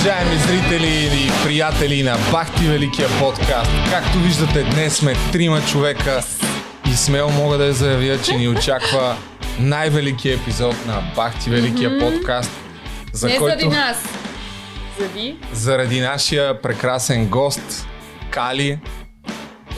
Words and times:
уважаеми 0.00 0.36
зрители 0.36 1.10
и 1.26 1.44
приятели 1.44 2.02
на 2.02 2.16
Бахти 2.32 2.66
Великия 2.66 3.08
подкаст. 3.18 3.70
Както 3.90 4.18
виждате, 4.18 4.62
днес 4.62 4.96
сме 4.96 5.14
трима 5.32 5.60
човека 5.66 6.22
и 6.90 6.96
смело 6.96 7.30
мога 7.30 7.58
да 7.58 7.72
заявя, 7.72 8.22
че 8.22 8.36
ни 8.36 8.48
очаква 8.48 9.16
най-великият 9.58 10.40
епизод 10.40 10.86
на 10.86 11.12
Бахти 11.16 11.50
Великия 11.50 11.90
mm-hmm. 11.90 12.18
подкаст. 12.18 12.50
За 13.12 13.26
Не 13.26 13.36
който... 13.36 13.58
заради 13.58 13.76
нас. 13.76 13.96
Заради? 14.98 15.36
Заради 15.52 16.00
нашия 16.00 16.62
прекрасен 16.62 17.26
гост, 17.26 17.86
Кали. 18.30 18.78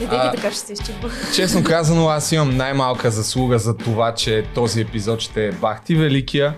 Идеки 0.01 0.27
така 0.35 0.51
ще 0.51 0.59
се 0.59 0.73
изчипва. 0.73 1.09
Честно 1.35 1.63
казано, 1.63 2.07
аз 2.07 2.31
имам 2.31 2.57
най-малка 2.57 3.11
заслуга 3.11 3.59
за 3.59 3.77
това, 3.77 4.15
че 4.15 4.45
този 4.55 4.81
епизод 4.81 5.19
ще 5.19 5.47
е 5.47 5.51
Бахти 5.51 5.95
Великия. 5.95 6.53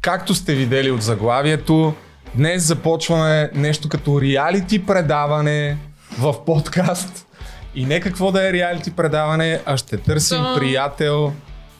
Както 0.00 0.34
сте 0.34 0.54
видели 0.54 0.90
от 0.90 1.02
заглавието, 1.02 1.94
днес 2.34 2.62
започваме 2.62 3.50
нещо 3.54 3.88
като 3.88 4.20
реалити 4.20 4.86
предаване 4.86 5.78
в 6.18 6.44
подкаст. 6.44 7.26
И 7.74 7.86
не 7.86 8.00
какво 8.00 8.32
да 8.32 8.48
е 8.48 8.52
реалити 8.52 8.90
предаване, 8.90 9.60
а 9.66 9.76
ще 9.76 9.96
търсим 9.96 10.44
приятел 10.56 11.32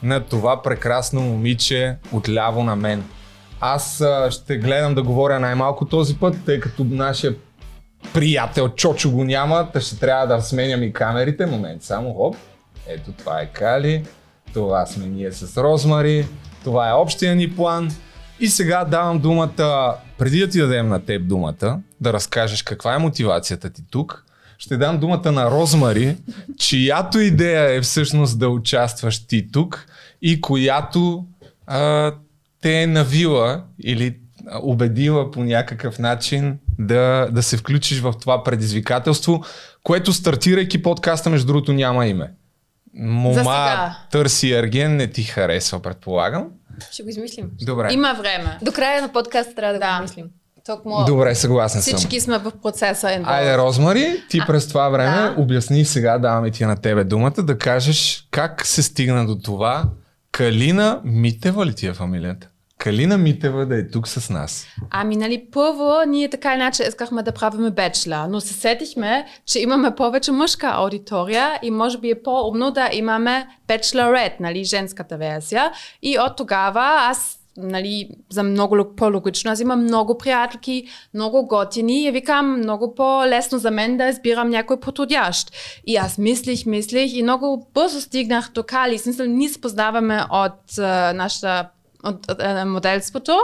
на 0.03 0.19
това 0.19 0.61
прекрасно 0.61 1.21
момиче 1.21 1.95
отляво 2.11 2.63
на 2.63 2.75
мен. 2.75 3.03
Аз 3.59 4.03
ще 4.29 4.57
гледам 4.57 4.95
да 4.95 5.03
говоря 5.03 5.39
най-малко 5.39 5.85
този 5.85 6.17
път, 6.17 6.35
тъй 6.45 6.59
като 6.59 6.83
нашия 6.83 7.35
приятел 8.13 8.69
Чочо 8.69 9.11
го 9.11 9.23
няма, 9.23 9.69
та 9.73 9.81
ще 9.81 9.99
трябва 9.99 10.27
да 10.27 10.41
сменям 10.41 10.83
и 10.83 10.93
камерите. 10.93 11.45
Момент, 11.45 11.83
само 11.83 12.13
хоп. 12.13 12.35
Ето 12.87 13.11
това 13.11 13.41
е 13.41 13.45
Кали, 13.45 14.05
това 14.53 14.85
сме 14.85 15.05
ние 15.05 15.31
с 15.31 15.63
Розмари, 15.63 16.27
това 16.63 16.89
е 16.89 16.93
общия 16.93 17.35
ни 17.35 17.55
план. 17.55 17.91
И 18.39 18.47
сега 18.47 18.85
давам 18.85 19.19
думата, 19.19 19.95
преди 20.17 20.39
да 20.39 20.49
ти 20.49 20.59
дадем 20.59 20.87
на 20.87 21.05
теб 21.05 21.27
думата, 21.27 21.79
да 22.01 22.13
разкажеш 22.13 22.63
каква 22.63 22.95
е 22.95 22.97
мотивацията 22.97 23.69
ти 23.69 23.81
тук, 23.89 24.25
ще 24.57 24.77
дам 24.77 24.99
думата 24.99 25.31
на 25.31 25.51
Розмари, 25.51 26.17
чиято 26.57 27.19
идея 27.19 27.75
е 27.75 27.81
всъщност 27.81 28.39
да 28.39 28.49
участваш 28.49 29.27
ти 29.27 29.51
тук 29.51 29.85
и 30.21 30.41
която 30.41 31.25
а, 31.67 32.11
те 32.61 32.81
е 32.81 32.87
навила 32.87 33.63
или 33.83 34.17
убедила 34.61 35.31
по 35.31 35.43
някакъв 35.43 35.99
начин 35.99 36.59
да, 36.79 37.27
да 37.31 37.43
се 37.43 37.57
включиш 37.57 37.99
в 37.99 38.13
това 38.21 38.43
предизвикателство, 38.43 39.43
което 39.83 40.13
стартирайки 40.13 40.81
подкаста, 40.81 41.29
между 41.29 41.47
другото, 41.47 41.73
няма 41.73 42.07
име. 42.07 42.31
Мома 42.95 43.95
търси 44.11 44.51
Ерген, 44.51 44.95
не 44.95 45.07
ти 45.07 45.23
харесва, 45.23 45.79
предполагам. 45.79 46.47
Ще 46.91 47.03
го 47.03 47.09
измислим. 47.09 47.51
Добре. 47.61 47.93
Има 47.93 48.13
време. 48.13 48.57
До 48.61 48.71
края 48.71 49.01
на 49.01 49.11
подкаста 49.11 49.55
трябва 49.55 49.73
да, 49.73 49.79
да. 49.79 49.97
го 49.97 50.03
измислим. 50.03 50.25
Толкова... 50.65 51.05
Добре, 51.05 51.35
съгласен 51.35 51.81
Всички 51.81 52.01
съм. 52.01 52.09
Всички 52.09 52.21
сме 52.21 52.37
в 52.37 52.51
процеса. 52.61 53.07
Involved. 53.07 53.27
Айде, 53.27 53.57
Розмари, 53.57 54.23
ти 54.29 54.39
а, 54.39 54.45
през 54.45 54.67
това 54.67 54.89
време 54.89 55.21
да. 55.21 55.35
обясни 55.37 55.85
сега, 55.85 56.17
даваме 56.17 56.51
ти 56.51 56.65
на 56.65 56.75
тебе 56.75 57.03
думата, 57.03 57.43
да 57.43 57.57
кажеш 57.57 58.27
как 58.31 58.65
се 58.65 58.83
стигна 58.83 59.25
до 59.25 59.35
това. 59.35 59.83
Калина 60.31 61.01
Митева 61.03 61.65
ли 61.65 61.73
ти 61.73 61.87
е 61.87 61.93
фамилията? 61.93 62.47
Калина 62.83 63.17
Митева 63.17 63.65
да 63.65 63.77
е 63.77 63.87
тук 63.87 64.07
с 64.07 64.29
нас. 64.29 64.67
Ами, 64.89 65.15
нали, 65.15 65.45
първо, 65.51 65.93
ние 66.07 66.29
така 66.29 66.53
иначе 66.53 66.83
искахме 66.83 67.23
да 67.23 67.31
правиме 67.31 67.71
бечла, 67.71 68.27
но 68.29 68.41
се 68.41 68.53
сетихме, 68.53 69.25
че 69.45 69.59
имаме 69.59 69.95
повече 69.95 70.31
мъжка 70.31 70.71
аудитория 70.73 71.59
и 71.61 71.71
може 71.71 71.97
би 71.97 72.09
е 72.09 72.21
по-умно 72.23 72.71
да 72.71 72.89
имаме 72.93 73.47
бечлорет, 73.67 74.39
нали, 74.39 74.63
женската 74.63 75.17
версия. 75.17 75.71
И 76.01 76.19
от 76.19 76.37
тогава 76.37 76.81
аз 76.81 77.39
нали, 77.57 78.09
за 78.29 78.43
много 78.43 78.95
по-логично. 78.95 79.51
Аз 79.51 79.59
имам 79.59 79.83
много 79.83 80.17
приятелки, 80.17 80.87
много 81.13 81.47
готини 81.47 82.03
и 82.03 82.11
викам 82.11 82.57
много 82.57 82.95
по-лесно 82.95 83.57
за 83.57 83.71
мен 83.71 83.97
да 83.97 84.07
избирам 84.07 84.49
някой 84.49 84.79
подходящ. 84.79 85.51
И 85.87 85.95
аз 85.95 86.17
мислих, 86.17 86.65
мислих 86.65 87.13
и 87.13 87.23
много 87.23 87.67
бързо 87.73 88.01
стигнах 88.01 88.51
до 88.53 88.63
Кали. 88.63 88.97
Смисъл, 88.97 89.25
ние 89.25 89.49
се 89.49 89.61
познаваме 89.61 90.23
от 90.31 90.71
uh, 90.71 91.13
нашата 91.13 91.69
от, 92.03 92.31
от, 92.31 92.41
от 92.41 92.67
моделството. 92.67 93.37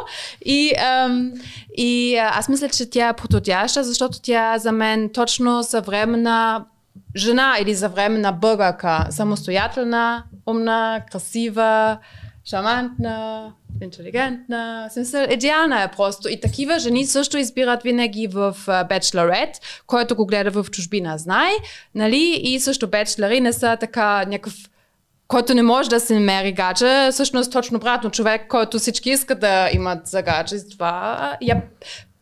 И, 0.45 0.73
ам, 0.77 1.31
и 1.77 2.17
аз 2.17 2.49
мисля, 2.49 2.69
че 2.69 2.89
тя 2.89 3.07
е 3.07 3.15
подходяща, 3.15 3.83
защото 3.83 4.21
тя 4.21 4.57
за 4.57 4.71
мен 4.71 5.09
точно 5.13 5.63
съвременна 5.63 6.65
жена 7.15 7.57
или 7.61 7.75
съвременна 7.75 8.31
българка. 8.31 9.07
Самостоятелна, 9.09 10.23
умна, 10.47 11.01
красива, 11.11 11.97
шамантна, 12.49 13.51
интелигентна. 13.81 14.89
Смисъл, 14.93 15.25
идеална 15.29 15.83
е 15.83 15.91
просто. 15.91 16.29
И 16.29 16.39
такива 16.39 16.79
жени 16.79 17.05
също 17.05 17.37
избират 17.37 17.83
винаги 17.83 18.27
в 18.27 18.57
Bachelorette, 18.67 19.61
който 19.87 20.15
го 20.15 20.25
гледа 20.25 20.51
в 20.51 20.71
чужбина, 20.71 21.17
знай. 21.17 21.51
Нали? 21.95 22.39
И 22.43 22.59
също 22.59 22.87
бечлери 22.87 23.41
не 23.41 23.53
са 23.53 23.77
така 23.79 24.25
някакъв 24.25 24.68
който 25.29 25.53
не 25.53 25.63
може 25.63 25.89
да 25.89 25.99
се 25.99 26.13
намери 26.13 26.51
гадже, 26.51 27.09
всъщност 27.11 27.51
точно 27.51 27.77
обратно 27.77 28.11
човек, 28.11 28.47
който 28.47 28.79
всички 28.79 29.09
искат 29.09 29.39
да 29.39 29.69
имат 29.73 30.07
за 30.07 30.21
гадже. 30.21 30.55
Това 30.71 31.37
я 31.41 31.61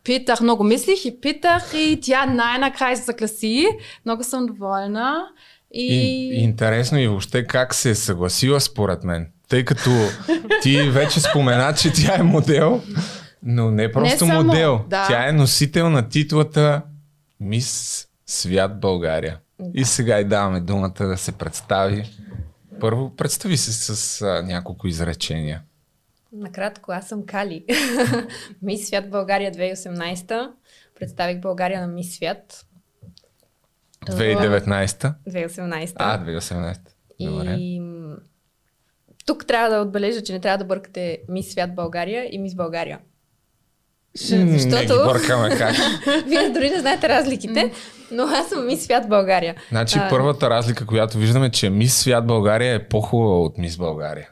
питах, 0.03 0.41
много 0.41 0.63
мислих 0.63 1.05
и 1.05 1.21
питах 1.21 1.73
и 1.73 1.99
тя 2.01 2.25
най-накрая 2.25 2.97
се 2.97 3.03
загласи. 3.03 3.67
Много 4.05 4.23
съм 4.23 4.45
доволна. 4.45 5.27
И... 5.73 5.93
и... 6.33 6.43
Интересно 6.43 6.99
и 6.99 7.07
въобще 7.07 7.47
как 7.47 7.73
се 7.73 7.89
е 7.89 7.95
съгласила 7.95 8.59
според 8.59 9.03
мен. 9.03 9.27
Тъй 9.49 9.65
като 9.65 9.89
ти 10.61 10.89
вече 10.89 11.19
спомена, 11.19 11.73
че 11.73 11.93
тя 11.93 12.15
е 12.19 12.23
модел, 12.23 12.81
но 13.43 13.71
не 13.71 13.91
просто 13.91 14.25
не 14.25 14.31
само, 14.31 14.43
модел. 14.43 14.81
Да. 14.89 15.05
Тя 15.07 15.29
е 15.29 15.31
носител 15.31 15.89
на 15.89 16.09
титлата 16.09 16.81
Мис 17.39 18.07
Свят 18.25 18.79
България. 18.79 19.37
Да. 19.59 19.81
И 19.81 19.85
сега 19.85 20.19
и 20.19 20.23
даваме 20.23 20.59
думата 20.59 20.93
да 20.99 21.17
се 21.17 21.31
представи 21.31 22.03
първо, 22.79 23.15
представи 23.15 23.57
се 23.57 23.95
с 23.95 24.21
а, 24.21 24.43
няколко 24.43 24.87
изречения. 24.87 25.61
Накратко, 26.31 26.91
аз 26.91 27.07
съм 27.07 27.25
Кали. 27.25 27.65
Мис 28.61 28.87
Свят 28.87 29.09
България 29.09 29.51
2018. 29.51 30.51
Представих 30.99 31.39
България 31.39 31.81
на 31.81 31.87
Мис 31.87 32.15
Свят. 32.15 32.65
2019? 34.05 35.13
2018. 35.29 35.93
А, 35.95 36.25
2018. 36.25 36.79
Добре. 37.19 37.55
И 37.59 37.81
тук 39.25 39.47
трябва 39.47 39.75
да 39.75 39.81
отбележа, 39.81 40.23
че 40.23 40.33
не 40.33 40.39
трябва 40.39 40.57
да 40.57 40.65
бъркате 40.65 41.19
Мис 41.29 41.51
Свят 41.51 41.75
България 41.75 42.27
и 42.31 42.39
Мис 42.39 42.55
България. 42.55 42.99
Защото... 44.17 44.75
Не 44.75 44.85
ги 44.85 44.87
бъркаме 44.87 45.57
как. 45.57 45.75
Вие 46.27 46.49
дори 46.49 46.69
не 46.69 46.79
знаете 46.79 47.09
разликите, 47.09 47.71
но 48.11 48.23
аз 48.23 48.49
съм 48.49 48.65
Мис 48.65 48.83
Свят 48.83 49.09
България. 49.09 49.55
Значи 49.69 49.99
а... 49.99 50.09
първата 50.09 50.49
разлика, 50.49 50.85
която 50.85 51.17
виждаме, 51.17 51.45
е, 51.45 51.49
че 51.49 51.69
Мис 51.69 51.97
Свят 51.97 52.27
България 52.27 52.75
е 52.75 52.87
по-хубава 52.87 53.39
от 53.39 53.57
Мис 53.57 53.77
България. 53.77 54.29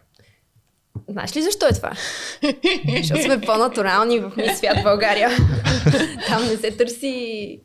Знаеш 1.09 1.35
ли 1.35 1.41
защо 1.41 1.65
е 1.67 1.73
това? 1.73 1.91
Защото 2.97 3.23
сме 3.23 3.41
по-натурални 3.41 4.19
в 4.19 4.31
Мис 4.37 4.57
Свят 4.57 4.77
България. 4.83 5.29
Там 6.27 6.43
не 6.43 6.57
се 6.57 6.71
търси 6.71 7.59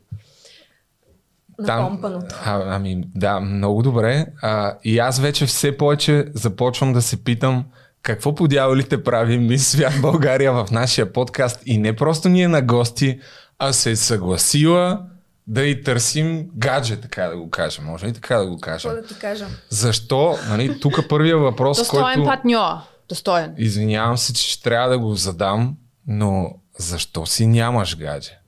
напомпаното. 1.59 2.35
А, 2.45 2.75
ами 2.75 3.03
да, 3.15 3.39
много 3.39 3.81
добре. 3.81 4.25
А, 4.41 4.77
и 4.83 4.99
аз 4.99 5.19
вече 5.19 5.45
все 5.45 5.77
повече 5.77 6.25
започвам 6.33 6.93
да 6.93 7.01
се 7.01 7.23
питам 7.23 7.65
какво 8.01 8.35
по 8.35 8.47
дяволите 8.47 9.03
прави 9.03 9.37
Мис 9.37 9.67
Свят 9.67 9.93
България 10.01 10.53
в 10.53 10.67
нашия 10.71 11.13
подкаст 11.13 11.61
и 11.65 11.77
не 11.77 11.95
просто 11.95 12.29
ние 12.29 12.47
на 12.47 12.61
гости, 12.61 13.19
а 13.59 13.73
се 13.73 13.91
е 13.91 13.95
съгласила 13.95 14.99
да 15.47 15.63
и 15.63 15.83
търсим 15.83 16.49
гадже, 16.55 17.01
така 17.01 17.27
да 17.27 17.37
го 17.37 17.49
кажем. 17.49 17.85
Може 17.85 18.07
ли 18.07 18.13
така 18.13 18.37
да 18.37 18.45
го 18.45 18.59
кажем? 18.59 18.91
Какво 18.91 19.01
да 19.01 19.07
ти 19.07 19.19
кажа? 19.19 19.47
Защо? 19.69 20.37
Нали, 20.49 20.79
тук 20.79 21.09
първия 21.09 21.37
въпрос, 21.37 21.77
Достоен 21.77 22.03
който... 22.03 22.23
партньор. 22.23 22.75
Достоен. 23.09 23.53
Извинявам 23.57 24.17
се, 24.17 24.33
че 24.33 24.51
ще 24.51 24.63
трябва 24.63 24.89
да 24.89 24.99
го 24.99 25.15
задам, 25.15 25.77
но 26.07 26.55
защо 26.79 27.25
си 27.25 27.47
нямаш 27.47 27.97
гадже? 27.97 28.39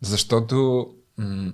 Защото 0.00 0.86
м- 1.18 1.52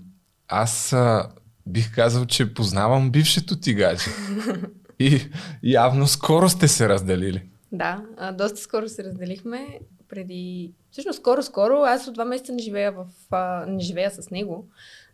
аз 0.48 0.92
а, 0.92 1.28
бих 1.66 1.94
казал, 1.94 2.26
че 2.26 2.54
познавам 2.54 3.10
бившето 3.10 3.56
ти 3.60 3.75
гадже. 3.75 4.10
И 5.00 5.20
явно 5.62 6.06
скоро 6.06 6.48
сте 6.48 6.69
се 6.69 6.88
разделили. 6.88 7.42
Да, 7.72 8.02
а, 8.16 8.32
доста 8.32 8.56
скоро 8.56 8.88
се 8.88 9.04
разделихме. 9.04 9.78
Преди... 10.08 10.72
Всъщност 10.90 11.19
скоро-скоро. 11.19 11.75
Аз 11.75 12.08
от 12.08 12.14
два 12.14 12.25
месеца 12.25 12.52
не 12.52 12.62
живея, 12.62 12.93
в, 12.93 13.06
а, 13.31 13.64
не 13.67 13.81
живея 13.81 14.11
с 14.11 14.31
него. 14.31 14.67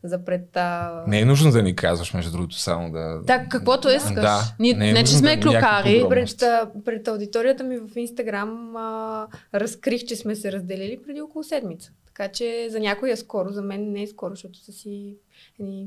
За 0.05 0.25
пред, 0.25 0.57
а... 0.57 1.05
Не 1.07 1.21
е 1.21 1.25
нужно 1.25 1.51
да 1.51 1.63
ни 1.63 1.77
казваш, 1.77 2.15
между 2.15 2.33
другото, 2.33 2.59
само 2.59 2.91
да... 2.91 3.23
Так, 3.27 3.49
каквото 3.49 3.89
искаш. 3.89 4.15
Да, 4.15 4.41
Ни, 4.59 4.75
не, 4.75 4.91
е 4.91 4.93
не 4.93 5.05
че 5.05 5.13
сме 5.13 5.37
да 5.37 5.43
клюкари. 5.43 6.05
Пред, 6.09 6.43
пред 6.85 7.09
аудиторията 7.09 7.65
ми 7.65 7.79
в 7.79 7.97
Инстаграм 7.97 8.77
а, 8.77 9.27
разкрих, 9.55 10.05
че 10.05 10.17
сме 10.17 10.37
се 10.37 10.53
разделили 10.53 11.03
преди 11.07 11.21
около 11.21 11.45
седмица. 11.45 11.93
Така 12.07 12.29
че 12.29 12.69
за 12.71 12.81
някой 12.81 13.11
е 13.11 13.17
скоро, 13.17 13.49
за 13.53 13.63
мен 13.63 13.93
не 13.93 14.03
е 14.03 14.07
скоро, 14.07 14.31
защото 14.31 14.59
са 14.59 14.73
си 14.73 15.17
едни 15.61 15.87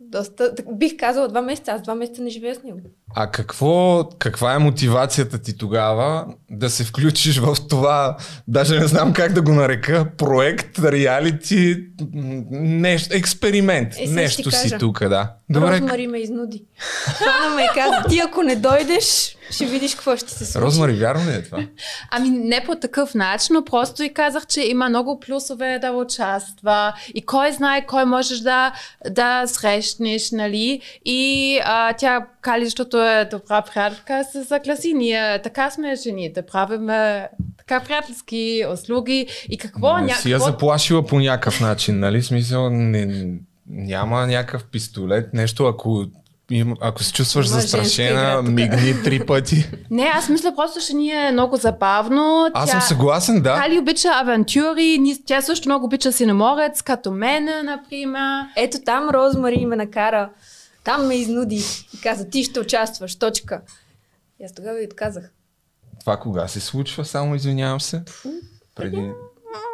доста, 0.00 0.54
бих 0.72 0.96
казала 0.96 1.28
два 1.28 1.42
месеца, 1.42 1.72
аз 1.72 1.82
два 1.82 1.94
месеца 1.94 2.22
не 2.22 2.30
живея 2.30 2.54
с 2.54 2.62
него. 2.62 2.80
А 3.14 3.26
какво, 3.26 4.08
каква 4.18 4.54
е 4.54 4.58
мотивацията 4.58 5.38
ти 5.38 5.58
тогава 5.58 6.26
да 6.50 6.70
се 6.70 6.84
включиш 6.84 7.38
в 7.38 7.56
това, 7.68 8.16
даже 8.48 8.80
не 8.80 8.86
знам 8.86 9.12
как 9.12 9.32
да 9.32 9.42
го 9.42 9.52
нарека, 9.52 10.06
проект, 10.18 10.78
реалити, 10.78 11.76
нещо, 12.50 13.16
експеримент, 13.16 13.92
Е, 13.98 14.06
нещо 14.06 14.50
си 14.50 14.78
тук, 14.78 15.08
да. 15.08 15.32
Добре, 15.50 15.70
Розмари 15.70 16.06
ме 16.06 16.18
изнуди. 16.18 16.64
Хвана 17.16 17.54
ме 17.54 17.62
и 17.62 17.68
каза, 17.74 18.08
ти 18.08 18.18
ако 18.18 18.42
не 18.42 18.56
дойдеш, 18.56 19.36
ще 19.50 19.66
видиш 19.66 19.94
какво 19.94 20.16
ще 20.16 20.30
се 20.30 20.44
случи. 20.44 20.64
Розмари, 20.64 20.92
вярно 20.92 21.30
ли 21.30 21.34
е 21.34 21.42
това? 21.42 21.58
Ами 22.10 22.30
не 22.30 22.64
по 22.66 22.74
такъв 22.74 23.14
начин, 23.14 23.54
но 23.54 23.64
просто 23.64 24.02
и 24.02 24.14
казах, 24.14 24.46
че 24.46 24.60
има 24.60 24.88
много 24.88 25.20
плюсове 25.20 25.78
да 25.80 25.90
участва 25.90 26.92
и 27.14 27.26
кой 27.26 27.52
знае 27.52 27.86
кой 27.86 28.04
можеш 28.04 28.38
да, 28.38 28.72
да 29.10 29.46
срещнеш, 29.46 30.30
нали? 30.30 30.80
И 31.04 31.60
а, 31.64 31.92
тя 31.92 32.26
кали, 32.42 32.64
защото 32.64 33.02
е 33.02 33.28
добра 33.30 33.62
приятелка, 33.62 34.24
се 34.32 34.44
съгласи. 34.44 34.94
Ние 34.94 35.42
така 35.42 35.70
сме 35.70 35.96
жените, 35.96 36.42
правим 36.42 36.90
е, 36.90 37.28
така 37.58 37.80
приятелски 37.80 38.64
услуги 38.72 39.26
и 39.48 39.58
какво? 39.58 39.96
не 39.98 40.08
ня- 40.08 40.20
си 40.20 40.30
я 40.30 40.38
заплашила 40.38 41.06
по 41.06 41.20
някакъв 41.20 41.60
начин, 41.60 41.98
нали? 41.98 42.22
Смисъл, 42.22 42.70
не, 42.70 43.26
няма 43.68 44.26
някакъв 44.26 44.64
пистолет, 44.64 45.34
нещо, 45.34 45.66
ако, 45.66 46.04
им, 46.50 46.74
ако 46.80 47.02
се 47.02 47.12
чувстваш 47.12 47.46
Има 47.46 47.60
застрашена, 47.60 48.42
мигни 48.42 49.02
три 49.04 49.26
пъти. 49.26 49.70
Не, 49.90 50.12
аз 50.14 50.28
мисля 50.28 50.52
просто, 50.56 50.80
че 50.86 50.94
ни 50.94 51.10
е 51.10 51.32
много 51.32 51.56
забавно. 51.56 52.50
Аз 52.54 52.70
тя... 52.70 52.72
съм 52.72 52.80
съгласен, 52.80 53.42
да. 53.42 53.54
Кали 53.54 53.78
обича 53.78 54.08
авантюри, 54.12 54.98
тя 55.26 55.40
също 55.40 55.68
много 55.68 55.86
обича 55.86 56.12
синеморец, 56.12 56.82
като 56.82 57.10
мене, 57.10 57.62
например. 57.62 58.44
Ето 58.56 58.78
там 58.84 59.10
Розмари 59.10 59.66
ме 59.66 59.76
накара. 59.76 60.30
Там 60.84 61.06
ме 61.06 61.14
изнуди 61.14 61.62
и 61.94 62.00
каза, 62.00 62.28
ти 62.28 62.44
ще 62.44 62.60
участваш, 62.60 63.18
точка. 63.18 63.60
И 64.40 64.44
аз 64.44 64.52
тогава 64.52 64.82
и 64.82 64.86
отказах. 64.86 65.32
Това 66.00 66.16
кога 66.16 66.48
се 66.48 66.60
случва, 66.60 67.04
само 67.04 67.34
извинявам 67.34 67.80
се? 67.80 68.02
Преди... 68.74 69.10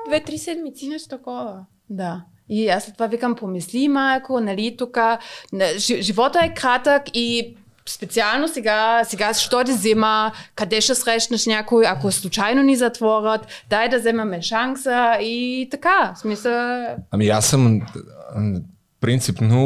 Две-три 0.06 0.38
седмици. 0.38 0.88
Нещо 0.88 1.08
такова. 1.08 1.64
Да. 1.90 2.24
И 2.48 2.68
аз 2.68 2.84
след 2.84 2.94
това 2.94 3.06
викам, 3.06 3.34
помисли 3.34 3.88
малко, 3.88 4.40
нали, 4.40 4.76
тук 4.78 4.98
живота 6.00 6.40
е 6.44 6.54
кратък 6.54 7.02
и 7.14 7.56
специално 7.86 8.48
сега, 8.48 9.04
сега 9.04 9.34
що 9.34 9.64
да 9.64 9.72
взема, 9.72 10.32
къде 10.54 10.80
ще 10.80 10.94
срещнеш 10.94 11.46
някой, 11.46 11.86
ако 11.86 12.12
случайно 12.12 12.62
ни 12.62 12.76
затворят, 12.76 13.46
дай 13.70 13.88
да 13.88 13.98
вземаме 13.98 14.42
шанса 14.42 15.16
и 15.20 15.68
така. 15.70 16.12
В 16.16 16.18
смисъл, 16.20 16.86
Ами 17.10 17.28
аз 17.28 17.46
съм 17.46 17.80
принципно 19.00 19.58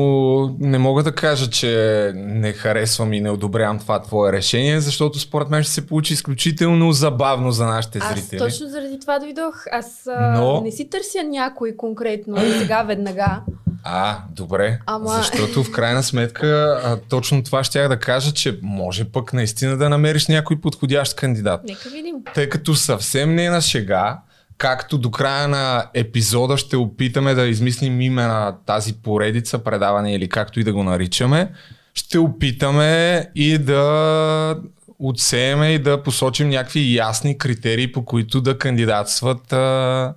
не 0.58 0.78
мога 0.78 1.02
да 1.02 1.12
кажа, 1.12 1.50
че 1.50 1.72
не 2.14 2.52
харесвам 2.52 3.12
и 3.12 3.20
не 3.20 3.30
одобрявам 3.30 3.78
това 3.78 4.02
твое 4.02 4.32
решение, 4.32 4.80
защото 4.80 5.18
според 5.18 5.50
мен 5.50 5.62
ще 5.62 5.72
се 5.72 5.86
получи 5.86 6.12
изключително 6.12 6.92
забавно 6.92 7.52
за 7.52 7.66
нашите 7.66 7.98
Аз 7.98 8.12
зрители. 8.12 8.38
точно 8.38 8.68
заради 8.68 9.00
това 9.00 9.18
дойдох. 9.18 9.54
Аз 9.72 10.08
Но- 10.34 10.60
не 10.60 10.70
си 10.70 10.90
търся 10.90 11.22
някой 11.24 11.76
конкретно 11.76 12.36
сега 12.58 12.82
веднага. 12.82 13.40
А, 13.84 14.18
добре. 14.30 14.78
Ама- 14.86 15.10
Защото 15.12 15.64
в 15.64 15.72
крайна 15.72 16.02
сметка 16.02 16.46
а, 16.84 16.96
точно 17.08 17.42
това 17.42 17.64
щях 17.64 17.88
да 17.88 17.98
кажа, 17.98 18.32
че 18.32 18.58
може 18.62 19.04
пък 19.04 19.32
наистина 19.32 19.76
да 19.76 19.88
намериш 19.88 20.26
някой 20.26 20.60
подходящ 20.60 21.16
кандидат. 21.16 21.60
Нека 21.64 21.88
видим. 21.88 22.14
Тъй 22.34 22.48
като 22.48 22.74
съвсем 22.74 23.34
не 23.34 23.44
е 23.44 23.50
на 23.50 23.60
шега, 23.60 24.18
както 24.62 24.98
до 24.98 25.10
края 25.10 25.48
на 25.48 25.86
епизода 25.94 26.56
ще 26.56 26.76
опитаме 26.76 27.34
да 27.34 27.46
измислим 27.46 28.00
име 28.00 28.22
на 28.22 28.56
тази 28.66 28.94
поредица, 28.94 29.58
предаване 29.58 30.14
или 30.14 30.28
както 30.28 30.60
и 30.60 30.64
да 30.64 30.72
го 30.72 30.84
наричаме, 30.84 31.50
ще 31.94 32.18
опитаме 32.18 33.26
и 33.34 33.58
да 33.58 34.56
отсееме 34.98 35.72
и 35.72 35.78
да 35.78 36.02
посочим 36.02 36.48
някакви 36.48 36.96
ясни 36.96 37.38
критерии, 37.38 37.92
по 37.92 38.04
които 38.04 38.40
да 38.40 38.58
кандидатстват 38.58 39.52
а, 39.52 40.14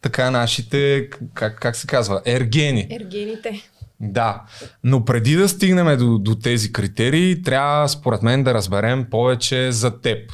така 0.00 0.30
нашите, 0.30 1.08
как, 1.34 1.58
как 1.60 1.76
се 1.76 1.86
казва, 1.86 2.22
ергени. 2.24 2.88
Ергените. 2.90 3.70
Да, 4.00 4.42
но 4.84 5.04
преди 5.04 5.36
да 5.36 5.48
стигнем 5.48 5.98
до, 5.98 6.18
до 6.18 6.34
тези 6.34 6.72
критерии, 6.72 7.42
трябва 7.42 7.88
според 7.88 8.22
мен 8.22 8.44
да 8.44 8.54
разберем 8.54 9.06
повече 9.10 9.72
за 9.72 10.00
теб. 10.00 10.32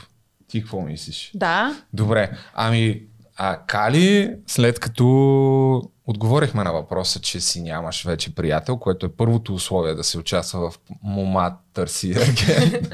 Ти 0.49 0.61
какво 0.61 0.81
мислиш? 0.81 1.31
да. 1.35 1.77
Добре, 1.93 2.31
ами 2.55 3.03
а 3.37 3.59
Кали, 3.67 4.31
след 4.47 4.81
като 4.81 5.83
отговорихме 6.07 6.65
на 6.65 6.73
въпроса, 6.73 7.21
че 7.21 7.41
си 7.41 7.63
нямаш 7.63 8.05
вече 8.05 8.35
приятел, 8.35 8.77
което 8.77 9.07
е 9.07 9.13
първото 9.17 9.55
условие 9.55 9.95
да 9.95 10.05
се 10.05 10.19
участва 10.19 10.71
в 10.71 10.79
Мома 11.03 11.53
търси 11.75 12.11
ерген. 12.11 12.83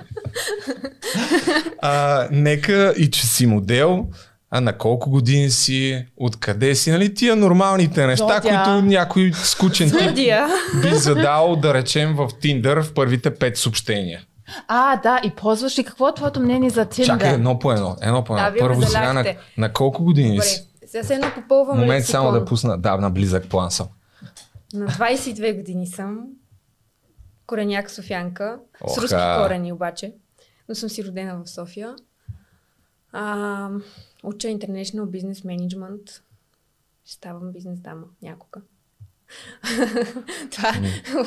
а, 1.82 2.28
нека 2.30 2.94
и 2.96 3.10
че 3.10 3.26
си 3.26 3.46
модел, 3.46 4.06
а 4.50 4.60
на 4.60 4.78
колко 4.78 5.10
години 5.10 5.50
си, 5.50 6.06
откъде 6.16 6.74
си, 6.74 6.90
нали 6.90 7.14
тия 7.14 7.36
нормалните 7.36 8.06
неща, 8.06 8.34
Зодия. 8.34 8.64
които 8.64 8.82
някой 8.82 9.32
скучен 9.34 9.90
тип 9.90 10.00
Зодия. 10.00 10.48
би 10.82 10.94
задал, 10.94 11.56
да 11.56 11.74
речем, 11.74 12.14
в 12.14 12.28
Тиндър 12.40 12.82
в 12.82 12.94
първите 12.94 13.34
пет 13.34 13.56
съобщения. 13.56 14.20
А, 14.68 14.96
да, 14.96 15.20
и 15.24 15.30
ползваш 15.30 15.78
ли 15.78 15.84
какво 15.84 16.08
е 16.08 16.14
твоето 16.14 16.40
мнение 16.40 16.70
за 16.70 16.84
Тиндър? 16.84 17.06
Чакай 17.06 17.34
едно 17.34 17.58
по 17.58 17.72
едно. 17.72 17.96
Едно 18.02 18.24
по 18.24 18.38
едно. 18.38 18.50
Да, 18.50 18.58
Първо 18.58 18.82
сега 18.82 19.12
на, 19.12 19.34
на 19.58 19.72
колко 19.72 20.04
години 20.04 20.30
Добре. 20.30 20.42
си? 20.44 20.66
Сега 20.86 21.04
се 21.04 21.14
едно 21.14 21.26
попълвам 21.34 21.78
Момент 21.78 21.98
лексикон. 21.98 22.12
само 22.12 22.32
да 22.32 22.44
пусна. 22.44 22.78
Да, 22.78 22.96
на 22.96 23.10
близък 23.10 23.48
план 23.48 23.70
съм. 23.70 23.88
На 24.74 24.86
22 24.88 25.56
години 25.56 25.86
съм. 25.86 26.26
Кореняк 27.46 27.90
Софянка. 27.90 28.58
С 28.78 28.92
Оха. 28.92 29.02
руски 29.02 29.16
корени 29.42 29.72
обаче. 29.72 30.14
Но 30.68 30.74
съм 30.74 30.88
си 30.88 31.04
родена 31.04 31.42
в 31.44 31.50
София. 31.50 31.96
А, 33.12 33.68
уча 34.24 34.48
International 34.48 35.04
Business 35.04 35.44
Management. 35.46 36.20
Ще 37.04 37.14
ставам 37.14 37.52
бизнес 37.52 37.78
дама 37.80 38.02
някога. 38.22 38.60
Това 40.50 40.72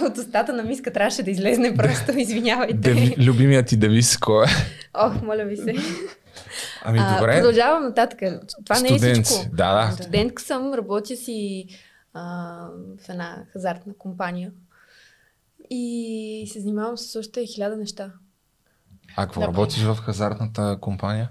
от 0.02 0.18
устата 0.18 0.54
на 0.54 0.64
миска 0.64 0.94
трябваше 0.94 1.24
да 1.24 1.32
излезне 1.32 1.76
просто, 1.76 2.12
извинявайте. 2.20 2.74
Деви, 2.74 3.16
любимият 3.18 3.68
ти 3.68 3.78
девиз 3.78 4.18
кой 4.18 4.46
е? 4.46 4.50
Ох, 4.94 5.22
моля 5.22 5.44
ви 5.44 5.58
се. 5.58 5.74
Ами 6.84 7.00
А, 7.02 7.18
добре. 7.18 7.36
Продължавам 7.36 7.84
нататък. 7.84 8.20
Това 8.66 8.80
не 8.80 8.88
е 8.88 8.92
Студент 8.92 9.26
всичко. 9.26 9.44
си. 9.44 9.50
Да, 9.54 9.86
да. 9.86 9.92
Студентка 10.04 10.42
съм, 10.44 10.74
работя 10.74 11.16
си 11.16 11.66
а, 12.14 12.24
в 13.06 13.10
една 13.10 13.44
хазартна 13.54 13.94
компания 13.98 14.52
и 15.70 16.50
се 16.54 16.60
занимавам 16.60 16.98
с 16.98 17.20
още 17.20 17.46
хиляда 17.46 17.78
неща. 17.78 18.12
А 19.16 19.26
какво 19.26 19.42
Добре. 19.42 19.54
работиш 19.54 19.84
в 19.84 19.96
хазартната 19.96 20.78
компания? 20.82 21.30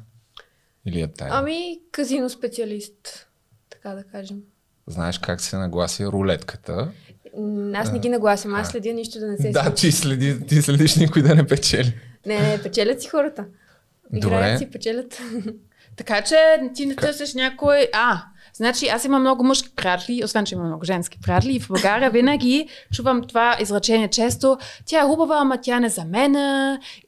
Или 0.86 1.00
е 1.00 1.08
тайна? 1.08 1.34
Ами, 1.38 1.80
казино 1.92 2.28
специалист, 2.30 3.28
така 3.70 3.90
да 3.94 4.04
кажем. 4.04 4.38
Знаеш 4.86 5.18
как 5.18 5.40
се 5.40 5.56
нагласи 5.56 6.06
рулетката? 6.06 6.88
Аз 7.74 7.92
не 7.92 7.98
ги 7.98 8.08
нагласям, 8.08 8.54
аз 8.54 8.68
следя 8.68 8.92
нищо 8.92 9.18
да 9.18 9.26
не 9.26 9.36
се 9.36 9.50
Да, 9.50 9.74
ти, 9.74 9.92
следи, 9.92 10.46
ти 10.46 10.62
следиш 10.62 10.96
никой 10.96 11.22
да 11.22 11.34
не 11.34 11.46
печели. 11.46 11.94
Не, 12.26 12.40
не, 12.40 12.62
печелят 12.62 13.02
си 13.02 13.08
хората. 13.08 13.44
Играят 14.14 14.58
си, 14.58 14.70
печелят. 14.70 15.20
Така 15.96 16.22
че 16.22 16.36
ти 16.74 16.86
не 16.86 16.96
търсиш 16.96 17.34
някой... 17.34 17.88
А, 17.92 18.22
значи 18.54 18.88
аз 18.88 19.04
имам 19.04 19.20
много 19.20 19.44
мъжки 19.44 19.74
приятели, 19.76 20.24
освен 20.24 20.44
че 20.44 20.54
имам 20.54 20.66
много 20.66 20.84
женски 20.84 21.18
приятели 21.22 21.54
и 21.54 21.60
в 21.60 21.68
България 21.68 22.10
винаги 22.10 22.68
чувам 22.92 23.22
това 23.22 23.56
изречение 23.60 24.08
често. 24.08 24.58
Тя 24.86 25.00
е 25.00 25.06
хубава, 25.06 25.38
ама 25.40 25.60
тя 25.60 25.80
не 25.80 25.88
за 25.88 26.04
мен. 26.04 26.36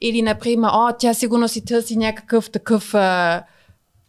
Или, 0.01 0.21
например, 0.21 0.69
о, 0.73 0.93
тя 0.99 1.13
сигурно 1.13 1.47
си 1.47 1.65
търси 1.65 1.97
някакъв 1.97 2.51
такъв 2.51 2.93
а, 2.93 3.43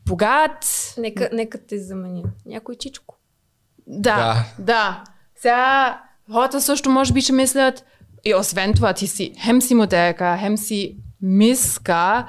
богат. 0.07 0.95
Нека, 0.99 1.29
нека 1.33 1.59
те 1.59 1.79
заменя. 1.79 2.23
Някой 2.47 2.75
чичко. 2.75 3.16
Да, 3.87 4.17
Да. 4.17 4.45
да. 4.59 5.05
Сега 5.37 6.01
хората 6.33 6.61
също 6.61 6.91
може 6.91 7.13
би 7.13 7.21
ще 7.21 7.33
мислят, 7.33 7.85
и 8.25 8.35
освен 8.35 8.75
това 8.75 8.93
ти 8.93 9.07
си 9.07 9.33
хем 9.45 9.63
си 9.63 9.75
моделка, 9.75 10.37
хем 10.41 10.57
си 10.57 10.97
миска, 11.23 12.27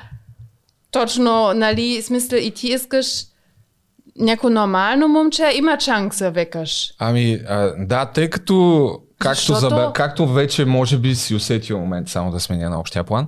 точно, 0.91 1.53
нали, 1.53 2.01
смисъл 2.01 2.37
и 2.37 2.51
ти 2.51 2.67
искаш 2.67 3.23
някакво 4.19 4.49
нормално 4.49 5.07
момче, 5.07 5.51
има 5.55 5.79
шанса, 5.79 6.31
викаш. 6.31 6.93
Ами, 6.99 7.39
а, 7.47 7.73
да, 7.77 8.05
тъй 8.05 8.29
като 8.29 8.99
Както, 9.19 9.39
Защото- 9.39 9.59
забе, 9.59 9.81
както 9.93 10.27
вече 10.27 10.65
може 10.65 10.97
би 10.97 11.15
си 11.15 11.35
усетил 11.35 11.79
момент, 11.79 12.09
само 12.09 12.31
да 12.31 12.39
сменя 12.39 12.69
на 12.69 12.79
общия 12.79 13.03
план, 13.03 13.27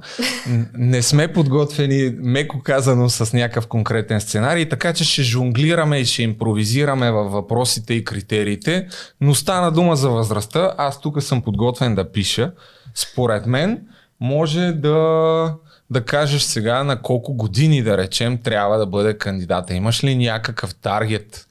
не 0.74 1.02
сме 1.02 1.34
подготвени, 1.34 2.16
меко 2.20 2.62
казано, 2.64 3.10
с 3.10 3.34
някакъв 3.34 3.68
конкретен 3.68 4.22
сценарий, 4.22 4.70
така 4.70 4.94
че 4.94 5.04
ще 5.04 5.24
жонглираме 5.24 5.98
и 5.98 6.06
ще 6.06 6.24
импровизираме 6.24 7.12
във 7.12 7.32
въпросите 7.32 7.94
и 7.94 8.04
критериите, 8.04 8.88
но 9.22 9.36
стана 9.36 9.72
дума 9.72 9.96
за 9.96 10.10
възрастта, 10.10 10.74
аз 10.78 11.02
тук 11.02 11.24
съм 11.24 11.42
подготвен 11.42 11.96
да 11.96 12.12
пиша. 12.12 12.52
Според 12.96 13.46
мен 13.46 13.82
може 14.20 14.72
да, 14.72 15.56
да 15.90 16.06
кажеш 16.06 16.42
сега 16.42 16.84
на 16.84 17.02
колко 17.02 17.34
години, 17.34 17.84
да 17.84 17.98
речем, 17.98 18.38
трябва 18.38 18.78
да 18.78 18.86
бъде 18.86 19.18
кандидата. 19.18 19.74
Имаш 19.74 20.04
ли 20.04 20.16
някакъв 20.16 20.76
таргет? 20.76 21.46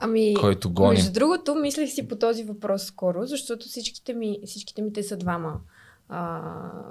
Ами, 0.00 0.34
който 0.40 0.72
гоним. 0.72 0.94
между 0.94 1.12
другото, 1.12 1.54
мислех 1.54 1.90
си 1.90 2.08
по 2.08 2.16
този 2.16 2.44
въпрос 2.44 2.82
скоро, 2.84 3.26
защото 3.26 3.68
всичките 3.68 4.14
ми, 4.14 4.38
всичките 4.46 4.82
ми 4.82 4.92
те 4.92 5.02
са 5.02 5.16
двама. 5.16 5.60
А, 6.08 6.40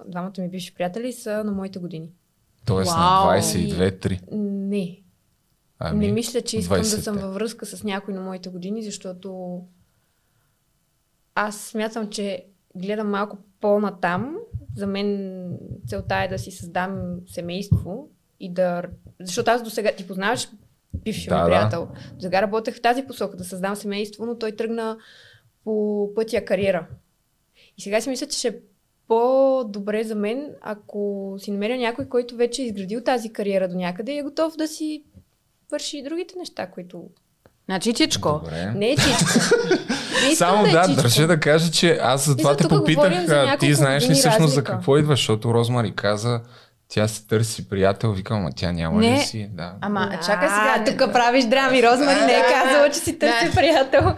двамата 0.08 0.34
ми 0.38 0.50
бивши 0.50 0.74
приятели 0.74 1.14
са 1.14 1.44
на 1.44 1.52
моите 1.52 1.80
години. 1.80 2.12
Тоест 2.66 2.92
Вау. 2.92 3.26
на 3.26 3.42
22-3. 3.42 4.20
Не, 4.32 5.02
Ами, 5.80 6.08
не 6.08 6.14
мисля, 6.14 6.42
че 6.42 6.58
искам 6.58 6.78
да 6.78 6.84
20-те. 6.84 7.02
съм 7.02 7.18
във 7.18 7.34
връзка 7.34 7.66
с 7.66 7.84
някой 7.84 8.14
на 8.14 8.22
моите 8.22 8.50
години, 8.50 8.84
защото 8.84 9.60
аз 11.36 11.62
смятам, 11.62 12.10
че 12.10 12.46
гледам 12.76 13.10
малко 13.10 13.38
по-натам. 13.62 14.38
За 14.78 14.88
мен 14.88 15.48
целта 15.88 16.16
е 16.16 16.28
да 16.28 16.40
си 16.40 16.52
създам 16.52 17.18
семейство 17.28 18.10
и 18.40 18.54
да... 18.54 18.84
Защото 19.20 19.52
аз 19.52 19.64
до 19.64 19.70
сега, 19.70 19.92
ти 19.98 20.08
познаваш 20.08 20.48
бившия 20.96 21.30
Да, 21.30 21.36
ми 21.36 21.42
да. 21.42 21.46
приятел. 21.48 21.88
До 22.14 22.22
сега 22.22 22.42
работех 22.42 22.76
в 22.76 22.82
тази 22.82 23.04
посока, 23.04 23.38
да 23.38 23.44
създам 23.44 23.76
семейство, 23.76 24.26
но 24.26 24.38
той 24.38 24.52
тръгна 24.52 24.98
по 25.64 26.10
пътя 26.16 26.46
кариера. 26.46 26.88
И 27.78 27.82
сега 27.82 28.02
си 28.02 28.10
мисля, 28.10 28.28
че 28.28 28.38
ще 28.38 28.48
е 28.48 28.56
по-добре 29.08 30.04
за 30.04 30.16
мен, 30.16 30.50
ако 30.62 31.34
си 31.40 31.52
намеря 31.52 31.78
някой, 31.78 32.06
който 32.06 32.36
вече 32.36 32.62
е 32.62 32.66
изградил 32.66 33.02
тази 33.02 33.34
кариера 33.34 33.68
до 33.68 33.76
някъде 33.76 34.12
и 34.12 34.18
е 34.18 34.24
готов 34.24 34.58
да 34.58 34.68
си 34.68 35.04
върши 35.72 35.98
и 35.98 36.04
другите 36.04 36.36
неща, 36.38 36.68
които... 36.68 37.04
Значи 37.66 37.94
Чичко. 37.94 38.40
Добре. 38.44 38.72
Не 38.76 38.90
е 38.90 38.96
чичко. 38.96 39.56
Не 40.30 40.36
Само 40.36 40.64
да, 40.64 40.72
да, 40.72 40.80
е 40.80 40.84
чичко. 40.88 41.02
държа 41.02 41.28
да 41.28 41.40
кажа, 41.40 41.72
че 41.72 41.98
аз 42.02 42.26
за 42.26 42.38
това 42.38 42.56
те 42.56 42.68
попитах, 42.68 43.26
за 43.26 43.58
ти 43.60 43.74
знаеш 43.74 44.10
ли 44.10 44.14
всъщност 44.14 44.54
за 44.54 44.62
разлика. 44.62 44.72
какво 44.72 44.98
идва, 44.98 45.14
защото 45.14 45.54
Розмари 45.54 45.92
каза, 45.96 46.42
тя 46.92 47.08
се 47.08 47.28
търси 47.28 47.70
приятел, 47.70 48.12
викам, 48.12 48.38
ама 48.38 48.50
тя 48.56 48.72
няма 48.72 49.02
ли 49.02 49.10
Не. 49.10 49.20
си? 49.20 49.50
Да. 49.52 49.74
Ама, 49.82 50.10
Да, 50.12 50.18
чакай 50.18 50.50
сега. 50.50 50.84
Тук 50.88 51.14
правиш 51.14 51.46
драми. 51.46 51.84
Розмари 51.84 52.20
не 52.20 52.34
е 52.34 52.40
Да. 52.40 52.64
казала, 52.64 52.90
че 52.90 53.00
си 53.00 53.20
търси 53.20 53.46
Да. 53.46 53.52
приятел. 53.52 54.16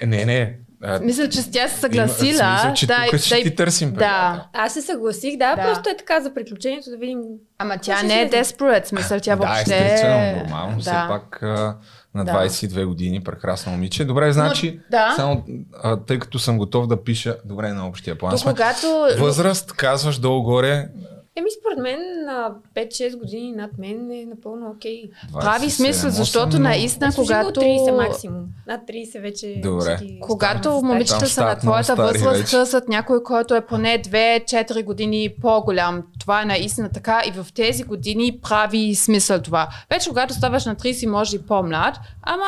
Е, 0.00 0.06
Не, 0.06 0.24
не. 0.24 0.56
А, 0.82 0.98
Мисля, 0.98 1.28
че 1.28 1.38
с 1.38 1.50
тя 1.50 1.68
се 1.68 1.86
има- 1.86 2.08
съгласила. 2.08 2.32
смисъл, 2.50 2.74
че 2.74 2.86
да, 2.86 3.06
тук 3.10 3.20
ще 3.20 3.36
да, 3.36 3.42
ти 3.42 3.54
търсим 3.54 3.94
приятел. 3.94 4.16
Да. 4.34 4.46
Аз 4.54 4.72
се 4.72 4.82
съгласих, 4.82 5.36
да, 5.36 5.56
Да. 5.56 5.62
просто 5.62 5.90
е 5.90 5.96
така 5.96 6.20
за 6.20 6.34
приключението, 6.34 6.90
да 6.90 6.96
видим. 6.96 7.18
Ама 7.58 7.78
тя 7.78 7.96
ще 7.96 8.06
не 8.06 8.22
е 8.22 8.30
desperate, 8.30 8.86
смисъл, 8.86 9.20
тя 9.20 9.30
да, 9.30 9.36
въобще... 9.38 9.60
естествено, 9.60 10.38
нормално, 10.38 10.74
да. 10.74 10.80
все 10.80 10.90
пак 10.90 11.42
а, 11.42 11.76
на 12.14 12.24
Да. 12.24 12.32
22 12.32 12.84
години, 12.84 13.20
прекрасно 13.20 13.72
момиче. 13.72 14.04
Добре, 14.04 14.32
значи, 14.32 14.80
да. 14.90 15.12
само 15.16 15.44
а, 15.82 15.96
тъй 15.96 16.18
като 16.18 16.38
съм 16.38 16.58
готов 16.58 16.86
да 16.86 17.04
пиша, 17.04 17.36
добре, 17.44 17.68
на 17.68 17.86
общия 17.86 18.18
план 18.18 18.30
То 18.30 18.38
сме. 18.38 18.50
когато... 18.50 18.86
Възраст, 19.18 19.72
казваш 19.72 20.18
долу-горе, 20.18 20.88
Еми, 21.36 21.48
според 21.60 21.78
мен, 21.78 22.24
на 22.24 22.50
5-6 22.76 23.18
години 23.18 23.52
над 23.52 23.70
мен 23.78 24.10
е 24.10 24.24
напълно 24.24 24.70
окей. 24.76 25.10
27, 25.32 25.40
Прави 25.40 25.70
смисъл, 25.70 26.10
8, 26.10 26.12
защото 26.12 26.58
наистина, 26.58 27.10
го 27.10 27.16
когато... 27.16 27.60
30 27.60 27.96
максимум. 27.96 28.44
Над 28.66 28.80
30 28.80 29.20
вече 29.20 29.60
Добре. 29.62 29.96
ще 29.96 30.20
Когато 30.20 30.80
момичета 30.84 31.26
са 31.26 31.44
на 31.44 31.58
твоята 31.58 31.94
възраст, 31.94 32.50
търсят 32.50 32.88
някой, 32.88 33.22
който 33.22 33.54
е 33.54 33.60
поне 33.60 34.02
2-4 34.02 34.84
години 34.84 35.34
по-голям. 35.40 36.02
Това 36.20 36.42
е 36.42 36.44
наистина 36.44 36.90
така 36.92 37.22
и 37.26 37.30
в 37.30 37.46
тези 37.54 37.82
години 37.82 38.38
прави 38.42 38.94
смисъл 38.94 39.42
това. 39.42 39.68
Вече 39.90 40.08
когато 40.08 40.34
ставаш 40.34 40.64
на 40.64 40.76
30, 40.76 41.06
може 41.06 41.36
и 41.36 41.42
по-млад, 41.42 41.96
ама 42.22 42.46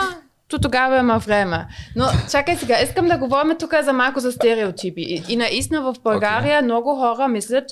то 0.49 0.59
тогава 0.59 0.99
има 0.99 1.19
време. 1.19 1.67
Но 1.97 2.05
чакай 2.31 2.57
сега, 2.57 2.83
искам 2.83 3.09
да 3.09 3.19
говорим 3.19 3.57
тук 3.59 3.75
за 3.83 3.93
малко 3.93 4.21
за 4.21 4.33
стереотипи. 4.33 5.03
И, 5.03 5.23
и 5.29 5.37
наистина 5.37 5.83
в 5.83 5.95
България 6.03 6.63
много 6.63 6.95
хора 6.95 7.29
мислят, 7.29 7.65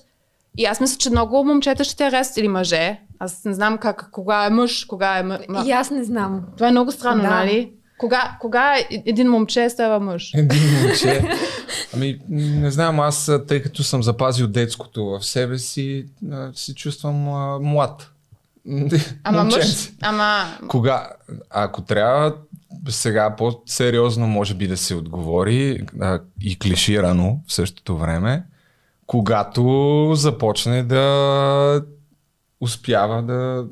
и 0.61 0.65
аз 0.65 0.81
мисля, 0.81 0.99
че 0.99 1.11
много 1.11 1.45
момчета 1.45 1.85
ще 1.85 1.97
те 1.97 2.05
арестат 2.05 2.37
или 2.37 2.49
мъже. 2.49 3.01
Аз 3.19 3.45
не 3.45 3.55
знам 3.55 3.79
как, 3.79 4.09
кога 4.13 4.47
е 4.47 4.51
мъж, 4.51 4.85
кога 4.85 5.19
е 5.19 5.23
мъж. 5.23 5.41
И 5.67 5.71
аз 5.71 5.91
не 5.91 6.05
знам. 6.05 6.43
Това 6.57 6.69
е 6.69 6.71
много 6.71 6.93
странно, 6.93 7.23
Да. 7.23 7.31
нали? 7.31 7.73
Кога, 7.99 8.37
кога 8.41 8.77
е- 8.77 9.03
един 9.07 9.29
момче 9.29 9.71
става 9.71 10.01
мъж? 10.01 10.31
Един 10.35 10.63
момче. 10.83 11.23
Ами, 11.95 12.19
не 12.29 12.71
знам, 12.71 13.01
аз, 13.01 13.31
тъй 13.49 13.63
като 13.63 13.83
съм 13.83 14.03
запазил 14.03 14.47
детското 14.47 15.05
в 15.07 15.21
себе 15.23 15.59
си, 15.59 16.07
се 16.55 16.75
чувствам 16.75 17.29
а, 17.29 17.59
млад. 17.59 18.11
Ама 19.25 19.45
мъж, 19.45 19.55
Момченце. 19.55 19.93
ама... 20.03 20.45
Кога, 20.69 21.09
ако 21.51 21.83
трябва 21.83 22.35
сега 22.89 23.37
по-сериозно 23.37 24.27
може 24.27 24.55
би 24.55 24.67
да 24.67 24.77
се 24.77 24.95
отговори 24.95 25.87
а, 26.01 26.21
и 26.43 26.59
клиширано 26.59 27.41
в 27.47 27.53
същото 27.53 27.97
време, 27.99 28.43
когато 29.11 30.13
започне 30.15 30.83
да 30.83 31.85
успява 32.61 33.23
да 33.23 33.67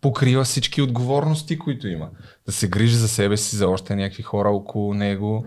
покрива 0.00 0.44
всички 0.44 0.82
отговорности, 0.82 1.58
които 1.58 1.88
има. 1.88 2.08
Да 2.46 2.52
се 2.52 2.68
грижи 2.68 2.96
за 2.96 3.08
себе 3.08 3.36
си, 3.36 3.56
за 3.56 3.68
още 3.68 3.96
някакви 3.96 4.22
хора 4.22 4.50
около 4.50 4.94
него 4.94 5.46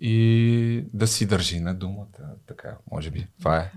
и 0.00 0.84
да 0.92 1.06
си 1.06 1.26
държи 1.26 1.60
на 1.60 1.74
думата. 1.74 2.18
Така, 2.46 2.68
може 2.92 3.10
би. 3.10 3.26
Това 3.38 3.56
е. 3.56 3.72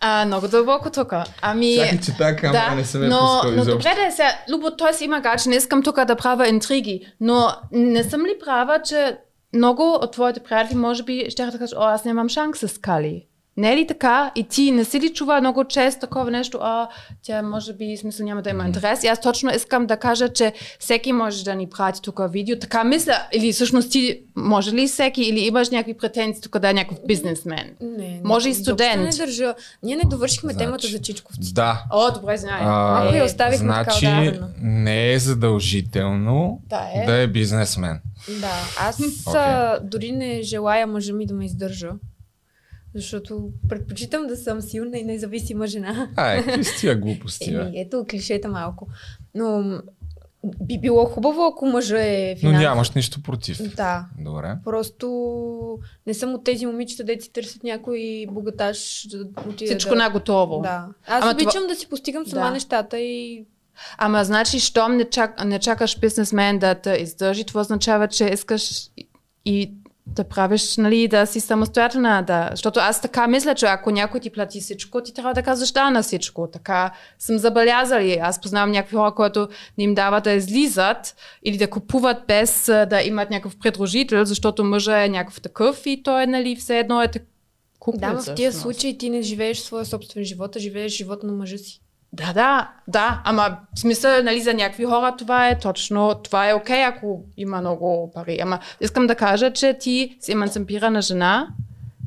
А, 0.00 0.24
много 0.26 0.48
дълбоко 0.48 0.90
тук. 0.90 1.12
Ами... 1.42 1.76
Чакай, 1.76 2.00
че 2.00 2.16
тази 2.16 2.36
камера 2.36 2.70
да, 2.70 2.74
не 2.74 2.84
съм 2.84 3.02
я 3.02 3.08
но, 3.08 3.18
пускал 3.18 3.50
но 3.50 3.62
изобщо. 3.62 3.78
добре 3.78 3.94
да 3.94 4.06
е 4.06 4.10
сега, 4.10 4.38
Любо, 4.50 4.70
т.е. 4.70 5.04
има 5.04 5.20
гач, 5.20 5.46
не 5.46 5.56
искам 5.56 5.82
тук 5.82 6.04
да 6.04 6.16
правя 6.16 6.48
интриги, 6.48 7.12
но 7.20 7.48
не 7.72 8.04
съм 8.04 8.20
ли 8.20 8.34
права, 8.44 8.82
че 8.82 9.18
много 9.56 9.82
от 10.02 10.12
твоите 10.12 10.40
приятели 10.40 10.78
може 10.78 11.02
би 11.02 11.26
ще 11.28 11.46
да 11.46 11.58
кажат, 11.58 11.78
о, 11.78 11.82
аз 11.82 12.04
нямам 12.04 12.28
шанс 12.28 12.58
с 12.58 12.78
Кали. 12.78 13.26
Не 13.56 13.72
е 13.72 13.76
ли 13.76 13.86
така? 13.86 14.30
И 14.34 14.44
ти 14.44 14.70
не 14.70 14.84
си 14.84 15.00
ли 15.00 15.12
чува 15.14 15.40
много 15.40 15.64
често 15.64 16.00
такова 16.00 16.30
нещо, 16.30 16.58
а 16.62 16.88
тя 17.22 17.42
може 17.42 17.72
би 17.72 17.96
смисъл 17.96 18.26
няма 18.26 18.42
да 18.42 18.50
има 18.50 18.66
интерес. 18.66 19.02
И 19.02 19.06
аз 19.06 19.20
точно 19.20 19.50
искам 19.54 19.86
да 19.86 19.96
кажа, 19.96 20.28
че 20.28 20.52
всеки 20.78 21.12
може 21.12 21.44
да 21.44 21.54
ни 21.54 21.68
прати 21.68 22.02
тук 22.02 22.20
видео. 22.30 22.58
Така 22.58 22.84
мисля, 22.84 23.22
или 23.32 23.52
всъщност 23.52 23.92
ти 23.92 24.20
може 24.36 24.72
ли 24.72 24.86
всеки, 24.86 25.22
или 25.22 25.40
имаш 25.40 25.70
някакви 25.70 25.96
претенции 25.96 26.42
тук 26.42 26.58
да 26.58 26.70
е 26.70 26.72
някакъв 26.72 26.98
бизнесмен? 27.06 27.76
Не, 27.80 28.20
Може 28.24 28.48
и 28.48 28.54
студент. 28.54 29.02
Не 29.02 29.10
държа. 29.26 29.54
Ние 29.82 29.96
не 29.96 30.02
довършихме 30.06 30.52
Значи, 30.52 30.64
темата 30.64 30.86
за 30.86 30.98
чичковци. 30.98 31.54
Да. 31.54 31.84
О, 31.92 32.12
добре, 32.12 32.36
знае. 32.36 32.62
Малко 32.64 33.14
я 33.14 33.24
оставихме 33.24 33.72
така 33.72 33.90
значи, 33.90 34.06
отдавна. 34.06 34.48
не 34.62 35.12
е 35.12 35.18
задължително 35.18 36.60
Да 36.66 36.88
е. 36.94 37.06
да 37.06 37.16
е 37.22 37.26
бизнесмен. 37.26 38.00
Да, 38.30 38.52
аз 38.80 39.00
а, 39.26 39.80
дори 39.80 40.12
не 40.12 40.42
желая 40.42 40.86
мъжа 40.86 41.12
ми 41.12 41.26
да 41.26 41.34
ме 41.34 41.44
издържа. 41.44 41.90
Защото 42.94 43.48
предпочитам 43.68 44.26
да 44.26 44.36
съм 44.36 44.60
силна 44.60 44.98
и 44.98 45.04
независима 45.04 45.66
жена. 45.66 46.08
Какви 46.16 46.64
с 46.64 46.80
тия 46.80 46.96
глупости? 46.96 47.50
Еми, 47.50 47.72
ето 47.76 48.06
клишета 48.10 48.48
малко. 48.48 48.88
Но 49.34 49.78
би 50.62 50.78
било 50.78 51.04
хубаво, 51.04 51.42
ако 51.44 51.66
мъжа 51.66 51.98
е 52.00 52.30
Но 52.32 52.40
финансов. 52.40 52.60
нямаш 52.60 52.90
нищо 52.90 53.22
против. 53.22 53.74
Да. 53.76 54.06
Добре. 54.20 54.56
Просто 54.64 55.78
не 56.06 56.14
съм 56.14 56.34
от 56.34 56.44
тези 56.44 56.66
момичета, 56.66 57.04
де 57.04 57.20
си 57.20 57.32
търсят 57.32 57.62
някой 57.62 57.98
богаташ 58.30 59.06
да 59.08 59.18
отиде 59.40 59.66
Всичко 59.66 59.90
да... 59.90 59.96
на 59.96 60.10
готово. 60.10 60.60
Да. 60.62 60.86
Аз 61.06 61.22
Ама 61.22 61.32
обичам 61.32 61.50
това- 61.52 61.66
да 61.66 61.74
си 61.74 61.88
постигам 61.88 62.26
сама 62.26 62.44
Да. 62.44 62.50
нещата 62.50 62.98
и 62.98 63.44
Ама 63.98 64.24
значи, 64.24 64.60
щом 64.60 64.96
не, 64.96 65.04
чак, 65.10 65.44
не 65.44 65.58
чакаш 65.58 65.98
бизнесмен 65.98 66.58
да 66.58 66.74
те 66.74 66.90
издържи, 66.90 67.44
това 67.44 67.60
означава, 67.60 68.08
че 68.08 68.24
искаш 68.24 68.70
и- 69.44 69.72
да 70.08 70.24
правиш, 70.24 70.76
нали, 70.76 71.08
да 71.08 71.26
си 71.26 71.40
самостоятелна, 71.40 72.22
да. 72.26 72.48
Защото 72.50 72.80
аз 72.80 73.00
така 73.00 73.26
мисля, 73.26 73.54
че 73.54 73.66
ако 73.66 73.90
някой 73.90 74.20
ти 74.20 74.30
плати 74.30 74.60
всичко, 74.60 75.02
ти 75.02 75.14
трябва 75.14 75.34
да 75.34 75.42
казваш 75.42 75.72
да 75.72 75.90
на 75.90 76.02
всичко. 76.02 76.48
Така 76.52 76.92
съм 77.18 77.38
забелязали. 77.38 78.18
Аз 78.22 78.40
познавам 78.40 78.70
някакви 78.70 78.96
хора, 78.96 79.14
които 79.14 79.48
не 79.78 79.84
им 79.84 79.94
дават 79.94 80.24
да 80.24 80.32
излизат 80.32 81.16
или 81.44 81.58
да 81.58 81.70
купуват 81.70 82.16
без 82.28 82.64
да 82.66 83.02
имат 83.04 83.30
някакъв 83.30 83.58
придружител, 83.58 84.24
защото 84.24 84.64
мъжа 84.64 85.04
е 85.04 85.08
някакъв 85.08 85.40
такъв 85.40 85.86
и 85.86 86.02
той, 86.02 86.26
нали, 86.26 86.56
все 86.56 86.78
едно 86.78 87.02
е 87.02 87.08
так- 87.08 87.22
купил. 87.78 88.00
да, 88.00 88.22
в 88.22 88.34
тия 88.34 88.52
случаи 88.52 88.98
ти 88.98 89.10
не 89.10 89.22
живееш 89.22 89.58
своя 89.58 89.84
собствен 89.84 90.24
живот, 90.24 90.56
а 90.56 90.58
живееш 90.58 90.92
живота 90.92 91.26
на 91.26 91.32
мъжа 91.32 91.58
си. 91.58 91.80
Да, 92.16 92.32
да, 92.32 92.70
да, 92.88 93.22
ама 93.24 93.56
в 93.76 93.80
смисъл, 93.80 94.22
нали, 94.22 94.40
за 94.40 94.54
някакви 94.54 94.84
хора 94.84 95.14
това 95.18 95.48
е 95.48 95.58
точно, 95.58 96.14
това 96.14 96.48
е 96.48 96.54
окей, 96.54 96.84
ако 96.84 97.24
има 97.36 97.60
много 97.60 98.12
пари. 98.14 98.38
Ама 98.42 98.58
искам 98.80 99.06
да 99.06 99.14
кажа, 99.14 99.52
че 99.52 99.76
ти 99.80 100.16
си 100.20 100.32
емансипирана 100.32 101.02
жена 101.02 101.48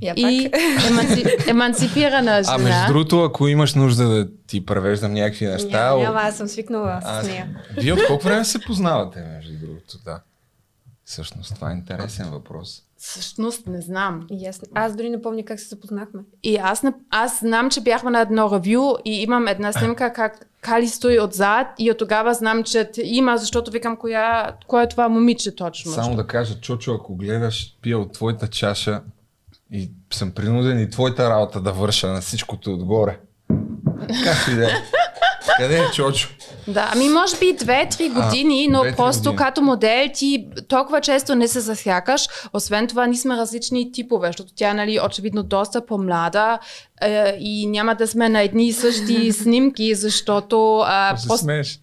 Я 0.01 0.13
и 0.17 0.51
еманци... 0.87 1.25
емансипирана 1.47 2.43
жена. 2.43 2.55
А 2.55 2.57
между 2.57 2.93
другото, 2.93 3.23
ако 3.23 3.47
имаш 3.47 3.75
нужда 3.75 4.07
да 4.07 4.27
ти 4.47 4.65
превеждам 4.65 5.13
някакви 5.13 5.45
неща... 5.45 5.89
Няма, 5.89 6.03
няма, 6.03 6.19
аз 6.19 6.37
съм 6.37 6.47
свикнала 6.47 6.99
А, 7.03 7.23
с 7.23 7.27
нея. 7.27 7.47
Вие 7.77 7.93
от 7.93 7.99
колко 8.07 8.23
време 8.23 8.45
се 8.45 8.59
познавате, 8.59 9.21
между 9.21 9.53
другото, 9.59 9.97
да? 10.05 10.19
Всъщност, 11.05 11.55
това 11.55 11.71
е 11.71 11.73
интересен 11.73 12.29
въпрос. 12.29 12.83
Всъщност 13.01 13.67
не 13.67 13.81
знам. 13.81 14.27
И 14.31 14.47
аз, 14.47 14.61
аз 14.73 14.95
дори 14.95 15.09
не 15.09 15.21
помня 15.21 15.43
как 15.45 15.59
се 15.59 15.67
запознахме. 15.67 16.21
И 16.43 16.57
аз, 16.57 16.83
не, 16.83 16.93
аз 17.09 17.39
знам, 17.39 17.69
че 17.69 17.81
бяхме 17.81 18.11
на 18.11 18.21
едно 18.21 18.51
ревю 18.51 18.95
и 19.05 19.21
имам 19.21 19.47
една 19.47 19.73
снимка 19.73 20.13
как 20.13 20.49
Кали 20.61 20.87
стои 20.87 21.19
отзад 21.19 21.67
и 21.77 21.91
от 21.91 21.97
тогава 21.97 22.33
знам, 22.33 22.63
че 22.63 22.89
има, 23.03 23.37
защото 23.37 23.71
викам 23.71 23.97
коя, 23.97 24.51
кое 24.67 24.83
е 24.83 24.87
това 24.87 25.09
момиче 25.09 25.55
точно. 25.55 25.91
Само 25.91 26.15
да 26.15 26.27
кажа, 26.27 26.59
Чочо, 26.61 26.93
ако 26.93 27.15
гледаш, 27.15 27.77
пия 27.81 27.99
от 27.99 28.13
твоята 28.13 28.47
чаша 28.47 29.01
и 29.71 29.91
съм 30.13 30.31
принуден 30.31 30.79
и 30.79 30.89
твоята 30.89 31.29
работа 31.29 31.61
да 31.61 31.71
върша 31.71 32.07
на 32.07 32.21
всичкото 32.21 32.73
отгоре. 32.73 33.19
Как 34.23 34.47
и 34.51 34.55
да 34.55 34.65
е. 34.65 34.73
Къде 35.57 35.77
е 35.77 35.91
Чочо? 35.93 36.29
Да, 36.67 36.89
ами 36.93 37.09
може 37.09 37.37
би 37.37 37.53
две-три 37.53 38.11
А, 38.15 38.21
години, 38.21 38.67
но 38.67 38.81
две-три 38.81 38.95
просто 38.95 39.19
години. 39.23 39.35
като 39.37 39.61
модел 39.61 40.07
ти 40.13 40.47
толкова 40.67 41.01
често 41.01 41.35
не 41.35 41.47
се 41.47 41.59
засякаш. 41.59 42.27
Освен 42.53 42.87
това, 42.87 43.07
ние 43.07 43.17
сме 43.17 43.37
различни 43.37 43.91
типове, 43.91 44.27
защото 44.27 44.53
тя 44.55 44.73
нали, 44.73 44.99
очевидно 45.05 45.43
доста 45.43 45.85
по-млада 45.85 46.59
е, 47.01 47.37
и 47.39 47.67
няма 47.67 47.95
да 47.95 48.07
сме 48.07 48.29
на 48.29 48.41
едни 48.41 48.67
и 48.67 48.73
същи 48.73 49.31
снимки, 49.43 49.95
защото 49.95 50.77
а, 50.77 51.17
Се 51.17 51.37
смееш. 51.37 51.79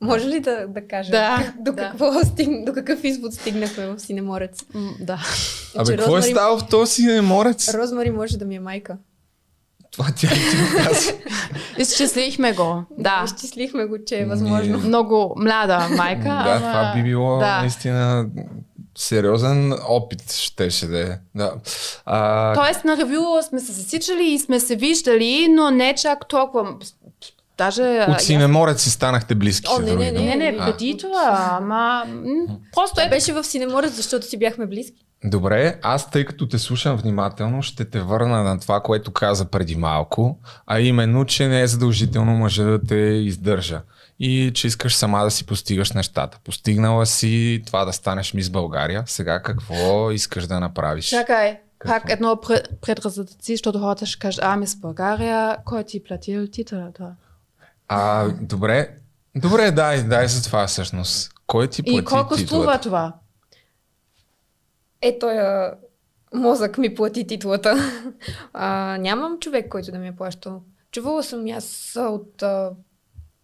Може 0.00 0.28
ли 0.28 0.40
да, 0.40 0.66
да 0.68 0.86
кажа 0.88 1.10
Да, 1.10 1.52
до, 1.60 1.72
да. 1.72 1.82
какво 1.82 2.12
стиг, 2.24 2.64
до 2.64 2.72
какъв 2.72 3.04
извод 3.04 3.34
стигнахме 3.34 3.86
в 3.86 3.98
Синеморец? 3.98 4.58
М, 4.74 4.90
да. 5.00 5.18
Абе, 5.76 5.96
какво 5.96 6.16
е 6.18 6.22
стало 6.22 6.58
в 6.58 6.68
този 6.68 7.20
морец? 7.20 7.74
Розмари 7.74 8.10
може 8.10 8.38
да 8.38 8.44
ми 8.44 8.56
е 8.56 8.60
майка. 8.60 8.96
Това 9.92 10.06
тя 10.16 10.28
ти 10.28 10.56
го 10.56 10.84
каза? 10.84 11.12
Изчислихме 11.78 12.52
го. 12.52 12.84
Да. 12.98 13.22
Изчислихме 13.24 13.84
го, 13.84 13.96
че 14.06 14.18
е 14.18 14.24
възможно. 14.26 14.76
Ние- 14.76 14.86
Много 14.86 15.34
млада 15.36 15.88
майка. 15.90 16.22
Да, 16.22 16.44
ама... 16.46 16.58
това 16.58 16.92
би 16.96 17.02
било 17.02 17.38
да. 17.38 17.60
наистина 17.60 18.26
сериозен 18.98 19.74
опит, 19.88 20.32
щеше 20.32 20.86
да 20.86 21.00
е. 21.02 21.18
Да. 21.34 21.52
А, 22.06 22.54
Тоест 22.54 22.84
на 22.84 22.96
ревю 22.96 23.42
сме 23.48 23.60
се 23.60 23.72
засичали 23.72 24.24
и 24.24 24.38
сме 24.38 24.60
се 24.60 24.76
виждали, 24.76 25.48
но 25.48 25.70
не 25.70 25.94
чак 25.94 26.28
толкова. 26.28 26.74
Даже... 27.64 28.06
от 28.08 28.20
Синеморец 28.20 28.82
си 28.82 28.90
станахте 28.90 29.34
близки. 29.34 29.66
О, 29.70 29.78
не, 29.78 29.94
не. 29.94 30.12
Не, 30.12 30.36
не, 30.36 30.56
А. 30.60 30.64
преди 30.66 30.96
това, 30.96 31.48
ама... 31.52 32.04
Просто 32.72 33.00
е 33.00 33.08
беше 33.08 33.32
в 33.32 33.44
Синеморец, 33.44 33.92
защото 33.92 34.26
си 34.26 34.38
бяхме 34.38 34.66
близки. 34.66 35.04
Добре, 35.24 35.78
аз 35.82 36.10
тъй 36.10 36.24
като 36.24 36.48
те 36.48 36.58
слушам 36.58 36.96
внимателно, 36.96 37.62
ще 37.62 37.84
те 37.84 38.00
върна 38.00 38.42
на 38.42 38.60
това, 38.60 38.80
което 38.80 39.12
каза 39.12 39.44
преди 39.44 39.76
малко, 39.76 40.38
а 40.66 40.80
именно, 40.80 41.24
че 41.24 41.48
не 41.48 41.60
е 41.60 41.66
задължително 41.66 42.32
мъжа 42.32 42.64
да 42.64 42.82
те 42.82 42.94
издържа 42.96 43.80
и 44.20 44.50
че 44.54 44.66
искаш 44.66 44.96
сама 44.96 45.24
да 45.24 45.30
си 45.30 45.46
постигаш 45.46 45.92
нещата. 45.92 46.38
Постигнала 46.44 47.06
си 47.06 47.62
това 47.66 47.84
да 47.84 47.92
станеш 47.92 48.34
мис 48.34 48.50
България, 48.50 49.02
сега 49.06 49.42
какво 49.42 50.10
искаш 50.10 50.46
да 50.46 50.60
направиш? 50.60 51.04
Чакай, 51.08 51.58
Какво? 51.78 51.94
пак 51.94 52.10
едно 52.10 52.36
пред- 52.38 52.68
предразъци, 52.80 53.56
защото 53.56 53.78
хората 53.78 54.06
ще 54.06 54.18
кажат, 54.18 54.44
а, 54.44 54.56
мис 54.56 54.76
България, 54.76 55.56
кой 55.64 55.84
ти 55.84 55.96
е 55.96 56.02
платил 56.02 56.46
титлата? 56.46 57.04
А, 57.94 58.28
добре, 58.40 58.98
добре, 59.34 59.70
дай, 59.70 60.02
дай 60.02 60.28
за 60.28 60.44
това 60.44 60.66
всъщност. 60.66 61.32
Кой 61.46 61.68
ти 61.68 61.82
плати 61.82 61.98
И 61.98 62.04
колко 62.04 62.34
титлата? 62.36 62.46
струва 62.46 62.80
това? 62.80 63.14
Е, 65.02 65.18
той 65.18 65.36
мозък 66.34 66.78
ми 66.78 66.94
плати 66.94 67.26
титлата. 67.26 67.76
А, 68.52 68.98
нямам 69.00 69.38
човек, 69.38 69.68
който 69.68 69.90
да 69.90 69.98
ми 69.98 70.08
е 70.08 70.16
плащал. 70.16 70.62
Чувала 70.90 71.22
съм 71.22 71.46
аз 71.46 71.96
от 71.96 72.42
а, 72.42 72.70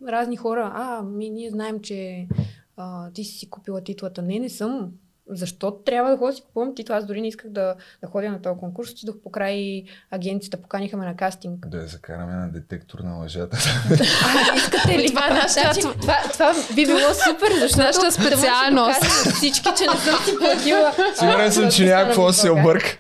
разни 0.09 0.37
хора. 0.37 0.73
А, 0.75 1.03
ми 1.03 1.31
ние 1.31 1.51
знаем, 1.51 1.81
че 1.81 2.29
а, 2.77 3.11
ти 3.11 3.25
си 3.25 3.39
си 3.39 3.51
купила 3.51 3.81
титлата. 3.81 4.23
Не, 4.23 4.39
не 4.39 4.49
съм. 4.49 4.91
Защо 5.31 5.71
трябва 5.77 6.11
да 6.11 6.17
ходя 6.17 6.31
да 6.31 6.37
си 6.37 6.43
купувам 6.43 6.75
титла? 6.75 6.97
Аз 6.97 7.07
дори 7.07 7.21
не 7.21 7.29
исках 7.29 7.51
да, 7.51 7.75
да 8.03 8.09
ходя 8.09 8.31
на 8.31 8.43
този 8.43 8.59
конкурс. 8.59 8.91
Отидох 8.91 9.17
покрай 9.17 9.83
агенцията, 10.11 10.57
поканиха 10.57 10.97
ме 10.97 11.05
на 11.05 11.17
кастинг. 11.17 11.67
Да 11.69 11.79
я 11.79 11.87
закараме 11.87 12.33
на 12.35 12.49
детектор 12.49 12.99
на 12.99 13.15
лъжата. 13.15 13.57
А, 13.91 14.57
искате 14.57 14.99
ли? 14.99 15.09
Това 15.09 15.27
е 15.27 15.31
нашата- 15.31 15.61
Значи, 15.73 15.99
това, 16.01 16.17
това 16.33 16.55
би 16.75 16.87
било 16.87 16.99
супер, 16.99 17.53
защото 17.53 17.83
Нашата 17.83 18.01
да 18.01 18.11
да 18.11 18.13
специалност. 18.13 19.01
на 19.27 19.33
всички, 19.33 19.69
че 19.79 19.85
не 19.85 19.99
съм 20.01 20.25
си 20.25 20.33
платила. 20.39 20.93
Сигурен 21.19 21.53
съм, 21.53 21.65
а, 21.65 21.71
че 21.71 21.85
да 21.85 21.97
някакво 21.97 22.33
се 22.33 22.51
обърка. 22.51 22.99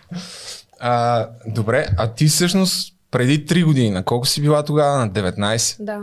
А, 0.80 1.26
добре, 1.46 1.86
а 1.98 2.08
ти 2.08 2.26
всъщност 2.26 2.94
преди 3.10 3.46
3 3.46 3.64
години, 3.64 3.90
на 3.90 4.04
колко 4.04 4.26
си 4.26 4.42
била 4.42 4.62
тогава? 4.62 4.98
На 4.98 5.10
19? 5.10 5.76
Да. 5.80 6.00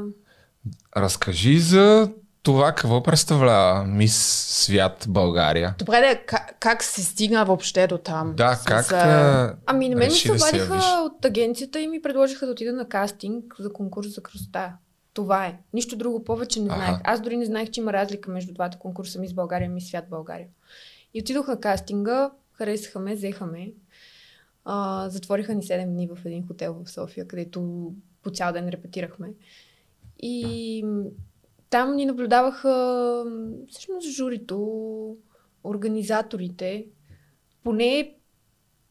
Разкажи 0.97 1.59
за 1.59 2.09
това 2.45 2.67
какво 2.67 3.03
представлява 3.03 3.83
Мис 3.83 4.15
Свят 4.49 5.05
България. 5.09 5.75
Добре, 5.79 5.99
да, 6.01 6.21
как, 6.25 6.55
как 6.59 6.83
се 6.83 7.03
стигна 7.03 7.45
въобще 7.45 7.87
до 7.87 7.97
там? 7.97 8.33
Да, 8.37 8.55
С- 8.55 8.63
как... 8.63 8.85
с- 8.85 8.91
а, 8.91 9.55
Ами 9.65 9.89
на 9.89 9.95
мен 9.95 10.07
ми 10.07 10.13
се 10.13 10.27
да 10.27 10.33
обадиха 10.35 10.57
явиш? 10.65 10.83
от 11.01 11.25
агенцията 11.25 11.79
и 11.79 11.87
ми 11.87 12.01
предложиха 12.01 12.45
да 12.45 12.51
отида 12.51 12.73
на 12.73 12.87
кастинг 12.87 13.55
за 13.59 13.73
конкурс 13.73 14.07
за 14.07 14.21
красота. 14.21 14.73
Това 15.13 15.45
е. 15.45 15.57
Нищо 15.73 15.95
друго 15.95 16.23
повече 16.23 16.59
не 16.59 16.65
знаех. 16.65 16.95
Аз 17.03 17.21
дори 17.21 17.37
не 17.37 17.45
знаех, 17.45 17.69
че 17.69 17.81
има 17.81 17.93
разлика 17.93 18.31
между 18.31 18.53
двата 18.53 18.79
конкурса 18.79 19.19
Мис 19.19 19.33
България 19.33 19.65
и 19.65 19.69
Мис 19.69 19.87
Свят 19.87 20.05
България. 20.09 20.47
И 21.13 21.21
отидох 21.21 21.47
на 21.47 21.59
кастинга, 21.59 22.29
харесаха 22.53 22.99
ме, 22.99 23.15
взеха 23.15 23.45
ме. 23.45 23.71
А, 24.65 25.09
затвориха 25.09 25.53
ни 25.53 25.63
7 25.63 25.85
дни 25.85 26.07
в 26.07 26.25
един 26.25 26.47
хотел 26.47 26.75
в 26.75 26.91
София, 26.91 27.27
където 27.27 27.91
по 28.23 28.29
цял 28.29 28.53
ден 28.53 28.69
репетирахме. 28.69 29.27
И 30.19 30.85
там 31.75 31.95
ни 31.95 32.05
наблюдаваха 32.05 33.25
всъщност 33.69 34.11
журито, 34.11 35.17
организаторите. 35.63 36.85
Поне 37.63 38.15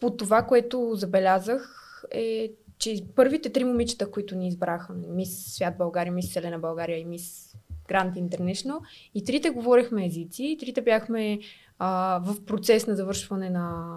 по 0.01 0.16
това, 0.16 0.42
което 0.42 0.90
забелязах, 0.94 2.05
е, 2.11 2.53
че 2.79 3.05
първите 3.16 3.53
три 3.53 3.64
момичета, 3.64 4.11
които 4.11 4.37
ни 4.37 4.49
избраха, 4.49 4.92
мис 4.92 5.55
Свят 5.55 5.79
България, 5.79 6.12
мис 6.12 6.33
Селена 6.33 6.59
България 6.59 6.99
и 6.99 7.05
мис 7.05 7.55
Гранд 7.88 8.16
International, 8.16 8.81
и 9.14 9.25
трите 9.25 9.51
говорехме 9.51 10.07
езици, 10.07 10.44
и 10.44 10.59
трите 10.59 10.83
бяхме 10.83 11.38
а, 11.79 12.20
в 12.25 12.44
процес 12.44 12.87
на 12.87 12.97
завършване 12.97 13.51
на 13.51 13.97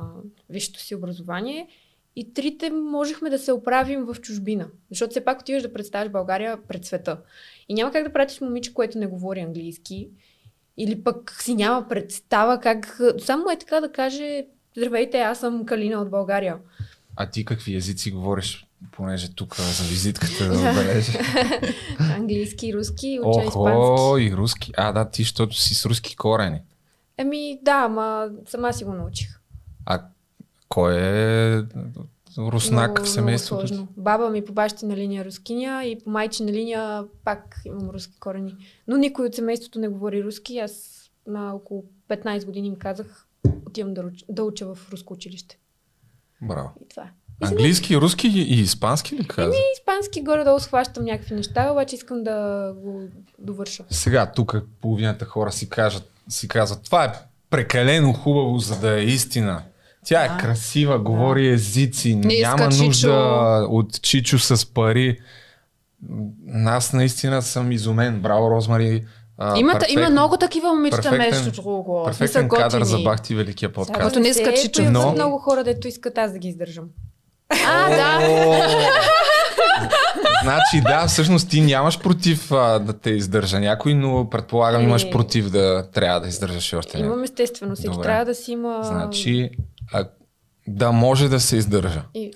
висшето 0.49 0.79
си 0.79 0.95
образование, 0.95 1.67
и 2.15 2.33
трите 2.33 2.69
можехме 2.69 3.29
да 3.29 3.39
се 3.39 3.51
оправим 3.51 4.05
в 4.05 4.15
чужбина. 4.21 4.67
Защото 4.89 5.11
все 5.11 5.25
пак 5.25 5.41
отиваш 5.41 5.63
да 5.63 5.73
представяш 5.73 6.09
България 6.09 6.59
пред 6.67 6.85
света. 6.85 7.21
И 7.69 7.73
няма 7.73 7.91
как 7.91 8.03
да 8.03 8.13
пратиш 8.13 8.41
момиче, 8.41 8.73
което 8.73 8.97
не 8.97 9.07
говори 9.07 9.39
английски, 9.39 10.09
или 10.77 11.03
пък 11.03 11.37
си 11.41 11.55
няма 11.55 11.87
представа 11.87 12.59
как... 12.59 12.99
Само 13.19 13.49
е 13.51 13.59
така 13.59 13.81
да 13.81 13.91
каже 13.91 14.45
Здравейте, 14.77 15.19
аз 15.19 15.39
съм 15.39 15.65
Калина 15.65 16.01
от 16.01 16.09
България. 16.09 16.57
а 17.15 17.29
ти 17.29 17.45
какви 17.45 17.75
езици 17.75 18.11
говориш, 18.11 18.67
понеже 18.91 19.35
тук 19.35 19.55
за 19.55 19.83
визитката 19.83 20.47
да 20.47 20.53
отбележа? 20.69 21.19
Английски, 21.99 22.73
руски, 22.73 23.19
уча 23.23 23.29
Охо, 23.29 23.47
испански. 23.47 24.23
и 24.25 24.35
руски. 24.37 24.71
А, 24.77 24.91
да, 24.91 25.09
ти, 25.09 25.23
защото 25.23 25.55
си 25.55 25.75
с 25.75 25.85
руски 25.85 26.15
корени. 26.15 26.61
Еми, 27.17 27.59
да, 27.61 27.71
ама 27.85 28.29
сама 28.47 28.73
си 28.73 28.83
го 28.83 28.93
научих. 28.93 29.39
А 29.85 30.01
кой 30.69 30.95
е 30.97 31.61
руснак 32.37 33.03
в 33.03 33.09
семейството? 33.09 33.55
Много 33.55 33.67
сложно. 33.67 33.87
Баба 33.97 34.29
ми 34.29 34.45
по 34.45 34.53
бащина 34.53 34.97
линия 34.97 35.25
рускиня 35.25 35.85
и 35.85 35.99
по 36.03 36.09
майчина 36.09 36.51
линия 36.51 37.03
пак 37.23 37.61
имам 37.65 37.89
руски 37.89 38.19
корени. 38.19 38.55
Но 38.87 38.97
никой 38.97 39.25
от 39.25 39.35
семейството 39.35 39.79
не 39.79 39.87
говори 39.87 40.23
руски. 40.23 40.59
Аз 40.59 41.03
на 41.27 41.53
около 41.55 41.83
15 42.09 42.45
години 42.45 42.67
им 42.67 42.75
казах, 42.75 43.27
отивам 43.67 43.93
да, 43.93 44.01
уч- 44.01 44.25
да 44.29 44.43
уча 44.43 44.75
в 44.75 44.91
руско 44.91 45.13
училище. 45.13 45.57
Браво. 46.41 46.69
И 46.81 46.89
това 46.89 47.03
е. 47.03 47.11
Английски, 47.41 47.97
руски 47.97 48.27
и 48.27 48.59
испански 48.61 49.15
ли 49.15 49.27
каза? 49.27 49.53
испански 49.79 50.23
горе-долу 50.23 50.59
схващам 50.59 51.03
някакви 51.03 51.35
неща, 51.35 51.71
обаче 51.71 51.95
искам 51.95 52.23
да 52.23 52.73
го 52.77 53.01
довърша. 53.39 53.83
Сега 53.89 54.31
тук 54.31 54.55
половината 54.81 55.25
хора 55.25 55.51
си, 55.51 55.69
кажат, 55.69 56.11
си 56.29 56.47
казват, 56.47 56.83
това 56.83 57.05
е 57.05 57.13
прекалено 57.49 58.13
хубаво, 58.13 58.59
за 58.59 58.79
да 58.79 58.99
е 58.99 59.03
истина. 59.03 59.63
Тя 60.07 60.25
е 60.25 60.37
красива, 60.39 60.99
говори 60.99 61.49
езици, 61.49 62.15
Не 62.15 62.33
иска 62.33 62.49
няма 62.49 62.71
чичо. 62.71 62.83
нужда 62.83 63.11
от 63.69 64.01
чичо 64.01 64.39
с 64.39 64.65
пари. 64.65 65.17
Аз 66.65 66.93
наистина 66.93 67.41
съм 67.41 67.71
изумен. 67.71 68.19
Браво, 68.19 68.51
Розмари. 68.51 69.03
А, 69.37 69.57
Има, 69.59 69.73
перфектен- 69.73 69.93
има 69.93 70.09
много 70.09 70.37
такива 70.37 70.69
момичета, 70.69 71.11
между 71.11 71.51
друго. 71.51 72.03
Перфектен 72.05 72.49
кадър 72.49 72.79
готини. 72.79 72.85
за 72.97 72.99
Бахти 72.99 73.35
Великия 73.35 73.73
подкаст. 73.73 73.99
Като 74.01 74.19
не 74.19 74.27
иска 74.27 74.45
се 74.47 74.61
чичо. 74.61 74.73
появят 74.75 74.93
Но- 74.95 75.11
много 75.11 75.37
хора, 75.37 75.63
дето 75.63 75.87
искат 75.87 76.17
аз 76.17 76.31
да 76.31 76.39
ги 76.39 76.47
издържам. 76.47 76.85
А, 77.67 77.89
да. 77.89 78.19
Значи 80.43 80.81
да, 80.83 81.07
всъщност 81.07 81.49
ти 81.49 81.61
нямаш 81.61 81.99
против 81.99 82.51
а, 82.51 82.79
да 82.79 82.93
те 82.93 83.09
издържа 83.09 83.59
някой, 83.59 83.93
но 83.93 84.29
предполагам 84.29 84.81
имаш 84.81 85.01
Еми. 85.03 85.11
против 85.11 85.49
да 85.49 85.87
трябва 85.93 86.19
да 86.19 86.27
издържаш 86.27 86.73
още. 86.73 86.99
Имам 86.99 87.23
естествено, 87.23 87.75
всеки 87.75 87.89
Добре. 87.89 88.03
трябва 88.03 88.25
да 88.25 88.35
си 88.35 88.51
има... 88.51 88.79
Значи 88.83 89.49
а, 89.93 90.07
да 90.67 90.91
може 90.91 91.29
да 91.29 91.39
се 91.39 91.57
издържа. 91.57 92.03
И, 92.13 92.31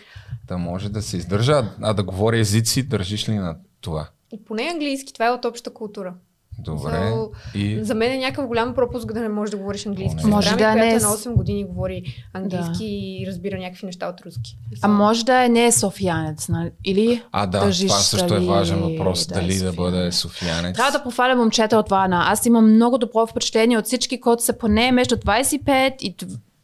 Да 0.48 0.58
може 0.58 0.90
да 0.90 1.02
се 1.02 1.18
издържа, 1.18 1.64
а- 1.82 1.94
да 1.94 2.04
говори 2.04 2.40
езици, 2.40 2.84
държиш 2.84 3.30
ли 3.30 3.34
на 3.34 3.58
това? 3.82 4.08
и 4.34 4.46
поне 4.46 4.64
английски, 4.64 5.14
това 5.14 5.28
е 5.28 5.32
от 5.32 5.46
обща 5.46 5.70
култура. 5.70 6.14
Добре. 6.60 6.92
So, 6.92 7.30
И 7.56 7.84
За 7.84 7.96
мен 7.96 8.12
е 8.12 8.18
някакъв 8.18 8.48
голям 8.48 8.74
пропуск 8.74 9.14
да 9.14 9.22
не 9.22 9.30
можеш 9.30 9.52
да 9.52 9.58
говориш 9.58 9.86
английски. 9.86 10.26
Може 10.26 10.50
да 10.50 10.58
която 10.58 10.78
не 10.78 10.86
е 10.86 10.90
е 10.90 10.94
на 10.94 11.00
с- 11.00 11.18
8 11.18 11.34
години 11.34 11.66
говори 11.66 12.04
английски 12.34 12.86
и 12.86 13.26
разбира 13.28 13.58
някакви 13.58 13.86
неща 13.86 14.08
от 14.08 14.22
руски. 14.22 14.58
А 14.82 14.88
може 14.88 15.26
да 15.26 15.46
е 15.46 15.50
не 15.50 15.66
е 15.66 15.72
софиянец, 15.72 16.50
нали? 16.50 16.72
Или 16.86 17.24
А, 17.32 17.46
да, 17.46 17.60
държиш 17.60 17.88
това 17.88 18.00
също 18.00 18.26
е 18.26 18.30
дали 18.30 18.46
важен 18.48 18.80
въпрос. 18.80 19.28
да 19.28 19.36
е 19.36 19.42
дали 19.42 19.48
да 19.48 19.54
софиянец. 19.56 19.76
бъде 19.76 20.12
софиянец. 20.12 20.76
Трябва 20.76 20.92
да 20.92 21.04
похваля 21.04 21.36
момчета 21.36 21.78
от 21.78 21.90
Варна. 21.90 22.24
Аз 22.28 22.46
имам 22.46 22.74
много 22.74 22.98
добро 22.98 23.28
впечатление 23.28 23.78
от 23.78 23.86
всички, 23.86 24.20
които 24.20 24.44
са 24.44 24.54
поне 24.54 24.92
между 24.92 25.16
25 25.16 25.96
и 26.00 26.16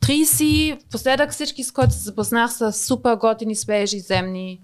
30. 0.08 0.80
Последък 0.92 1.32
всички, 1.32 1.64
с 1.64 1.72
които 1.72 1.94
се 1.94 2.00
запознах, 2.00 2.54
са 2.54 2.74
супер 2.74 3.16
готини, 3.16 3.56
свежи, 3.56 4.00
земни. 4.00 4.62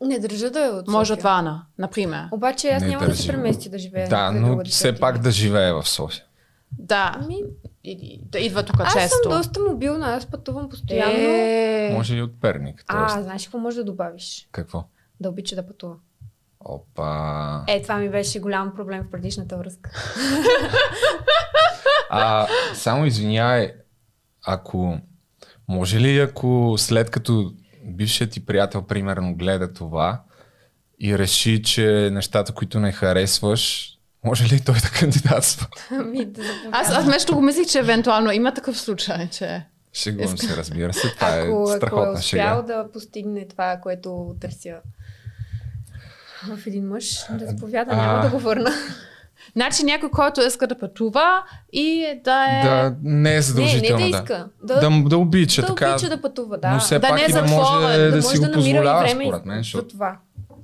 Не 0.00 0.18
държа 0.18 0.50
да 0.50 0.64
е 0.64 0.68
от 0.68 0.88
Може 0.88 1.12
от 1.12 1.22
Вана, 1.22 1.66
например. 1.78 2.24
Обаче 2.30 2.68
аз 2.68 2.82
Не 2.82 2.88
няма 2.88 3.00
да 3.00 3.06
държи. 3.06 3.22
се 3.22 3.28
премести 3.28 3.68
да 3.68 3.78
живея. 3.78 4.08
Да, 4.08 4.30
но 4.32 4.64
все 4.64 4.98
пак 4.98 5.18
да 5.18 5.30
живее 5.30 5.72
в 5.72 5.88
София. 5.88 6.24
Да. 6.72 7.12
Ами, 7.16 7.36
И, 7.84 8.20
да 8.22 8.38
идва 8.38 8.62
тук 8.62 8.76
аз 8.80 8.92
често. 8.94 9.16
съм 9.22 9.32
доста 9.32 9.60
мобилна, 9.60 10.06
аз 10.08 10.26
пътувам 10.26 10.68
постоянно. 10.68 11.14
Е, 11.18 11.90
Може 11.92 12.16
и 12.16 12.22
от 12.22 12.40
Перник. 12.40 12.84
А, 12.88 13.06
Тоест. 13.06 13.24
знаеш 13.24 13.44
какво 13.44 13.58
може 13.58 13.76
да 13.76 13.84
добавиш? 13.84 14.48
Какво? 14.52 14.84
Да 15.20 15.28
обича 15.28 15.56
да 15.56 15.66
пътува. 15.66 15.94
Опа. 16.60 17.64
Е, 17.66 17.82
това 17.82 17.96
ми 17.96 18.10
беше 18.10 18.40
голям 18.40 18.74
проблем 18.74 19.02
в 19.02 19.10
предишната 19.10 19.56
връзка. 19.56 19.90
А, 22.10 22.46
само 22.74 23.06
извинявай, 23.06 23.72
ако 24.48 24.98
може 25.68 26.00
ли, 26.00 26.18
ако 26.18 26.74
след 26.78 27.10
като 27.10 27.52
бившият 27.84 28.30
ти 28.30 28.46
приятел, 28.46 28.82
примерно, 28.82 29.34
гледа 29.34 29.72
това 29.72 30.22
и 31.00 31.18
реши, 31.18 31.62
че 31.62 32.10
нещата, 32.12 32.52
които 32.52 32.80
не 32.80 32.92
харесваш, 32.92 33.92
може 34.24 34.54
ли 34.54 34.64
той 34.64 34.74
да 34.74 34.90
кандидатства? 35.00 35.66
Ами, 35.90 36.24
да 36.24 36.42
аз, 36.72 36.90
аз 36.90 37.06
нещо 37.06 37.34
го 37.34 37.40
мислих, 37.40 37.66
че 37.66 37.78
евентуално 37.78 38.30
има 38.30 38.54
такъв 38.54 38.80
случай, 38.80 39.28
че... 39.30 39.66
Шегувам 39.92 40.38
се, 40.38 40.56
разбира 40.56 40.92
се. 40.92 41.14
Това 41.14 41.28
ако, 41.28 41.38
е 41.38 41.42
ако 41.42 41.72
е 41.72 41.76
страхотна 41.76 42.12
успял 42.12 42.20
шега. 42.22 42.62
да 42.62 42.92
постигне 42.92 43.48
това, 43.48 43.78
което 43.82 44.36
търся 44.40 44.74
в 46.46 46.66
един 46.66 46.88
мъж, 46.88 47.24
да 47.30 47.46
заповяда, 47.46 47.96
няма 47.96 48.18
А. 48.18 48.22
да 48.22 48.30
го 48.30 48.38
върна. 48.38 48.70
Значи 49.52 49.82
някой, 49.84 50.10
който 50.10 50.40
иска 50.40 50.66
да 50.66 50.78
пътува 50.78 51.42
и 51.72 52.20
да 52.24 52.44
е... 52.44 52.62
Да, 52.62 52.96
не 53.02 53.30
е 53.30 53.32
Не, 53.32 53.34
не 53.34 53.42
задължително. 53.42 54.04
да 54.04 54.10
да. 54.10 54.16
иска. 54.16 54.48
Да, 54.62 54.80
Да, 54.80 55.08
да, 55.08 55.18
обича, 55.18 55.62
да 55.62 55.68
така. 55.68 55.90
обича 55.90 56.08
да 56.08 56.20
пътува, 56.20 56.58
да. 56.58 56.70
но 56.70 56.80
все 56.80 56.98
Да 56.98 57.08
пак 57.08 57.16
не 57.16 57.22
е 57.22 57.26
и 57.28 57.32
да 57.32 57.42
може 57.42 57.50
затворен, 57.52 58.10
да, 58.10 58.10
да 58.10 58.22
си 58.22 58.28
може 58.28 58.38
го 58.38 58.44
да 58.44 58.50
и 58.50 58.54
позволява, 58.54 59.00
време 59.00 59.24
според 59.24 59.44
мен, 59.46 59.56
за 59.56 59.62
защото 59.62 59.88
това. 59.88 60.16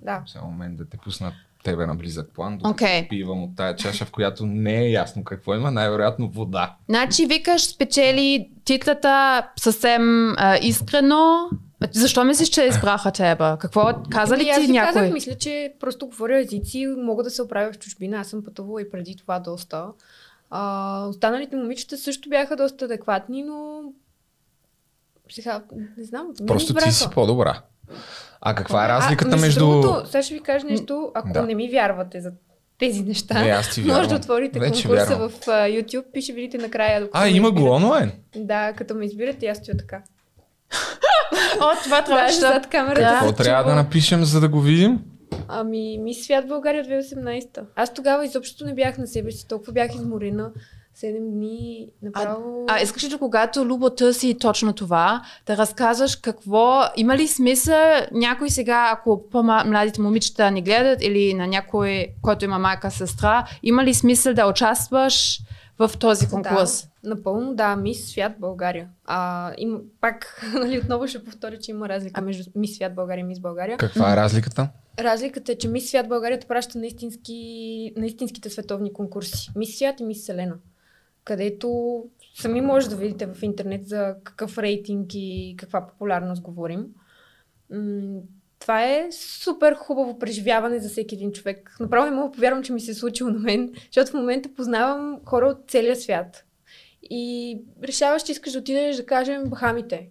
Да. 0.05 0.23
този 0.33 0.45
момент 0.45 0.77
да 0.77 0.89
те 0.89 0.97
пуснат 0.97 1.35
тебе 1.65 1.87
на 1.87 1.95
близък 1.95 2.29
план, 2.35 2.59
докато 2.59 2.71
Окей. 2.71 3.09
пивам 3.09 3.43
от 3.43 3.57
тая 3.57 3.77
чаша, 3.77 4.05
в 4.05 4.11
която 4.11 4.47
не 4.47 4.85
е 4.85 4.91
ясно 4.91 5.25
какво 5.25 5.55
има, 5.55 5.71
най-вероятно 5.71 6.29
вода. 6.29 6.75
Значи 6.89 7.27
викаш, 7.27 7.67
спечели 7.67 8.49
титлата 8.65 9.47
съвсем 9.57 10.35
а, 10.37 10.59
искрено. 10.63 11.49
Защо 11.93 12.25
мислиш, 12.25 12.49
че 12.49 12.63
избраха 12.63 13.13
тебе? 13.13 13.45
Какво 13.59 13.89
каза 14.11 14.37
ли 14.37 14.41
Ами, 14.43 14.51
аз 14.51 14.61
ти 14.61 14.73
някой? 14.73 14.93
казах, 14.93 15.13
мисля, 15.13 15.35
че 15.35 15.73
просто 15.81 16.07
говоря 16.07 16.41
езици, 16.41 16.87
мога 16.99 17.23
да 17.23 17.31
се 17.31 17.43
оправя 17.43 17.73
в 17.73 17.79
чужбина. 17.79 18.17
Аз 18.17 18.27
съм 18.27 18.45
пътувала 18.45 18.83
и 18.83 18.91
преди 18.91 19.17
това 19.17 19.39
доста. 19.39 19.85
А, 20.51 21.07
останалите 21.07 21.57
момичета 21.57 21.97
също 21.97 22.29
бяха 22.29 22.57
доста 22.57 22.85
адекватни, 22.85 23.43
но 23.43 23.83
сега, 25.31 25.63
не 25.97 26.05
знам. 26.05 26.27
не 26.41 26.47
Просто 26.47 26.67
избраха. 26.67 26.89
ти 26.89 26.95
си 26.95 27.07
по-добра. 27.15 27.61
А 28.41 28.55
каква 28.55 28.85
е 28.85 28.89
разликата 28.89 29.37
а, 29.37 29.41
между... 29.41 29.61
Другото, 29.61 30.03
сега 30.07 30.23
ще 30.23 30.35
ви 30.35 30.41
кажа 30.41 30.67
нещо, 30.67 31.11
ако 31.15 31.29
Да. 31.29 31.43
не 31.43 31.55
ми 31.55 31.69
вярвате 31.71 32.21
за 32.21 32.33
тези 32.79 33.03
неща. 33.03 33.43
Не, 33.43 33.51
аз 33.51 33.71
ти 33.71 33.81
Може 33.83 34.09
да 34.09 34.15
отворите 34.15 34.59
Вече 34.59 34.83
конкурса 34.83 35.07
вярвам. 35.07 35.29
в 35.31 35.49
а, 35.49 35.51
YouTube 35.53 36.05
и 36.15 36.23
ще 36.23 36.33
видите 36.33 36.59
накрая. 36.59 37.09
А, 37.13 37.29
има 37.29 37.51
го 37.51 37.71
онлайн? 37.71 38.13
Да, 38.37 38.73
като 38.73 38.95
ме 38.95 39.05
избирате, 39.05 39.47
аз 39.47 39.59
стоя 39.59 39.77
така. 39.77 40.03
О, 41.61 41.71
това 41.85 42.03
трябваше 42.03 42.41
да... 42.41 42.47
зад 42.47 42.67
камерата. 42.67 43.01
Да. 43.01 43.19
Какво 43.21 43.33
трябва 43.33 43.71
да 43.71 43.75
напишем, 43.75 44.25
за 44.25 44.41
да 44.41 44.49
го 44.49 44.61
видим? 44.61 45.01
Ами, 45.49 45.99
ми 45.99 46.15
свят 46.15 46.49
България 46.49 46.85
2018. 46.85 47.61
Аз 47.77 47.95
тогава 47.95 48.25
изобщо 48.25 48.65
не 48.65 48.75
бях 48.75 48.99
на 48.99 49.07
себе 49.07 49.33
си, 49.33 49.49
толкова 49.49 49.73
бях 49.73 49.95
изморена. 49.95 50.51
7 51.03 51.31
дни 51.33 51.87
направо. 52.03 52.65
А 52.69 52.81
искаш 52.81 53.05
ли, 53.05 53.19
когато 53.19 53.65
Любо 53.65 53.91
търси 53.91 54.39
точно 54.41 54.73
това, 54.73 55.23
да 55.47 55.57
разказваш 55.57 56.17
какво, 56.17 56.83
има 56.97 57.17
ли 57.17 57.29
смисъл 57.29 57.93
някой 58.13 58.51
сега, 58.51 58.91
ако 58.93 59.29
по-младите 59.31 60.01
момичета 60.01 60.51
ни 60.51 60.63
гледат 60.63 61.03
или 61.03 61.35
на 61.35 61.47
някой, 61.47 62.07
който 62.23 62.45
има 62.45 62.59
майка, 62.59 62.91
сестра, 62.91 63.47
има 63.63 63.85
ли 63.85 63.95
смисъл 63.95 64.35
да 64.35 64.47
участваш 64.47 65.41
в 65.79 65.91
този 65.99 66.29
конкурс? 66.29 66.83
Да, 66.83 66.89
напълно 67.05 67.55
да, 67.55 67.77
Мис 67.77 68.07
Свят 68.07 68.33
България. 68.39 68.89
А, 69.05 69.53
има, 69.59 69.81
пак, 70.01 70.43
нали, 70.55 70.79
отново 70.79 71.09
ще 71.09 71.25
повторя, 71.25 71.59
че 71.59 71.71
има 71.71 71.89
разлика 71.89 72.21
между 72.21 72.51
Мис 72.55 72.77
Свят 72.77 72.95
България 72.95 73.23
и 73.23 73.27
Мис 73.27 73.41
България. 73.41 73.77
Каква 73.77 74.13
е 74.13 74.17
разликата? 74.17 74.69
Разликата 74.99 75.53
е, 75.53 75.55
че 75.55 75.69
Мис 75.69 75.89
Свят 75.89 76.09
България 76.09 76.41
те 76.41 76.47
праща 76.47 76.79
на, 76.79 76.87
истински, 76.87 77.93
на 77.97 78.07
истинските 78.07 78.51
световни 78.51 78.93
конкурси. 78.93 79.51
Мис 79.57 79.77
Свят 79.77 80.01
и 80.01 80.05
Мис 80.05 80.25
Селена. 80.25 80.55
Където 81.25 81.97
сами 82.35 82.61
може 82.61 82.91
да 82.91 82.97
видите 82.97 83.27
в 83.27 83.43
интернет 83.43 83.89
за 83.89 84.15
какъв 84.25 84.59
рейтинг 84.59 85.15
и 85.15 85.55
каква 85.59 85.87
популярност 85.87 86.43
говорим. 86.43 86.87
Това 88.59 88.85
е 88.85 89.09
супер 89.13 89.75
хубаво 89.75 90.19
преживяване 90.19 90.79
за 90.79 90.89
всеки 90.89 91.15
един 91.15 91.33
човек. 91.33 91.77
Направо 91.81 92.11
не 92.11 92.17
мога 92.17 92.33
повярвам, 92.33 92.63
че 92.63 92.73
ми 92.73 92.81
се 92.81 92.91
е 92.91 92.95
случило 92.95 93.31
на 93.31 93.39
мен, 93.39 93.73
защото 93.87 94.11
в 94.11 94.15
момента 94.15 94.49
познавам 94.57 95.21
хора 95.25 95.47
от 95.47 95.59
целия 95.69 95.97
свят. 95.97 96.45
И 97.11 97.59
решаваш, 97.85 98.23
че 98.23 98.33
искаш 98.33 98.53
да 98.53 98.59
отидеш, 98.59 98.97
да 98.97 99.07
кажем, 99.07 99.43
Бахамите. 99.47 100.09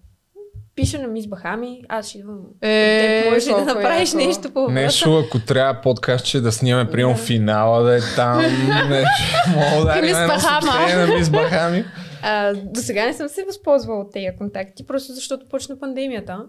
Пиша 0.76 1.00
на 1.02 1.08
мис 1.08 1.28
Бахами, 1.28 1.84
аз 1.90 2.10
ще 2.10 2.18
идвам. 2.18 2.40
Е, 2.62 3.32
ли 3.32 3.40
да 3.40 3.54
колко 3.54 3.66
направиш 3.66 4.14
яко. 4.14 4.26
нещо 4.26 4.42
по 4.42 4.60
въпроса? 4.60 4.74
Нещо, 4.74 5.18
ако 5.18 5.40
трябва 5.40 5.82
подкаст, 5.82 6.26
че 6.26 6.42
да 6.42 6.52
снимаме, 6.52 6.92
приемам 6.92 7.16
Да. 7.16 7.22
финала, 7.22 7.84
да 7.84 7.98
е 7.98 8.00
там, 8.16 8.38
нещо. 8.90 9.10
Мога 9.56 9.94
да 9.94 10.02
Мис 10.02 10.10
има 10.10 10.20
едно 10.20 10.34
Бахама. 10.34 11.08
на 11.08 11.16
Мис 11.18 11.30
Бахами. 11.30 11.86
А, 12.22 12.54
до 12.54 12.80
сега 12.80 13.06
не 13.06 13.14
съм 13.14 13.30
се 13.30 13.44
възползвала 13.46 14.00
от 14.00 14.12
тези 14.12 14.28
контакти, 14.38 14.86
просто 14.86 15.14
защото 15.14 15.50
почна 15.50 15.80
пандемията. 15.80 16.46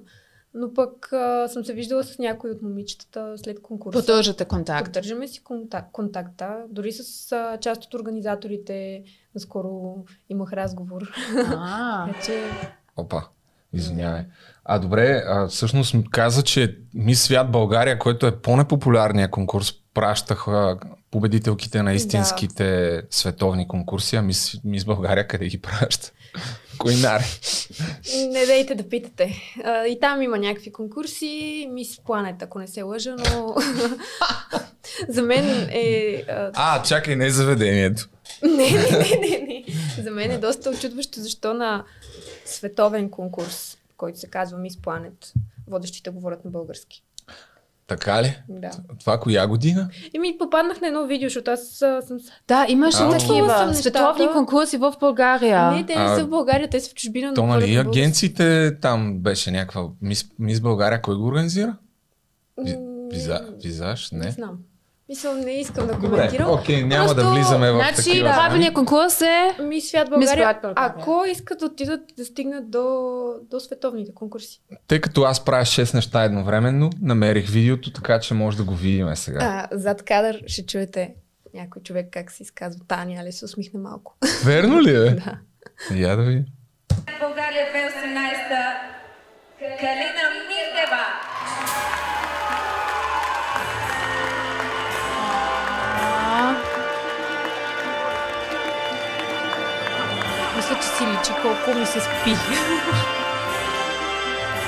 Но 0.54 0.72
пък 0.74 1.12
а, 1.12 1.48
съм 1.48 1.64
се 1.64 1.72
виждала 1.72 2.04
с 2.04 2.18
някои 2.18 2.50
от 2.50 2.62
момичетата 2.62 3.32
след 3.36 3.62
конкурса. 3.62 4.00
Поддържате 4.00 4.44
контакт. 4.44 4.84
Поддържаме 4.84 5.28
си 5.28 5.44
контакт, 5.44 5.92
контакта. 5.92 6.56
Дори 6.70 6.92
с 6.92 7.32
а, 7.32 7.58
част 7.60 7.84
от 7.84 7.94
организаторите 7.94 9.02
наскоро 9.34 10.04
имах 10.28 10.52
разговор. 10.52 11.02
Така 11.34 12.14
че 12.24 12.44
Опа, 12.96 13.22
извинявай. 13.72 14.22
А 14.64 14.78
добре, 14.78 15.22
а, 15.26 15.48
всъщност 15.48 15.96
каза, 16.10 16.42
че 16.42 16.78
Мис 16.94 17.22
Свят 17.22 17.50
България, 17.50 17.98
който 17.98 18.26
е 18.26 18.40
по-непопулярният 18.40 19.30
конкурс, 19.30 19.72
пращаха 19.94 20.78
победителките 21.10 21.82
на 21.82 21.92
истинските 21.92 23.02
световни 23.10 23.68
конкурси, 23.68 24.16
а 24.16 24.22
Мис, 24.22 24.60
Мис 24.64 24.84
България 24.84 25.28
къде 25.28 25.46
ги 25.46 25.62
праща? 25.62 26.12
Кои 26.78 26.96
нари? 26.96 27.24
не 28.32 28.46
дейте 28.46 28.74
да 28.74 28.88
питате. 28.88 29.36
А, 29.64 29.86
и 29.86 30.00
там 30.00 30.22
има 30.22 30.38
някакви 30.38 30.72
конкурси. 30.72 31.68
Мис 31.72 32.00
Планет, 32.06 32.42
ако 32.42 32.58
не 32.58 32.66
се 32.66 32.82
лъжа, 32.82 33.16
но 33.18 33.54
за 35.08 35.22
мен 35.22 35.68
е... 35.70 36.22
А, 36.28 36.50
А, 36.54 36.82
чакай, 36.82 37.16
не 37.16 37.26
е 37.26 37.30
заведението. 37.30 38.08
Не, 38.44 38.70
не, 38.70 38.98
не, 38.98 39.28
не, 39.28 39.46
не. 39.46 39.64
За 40.02 40.10
мен 40.10 40.30
е 40.30 40.38
доста 40.38 40.70
очудващо 40.70 41.20
защо 41.20 41.54
на 41.54 41.84
световен 42.44 43.10
конкурс, 43.10 43.78
който 43.96 44.18
се 44.18 44.26
казва 44.26 44.58
Мис 44.58 44.76
Планет, 44.76 45.32
водещите 45.66 46.10
говорят 46.10 46.44
на 46.44 46.50
български. 46.50 47.02
Така 47.86 48.22
ли? 48.22 48.38
Да. 48.48 48.70
Това 49.00 49.20
коя 49.20 49.46
година? 49.46 49.88
И 50.14 50.18
ми 50.18 50.36
попаднах 50.38 50.80
на 50.80 50.86
едно 50.86 51.06
видео, 51.06 51.26
защото 51.28 51.50
аз 51.50 51.68
съм... 52.06 52.18
да, 52.48 52.66
имаше 52.68 53.02
А. 53.02 53.10
такива 53.18 53.48
съм 53.58 53.74
световни 53.74 54.26
конкурси 54.32 54.76
в 54.76 54.94
България. 55.00 55.70
Не, 55.70 55.86
те 55.86 55.98
не 55.98 56.08
са 56.08 56.24
в 56.24 56.28
България, 56.28 56.70
те 56.70 56.80
са 56.80 56.90
в 56.90 56.94
чужбина. 56.94 57.34
То 57.34 57.46
нали 57.46 57.76
агенциите 57.76 58.76
там 58.80 59.18
беше 59.18 59.50
някаква 59.50 59.88
Мис, 60.02 60.30
Мис 60.38 60.60
България, 60.60 61.02
кой 61.02 61.16
го 61.16 61.26
организира? 61.26 61.76
Визаж? 63.62 64.10
Не 64.12 64.18
Не. 64.24 64.30
знам. 64.30 64.58
Мисля, 65.08 65.34
не 65.34 65.52
искам 65.52 65.86
да 65.86 65.92
Добре, 65.92 66.08
коментирам. 66.08 66.50
окей, 66.50 66.82
няма 66.84 67.08
да 67.08 67.14
Просто, 67.14 67.30
влизаме 67.34 67.70
в 67.72 67.74
Значи, 67.74 67.96
такива. 67.96 68.28
правилният 68.30 68.74
конкурс 68.74 69.20
е... 69.20 69.56
Мис 69.62 69.88
Свят 69.88 70.10
България, 70.10 70.44
Свят 70.44 70.62
България. 70.62 70.92
ако 70.98 71.24
искат 71.30 71.58
да 71.58 71.66
отидат 71.66 72.00
да 72.16 72.24
стигнат 72.24 72.70
до, 72.70 72.84
до 73.50 73.60
световните 73.60 74.14
конкурси. 74.14 74.60
Тъй 74.88 75.00
като 75.00 75.22
аз 75.22 75.44
правя 75.44 75.64
6 75.64 75.94
неща 75.94 76.24
едновременно, 76.24 76.90
намерих 77.02 77.48
видеото, 77.50 77.92
така 77.92 78.20
че 78.20 78.34
може 78.34 78.56
да 78.56 78.64
го 78.64 78.74
видим 78.74 79.16
сега. 79.16 79.38
А, 79.42 79.68
зад 79.78 80.02
кадър 80.04 80.42
ще 80.46 80.66
чуете 80.66 81.14
някой 81.54 81.82
човек 81.82 82.08
как 82.12 82.30
се 82.30 82.42
изказва 82.42 82.80
Таня, 82.88 83.20
али 83.20 83.32
се 83.32 83.44
усмихне 83.44 83.80
малко. 83.80 84.16
Верно 84.44 84.80
ли 84.82 84.90
е? 84.90 85.10
да. 85.10 85.38
Я 85.94 86.16
да 86.16 86.22
видим. 86.22 86.44
България 87.20 87.66
2018 87.72 87.78
Калина 89.80 90.24
Митева. 90.48 91.04
Мисля, 100.64 100.76
че 100.80 100.88
си 100.88 101.04
личи 101.04 101.32
колко 101.42 101.78
ми 101.78 101.86
се 101.86 102.00
спи. 102.00 102.34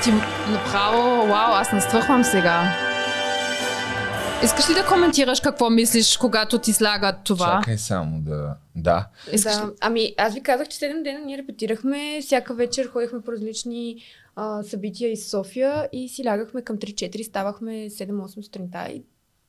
Ти 0.02 0.10
направо, 0.52 1.26
вау, 1.26 1.52
аз 1.54 1.72
настръхвам 1.72 2.24
сега. 2.24 2.62
Искаш 4.44 4.70
ли 4.70 4.74
да 4.74 4.86
коментираш 4.86 5.40
какво 5.40 5.70
мислиш, 5.70 6.16
когато 6.16 6.58
ти 6.58 6.72
слагат 6.72 7.16
това? 7.24 7.58
Чакай 7.60 7.78
само 7.78 8.20
да... 8.20 8.56
Да. 8.74 9.08
Искаш 9.32 9.56
ли? 9.56 9.60
Да. 9.60 9.72
Ами, 9.80 10.14
аз 10.18 10.34
ви 10.34 10.42
казах, 10.42 10.68
че 10.68 10.78
7 10.78 11.02
дена 11.02 11.18
ние 11.26 11.38
репетирахме. 11.38 12.20
Всяка 12.22 12.54
вечер 12.54 12.88
ходихме 12.88 13.20
по 13.20 13.32
различни 13.32 13.96
а, 14.36 14.62
събития 14.62 15.12
из 15.12 15.30
София 15.30 15.88
и 15.92 16.08
си 16.08 16.24
лягахме 16.24 16.62
към 16.62 16.78
3-4, 16.78 17.22
ставахме 17.22 17.70
7-8 17.70 18.44
сутринта 18.44 18.88
и 18.90 19.02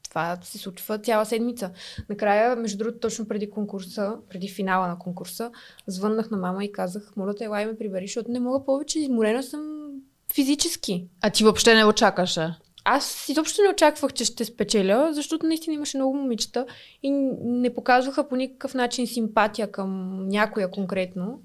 това 0.09 0.37
се 0.43 0.57
случва 0.57 0.97
цяла 0.97 1.25
седмица. 1.25 1.71
Накрая, 2.09 2.55
между 2.55 2.77
другото, 2.77 2.99
точно 2.99 3.27
преди 3.27 3.49
конкурса, 3.49 4.15
преди 4.29 4.49
финала 4.49 4.87
на 4.87 4.99
конкурса, 4.99 5.51
звъннах 5.87 6.31
на 6.31 6.37
мама 6.37 6.65
и 6.65 6.71
казах, 6.71 7.13
моля 7.17 7.35
те, 7.35 7.43
елай 7.43 7.65
ме 7.65 7.77
прибери, 7.77 8.07
защото 8.07 8.31
не 8.31 8.39
мога 8.39 8.65
повече, 8.65 8.99
изморена 8.99 9.43
съм 9.43 9.91
физически. 10.33 11.07
А 11.21 11.29
ти 11.29 11.43
въобще 11.43 11.75
не 11.75 11.85
очакваше. 11.85 12.55
Аз 12.89 13.29
изобщо 13.29 13.61
не 13.61 13.69
очаквах, 13.69 14.13
че 14.13 14.25
ще 14.25 14.45
спечеля, 14.45 15.09
защото 15.13 15.45
наистина 15.45 15.73
имаше 15.73 15.97
много 15.97 16.17
момичета 16.17 16.65
и 17.03 17.11
не 17.43 17.73
показваха 17.73 18.27
по 18.27 18.35
никакъв 18.35 18.73
начин 18.73 19.07
симпатия 19.07 19.71
към 19.71 20.19
някоя 20.27 20.71
конкретно. 20.71 21.39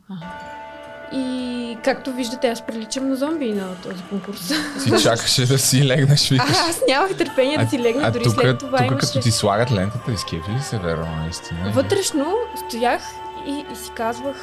И 1.14 1.78
както 1.84 2.12
виждате, 2.12 2.48
аз 2.48 2.66
приличам 2.66 3.08
на 3.08 3.16
зомби 3.16 3.52
на 3.52 3.76
този 3.82 4.02
конкурс. 4.10 4.52
Ти 4.84 5.02
чакаше 5.02 5.46
да 5.46 5.58
си 5.58 5.86
легнеш, 5.86 6.30
А, 6.30 6.34
викаш. 6.34 6.56
аз 6.68 6.82
нямах 6.88 7.16
търпение 7.16 7.58
да 7.58 7.70
си 7.70 7.78
легна, 7.78 8.02
а 8.04 8.10
дори 8.10 8.24
тук, 8.24 8.34
след 8.34 8.58
това 8.58 8.78
тук 8.78 8.86
имаше... 8.86 9.06
като 9.06 9.20
ти 9.20 9.30
слагат 9.30 9.72
лентата, 9.72 10.12
изкепи 10.12 10.50
ли 10.50 10.60
се, 10.62 10.78
Веро, 10.78 11.06
наистина? 11.06 11.72
Вътрешно 11.74 12.34
стоях 12.68 13.02
и, 13.46 13.64
и 13.72 13.76
си 13.76 13.90
казвах, 13.96 14.36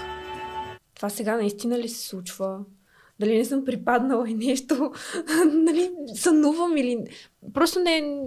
това 0.95 1.09
сега 1.09 1.35
наистина 1.37 1.79
ли 1.79 1.89
се 1.89 2.07
случва? 2.07 2.57
Дали 3.19 3.37
не 3.37 3.45
съм 3.45 3.65
припаднала 3.65 4.29
и 4.29 4.33
нещо, 4.33 4.91
нали, 5.45 5.91
сънувам 6.15 6.77
или... 6.77 6.97
Просто 7.53 7.79
не, 7.79 8.21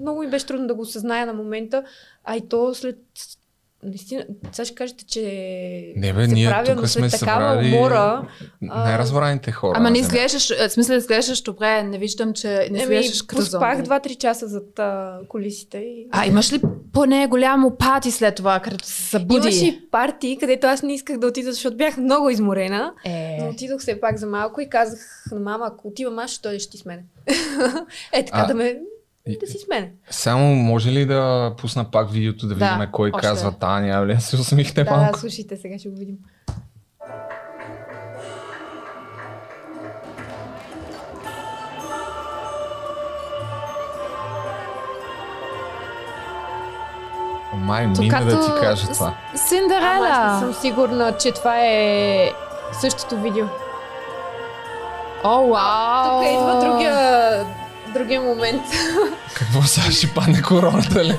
много 0.00 0.20
ми 0.20 0.30
беше 0.30 0.46
трудно 0.46 0.66
да 0.66 0.74
го 0.74 0.82
осъзная 0.82 1.26
на 1.26 1.32
момента, 1.32 1.84
а 2.24 2.36
и 2.36 2.48
то 2.48 2.74
след... 2.74 2.96
Наистина, 3.84 4.24
сега 4.52 4.66
ще 4.66 4.74
кажете, 4.74 5.04
че 5.04 5.22
Не 5.96 6.12
бе, 6.12 6.28
се 6.28 6.34
ние 6.34 6.48
правя, 6.48 6.66
тук 6.66 6.80
но 6.80 6.86
сме 6.86 7.10
такава 7.10 7.52
събрали 7.52 7.76
умора... 7.76 8.22
най-разбраните 8.60 9.52
хора. 9.52 9.72
Ама 9.76 9.90
не 9.90 9.98
изглеждаш, 9.98 10.58
в 10.58 10.70
смисъл 10.70 10.96
изглеждаш 10.96 11.42
добре, 11.42 11.82
не 11.82 11.98
виждам, 11.98 12.32
че 12.32 12.68
не 12.70 12.78
изглеждаш 12.78 13.22
като 13.22 13.42
поспах 13.42 13.76
зомби. 13.76 13.88
2-3 13.88 14.16
часа 14.16 14.48
зад 14.48 14.78
а, 14.78 15.18
колисите 15.28 15.78
и... 15.78 16.08
А 16.12 16.26
имаш 16.26 16.52
ли 16.52 16.60
поне 16.92 17.26
голямо 17.26 17.76
пати 17.76 18.10
след 18.10 18.34
това, 18.34 18.60
където 18.60 18.86
се 18.86 19.02
събуди? 19.02 19.48
Имаше 19.48 19.66
и 19.66 19.80
парти, 19.90 20.36
където 20.40 20.66
аз 20.66 20.82
не 20.82 20.94
исках 20.94 21.18
да 21.18 21.26
отида, 21.26 21.52
защото 21.52 21.76
бях 21.76 21.96
много 21.96 22.30
изморена. 22.30 22.92
Е. 23.04 23.38
Но 23.40 23.48
отидох 23.48 23.80
все 23.80 24.00
пак 24.00 24.18
за 24.18 24.26
малко 24.26 24.60
и 24.60 24.68
казах 24.68 25.24
на 25.32 25.40
мама, 25.40 25.66
ако 25.68 25.88
отивам 25.88 26.18
аз, 26.18 26.30
ще 26.30 26.48
дойдеш 26.48 26.70
ти 26.70 26.78
с 26.78 26.84
мене. 26.84 27.04
е 28.12 28.24
така 28.24 28.38
А, 28.38 28.46
да 28.46 28.54
ме... 28.54 28.76
и- 29.26 29.38
Да 29.38 29.46
си 29.46 29.58
с 29.58 29.68
мене. 29.68 29.92
Само 30.10 30.54
може 30.54 30.90
ли 30.90 31.06
да 31.06 31.52
пусна 31.58 31.84
пак 31.84 32.10
видеото 32.10 32.46
да, 32.46 32.54
Да, 32.54 32.72
видим 32.72 32.92
кой 32.92 33.10
още. 33.10 33.26
казва 33.26 33.52
Таня, 33.52 34.06
ли 34.06 34.20
се 34.20 34.36
усмихте 34.36 34.84
Да, 34.84 34.90
малко? 34.90 35.12
да, 35.12 35.18
слушайте, 35.18 35.56
сега 35.56 35.78
ще 35.78 35.88
го 35.88 35.96
видим. 35.96 36.16
Май 47.54 47.86
мина 47.88 48.24
да 48.24 48.40
ти 48.40 48.60
кажа 48.60 48.86
това. 48.88 49.06
Ама 49.06 49.16
аз 49.32 49.40
Синдерела. 49.40 50.38
съм 50.40 50.54
сигурна, 50.54 51.16
че 51.16 51.32
това 51.32 51.56
е 51.60 52.30
същото 52.72 53.16
видео. 53.16 53.46
О, 55.24 55.46
вау. 55.46 56.20
Тук 56.20 56.28
идва 56.30 56.60
другия, 56.60 57.44
другия 57.94 58.20
момент. 58.20 58.62
Какво 59.34 59.62
сега 59.62 59.90
ще 59.90 60.14
падне 60.14 60.42
короната 60.42 61.04
ли? 61.04 61.18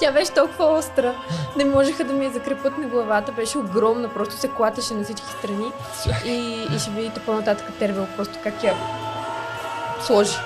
Тя 0.00 0.12
беше 0.12 0.32
толкова 0.32 0.64
остра. 0.64 1.14
Не 1.56 1.64
можеха 1.64 2.04
да 2.04 2.12
ми 2.12 2.24
я 2.24 2.32
закрепат 2.32 2.78
на 2.78 2.86
главата. 2.86 3.32
Беше 3.32 3.58
огромна, 3.58 4.08
просто 4.08 4.36
се 4.36 4.48
клатеше 4.48 4.94
на 4.94 5.04
всички 5.04 5.26
страни. 5.38 5.66
И, 6.24 6.66
и 6.76 6.78
ще 6.78 6.90
видите 6.90 7.20
по-нататък 7.20 7.66
Тервел 7.78 8.06
просто 8.16 8.38
как 8.42 8.64
я 8.64 8.74
сложи. 10.00 10.36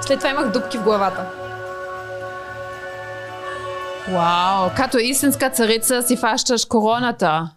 След 0.00 0.18
това 0.18 0.30
имах 0.30 0.50
дупки 0.52 0.78
в 0.78 0.82
главата. 0.82 1.26
Вау, 4.08 4.70
като 4.76 4.98
истинска 4.98 5.50
царица 5.50 6.02
си 6.02 6.16
фащаш 6.16 6.64
короната. 6.64 7.50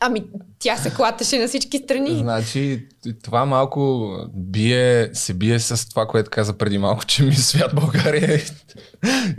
Ами, 0.00 0.24
тя 0.62 0.76
се 0.76 0.90
клатеше 0.90 1.38
на 1.38 1.48
всички 1.48 1.78
страни. 1.78 2.18
Значи, 2.18 2.86
това 3.22 3.44
малко 3.44 4.12
бие, 4.34 5.10
се 5.12 5.34
бие 5.34 5.58
с 5.58 5.88
това, 5.90 6.06
което 6.06 6.30
каза 6.30 6.58
преди 6.58 6.78
малко, 6.78 7.04
че 7.04 7.22
ми 7.22 7.34
свят 7.34 7.74
България 7.74 8.34
е 8.34 8.40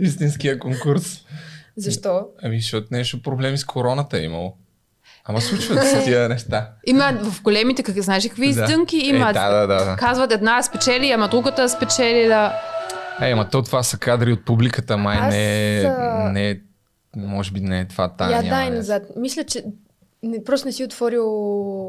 истинския 0.00 0.58
конкурс. 0.58 1.20
Защо? 1.76 2.26
Ами, 2.42 2.60
защото 2.60 2.86
нещо 2.90 3.22
проблеми 3.22 3.58
с 3.58 3.64
короната 3.64 4.18
е 4.18 4.22
имало. 4.22 4.54
Ама 5.24 5.40
случват 5.40 5.86
се 5.86 6.04
тия 6.04 6.28
неща. 6.28 6.70
Има 6.86 7.12
в 7.22 7.42
големите, 7.42 7.82
как 7.82 8.00
знаеш 8.02 8.24
какви 8.24 8.54
Да. 8.54 8.62
издънки 8.64 8.96
Е, 8.96 9.06
имат. 9.08 9.34
да, 9.34 9.50
да, 9.50 9.66
да. 9.66 9.84
да. 9.84 9.96
Казват 9.96 10.32
една 10.32 10.62
спечели, 10.62 11.10
ама 11.10 11.28
другата 11.28 11.68
спечелила. 11.68 12.52
Е, 13.20 13.30
ама 13.30 13.48
то 13.48 13.62
това 13.62 13.82
са 13.82 13.98
кадри 13.98 14.32
от 14.32 14.44
публиката, 14.44 14.96
май 14.96 15.18
Аз, 15.18 15.34
не 15.34 15.80
е, 15.80 15.90
не 16.32 16.50
е, 16.50 16.56
може 17.16 17.50
би 17.52 17.60
не 17.60 17.80
е 17.80 17.84
това 17.84 18.08
Таня. 18.08 18.32
Я 18.32 18.42
дай 18.42 18.70
да 18.70 18.74
е. 18.74 18.76
назад. 18.76 19.02
Мисля, 19.16 19.44
че 19.44 19.64
не, 20.24 20.44
просто 20.44 20.68
не 20.68 20.72
си 20.72 20.84
отворил 20.84 21.26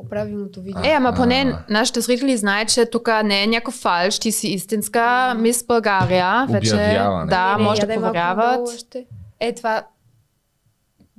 правилното 0.10 0.62
видео. 0.62 0.82
Е, 0.84 0.90
ама 0.90 1.14
поне 1.14 1.56
нашите 1.70 2.02
зрители 2.02 2.38
знаят, 2.38 2.70
че 2.70 2.86
тук 2.86 3.10
не 3.24 3.44
е 3.44 3.48
някакъв 3.48 3.74
фалш, 3.74 4.20
ти 4.20 4.32
си 4.32 4.48
истинска 4.48 5.36
мис 5.40 5.66
България. 5.68 6.46
Вече, 6.50 6.76
да, 7.30 7.58
може 7.60 7.82
да 7.82 7.94
проверяват. 7.94 8.70
Е, 9.40 9.54
това... 9.56 9.84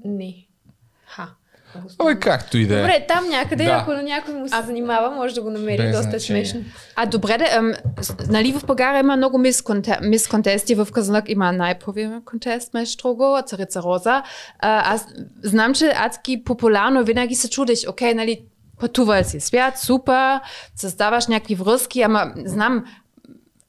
Не. 0.05 0.46
Ой, 1.99 2.19
както 2.19 2.59
и 2.59 2.67
да 2.67 2.75
е. 2.75 2.81
Добре, 2.81 3.05
там 3.09 3.29
някъде, 3.29 3.65
Да. 3.65 3.71
ако 3.73 3.93
на 3.93 4.03
някой 4.03 4.35
му 4.35 4.49
се 4.49 4.63
занимава, 4.63 5.11
може 5.11 5.35
да 5.35 5.43
го 5.43 5.51
намери. 5.51 5.77
Без 5.77 5.97
Доста 5.97 6.11
значение. 6.11 6.45
смешно. 6.47 6.65
А 6.97 7.07
добре, 7.07 7.39
да, 7.39 7.75
с- 8.03 8.29
нали 8.29 8.53
в 8.53 8.67
България 8.67 9.01
има 9.01 9.17
много 9.17 9.39
мис, 9.39 9.63
конте, 9.63 9.99
мис 10.03 10.29
контести, 10.29 10.75
в 10.75 10.89
Казанлък 10.93 11.25
има 11.29 11.53
най-първият 11.53 12.25
контест, 12.25 12.75
между 12.75 12.97
друго, 12.99 13.39
Царица 13.47 13.83
Роза. 13.83 14.23
А, 14.59 14.95
аз 14.95 15.07
знам, 15.43 15.75
че 15.75 15.93
адски 15.97 16.43
популярно 16.45 17.05
винаги 17.05 17.35
се 17.35 17.51
чудиш, 17.51 17.87
окей, 17.89 18.15
нали, 18.15 18.41
пътувал 18.81 19.25
си 19.25 19.41
свят, 19.41 19.79
супер, 19.79 20.41
създаваш 20.77 21.27
някакви 21.27 21.55
връзки, 21.55 22.03
ама 22.03 22.33
знам, 22.37 22.85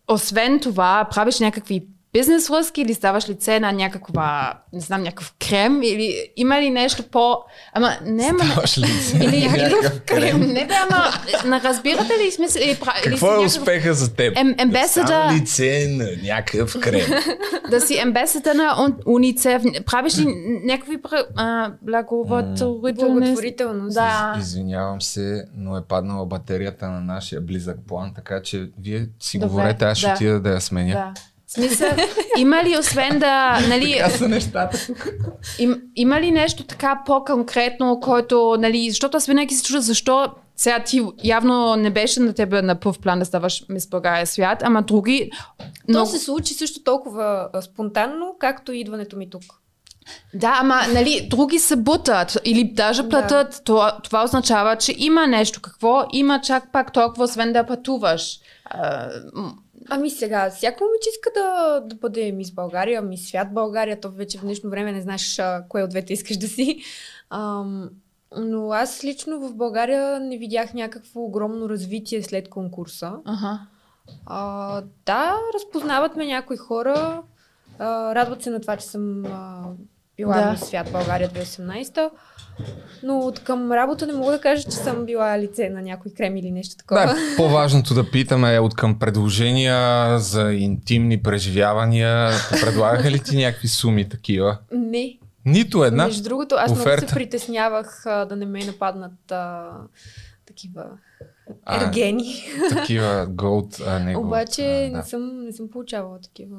освен 0.07 0.59
това, 0.59 1.07
правиш 1.11 1.39
някакви 1.39 1.87
бизнес 2.17 2.47
връзки 2.47 2.81
или 2.81 2.93
ставаш 2.93 3.29
лице 3.29 3.59
на 3.59 3.71
някаква, 3.73 4.53
не 4.73 4.79
знам, 4.79 5.01
някакъв 5.01 5.33
крем 5.39 5.83
или 5.83 6.29
има 6.35 6.61
ли 6.61 6.69
нещо 6.69 7.03
по... 7.03 7.35
Ама 7.73 7.91
не, 8.05 8.23
ама... 8.25 8.39
не- 8.39 8.45
Ставаш 8.45 8.77
лице 8.77 9.17
Или 9.17 9.47
на 9.47 9.57
някакъв 9.57 10.01
крем. 10.01 10.39
Не 10.39 10.67
бе, 10.67 10.73
ама 10.83 11.03
не 11.45 11.61
разбирате 11.61 12.13
ли 12.15 12.31
смисъл? 12.31 12.61
Или, 12.61 12.77
Какво 13.03 13.27
е 13.27 13.29
някакъв- 13.29 13.45
успеха 13.47 13.93
за 13.93 14.13
теб? 14.13 14.37
Ем- 14.37 14.55
ембесада- 14.57 15.27
Да 15.27 15.33
лице 15.33 15.87
на 15.89 16.07
някакъв 16.23 16.75
крем. 16.79 17.07
Да 17.69 17.81
си 17.81 17.97
ембесата 17.97 18.53
на 18.53 18.63
ун- 18.63 19.01
уницев. 19.07 19.61
Правиш 19.85 20.17
ли 20.17 20.25
някакви. 20.63 20.97
Благотворителност. 22.95 23.93
Да. 23.93 24.35
Извинявам 24.39 25.01
се, 25.01 25.45
но 25.55 25.77
е 25.77 25.81
паднала 25.83 26.25
батерията 26.25 26.87
на 26.87 27.01
нашия 27.01 27.41
близък 27.41 27.77
план, 27.87 28.11
така 28.15 28.41
че 28.41 28.69
вие 28.79 29.07
си 29.19 29.39
Добре, 29.39 29.49
говорете, 29.49 29.85
аз 29.85 29.97
ще 29.97 30.07
да. 30.07 30.13
отида 30.13 30.39
да 30.39 30.49
я 30.49 30.61
сменя. 30.61 30.93
Да. 30.93 31.13
Смисъл, 31.47 31.89
има 32.37 32.63
ли 32.63 32.77
освен 32.77 33.19
да, 33.19 33.59
нали, 33.69 33.95
Така 33.97 34.09
са 34.09 34.27
нещата. 34.27 34.87
им, 35.59 35.81
има 35.95 36.21
ли 36.21 36.31
нещо 36.31 36.63
така 36.63 37.01
по-конкретно, 37.05 37.99
който, 37.99 38.55
нали, 38.59 38.89
защото 38.89 39.17
аз 39.17 39.25
винаги 39.25 39.55
се 39.55 39.63
чудя 39.63 39.81
защо 39.81 40.31
сега 40.55 40.83
ти 40.83 41.01
явно 41.23 41.75
не 41.75 41.89
беше 41.89 42.19
на 42.19 42.33
тебе 42.33 42.61
на 42.61 42.79
пъв 42.79 42.99
план 42.99 43.19
да 43.19 43.25
ставаш 43.25 43.65
мис 43.69 43.89
България 43.89 44.27
свят, 44.27 44.63
ама 44.63 44.81
други... 44.81 45.29
То 45.59 45.63
Но, 45.87 46.05
се 46.05 46.19
случи 46.19 46.53
също 46.53 46.83
толкова 46.83 47.49
спонтанно, 47.61 48.35
както 48.39 48.71
и 48.71 48.79
идването 48.79 49.17
ми 49.17 49.29
тук. 49.29 49.43
да, 50.33 50.57
ама 50.61 50.81
нали, 50.93 51.27
други 51.29 51.59
се 51.59 51.75
бутат 51.75 52.37
или 52.45 52.63
даже 52.63 53.09
платят. 53.09 53.61
Това, 53.65 53.99
това 54.03 54.23
означава, 54.23 54.75
че 54.75 54.95
има 54.97 55.27
нещо. 55.27 55.61
Какво 55.61 56.03
има 56.13 56.41
чак 56.41 56.71
пак 56.71 56.93
толкова, 56.93 57.23
освен 57.23 57.53
да 57.53 57.65
пътуваш? 57.65 58.39
Ами 59.89 60.09
сега, 60.09 60.49
всяко 60.49 60.83
момиче 60.83 61.09
иска 61.09 61.29
да, 61.35 61.79
да 61.79 61.95
бъде 61.95 62.31
мис 62.31 62.51
България, 62.51 63.01
мис 63.01 63.27
свят 63.27 63.53
България, 63.53 63.99
то 63.99 64.11
вече 64.11 64.37
в 64.37 64.41
днешно 64.41 64.69
време 64.69 64.91
не 64.91 65.01
знаеш 65.01 65.39
а, 65.39 65.63
кое 65.69 65.83
от 65.83 65.89
двете 65.89 66.13
искаш 66.13 66.37
да 66.37 66.47
си. 66.47 66.79
Ам, 67.29 67.89
но 68.37 68.71
аз 68.71 69.03
лично 69.03 69.39
в 69.39 69.55
България 69.55 70.19
не 70.19 70.37
видях 70.37 70.73
някакво 70.73 71.21
огромно 71.21 71.69
развитие 71.69 72.23
след 72.23 72.49
конкурса. 72.49 73.13
Аха. 73.25 73.59
А, 74.25 74.81
да, 75.05 75.37
разпознават 75.55 76.15
ме 76.15 76.25
някои 76.25 76.57
хора, 76.57 77.23
а, 77.79 78.15
радват 78.15 78.43
се 78.43 78.49
на 78.49 78.61
това, 78.61 78.77
че 78.77 78.85
съм 78.85 79.25
а, 79.25 79.63
била 80.17 80.41
да. 80.41 80.51
мис 80.51 80.59
свят 80.59 80.91
България 80.91 81.29
2018 81.29 82.09
но 83.03 83.19
от 83.19 83.39
към 83.39 83.71
работа 83.71 84.07
не 84.07 84.13
мога 84.13 84.31
да 84.31 84.41
кажа, 84.41 84.63
че 84.63 84.71
съм 84.71 85.05
била 85.05 85.39
лице 85.39 85.69
на 85.69 85.81
някой 85.81 86.11
крем 86.17 86.37
или 86.37 86.51
нещо 86.51 86.75
такова. 86.77 87.05
Да, 87.05 87.15
по-важното 87.37 87.93
да 87.93 88.11
питаме 88.11 88.55
е 88.55 88.59
от 88.59 88.75
към 88.75 88.99
предложения 88.99 90.19
за 90.19 90.53
интимни 90.53 91.23
преживявания. 91.23 92.31
Предлагаха 92.61 93.11
ли 93.11 93.19
ти 93.19 93.37
някакви 93.37 93.67
суми 93.67 94.09
такива? 94.09 94.57
Не, 94.71 95.17
Нито 95.45 95.83
една. 95.83 96.05
Между 96.05 96.23
другото, 96.23 96.55
аз 96.55 96.71
много 96.71 96.81
оферта. 96.81 97.07
се 97.07 97.13
притеснявах 97.13 98.05
а, 98.05 98.25
да 98.25 98.35
не 98.35 98.45
ме 98.45 98.65
нападнат 98.65 99.31
а, 99.31 99.69
такива 100.45 100.85
А, 101.65 101.85
ергени. 101.85 102.35
Такива 102.69 103.27
голд, 103.29 103.77
а 103.87 103.99
не 103.99 104.13
голд. 104.13 104.25
Обаче 104.25 104.89
а, 104.93 104.97
не, 104.97 105.03
съм, 105.03 105.43
не 105.45 105.53
съм 105.53 105.69
получавала 105.69 106.19
такива. 106.19 106.57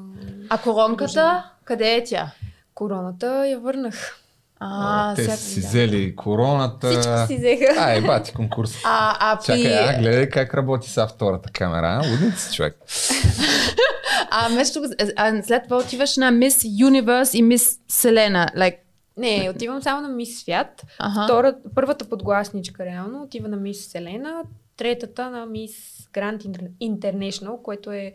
А 0.49 0.57
коронката, 0.57 1.51
къде 1.63 1.95
е 1.95 2.03
тя? 2.03 2.31
Короната 2.73 3.47
я 3.47 3.59
върнах. 3.59 4.19
А, 4.61 5.15
Те 5.15 5.23
сега- 5.23 5.35
са 5.35 5.43
си 5.43 5.61
да. 5.61 5.67
взели 5.67 6.15
короната. 6.15 6.87
Всички 6.89 7.27
си 7.27 7.37
взеха. 7.37 7.75
А, 7.79 7.91
е, 7.91 8.01
бати 8.01 8.33
конкурс. 8.33 8.75
А, 8.85 9.17
а. 9.19 9.39
Чакай, 9.39 9.77
а, 9.79 9.99
гледай 9.99 10.29
как 10.29 10.53
работи 10.53 10.89
са 10.89 11.07
втората 11.07 11.49
камера. 11.51 12.01
си 12.37 12.55
човек. 12.55 12.77
а, 14.31 14.49
между, 14.49 14.79
а, 15.15 15.43
след 15.43 15.63
това 15.63 15.77
отиваш 15.77 16.17
на 16.17 16.31
Мис 16.31 16.61
Юниверс 16.79 17.33
и 17.33 17.41
Мис 17.41 17.79
Селена. 17.87 18.47
Like, 18.57 18.77
Не, 19.17 19.51
отивам 19.55 19.81
само 19.81 20.01
на 20.01 20.09
Мис 20.09 20.41
Свят. 20.41 20.83
Аха. 20.99 21.23
Втора, 21.23 21.55
първата 21.75 22.09
подгласничка 22.09 22.85
реално 22.85 23.23
отива 23.23 23.47
на 23.47 23.57
Мис 23.57 23.87
Селена, 23.87 24.41
третата 24.77 25.29
на 25.29 25.45
Мис 25.45 25.71
Гранд 26.13 26.41
International, 26.81 27.61
което 27.61 27.91
е 27.91 28.13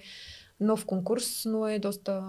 нов 0.60 0.86
конкурс, 0.86 1.42
но 1.44 1.68
е 1.68 1.78
доста 1.78 2.22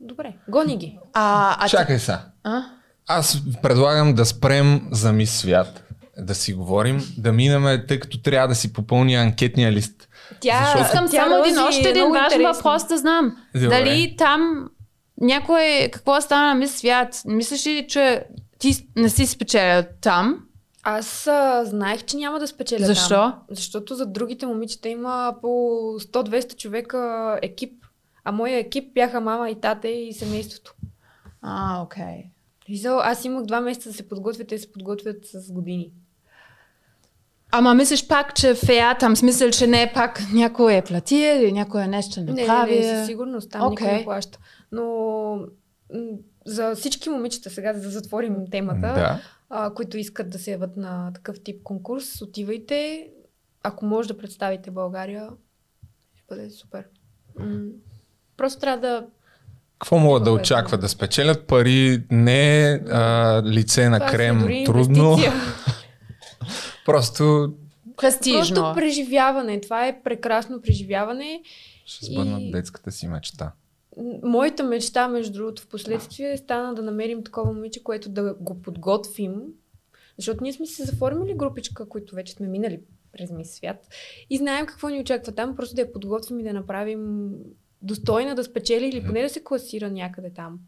добре. 0.00 0.32
Гони 0.48 0.76
ги. 0.76 0.98
а, 1.12 1.56
а, 1.60 1.68
Чакай 1.68 1.98
са. 1.98 2.18
А? 2.44 2.62
Аз 3.08 3.42
предлагам 3.62 4.14
да 4.14 4.26
спрем 4.26 4.88
за 4.90 5.12
мис 5.12 5.30
свят, 5.38 5.84
да 6.18 6.34
си 6.34 6.54
говорим, 6.54 7.00
да 7.18 7.32
минаме, 7.32 7.86
тъй 7.86 8.00
като 8.00 8.22
трябва 8.22 8.48
да 8.48 8.54
си 8.54 8.72
попълни 8.72 9.14
анкетния 9.14 9.72
лист. 9.72 10.08
Тя, 10.40 10.64
Защото- 10.64 10.84
Искам 10.84 11.08
тя 11.10 11.22
само 11.22 11.36
един, 11.36 11.56
Рози 11.56 11.66
още 11.68 11.88
е 11.88 11.90
един 11.90 12.10
важен 12.10 12.24
интересна. 12.24 12.52
въпрос 12.52 12.86
да 12.88 12.98
знам. 12.98 13.36
Добре. 13.54 13.68
Дали 13.68 14.14
там 14.18 14.68
някой, 15.20 15.88
какво 15.92 16.20
стана 16.20 16.46
на 16.46 16.54
Мис 16.54 16.74
Свят? 16.74 17.22
Мислиш 17.26 17.66
ли, 17.66 17.86
че 17.88 18.24
ти 18.58 18.88
не 18.96 19.08
си 19.08 19.26
спечелил 19.26 19.82
там? 20.00 20.38
Аз 20.82 21.26
а, 21.26 21.64
знаех, 21.64 22.04
че 22.04 22.16
няма 22.16 22.38
да 22.38 22.46
спечеля 22.46 22.84
Защо? 22.86 23.08
там. 23.08 23.34
Защото 23.50 23.94
за 23.94 24.06
другите 24.06 24.46
момичета 24.46 24.88
има 24.88 25.34
по 25.40 25.48
100-200 25.98 26.56
човека 26.56 27.38
екип. 27.42 27.72
А 28.24 28.32
моя 28.32 28.58
екип 28.58 28.94
бяха 28.94 29.20
мама 29.20 29.50
и 29.50 29.60
тате 29.60 29.88
и 29.88 30.12
семейството. 30.12 30.74
А, 31.42 31.82
окей. 31.82 32.24
Визал, 32.68 33.00
аз 33.00 33.24
имах 33.24 33.44
два 33.44 33.60
месеца 33.60 33.88
да 33.88 33.94
се 33.94 34.08
подготвят, 34.08 34.48
те 34.48 34.58
се 34.58 34.72
подготвят 34.72 35.26
с 35.26 35.52
години. 35.52 35.92
Ама 37.54 37.74
мислиш 37.74 38.08
пак, 38.08 38.34
че 38.34 38.54
фея 38.54 38.98
там, 38.98 39.16
смисъл, 39.16 39.50
че 39.50 39.66
не 39.66 39.82
е 39.82 39.92
пак 39.92 40.20
някой 40.32 40.74
е 40.74 40.82
плати 40.82 41.16
или 41.16 41.52
някой 41.52 41.82
е 41.82 41.86
нещо 41.86 42.20
Не, 42.20 42.32
не, 42.32 42.46
направи? 42.46 42.78
не, 42.78 42.82
със 42.82 43.06
сигурност, 43.06 43.50
там 43.50 43.70
никой 43.70 43.86
Окей. 43.86 43.98
не 43.98 44.04
плаща. 44.04 44.38
Но 44.72 45.38
за 46.46 46.74
всички 46.74 47.08
момичета, 47.10 47.50
сега 47.50 47.72
да 47.72 47.90
затворим 47.90 48.36
темата, 48.50 48.80
Да. 48.80 49.20
а, 49.50 49.74
които 49.74 49.98
искат 49.98 50.30
да 50.30 50.38
се 50.38 50.50
яват 50.50 50.76
на 50.76 51.12
такъв 51.14 51.40
тип 51.40 51.62
конкурс, 51.62 52.22
отивайте. 52.22 53.08
Ако 53.62 53.86
може 53.86 54.08
да 54.08 54.18
представите 54.18 54.70
България, 54.70 55.28
ще 56.14 56.24
бъде 56.28 56.50
супер. 56.50 56.84
М, 57.38 57.60
Просто 58.36 58.60
трябва 58.60 58.80
да... 58.80 59.06
Какво 59.82 59.98
могат 59.98 60.24
да 60.24 60.32
очакват? 60.32 60.80
Да 60.80 60.88
спечелят 60.88 61.46
пари, 61.46 62.02
не 62.10 62.80
а, 62.90 63.42
лице 63.44 63.88
на 63.88 63.98
това 63.98 64.10
крем, 64.10 64.64
трудно. 64.66 65.16
Просто 66.86 67.52
Престижно. 67.96 68.54
Просто 68.54 68.74
преживяване. 68.74 69.60
Това 69.60 69.86
е 69.86 70.02
прекрасно 70.02 70.62
преживяване. 70.62 71.42
ще 71.86 72.06
сбъднат 72.06 72.40
И- 72.42 72.50
детската 72.50 72.92
си 72.92 73.08
мечта. 73.08 73.52
Моята 74.22 74.64
мечта, 74.64 75.08
между 75.08 75.32
другото, 75.32 75.62
в 75.62 75.66
последствие 75.66 76.36
стана 76.36 76.74
да 76.74 76.82
намерим 76.82 77.24
такова 77.24 77.52
момиче, 77.52 77.82
което 77.82 78.08
да 78.08 78.34
го 78.40 78.62
подготвим. 78.62 79.34
Защото 80.16 80.42
ние 80.42 80.52
сме 80.52 80.66
си 80.66 80.82
заформили 80.82 81.34
групичка, 81.34 81.88
които 81.88 82.14
вече 82.14 82.32
сме 82.32 82.46
минали 82.46 82.80
през 83.12 83.30
Мис 83.30 83.50
Свят. 83.50 83.88
И 84.30 84.36
знаем 84.36 84.66
какво 84.66 84.88
ни 84.88 85.00
очаква 85.00 85.32
там, 85.32 85.56
просто 85.56 85.74
да 85.74 85.82
я 85.82 85.92
подготвим 85.92 86.40
и 86.40 86.42
да 86.42 86.52
направим 86.52 87.30
достойна 87.82 88.34
да 88.34 88.44
спечели 88.44 88.86
или 88.86 89.04
поне 89.04 89.22
да 89.22 89.28
се 89.28 89.44
класира 89.44 89.90
някъде 89.90 90.30
там. 90.36 90.58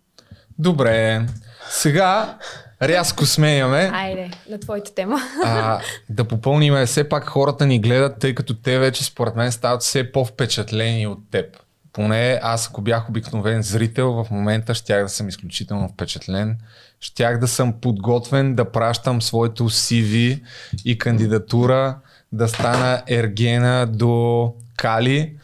Добре, 0.58 1.26
сега 1.70 2.38
рязко 2.82 3.26
сменяме. 3.26 3.90
Айде, 3.92 4.30
на 4.50 4.60
твоята 4.60 4.94
тема. 4.94 5.18
А, 5.44 5.80
да 6.10 6.24
попълним, 6.24 6.86
все 6.86 7.08
пак 7.08 7.24
хората 7.24 7.66
ни 7.66 7.80
гледат, 7.80 8.18
тъй 8.18 8.34
като 8.34 8.54
те 8.54 8.78
вече 8.78 9.04
според 9.04 9.36
мен 9.36 9.52
стават 9.52 9.82
все 9.82 10.12
по-впечатлени 10.12 11.06
от 11.06 11.18
теб. 11.30 11.56
Поне 11.92 12.40
аз, 12.42 12.68
ако 12.68 12.80
бях 12.80 13.08
обикновен 13.08 13.62
зрител, 13.62 14.12
в 14.12 14.26
момента 14.30 14.74
щях 14.74 15.02
да 15.02 15.08
съм 15.08 15.28
изключително 15.28 15.88
впечатлен. 15.88 16.58
Щях 17.00 17.38
да 17.38 17.48
съм 17.48 17.80
подготвен 17.80 18.54
да 18.54 18.72
пращам 18.72 19.22
своето 19.22 19.70
CV 19.70 20.40
и 20.84 20.98
кандидатура 20.98 21.98
да 22.32 22.48
стана 22.48 23.02
ергена 23.08 23.86
до 23.86 24.52
Кали. 24.76 25.36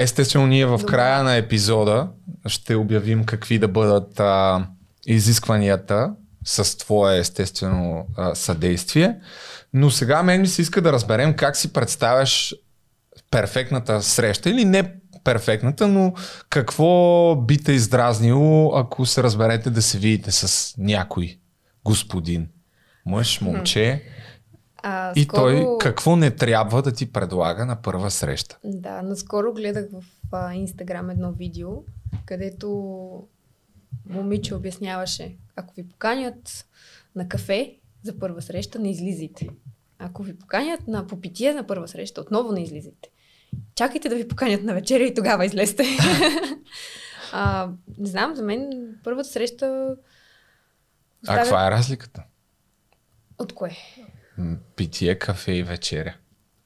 Естествено, 0.00 0.46
ние 0.46 0.66
в 0.66 0.80
края 0.86 1.22
на 1.22 1.36
епизода 1.36 2.08
ще 2.46 2.74
обявим 2.74 3.24
какви 3.24 3.58
да 3.58 3.68
бъдат 3.68 4.20
а, 4.20 4.66
изискванията 5.06 6.14
с 6.44 6.78
твое 6.78 7.18
естествено 7.18 8.06
а, 8.16 8.34
съдействие. 8.34 9.16
Но 9.72 9.90
сега 9.90 10.22
мен 10.22 10.40
ми 10.40 10.46
се 10.46 10.62
иска 10.62 10.80
да 10.80 10.92
разберем 10.92 11.34
как 11.36 11.56
си 11.56 11.72
представяш 11.72 12.54
перфектната 13.30 14.02
среща 14.02 14.50
или 14.50 14.64
не 14.64 14.94
перфектната, 15.24 15.88
но 15.88 16.14
какво 16.50 17.36
би 17.36 17.58
те 17.58 17.72
издразнило, 17.72 18.72
ако 18.76 19.06
се 19.06 19.22
разберете 19.22 19.70
да 19.70 19.82
се 19.82 19.98
видите 19.98 20.30
с 20.30 20.74
някой 20.78 21.38
господин, 21.84 22.48
мъж, 23.06 23.40
момче 23.40 24.02
А, 24.82 25.12
и 25.16 25.22
скоро... 25.22 25.40
той 25.40 25.76
какво 25.80 26.16
не 26.16 26.30
трябва 26.30 26.82
да 26.82 26.92
ти 26.92 27.12
предлага 27.12 27.66
на 27.66 27.82
първа 27.82 28.10
среща. 28.10 28.58
Да, 28.64 29.02
наскоро 29.02 29.52
гледах 29.52 29.86
в 29.92 30.04
а, 30.32 30.54
Инстаграм 30.54 31.10
едно 31.10 31.32
видео, 31.32 31.70
където 32.24 33.28
момиче 34.08 34.54
обясняваше, 34.54 35.36
ако 35.56 35.74
ви 35.74 35.88
поканят 35.88 36.66
на 37.14 37.28
кафе 37.28 37.76
за 38.02 38.18
първа 38.18 38.42
среща, 38.42 38.78
не 38.78 38.90
излизайте. 38.90 39.48
Ако 39.98 40.22
ви 40.22 40.38
поканят 40.38 40.88
на 40.88 41.06
попитие 41.06 41.54
на 41.54 41.66
първа 41.66 41.88
среща, 41.88 42.20
отново 42.20 42.52
не 42.52 42.62
излизайте. 42.62 43.08
Чакайте 43.74 44.08
да 44.08 44.16
ви 44.16 44.28
поканят 44.28 44.62
на 44.62 44.74
вечеря 44.74 45.04
и 45.04 45.14
тогава 45.14 45.46
излезте. 45.46 45.84
а, 47.32 47.70
не 47.98 48.08
знам, 48.08 48.34
за 48.34 48.42
мен 48.42 48.70
първата 49.04 49.28
среща... 49.28 49.96
А 51.26 51.36
каква 51.36 51.66
е 51.66 51.70
разликата? 51.70 52.24
От 53.38 53.52
кое? 53.54 53.76
Питие, 54.76 55.14
кафе 55.14 55.52
и 55.52 55.62
вечеря. 55.62 56.14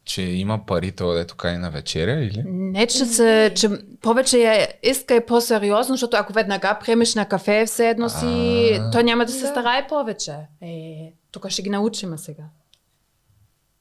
Че 0.04 0.22
има 0.22 0.66
пари, 0.66 0.92
то 0.92 1.12
дето 1.12 1.34
кай 1.34 1.58
на 1.58 1.70
вечеря 1.70 2.20
или? 2.24 2.42
Не, 2.46 2.86
че, 2.86 3.04
се, 3.04 3.52
че 3.56 3.68
повече 4.02 4.38
я 4.38 4.68
иска 4.82 5.14
и 5.16 5.26
по-сериозно, 5.26 5.94
защото 5.94 6.16
ако 6.16 6.32
веднага 6.32 6.78
приемеш 6.84 7.14
на 7.14 7.28
кафе, 7.28 7.64
все 7.66 7.88
едно 7.88 8.08
си, 8.08 8.80
той 8.92 9.04
няма 9.04 9.24
да 9.24 9.32
се 9.32 9.40
Да. 9.40 9.46
старае 9.46 9.86
повече. 9.88 10.32
Е, 10.62 11.12
тук 11.32 11.48
ще 11.48 11.62
ги 11.62 11.70
научим 11.70 12.18
сега. 12.18 12.42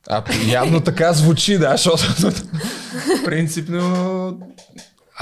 А, 0.09 0.23
явно 0.47 0.81
така 0.81 1.13
звучи, 1.13 1.57
да, 1.57 1.77
защото 1.77 2.41
принципно 3.25 4.39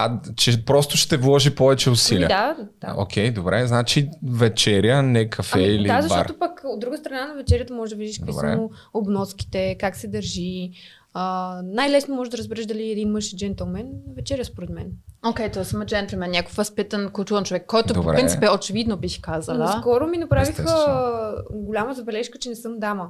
а, 0.05 0.19
че 0.35 0.65
просто 0.65 0.97
ще 0.97 1.17
вложи 1.17 1.55
повече 1.55 1.89
усилия. 1.89 2.29
Ами 2.31 2.55
да, 2.81 2.87
да. 2.87 3.01
Окей, 3.01 3.31
добре, 3.31 3.67
значи 3.67 4.09
вечеря, 4.23 5.01
не 5.01 5.29
кафе 5.29 5.59
Ами, 5.59 5.67
или 5.67 5.87
да, 5.87 5.93
бар. 5.93 6.01
защото 6.01 6.39
пък 6.39 6.61
от 6.65 6.79
друга 6.79 6.97
страна 6.97 7.27
на 7.27 7.33
вечерята 7.33 7.73
може 7.73 7.95
да 7.95 7.99
видиш 7.99 8.17
какви 8.17 8.33
са 8.33 8.57
му 8.57 8.71
обноските, 8.93 9.75
как 9.79 9.95
се 9.95 10.07
държи. 10.07 10.71
А, 11.13 11.61
най-лесно 11.63 12.15
може 12.15 12.31
да 12.31 12.37
разбереш 12.37 12.65
дали 12.65 12.91
един 12.91 13.11
мъж 13.11 13.33
е 13.33 13.37
джентълмен 13.37 13.85
на 14.07 14.13
вечеря, 14.13 14.45
според 14.45 14.69
мен. 14.69 14.91
Окей, 15.25 15.47
okay, 15.47 15.53
той 15.53 15.65
съм 15.65 15.85
джентлмен, 15.85 16.31
някакъв 16.31 16.55
възпитан 16.55 17.09
културен 17.09 17.43
човек, 17.43 17.65
който 17.67 17.93
Добре. 17.93 18.11
по 18.11 18.17
принцип 18.17 18.43
е 18.43 18.49
очевидно 18.49 18.97
бих 18.97 19.21
казала. 19.21 19.57
Наскоро 19.57 20.07
ми 20.07 20.17
направиха 20.17 20.51
Естествено. 20.51 21.33
голяма 21.51 21.93
забележка, 21.93 22.39
че 22.39 22.49
не 22.49 22.55
съм 22.55 22.79
дама. 22.79 23.09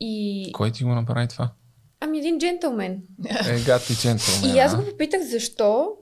И... 0.00 0.50
Кой 0.52 0.70
ти 0.70 0.84
го 0.84 0.94
направи 0.94 1.28
това? 1.28 1.50
Ами 2.00 2.18
един 2.18 2.38
джентълмен. 2.38 3.02
Е, 3.48 3.60
гати 3.66 3.94
джентълмен. 3.96 4.56
И 4.56 4.58
аз 4.58 4.76
го 4.76 4.84
попитах 4.84 5.22
защо. 5.22 5.92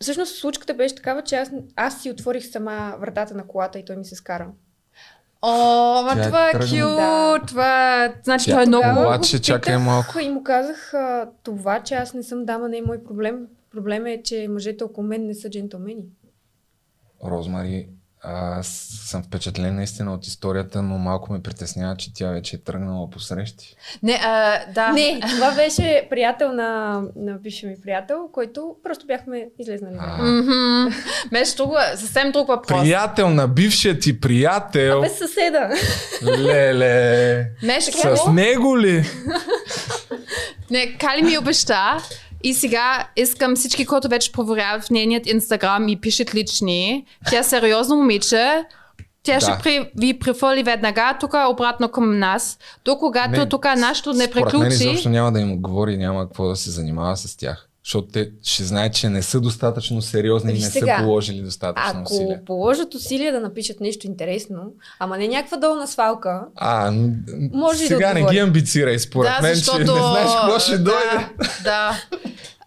Всъщност 0.00 0.36
случката 0.36 0.74
беше 0.74 0.94
такава, 0.94 1.22
че 1.22 1.36
аз, 1.36 1.50
аз 1.76 2.02
си 2.02 2.10
отворих 2.10 2.46
сама 2.50 2.96
вратата 3.00 3.34
на 3.34 3.46
колата 3.46 3.78
и 3.78 3.84
той 3.84 3.96
ми 3.96 4.04
се 4.04 4.14
скара. 4.14 4.50
О, 5.42 6.02
ма 6.02 6.14
Тя 6.14 6.22
това 6.22 6.48
е 6.48 6.52
тръгна. 6.52 6.66
кют, 6.66 6.96
Да. 6.96 7.38
това 7.46 8.04
е... 8.04 8.14
Значи 8.24 8.44
Тя 8.44 8.52
той 8.54 8.62
е 8.62 8.66
много... 8.66 9.00
Обаче, 9.00 9.42
чакай 9.42 9.78
малко. 9.78 10.18
И 10.18 10.28
му 10.28 10.42
казах, 10.42 10.94
а, 10.94 11.28
това, 11.42 11.82
че 11.82 11.94
аз 11.94 12.14
не 12.14 12.22
съм 12.22 12.44
дама, 12.44 12.68
не 12.68 12.78
е 12.78 12.82
мой 12.82 13.04
проблем. 13.04 13.46
Проблемът 13.70 14.08
е, 14.08 14.22
че 14.24 14.48
мъжете 14.50 14.84
около 14.84 15.06
мен 15.06 15.26
не 15.26 15.34
са 15.34 15.50
джентълмени. 15.50 16.04
Розмари, 17.24 17.88
Аз 18.24 18.66
съм 19.04 19.22
впечатлен 19.22 19.76
наистина 19.76 20.14
от 20.14 20.26
историята, 20.26 20.82
но 20.82 20.98
малко 20.98 21.32
ме 21.32 21.42
притеснява, 21.42 21.96
че 21.96 22.14
тя 22.14 22.30
вече 22.30 22.56
е 22.56 22.58
тръгнала 22.58 23.10
по 23.10 23.20
срещи. 23.20 23.76
Не, 24.02 24.20
а, 24.24 24.60
да. 24.74 24.92
Не, 24.92 25.20
това 25.20 25.54
беше 25.54 26.06
приятел 26.10 26.52
на, 26.52 27.02
на 27.16 27.32
бившия 27.32 27.70
ми 27.70 27.76
приятел, 27.82 28.28
който 28.32 28.74
просто 28.84 29.06
бяхме 29.06 29.48
излезнали. 29.58 29.96
Мгм. 30.20 30.94
Беше 31.32 31.56
друго, 31.56 31.76
съвсем 31.96 32.32
друг 32.32 32.48
въпрос. 32.48 32.82
Приятел 32.82 33.30
на 33.30 33.48
бившия 33.48 33.98
ти 33.98 34.20
приятел. 34.20 35.00
Без 35.00 35.18
съседа. 35.18 35.70
Леле. 36.38 37.50
Нещо 37.62 38.16
С 38.16 38.32
него 38.32 38.78
ли? 38.78 39.04
Не, 40.70 40.96
Кали 40.98 41.22
ми 41.22 41.38
обеща 41.38 41.96
и 42.42 42.54
сега 42.54 43.08
искам 43.16 43.56
всички, 43.56 43.86
които 43.86 44.08
вече 44.08 44.32
проверяват 44.32 44.84
в 44.84 44.90
нейният 44.90 45.26
инстаграм 45.26 45.88
и 45.88 46.00
пишат 46.00 46.34
лични. 46.34 47.06
Тя 47.30 47.38
е 47.38 47.42
сериозно 47.44 47.96
момиче. 47.96 48.64
Тя 49.22 49.34
Да. 49.34 49.40
ще 49.40 49.52
при, 49.62 49.90
ви 49.96 50.18
префърли 50.18 50.62
веднага 50.62 51.16
тук 51.20 51.34
обратно 51.50 51.88
към 51.88 52.18
нас. 52.18 52.58
До 52.84 52.98
когато 52.98 53.48
тук 53.48 53.64
нашето 53.64 54.12
не 54.12 54.24
Според 54.24 54.44
мен 54.44 54.62
приключи. 54.62 54.74
изобщо 54.74 55.08
няма 55.08 55.32
да 55.32 55.40
им 55.40 55.52
отговори 55.52 55.96
няма 55.96 56.26
какво 56.26 56.48
да 56.48 56.56
се 56.56 56.70
занимава 56.70 57.16
с 57.16 57.36
тях. 57.36 57.68
Защото 57.84 58.08
те 58.08 58.30
ще 58.42 58.64
знаят, 58.64 58.94
че 58.94 59.08
не 59.08 59.22
са 59.22 59.40
достатъчно 59.40 60.02
сериозни 60.02 60.52
и 60.52 60.54
не 60.54 60.60
сега, 60.60 60.96
са 60.98 61.04
положили 61.04 61.40
достатъчно 61.40 62.00
Ако 62.00 62.14
усилия. 62.14 62.44
положат 62.44 62.94
усилия 62.94 63.32
да 63.32 63.40
напишат 63.40 63.80
нещо 63.80 64.06
интересно, 64.06 64.60
ама 64.98 65.18
не 65.18 65.28
някаква 65.28 65.56
долна 65.56 65.86
свалка, 65.86 66.42
А, 66.56 66.92
Може 67.52 67.84
и 67.84 67.88
да 67.88 67.94
сега 67.94 68.14
не 68.14 68.24
ги 68.24 68.38
амбицирай, 68.38 68.98
според 68.98 69.32
да, 69.36 69.42
мен, 69.42 69.54
защото... 69.54 69.78
че 69.78 69.84
не 69.84 69.98
знаеш 69.98 70.30
какво 70.40 70.58
ще 70.58 70.78
да, 70.78 70.84
дойде. 70.84 71.26
Да. 71.64 72.02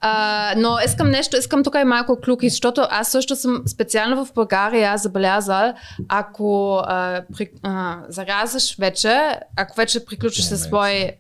А, 0.01 0.53
но 0.57 0.78
искам 0.86 1.09
нещо, 1.09 1.38
искам 1.38 1.63
тук 1.63 1.76
и 1.82 1.84
малко 1.84 2.20
клюки, 2.26 2.49
защото 2.49 2.88
аз 2.89 3.07
също 3.07 3.36
съм 3.36 3.63
специално 3.68 4.26
в 4.26 4.34
България 4.34 4.97
забелязал, 4.97 5.74
ако 6.07 6.82
а, 6.86 7.22
при, 7.38 7.49
а, 7.63 7.97
заразиш 8.09 8.76
вече, 8.80 9.39
ако 9.55 9.76
вече 9.78 10.05
приключиш 10.05 10.45
със 10.45 10.61
свой 10.61 11.11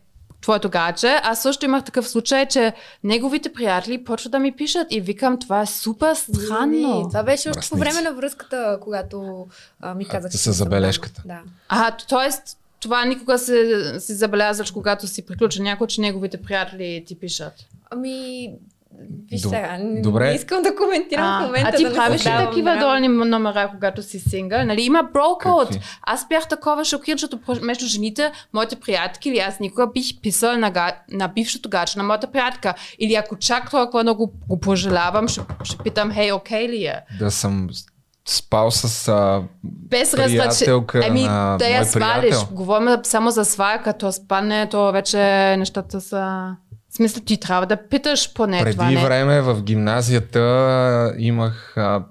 твоето 0.45 0.69
гадже, 0.69 1.19
аз 1.23 1.41
също 1.41 1.65
имах 1.65 1.83
такъв 1.83 2.09
случай, 2.09 2.45
че 2.45 2.73
неговите 3.03 3.53
приятели 3.53 4.03
почват 4.03 4.31
да 4.31 4.39
ми 4.39 4.51
пишат 4.51 4.87
и 4.89 5.01
викам, 5.01 5.39
това 5.39 5.61
е 5.61 5.65
супер 5.65 6.13
странно. 6.13 7.01
Не, 7.01 7.07
това 7.07 7.23
беше 7.23 7.49
още 7.49 7.69
по 7.69 7.77
време 7.77 8.01
на 8.01 8.13
връзката, 8.13 8.77
когато 8.81 9.47
а, 9.81 9.95
ми 9.95 10.07
казах. 10.07 10.31
с 10.31 10.53
забележката. 10.53 11.23
Да. 11.25 11.39
А, 11.69 11.91
т.е. 12.09 12.29
това 12.79 13.05
никога 13.05 13.39
си, 13.39 13.83
си 13.99 14.13
забелязваш, 14.13 14.71
когато 14.71 15.07
си 15.07 15.25
приключил 15.25 15.63
някой, 15.63 15.87
че 15.87 16.01
неговите 16.01 16.41
приятели 16.41 17.03
ти 17.07 17.19
пишат. 17.19 17.53
Ами, 17.89 18.51
виж 19.31 19.41
Доб- 19.41 19.49
сега, 19.49 19.77
добре. 20.01 20.27
не 20.29 20.35
искам 20.35 20.61
да 20.63 20.75
коментирам 20.75 21.41
в 21.43 21.45
момента. 21.45 21.69
а 21.73 21.77
ти 21.77 21.83
да 21.83 21.93
правиш 21.93 22.19
ли 22.21 22.23
създавам 22.23 22.45
такива 22.45 22.71
драма. 22.71 22.81
долни 22.81 23.07
номера, 23.07 23.69
когато 23.73 24.03
си 24.03 24.19
сингъл? 24.19 24.63
Нали, 24.65 24.81
има 24.81 25.03
брокод. 25.13 25.77
Аз 26.01 26.27
бях 26.27 26.47
такова 26.47 26.85
шокиран, 26.85 27.17
защото 27.17 27.61
между 27.61 27.85
жените, 27.85 28.31
моите 28.53 28.75
приятелки, 28.75 29.29
или 29.29 29.37
аз 29.39 29.59
никога 29.59 29.87
бих 29.87 30.21
писал 30.21 30.57
на, 30.57 30.71
га- 30.71 30.95
на 31.11 31.27
бившото 31.27 31.69
гадже 31.69 31.97
на 31.97 32.03
моята 32.03 32.27
приятелка. 32.27 32.73
Или 32.99 33.15
ако 33.15 33.35
чак 33.35 33.71
толкова 33.71 34.03
много 34.03 34.33
го 34.49 34.59
пожелавам, 34.59 35.27
ще, 35.27 35.41
ще 35.63 35.77
питам, 35.77 36.11
хей, 36.11 36.31
окей 36.31 36.69
ли 36.69 36.85
е? 36.85 37.01
Да 37.19 37.31
съм 37.31 37.69
спал 38.27 38.71
с 38.71 39.07
а, 39.07 39.43
Без 39.63 40.11
приятелка 40.11 41.03
Ами, 41.09 41.23
на 41.23 41.57
да 41.57 41.67
я 41.67 41.85
свалиш. 41.85 42.35
Говорим 42.51 42.89
само 43.03 43.31
за 43.31 43.45
свалка, 43.45 43.93
то 43.93 44.11
спане, 44.11 44.67
то 44.71 44.91
вече 44.91 45.17
нещата 45.57 46.01
са... 46.01 46.55
В 46.95 46.97
смисъл, 46.97 47.23
ти 47.23 47.37
трябва 47.37 47.65
да 47.65 47.87
питаш 47.87 48.33
поне 48.33 48.59
Преди 48.63 48.77
това. 48.77 48.91
Не. 48.91 49.03
време 49.03 49.41
в 49.41 49.63
гимназията 49.63 51.15
имах 51.17 51.77
а, 51.77 52.03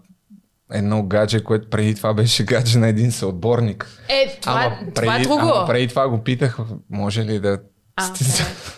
едно 0.72 1.02
гадже, 1.02 1.44
което 1.44 1.70
преди 1.70 1.94
това 1.94 2.14
беше 2.14 2.44
гадже 2.44 2.78
на 2.78 2.88
един 2.88 3.12
съотборник. 3.12 3.86
Е, 4.08 4.38
това, 4.40 4.64
ама, 4.80 4.92
това 4.94 5.16
е 5.16 5.20
друго. 5.22 5.38
ама 5.40 5.66
преди 5.66 5.88
това 5.88 6.08
го 6.08 6.22
питах, 6.22 6.58
може 6.90 7.24
ли 7.24 7.40
да... 7.40 7.58
А, 7.96 8.10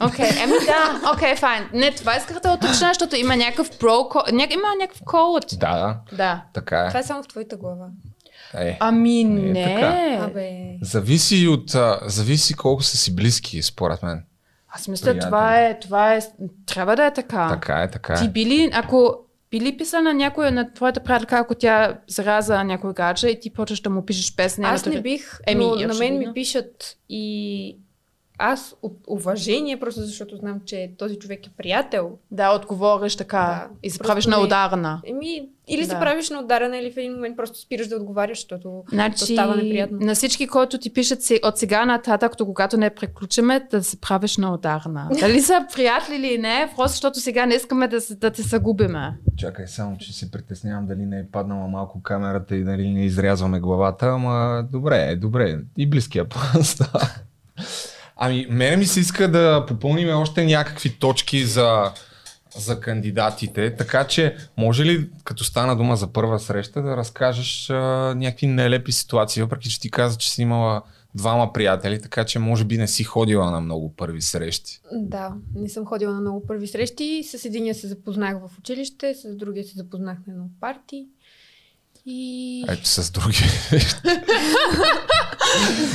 Окей, 0.07 0.29
еми 0.43 0.53
да, 0.67 1.11
окей, 1.15 1.37
файн. 1.37 1.65
Не, 1.75 1.91
това 1.91 2.17
исках 2.17 2.41
да 2.41 2.53
уточня, 2.53 2.89
защото 2.89 3.17
има 3.17 3.37
някакъв 3.37 3.79
про, 3.79 4.09
ня, 4.33 4.47
има 4.51 4.69
някакъв 4.81 5.03
код. 5.05 5.45
Да, 5.53 5.57
да, 5.77 5.97
Да. 6.13 6.43
така 6.53 6.81
е. 6.85 6.89
Това 6.89 7.01
е 7.01 7.03
само 7.03 7.23
в 7.23 7.29
твоята 7.29 7.57
глава. 7.57 7.87
е. 8.55 8.77
Ами 8.81 9.25
Не 9.25 9.63
е 9.63 9.75
не. 9.75 10.19
Абе, 10.23 10.51
Зависи 10.83 11.49
от... 11.49 11.75
А, 11.75 12.01
зависи 12.07 12.55
колко 12.55 12.83
са 12.83 12.97
си 12.97 13.15
близки, 13.17 13.63
според 13.63 14.03
мен. 14.03 14.25
Аз 14.77 14.89
мисля, 14.89 15.19
това 15.19 15.61
е, 15.61 15.79
това 15.79 16.15
е, 16.15 16.21
трябва 16.67 16.97
да 16.97 17.07
е 17.07 17.13
така. 17.13 17.49
Така 17.49 17.83
е, 17.83 17.91
така 17.91 18.15
Ти 18.15 18.25
е. 18.25 18.29
били, 18.29 18.71
ако 18.73 19.19
били 19.51 19.77
писал 19.77 20.03
на 20.03 20.15
някой, 20.15 20.51
на 20.51 20.73
твоята 20.73 21.01
приятелка, 21.01 21.39
ако 21.39 21.55
тя 21.55 21.99
зараза 22.09 22.65
някой 22.65 22.93
гадже 22.93 23.29
и 23.29 23.41
ти 23.41 23.53
почваш 23.53 23.81
да 23.81 23.91
му 23.91 24.07
пишеш 24.07 24.35
без 24.35 24.59
аз 24.59 24.87
не 24.87 25.01
бих, 25.01 25.39
Еми, 25.47 25.65
но 25.65 25.75
на 25.75 25.95
мен 25.95 26.19
ми 26.19 26.33
пишат 26.35 26.97
и 27.09 27.77
аз 28.39 28.75
от 28.83 28.99
уважение, 29.07 29.81
просто 29.81 30.01
защото 30.01 30.37
знам, 30.37 30.61
че 30.65 30.91
този 30.99 31.17
човек 31.17 31.47
е 31.47 31.51
приятел, 31.51 32.11
Да, 32.31 32.51
отговориш 32.51 33.17
така 33.17 33.39
Да, 33.39 33.69
и 33.83 33.91
се 33.91 33.99
правиш 33.99 34.27
на 34.27 34.37
не- 34.39 34.45
ударна. 34.45 35.01
Еми, 35.07 35.41
или 35.69 35.85
се 35.85 35.91
Да. 35.91 36.01
правиш 36.01 36.31
на 36.31 36.41
ударена, 36.41 36.77
или 36.77 36.93
в 36.93 36.97
един 36.97 37.13
момент 37.13 37.37
просто 37.37 37.59
спираш 37.59 37.87
да 37.87 37.97
отговаряш, 37.97 38.39
защото 38.39 38.85
Значи, 38.89 39.19
то 39.19 39.27
става 39.27 39.57
неприятно. 39.57 39.99
на 40.01 40.15
всички, 40.15 40.47
които 40.47 40.79
ти 40.79 40.93
пишат 40.93 41.23
си, 41.23 41.41
от 41.45 41.59
сега 41.59 41.87
нататък, 41.87 42.33
до 42.39 42.47
когато 42.47 42.77
не 42.77 42.91
приключиме, 42.91 43.61
да 43.63 43.85
се 43.85 43.97
правиш 43.99 44.37
на 44.37 44.55
ударна. 44.55 45.09
Дали 45.21 45.41
са 45.41 45.67
приятели 45.75 46.17
или 46.19 46.39
не, 46.39 46.73
просто 46.77 46.91
защото 46.91 47.21
сега 47.21 47.47
не 47.47 47.55
искаме 47.55 47.89
да, 47.89 48.01
се- 48.01 48.15
да 48.15 48.31
те 48.31 48.43
загубиме. 48.43 49.17
Чакай 49.37 49.67
само, 49.67 49.99
че 49.99 50.13
се 50.13 50.31
притеснявам 50.31 50.87
дали 50.87 51.01
не 51.01 51.19
е 51.19 51.27
паднала 51.27 51.69
малко 51.69 52.03
камерата 52.03 52.57
и 52.57 52.65
дали 52.65 52.91
не 52.91 53.05
изрязваме 53.05 53.61
главата, 53.61 54.07
ама 54.07 54.65
добре, 54.73 55.17
добре. 55.17 55.59
И 55.77 55.87
близкия 55.87 56.25
план 56.25 56.65
става. 56.65 57.09
Ами, 58.17 58.47
мене 58.51 58.77
ми 58.77 58.87
се 58.87 59.01
иска 59.01 59.31
да 59.31 59.67
попълним 59.69 60.09
още 60.09 60.45
някакви 60.45 60.99
точки 60.99 61.45
за, 61.45 61.93
за 62.57 62.81
кандидатите, 62.81 63.77
така 63.77 64.07
че 64.07 64.37
може 64.57 64.85
ли, 64.85 65.11
като 65.25 65.45
стана 65.45 65.77
дума 65.77 65.97
за 65.97 66.07
първа 66.07 66.39
среща, 66.39 66.83
да 66.83 66.97
разкажеш 66.97 67.71
а, 67.71 67.75
някакви 68.17 68.47
нелепи 68.47 68.93
ситуации, 68.93 69.43
въпреки 69.43 69.71
че 69.71 69.81
ти 69.81 69.91
каза, 69.91 70.19
че 70.19 70.31
си 70.31 70.43
имала 70.43 70.83
двама 71.15 71.53
приятели, 71.53 72.03
така 72.03 72.25
че 72.25 72.39
може 72.39 72.65
би 72.65 72.79
не 72.79 72.89
си 72.89 73.05
ходила 73.05 73.51
на 73.51 73.61
много 73.61 73.95
първи 73.97 74.23
срещи. 74.23 74.81
Да, 74.93 75.33
не 75.55 75.69
съм 75.69 75.87
ходила 75.87 76.13
на 76.13 76.21
много 76.21 76.47
първи 76.47 76.67
срещи. 76.67 77.23
С 77.25 77.45
единия 77.45 77.75
се 77.75 77.89
запознах 77.89 78.37
в 78.39 78.51
училище, 78.59 79.15
с 79.15 79.37
другия 79.37 79.65
се 79.65 79.77
запознах 79.77 80.19
на 80.27 80.33
едно 80.33 80.45
парти. 80.61 81.07
И... 82.07 82.65
Ето 82.69 82.89
с 82.89 83.11
други. 83.11 83.37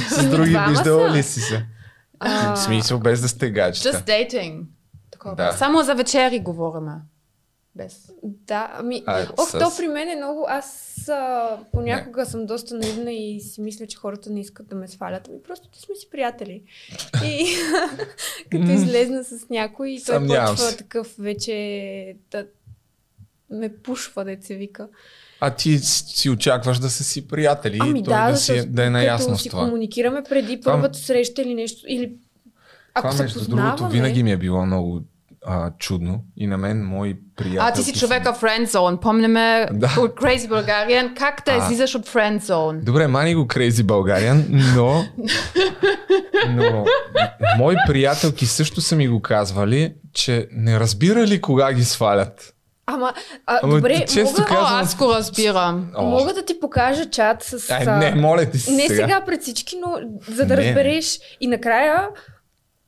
с 0.09 0.29
други 0.29 0.57
виждала 0.69 1.11
ли 1.11 1.23
си 1.23 1.39
се? 1.39 1.65
А, 2.23 2.55
В 2.55 2.59
смисъл 2.59 2.99
без 2.99 3.21
да 3.21 3.27
сте 3.27 3.49
гаджета. 3.49 3.89
Just 3.89 4.05
dating. 4.05 4.63
Такова. 5.11 5.35
Да. 5.35 5.51
Само 5.51 5.83
за 5.83 5.95
вечери 5.95 6.39
говориме. 6.39 6.91
Без. 7.75 8.11
Да, 8.23 8.71
ами, 8.73 9.03
А, 9.05 9.27
ох, 9.37 9.49
с- 9.49 9.59
то 9.59 9.71
при 9.77 9.87
мен 9.87 10.09
е 10.09 10.15
много, 10.15 10.45
аз 10.49 10.87
а, 11.09 11.57
понякога 11.71 12.25
съм 12.25 12.45
доста 12.45 12.75
наивна 12.75 13.11
и 13.11 13.39
си 13.41 13.61
мисля, 13.61 13.87
че 13.87 13.97
хората 13.97 14.29
не 14.29 14.39
искат 14.39 14.67
да 14.67 14.75
ме 14.75 14.87
свалят, 14.87 15.27
ами 15.27 15.43
просто 15.43 15.69
ти 15.69 15.79
сме 15.79 15.95
си 15.95 16.09
приятели. 16.09 16.63
И 17.23 17.45
като 18.51 18.63
излезна 18.63 19.23
с 19.23 19.49
някой, 19.49 19.89
и 19.89 19.95
той 19.95 20.15
Съмнявам 20.15 20.47
почва 20.47 20.65
се. 20.65 20.77
такъв 20.77 21.15
вече 21.19 21.55
да 22.31 22.45
ме 23.49 23.69
пушва, 23.73 24.25
да 24.25 24.37
се 24.41 24.55
вика. 24.55 24.87
А 25.41 25.49
ти 25.49 25.79
си 25.79 26.29
очакваш 26.29 26.77
да 26.79 26.89
са 26.89 27.03
си 27.03 27.27
приятели 27.27 27.77
Ами 27.81 27.99
и 27.99 28.03
той 28.03 28.13
да, 28.15 28.31
да, 28.31 28.37
си, 28.37 28.51
защото 28.51 28.71
да 28.71 28.85
е 28.85 28.89
наясно 28.89 29.37
с 29.37 29.41
си 29.41 29.49
това. 29.49 29.63
комуникираме 29.63 30.23
преди 30.29 30.59
Това- 30.59 30.73
първата 30.73 30.99
среща 30.99 31.41
или 31.41 31.53
нещо, 31.53 31.85
или 31.87 32.11
ако 32.93 33.01
това 33.03 33.17
се 33.17 33.23
между 33.23 33.39
познаваме... 33.39 33.67
другото 33.67 33.91
винаги 33.91 34.23
ми 34.23 34.31
е 34.31 34.37
било 34.37 34.65
много 34.65 35.01
а, 35.45 35.71
чудно 35.71 36.23
и 36.37 36.47
на 36.47 36.57
мен 36.57 36.85
мои 36.85 37.15
приятели. 37.35 37.57
А, 37.61 37.73
ти 37.73 37.83
си 37.83 37.99
човека 37.99 38.29
friend 38.31 38.65
zone. 38.67 38.99
Помниме 38.99 39.67
Да. 39.71 39.95
от 39.99 40.11
Crazy 40.11 40.49
Bulgarian. 40.49 41.13
Как 41.15 41.41
да 41.45 41.53
излизаш 41.55 41.95
от 41.95 42.09
friend 42.09 42.39
zone? 42.39 42.79
Добре, 42.79 43.07
мани 43.07 43.35
го 43.35 43.41
Crazy 43.41 43.83
Българиан, 43.83 44.45
но, 44.75 45.03
но 46.49 46.85
мои 47.57 47.75
приятелки 47.87 48.45
също 48.45 48.81
са 48.81 48.95
ми 48.95 49.07
го 49.07 49.21
казвали, 49.21 49.93
че 50.13 50.47
не 50.51 50.79
разбирали 50.79 51.41
кога 51.41 51.73
ги 51.73 51.83
свалят. 51.83 52.53
Ама, 52.91 53.13
а, 53.45 53.59
Ама 53.63 53.75
добре, 53.75 54.05
често 54.05 54.23
мога, 54.31 54.43
О, 54.43 54.45
казвам- 54.47 54.73
аз 54.75 54.95
го 54.95 55.05
разбирам. 55.07 55.91
О, 55.95 56.05
мога 56.05 56.33
да 56.33 56.45
ти 56.45 56.59
покажа 56.59 57.05
чат 57.05 57.43
с... 57.43 57.69
Ай, 57.69 57.83
а, 57.87 57.97
не, 57.97 58.15
моля 58.15 58.45
ти 58.45 58.59
се 58.59 58.71
Не 58.71 58.81
сега. 58.81 58.95
сега 58.95 59.21
пред 59.21 59.41
всички, 59.41 59.75
но 59.77 59.97
за 60.27 60.45
да 60.45 60.55
Не, 60.55 60.61
разбереш. 60.61 61.19
И 61.41 61.47
накрая 61.47 62.09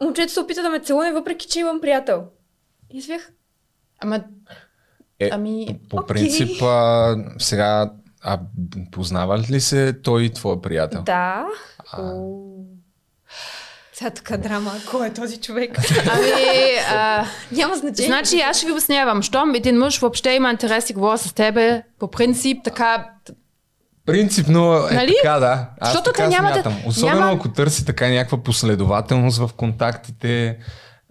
момчето 0.01 0.34
се 0.34 0.39
опита 0.39 0.62
да 0.62 0.70
ме 0.70 0.80
целуне, 0.80 1.12
въпреки 1.12 1.47
че 1.47 1.60
имам 1.60 1.82
приятел. 1.82 2.24
И 2.91 2.99
аз 2.99 3.08
бях, 3.08 3.30
Ама, 3.99 4.24
Е, 5.20 5.30
ами, 5.32 5.68
По 5.89 5.97
Окей. 5.97 6.08
принцип, 6.08 6.62
а, 6.62 7.16
сега 7.38 7.91
а, 8.22 8.39
познават 8.91 9.49
ли 9.49 9.62
се 9.62 9.93
той 9.93 10.24
и 10.24 10.30
твой 10.30 10.62
приятел? 10.62 11.01
да. 11.01 11.45
А, 11.91 12.01
О. 12.01 12.39
Сега 14.04 14.12
така 14.12 14.38
драма, 14.39 14.72
кой 14.91 15.08
е 15.08 15.14
този 15.14 15.38
човек? 15.38 15.78
ами, 16.08 16.28
а, 16.89 17.26
Няма 17.51 17.76
значение. 17.76 18.08
Значи 18.08 18.39
аз 18.39 18.58
ще 18.58 18.66
ви 18.66 18.72
обяснявам, 18.72 19.22
щом 19.22 19.56
един 19.56 19.78
мъж 19.78 19.99
въобще 19.99 20.30
има 20.30 20.51
интерес 20.51 20.89
и 20.89 20.93
говори 20.93 21.18
с 21.18 21.34
тебе, 21.34 21.84
по 21.99 22.08
принцип, 22.10 22.58
така, 22.64 23.06
Принципно 24.06 24.88
е 24.88 24.93
Нали? 24.93 25.16
така, 25.24 25.39
да. 25.39 25.70
Аз 25.80 25.89
Защото 25.89 26.04
така 26.06 26.24
те 26.24 26.30
няма 26.30 26.47
да- 26.47 26.54
смятам. 26.54 26.78
Особено 26.88 27.20
няма- 27.20 27.34
ако 27.34 27.49
търси 27.49 27.86
така 27.86 28.08
някаква 28.08 28.38
последователност 28.38 29.38
в 29.38 29.49
контактите, 29.54 30.58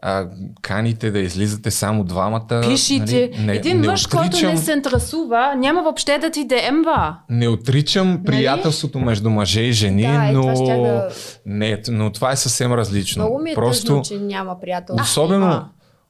а, 0.03 0.29
каните 0.63 1.11
да 1.11 1.19
излизате 1.19 1.71
само 1.71 2.05
двамата. 2.05 2.61
Пишите. 2.63 3.31
нали, 3.33 3.47
не, 3.47 3.53
Един 3.53 3.81
не 3.81 3.87
мъж, 3.87 4.07
който 4.07 4.27
отричам, 4.27 4.51
не 4.51 4.57
се 4.57 4.73
интересува, 4.73 5.55
няма 5.57 5.83
въобще 5.83 6.19
да 6.19 6.31
ти 6.31 6.45
ДМва. 6.45 7.19
Не 7.31 7.49
отричам 7.49 8.21
приятелството 8.25 8.99
между 8.99 9.31
мъже 9.31 9.61
и 9.61 9.73
жени, 9.73 10.03
Да, 10.03 10.33
но... 10.33 10.41
това 10.43 10.57
щях 10.57 10.77
да- 10.79 11.09
Не, 11.47 11.83
но 11.89 12.13
това 12.13 12.33
е 12.33 12.37
съвсем 12.37 12.73
различно. 12.73 13.23
Много 13.23 13.39
ми 13.39 13.51
е 13.51 13.55
Просто... 13.55 13.87
тъжно, 13.87 14.03
че 14.03 14.19
няма 14.19 14.61
приятел. 14.61 14.97
Особено, 15.03 15.65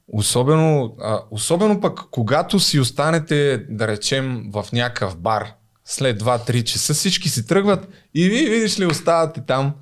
особено, 0.07 0.95
а, 1.01 1.19
особено 1.31 1.81
пък, 1.81 1.99
когато 2.11 2.59
си 2.59 2.79
останете, 2.79 3.57
да 3.69 3.87
речем, 3.87 4.43
в 4.51 4.65
някакъв 4.73 5.17
бар, 5.17 5.53
след 5.85 6.23
2-3 6.23 6.63
часа, 6.63 6.93
всички 6.93 7.29
си 7.29 7.47
тръгват 7.47 7.87
и 8.15 8.29
вие, 8.29 8.49
видиш 8.49 8.79
ли, 8.79 8.85
оставате 8.85 9.41
там 9.41 9.73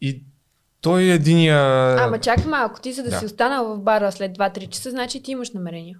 и 0.00 0.24
той 0.80 1.02
е 1.02 1.14
единия... 1.14 1.58
Ама 1.98 2.18
чакай 2.18 2.44
малко, 2.44 2.80
ти 2.80 2.92
за 2.92 3.02
да, 3.02 3.10
Да. 3.10 3.18
си 3.18 3.24
останал 3.26 3.74
в 3.74 3.80
бара 3.80 4.12
след 4.12 4.38
2-3 4.38 4.68
часа, 4.68 4.90
значи 4.90 5.22
ти 5.22 5.30
имаш 5.30 5.50
намерение. 5.50 5.94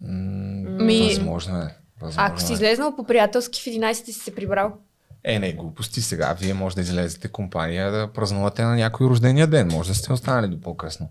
М, 0.00 0.10
Ми- 0.84 1.08
Възможно 1.08 1.56
е. 1.58 1.76
Възможно 2.00 2.22
Ако 2.24 2.40
си 2.40 2.52
е. 2.52 2.54
излезнал 2.54 2.96
по 2.96 3.04
приятелски 3.04 3.60
в 3.62 3.66
11 3.66 3.92
си 4.04 4.12
се 4.12 4.34
прибрал. 4.34 4.72
Е, 5.24 5.38
не, 5.38 5.52
глупости 5.52 6.00
сега. 6.00 6.36
Вие 6.40 6.54
може 6.54 6.74
да 6.74 6.82
излезете 6.82 7.28
компания 7.28 7.92
да 7.92 8.08
празнувате 8.08 8.62
на 8.62 8.74
някой 8.76 9.06
рождения 9.06 9.46
ден. 9.46 9.68
Може 9.68 9.88
да 9.88 9.94
сте 9.94 10.12
останали 10.12 10.48
до 10.48 10.60
по-късно. 10.60 11.08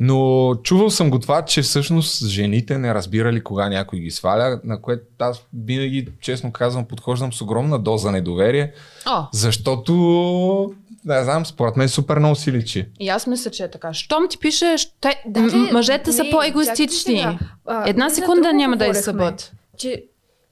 Но 0.00 0.16
чувал 0.54 0.90
съм 0.90 1.10
го 1.10 1.18
това, 1.18 1.44
че 1.44 1.62
всъщност 1.62 2.26
жените 2.26 2.78
не 2.78 2.94
разбирали 2.94 3.44
кога 3.44 3.68
някой 3.68 3.98
ги 3.98 4.10
сваля, 4.10 4.60
на 4.64 4.80
което 4.80 5.02
аз 5.18 5.42
винаги, 5.56 6.08
честно 6.20 6.52
казвам, 6.52 6.84
подхождам 6.84 7.32
с 7.32 7.40
огромна 7.40 7.78
доза 7.78 8.10
недоверие, 8.12 8.72
О, 9.06 9.22
защото, 9.32 10.74
не 11.04 11.24
знам, 11.24 11.46
според 11.46 11.76
мен 11.76 11.88
супер 11.88 12.18
много 12.18 12.34
си 12.34 12.52
личи. 12.52 12.88
и 13.00 13.08
аз 13.08 13.26
мисля, 13.26 13.50
че 13.50 13.64
е 13.64 13.70
така. 13.70 13.92
Щом 13.92 14.28
ти 14.28 14.38
пишеш, 14.38 14.88
те, 15.00 15.22
Да, 15.26 15.40
м- 15.40 15.68
мъжете 15.72 16.12
са 16.12 16.24
не, 16.24 16.30
по-егоистични. 16.30 17.18
чакай 17.18 17.32
сега. 17.32 17.38
А, 17.66 17.88
Една 17.88 18.10
секунда 18.10 18.52
няма 18.52 18.76
да 18.76 18.86
изсъбат. 18.86 19.52
Че 19.78 20.04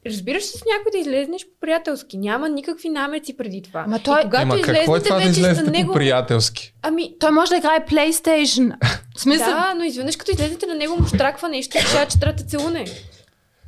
разбираш 0.06 0.42
се 0.42 0.58
с 0.58 0.62
някой 0.66 0.92
да 0.92 0.98
излезнеш 1.00 1.44
по-приятелски. 1.44 2.18
Няма 2.18 2.48
никакви 2.48 2.88
намеци 2.88 3.36
преди 3.36 3.62
това. 3.62 3.84
Ама 3.86 3.98
той- 3.98 4.20
И 4.20 4.24
когато 4.24 4.42
Ема 4.44 4.56
какво 4.56 4.96
е 4.96 5.00
това 5.00 5.16
да 5.16 5.18
вече 5.18 5.30
излезете 5.30 5.62
на 5.62 5.70
него... 5.70 5.86
по-приятелски? 5.86 6.74
Ами, 6.82 7.14
Той 7.20 7.30
може 7.30 7.50
да 7.50 7.56
играе 7.56 7.80
PlayStation. 7.80 8.72
В 9.16 9.20
смисъл, 9.20 9.46
да, 9.46 9.74
но 9.76 9.84
изведнъж 9.84 10.16
като 10.16 10.30
излезете 10.30 10.66
на 10.66 10.74
него 10.74 10.96
му 10.96 11.06
штраква 11.06 11.48
нещо 11.48 11.78
и 11.78 11.82
сега 11.82 12.06
че 12.06 12.20
трябва 12.20 12.34
да 12.34 12.44
целуне. 12.44 12.84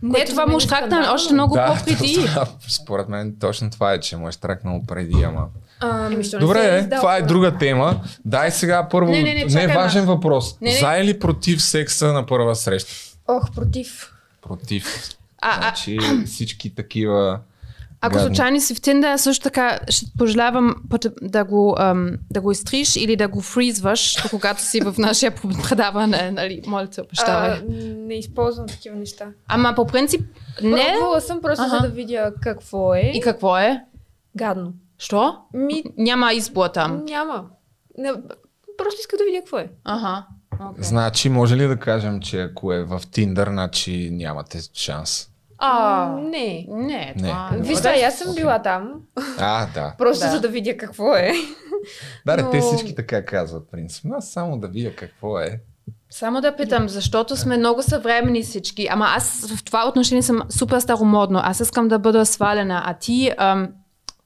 не, 0.02 0.24
това 0.24 0.46
му 0.46 0.56
е 0.56 0.60
штракна 0.60 1.10
още 1.12 1.34
много 1.34 1.54
да, 1.54 1.66
по-преди. 1.68 2.14
това- 2.16 2.46
според 2.70 3.08
мен 3.08 3.36
точно 3.40 3.70
това 3.70 3.92
е, 3.92 4.00
че 4.00 4.16
му 4.16 4.28
е 4.28 4.32
стракнал 4.32 4.82
преди, 4.88 5.22
ама... 5.22 5.46
Еми, 5.82 6.24
що 6.24 6.36
не 6.36 6.40
Добре, 6.40 6.62
се 6.62 6.76
е, 6.76 6.78
издал, 6.78 7.00
това 7.00 7.16
е 7.16 7.22
друга 7.22 7.58
тема. 7.58 8.00
Дай 8.24 8.50
сега 8.50 8.88
първо. 8.90 9.10
Не, 9.10 9.22
не, 9.22 9.34
не, 9.34 9.44
не 9.44 9.50
чакай, 9.50 9.64
е 9.64 9.74
важен 9.76 10.04
въпрос. 10.04 10.60
Не, 10.60 10.70
не. 10.72 10.78
За 10.78 10.96
или 10.98 11.18
против 11.18 11.62
секса 11.62 12.12
на 12.12 12.26
първа 12.26 12.54
среща? 12.56 12.90
Ох, 13.28 13.54
против. 13.54 14.12
Против. 14.42 14.84
А, 15.42 15.50
а, 15.50 15.60
Значи 15.60 15.98
всички 16.26 16.74
такива. 16.74 17.38
Ако 18.02 18.14
гадни- 18.16 18.26
случайно 18.26 18.60
си 18.60 18.74
в 18.74 18.80
Тиндер, 18.80 19.16
също 19.16 19.42
така 19.42 19.78
ще 19.88 20.06
пожелавам 20.18 20.74
да 21.22 21.44
го, 21.44 21.76
ам, 21.78 22.10
да 22.30 22.40
го 22.40 22.50
изтриш 22.52 22.96
или 22.96 23.16
да 23.16 23.28
го 23.28 23.40
фризваш, 23.40 24.16
когато 24.30 24.62
си 24.62 24.80
в 24.80 24.94
нашия 24.98 25.34
предаване, 25.68 26.30
нали, 26.30 26.62
моля 26.66 26.86
те, 26.86 27.00
А, 27.00 27.04
обещавай. 27.04 27.60
не 28.06 28.14
използвам 28.14 28.66
такива 28.66 28.96
неща. 28.96 29.26
Ама 29.48 29.72
по 29.76 29.86
принцип, 29.86 30.20
не. 30.62 30.92
Пробвала 30.92 31.20
съм 31.20 31.40
просто 31.42 31.64
Аха. 31.64 31.76
за 31.76 31.82
да 31.82 31.88
видя 31.88 32.32
какво 32.42 32.94
е. 32.94 33.12
И 33.14 33.20
какво 33.20 33.58
е? 33.58 33.80
Гадно. 34.36 34.72
Що? 35.00 35.36
Ми, 35.54 35.82
Няма 35.96 36.32
избор 36.32 36.68
там. 36.68 37.04
няма. 37.04 37.44
Не, 37.98 38.12
просто 38.78 39.00
иска 39.00 39.16
да 39.16 39.24
видя 39.24 39.38
какво 39.38 39.58
е. 39.58 39.70
Ага. 39.84 40.26
Okay. 40.54 40.82
Значи, 40.82 41.28
може 41.28 41.56
ли 41.56 41.66
да 41.66 41.76
кажем, 41.76 42.20
че 42.20 42.40
ако 42.42 42.72
е 42.72 42.84
в 42.84 43.02
Тиндър, 43.10 43.48
значи 43.48 44.08
нямате 44.12 44.58
шанс? 44.74 45.26
А, 45.58 46.06
Не. 46.16 46.66
не, 46.68 47.14
Не. 47.16 47.16
това 47.16 47.50
Виж, 47.52 47.78
Виж, 47.78 48.02
аз 48.06 48.18
съм 48.18 48.34
била 48.34 48.62
там, 48.62 48.92
А, 49.38 49.66
да. 49.74 49.94
просто 49.98 50.24
Да. 50.24 50.30
за 50.30 50.40
да 50.40 50.48
видя 50.48 50.76
какво 50.76 51.14
е. 51.16 51.32
Да, 52.26 52.36
но... 52.36 52.50
Те 52.50 52.60
всички 52.60 52.94
така 52.94 53.24
казват, 53.24 53.70
принципно. 53.70 54.14
Аз 54.16 54.30
само 54.30 54.58
да 54.58 54.68
видя 54.68 54.96
какво 54.96 55.38
е. 55.40 55.60
Само 56.10 56.40
да 56.40 56.56
питам, 56.56 56.88
защото 56.88 57.36
сме 57.36 57.56
много 57.56 57.82
съвремени 57.82 58.42
всички. 58.42 58.88
Ама 58.90 59.06
аз 59.16 59.52
в 59.56 59.64
това 59.64 59.88
отношение 59.88 60.22
съм 60.22 60.40
супер 60.48 60.80
старомодно. 60.80 61.40
Аз 61.42 61.60
искам 61.60 61.88
да 61.88 61.98
бъда 61.98 62.26
свалена. 62.26 62.82
А 62.86 62.94
ти 62.94 63.32
ам, 63.38 63.68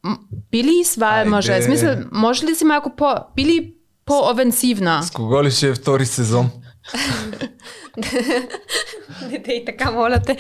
м- 0.05 0.19
би 0.51 0.65
ли 0.65 0.85
сваля 0.85 1.31
мъже? 1.31 1.61
В 1.61 1.65
смисъл, 1.65 1.97
може 2.13 2.47
ли 2.47 2.55
си 2.55 2.65
малко 2.65 2.97
по... 2.97 3.15
Би 3.37 3.45
ли 3.45 3.75
по-овенсивна? 4.07 5.03
С 5.03 5.11
кого 5.11 5.45
ли 5.45 5.51
ще 5.51 5.69
е 5.69 5.75
втори 5.75 6.07
сезон? 6.07 6.51
Не, 9.31 9.55
и 9.55 9.65
така, 9.67 9.91
моля 9.91 10.21
те. 10.27 10.37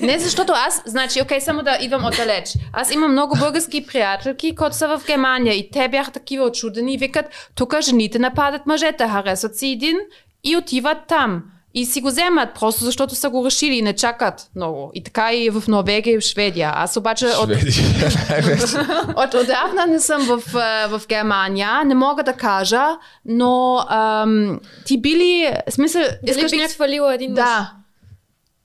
Не, 0.00 0.18
защото 0.18 0.52
аз, 0.56 0.82
значи, 0.86 1.22
окей, 1.22 1.40
само 1.40 1.62
да 1.62 1.78
идвам 1.80 2.04
отдалеч. 2.04 2.48
Аз 2.72 2.92
имам 2.92 3.12
много 3.12 3.36
български 3.38 3.86
приятелки, 3.86 4.54
които 4.54 4.76
са 4.76 4.88
в 4.88 5.02
Германия 5.06 5.54
и 5.54 5.70
те 5.70 5.88
бяха 5.88 6.10
такива 6.10 6.44
очудени 6.44 6.94
и 6.94 6.98
викат, 6.98 7.26
тук 7.54 7.80
жените 7.80 8.18
нападат 8.18 8.66
мъжете, 8.66 9.08
харесват 9.08 9.56
си 9.56 9.66
един 9.66 9.96
и 10.44 10.56
отиват 10.56 10.98
там. 11.08 11.42
И 11.74 11.86
си 11.86 12.00
го 12.00 12.08
вземат, 12.08 12.48
просто 12.54 12.84
защото 12.84 13.14
са 13.14 13.30
го 13.30 13.46
решили 13.46 13.74
и 13.74 13.82
не 13.82 13.92
чакат 13.96 14.50
много. 14.56 14.90
И 14.94 15.02
така 15.02 15.34
и 15.34 15.50
в 15.50 15.64
Норвегия 15.68 16.14
и 16.14 16.18
в 16.18 16.20
Шведия. 16.20 16.72
Аз 16.74 16.96
обаче 16.96 17.26
от, 17.26 17.50
от 19.16 19.34
отдавна 19.34 19.86
не 19.88 20.00
съм 20.00 20.22
в, 20.22 20.42
в 20.88 21.02
Германия, 21.08 21.84
не 21.84 21.94
мога 21.94 22.22
да 22.22 22.32
кажа, 22.32 22.86
но 23.24 23.84
ам, 23.88 24.60
ти 24.84 25.00
били, 25.00 25.56
смисъл, 25.70 26.02
искаш 26.26 26.50
бих 26.50 26.60
няк... 26.60 26.70
свалила 26.70 27.14
един 27.14 27.30
мъж? 27.30 27.40
Да, 27.40 27.72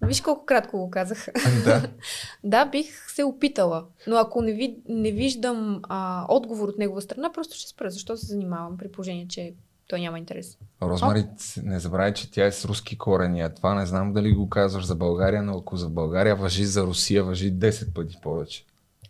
Виж 0.01 0.21
колко 0.21 0.45
кратко 0.45 0.77
го 0.77 0.89
казах. 0.89 1.27
да. 1.65 1.89
да, 2.43 2.65
бих 2.65 3.11
се 3.11 3.23
опитала. 3.23 3.85
Но 4.07 4.15
ако 4.15 4.41
не, 4.41 4.53
ви, 4.53 4.77
не 4.89 5.11
виждам 5.11 5.81
а, 5.89 6.25
отговор 6.29 6.67
от 6.67 6.77
негова 6.77 7.01
страна, 7.01 7.31
просто 7.31 7.55
ще 7.55 7.69
спра. 7.69 7.89
Защо 7.89 8.17
се 8.17 8.25
занимавам 8.25 8.77
при 8.77 8.91
положение, 8.91 9.27
че 9.27 9.53
той 9.87 9.99
няма 9.99 10.19
интерес? 10.19 10.57
Розмари, 10.81 11.25
не 11.63 11.79
забравяй, 11.79 12.13
че 12.13 12.31
тя 12.31 12.45
е 12.45 12.51
с 12.51 12.65
руски 12.65 12.97
корени. 12.97 13.41
А 13.41 13.53
това 13.53 13.73
не 13.73 13.85
знам 13.85 14.13
дали 14.13 14.33
го 14.33 14.49
казваш 14.49 14.85
за 14.85 14.95
България, 14.95 15.43
но 15.43 15.57
ако 15.57 15.77
за 15.77 15.89
България 15.89 16.35
въжи 16.35 16.65
за 16.65 16.83
Русия, 16.83 17.23
въжи 17.23 17.53
10 17.53 17.93
пъти 17.93 18.17
повече. 18.21 18.65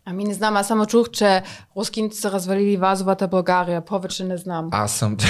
Ами 0.10 0.24
не 0.24 0.34
знам, 0.34 0.58
аз 0.58 0.68
само 0.68 0.86
чух, 0.86 1.10
че 1.10 1.44
рускините 1.78 2.16
са 2.16 2.32
развалили 2.32 2.78
вазовата 2.78 3.28
България. 3.28 3.86
Повече 3.86 4.24
не 4.24 4.38
знам. 4.38 4.70
Аз 4.72 4.98
съм... 4.98 5.18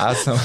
аз 0.00 0.18
съм... 0.18 0.38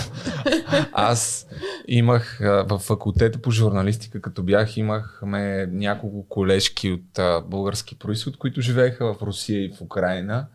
Аз 0.94 1.48
имах 1.88 2.40
в 2.42 2.80
факултета 2.80 3.42
по 3.42 3.52
журналистика, 3.52 4.22
като 4.22 4.44
бях, 4.44 4.78
имахме 4.78 5.68
няколко 5.72 6.26
колежки 6.30 6.92
от 6.92 7.20
а, 7.20 7.42
български 7.42 8.00
происход, 8.00 8.38
които 8.38 8.62
живееха 8.62 9.14
в 9.14 9.22
Русия 9.22 9.66
и 9.66 9.74
в 9.74 9.82
Украина. 9.82 10.48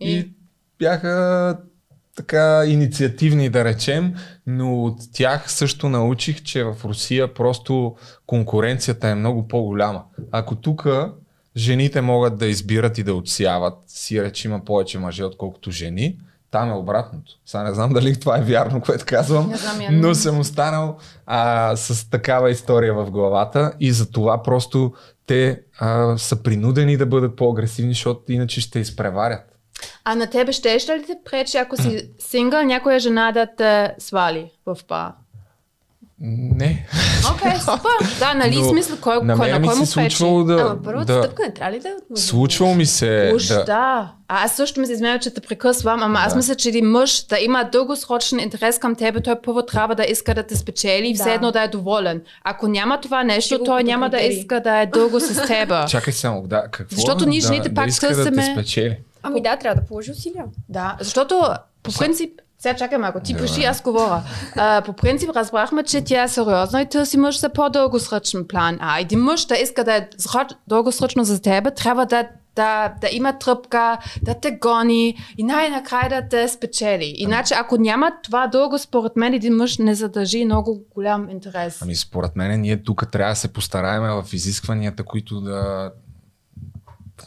И, 0.00 0.10
И? 0.10 0.18
и 0.18 0.32
бяха 0.78 1.58
така 2.14 2.64
инициативни, 2.66 3.48
да 3.48 3.64
речем, 3.64 4.14
но 4.46 4.84
от 4.84 4.98
тях 5.12 5.52
също 5.52 5.88
научих, 5.88 6.42
че 6.42 6.64
в 6.64 6.76
Русия 6.84 7.34
просто 7.34 7.96
конкуренцията 8.26 9.08
е 9.08 9.14
много 9.14 9.48
по-голяма. 9.48 10.02
Ако 10.32 10.54
тук 10.54 10.86
жените 11.56 12.00
могат 12.00 12.38
да 12.38 12.46
избират 12.46 12.98
и 12.98 13.02
да 13.02 13.14
отсяват, 13.14 13.74
си 13.86 14.22
реч 14.22 14.44
има 14.44 14.64
повече 14.64 14.98
мъже, 14.98 15.24
отколкото 15.24 15.70
жени, 15.70 16.18
там 16.50 16.70
е 16.70 16.74
обратното. 16.74 17.32
Сега 17.46 17.62
не 17.62 17.74
знам 17.74 17.92
дали 17.92 18.20
това 18.20 18.38
е 18.38 18.42
вярно, 18.42 18.80
което 18.80 19.04
казвам, 19.08 19.48
Не 19.48 19.56
знам, 19.56 19.80
я 19.80 19.92
но 19.92 20.08
не- 20.08 20.14
съм 20.14 20.38
останал 20.38 20.98
а, 21.26 21.76
с 21.76 22.10
такава 22.10 22.50
история 22.50 22.94
в 22.94 23.10
главата 23.10 23.72
и 23.80 23.92
за 23.92 24.10
това 24.10 24.42
просто 24.42 24.92
те 25.26 25.60
а, 25.78 26.18
са 26.18 26.42
принудени 26.42 26.96
да 26.96 27.06
бъдат 27.06 27.36
по-агресивни, 27.36 27.92
защото 27.92 28.32
иначе 28.32 28.60
ще 28.60 28.78
изпреварят. 28.78 29.53
А 30.04 30.14
на 30.14 30.26
тебе 30.26 30.52
щеш 30.52 30.88
ли 30.88 31.04
те 31.06 31.16
пречи, 31.24 31.56
ако 31.56 31.76
си 31.76 32.08
сингъл, 32.18 32.62
някоя 32.62 32.98
жена 32.98 33.32
да 33.32 33.46
те 33.48 33.94
свали 33.98 34.50
в 34.66 34.76
бар? 34.88 35.12
Не. 36.20 36.86
Окей, 37.32 37.52
супер. 37.60 38.18
Да, 38.18 38.34
нали 38.34 38.56
Но 38.56 38.64
смисъл, 38.64 38.96
кой, 38.98 39.14
на 39.16 39.36
кой, 39.36 39.50
на 39.50 39.58
ми 39.58 39.66
кой 39.68 39.76
му 39.76 39.86
се 39.86 39.94
пречи? 39.94 40.16
случвало 40.16 40.44
да... 40.44 40.54
Ама 40.54 40.82
първата 40.84 41.14
да 41.14 41.22
стъпка 41.22 41.42
не 41.42 41.54
трябва 41.54 41.72
ли 41.72 41.80
да 41.80 42.20
случвало 42.20 42.74
ми 42.74 42.86
се 42.86 43.32
Уж, 43.34 43.46
да. 43.46 43.64
да... 43.64 44.12
А 44.28 44.44
аз 44.44 44.52
също 44.52 44.80
ми 44.80 44.86
се 44.86 44.92
измеря, 44.92 45.18
че 45.18 45.30
те 45.30 45.40
прекъсвам, 45.40 46.02
ама 46.02 46.18
аз 46.18 46.32
Да. 46.32 46.36
мисля, 46.36 46.54
че 46.54 46.68
един 46.68 46.86
мъж 46.86 47.22
да 47.22 47.38
има 47.38 47.64
дългосрочен 47.64 48.40
интерес 48.40 48.78
към 48.78 48.94
тебе, 48.94 49.20
той 49.20 49.34
първо 49.36 49.62
трябва 49.62 49.94
да 49.94 50.04
иска 50.04 50.34
да 50.34 50.42
те 50.42 50.56
спечели 50.56 51.08
и 51.08 51.14
все 51.14 51.32
едно 51.32 51.52
да 51.52 51.62
е 51.62 51.68
доволен. 51.68 52.22
Ако 52.44 52.68
няма 52.68 53.00
това 53.00 53.24
нещо, 53.24 53.58
той 53.58 53.84
няма 53.84 54.10
да 54.10 54.18
иска 54.18 54.60
да 54.60 54.78
е 54.78 54.86
дълго 54.86 55.20
с 55.20 55.42
тебе. 55.46 55.74
Чакай 55.88 56.12
само, 56.12 56.42
да, 56.42 56.62
какво? 56.62 56.96
Защото 56.96 57.26
ние 57.26 57.40
да, 57.40 57.46
жените 57.46 57.68
да 57.68 57.74
пак 57.74 57.88
иска 57.88 58.08
да 58.08 58.14
търсиме- 58.16 58.46
те 58.46 58.52
спечели. 58.52 58.96
Ами 59.26 59.42
да, 59.42 59.56
трябва 59.56 59.80
да 59.80 59.86
положи 59.86 60.10
усилия. 60.10 60.44
Да, 60.68 60.96
защото 61.00 61.42
по 61.82 61.90
принцип 61.98 62.30
Сега 62.58 62.76
чакай 62.76 62.98
малко, 62.98 63.20
ти 63.20 63.32
Добре. 63.32 63.46
пиши, 63.46 63.64
аз 63.64 63.82
говоря. 63.82 64.22
А, 64.56 64.82
по 64.82 64.92
принцип 64.92 65.30
разбрахме, 65.30 65.82
че 65.82 66.04
тя 66.04 66.22
е 66.22 66.28
сериозна 66.28 66.82
и 66.82 66.88
търси 66.88 67.16
мъж 67.16 67.40
за 67.40 67.48
по-дългосрочен 67.48 68.44
план. 68.48 68.78
А 68.80 69.00
един 69.00 69.18
мъж 69.20 69.44
да 69.46 69.56
иска 69.56 69.84
да 69.84 69.96
е 69.96 70.08
сроч- 70.18 70.56
дългосрочно 70.68 71.24
за 71.24 71.42
тебе, 71.42 71.70
трябва 71.70 72.06
да, 72.06 72.28
да, 72.56 72.94
да 73.00 73.08
има 73.12 73.38
тръпка, 73.38 73.98
да 74.22 74.34
те 74.34 74.50
гони 74.50 75.16
и 75.38 75.42
най-накрая 75.42 76.08
да 76.08 76.28
те 76.28 76.48
спечели. 76.48 77.14
Иначе, 77.16 77.54
ако 77.58 77.76
няма 77.76 78.10
това 78.22 78.46
дълго, 78.46 78.78
според 78.78 79.16
мен 79.16 79.34
един 79.34 79.54
мъж 79.54 79.78
не 79.78 79.94
задържи 79.94 80.44
много 80.44 80.80
голям 80.94 81.30
интерес. 81.30 81.82
Ами 81.82 81.96
според 81.96 82.36
мен 82.36 82.60
ние 82.60 82.82
тук 82.82 83.10
трябва 83.12 83.32
да 83.32 83.36
се 83.36 83.52
постараем 83.52 84.02
в 84.02 84.32
изискванията, 84.32 85.04
които 85.04 85.40
да 85.40 85.90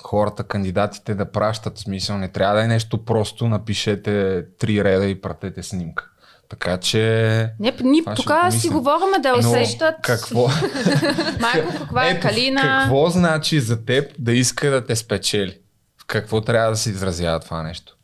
хората, 0.01 0.43
кандидатите 0.43 1.15
да 1.15 1.31
пращат 1.31 1.77
смисъл. 1.77 2.17
Не 2.17 2.27
трябва 2.27 2.55
да 2.55 2.63
е 2.63 2.67
нещо 2.67 3.05
просто, 3.05 3.47
напишете 3.47 4.43
три 4.59 4.83
реда 4.83 5.05
и 5.05 5.21
пратете 5.21 5.63
снимка. 5.63 6.09
Така 6.49 6.77
че... 6.77 7.53
Не, 7.59 7.71
ще 7.71 8.13
тук 8.15 8.31
си 8.49 8.69
говорим 8.69 9.21
да 9.21 9.31
Но 9.31 9.37
усещат 9.37 9.95
какво, 10.01 10.47
майко 11.39 11.73
каква 11.77 12.07
е 12.07 12.11
ето, 12.11 12.27
калина. 12.27 12.79
какво 12.83 13.09
значи 13.09 13.59
за 13.59 13.85
теб 13.85 14.11
да 14.19 14.33
иска 14.33 14.69
да 14.69 14.85
те 14.85 14.95
спечели? 14.95 15.59
В 15.97 16.05
какво 16.05 16.41
трябва 16.41 16.69
да 16.69 16.77
се 16.77 16.89
изразява 16.89 17.39
това 17.39 17.63
нещо? 17.63 17.97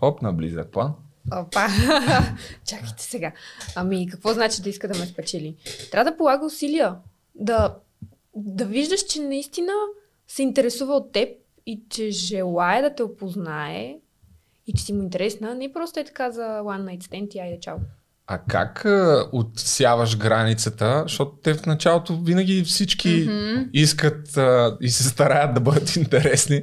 Оп, 0.00 0.22
на 0.22 0.32
близък 0.32 0.68
план. 0.72 0.92
Опа. 1.32 1.68
Чакайте 2.66 3.02
сега. 3.02 3.32
Ами, 3.74 4.08
какво 4.10 4.32
значи 4.32 4.62
да 4.62 4.68
иска 4.68 4.88
да 4.88 4.98
ме 4.98 5.06
спечели? 5.06 5.56
Трябва 5.90 6.10
да 6.10 6.16
полага 6.16 6.46
усилия. 6.46 6.94
Да, 7.34 7.74
да 8.36 8.64
виждаш, 8.64 9.02
че 9.02 9.20
наистина 9.20 9.72
се 10.30 10.42
интересува 10.42 10.94
от 10.94 11.12
теб 11.12 11.28
и 11.66 11.82
че 11.90 12.10
желая 12.10 12.82
да 12.82 12.94
те 12.94 13.02
опознае 13.02 13.96
и 14.66 14.72
че 14.72 14.84
си 14.84 14.92
му 14.92 15.02
интересна. 15.02 15.54
Не 15.54 15.72
просто 15.72 16.00
е 16.00 16.04
така 16.04 16.30
за 16.30 16.42
one 16.42 16.84
night 16.84 17.02
stand 17.02 17.34
и 17.34 17.38
айде 17.38 17.60
чао. 17.60 17.76
А 18.26 18.38
как 18.38 18.84
а, 18.84 19.28
отсяваш 19.32 20.18
границата? 20.18 21.02
Защото 21.06 21.32
те 21.42 21.54
в 21.54 21.66
началото 21.66 22.16
винаги 22.16 22.64
всички 22.64 23.08
mm-hmm. 23.08 23.70
искат 23.72 24.36
а, 24.36 24.78
и 24.80 24.88
се 24.88 25.04
стараят 25.04 25.54
да 25.54 25.60
бъдат 25.60 25.96
интересни. 25.96 26.62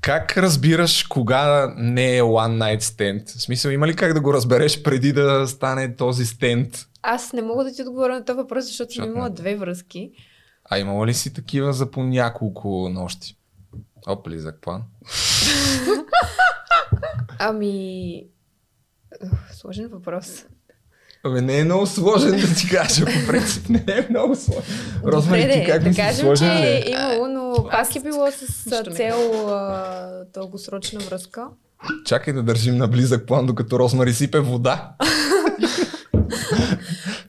Как 0.00 0.36
разбираш 0.36 1.02
кога 1.02 1.74
не 1.76 2.16
е 2.16 2.22
one 2.22 2.58
night 2.58 2.80
stand? 2.80 3.38
В 3.38 3.42
смисъл, 3.42 3.70
има 3.70 3.86
ли 3.86 3.96
как 3.96 4.14
да 4.14 4.20
го 4.20 4.34
разбереш 4.34 4.82
преди 4.82 5.12
да 5.12 5.46
стане 5.46 5.96
този 5.96 6.26
стенд? 6.26 6.86
Аз 7.02 7.32
не 7.32 7.42
мога 7.42 7.64
да 7.64 7.72
ти 7.72 7.82
отговоря 7.82 8.14
на 8.14 8.24
този 8.24 8.36
въпрос, 8.36 8.64
защото 8.64 8.92
съм 8.92 9.02
Защото 9.02 9.12
имала 9.12 9.28
не. 9.28 9.34
две 9.34 9.56
връзки. 9.56 10.10
А 10.70 10.78
имала 10.78 11.06
ли 11.06 11.14
си 11.14 11.32
такива 11.32 11.72
за 11.72 11.90
по 11.90 12.02
няколко 12.02 12.88
нощи? 12.88 13.36
Оп, 14.06 14.24
близък 14.24 14.60
план. 14.60 14.82
Ами... 17.38 18.22
Сложен 19.52 19.88
въпрос. 19.88 20.44
Абе, 21.24 21.40
не 21.40 21.58
е 21.58 21.64
много 21.64 21.86
сложен 21.86 22.30
да 22.40 22.54
ти 22.54 22.68
кажа, 22.68 23.04
по 23.04 23.26
принцип 23.26 23.68
не 23.68 23.84
е 23.86 24.06
много 24.10 24.36
сложен. 24.36 24.62
Розмари, 25.04 25.52
ти 25.52 25.64
как 25.66 25.82
да 25.82 25.88
мислиш, 25.88 26.06
кажем, 26.06 26.26
сложен 26.26 26.56
че 26.56 26.62
е 26.62 26.82
е? 26.86 26.90
имало, 26.90 27.28
но 27.28 27.68
пак 27.70 27.96
е 27.96 28.00
било 28.00 28.30
с 28.30 28.66
не 28.66 28.94
цел 28.94 29.48
а, 29.48 30.24
дългосрочна 30.34 31.00
връзка. 31.00 31.48
Чакай 32.04 32.34
да 32.34 32.42
държим 32.42 32.76
на 32.76 32.88
близък 32.88 33.26
план, 33.26 33.46
докато 33.46 33.78
Розмари 33.78 34.12
сипе 34.12 34.40
вода. 34.40 34.92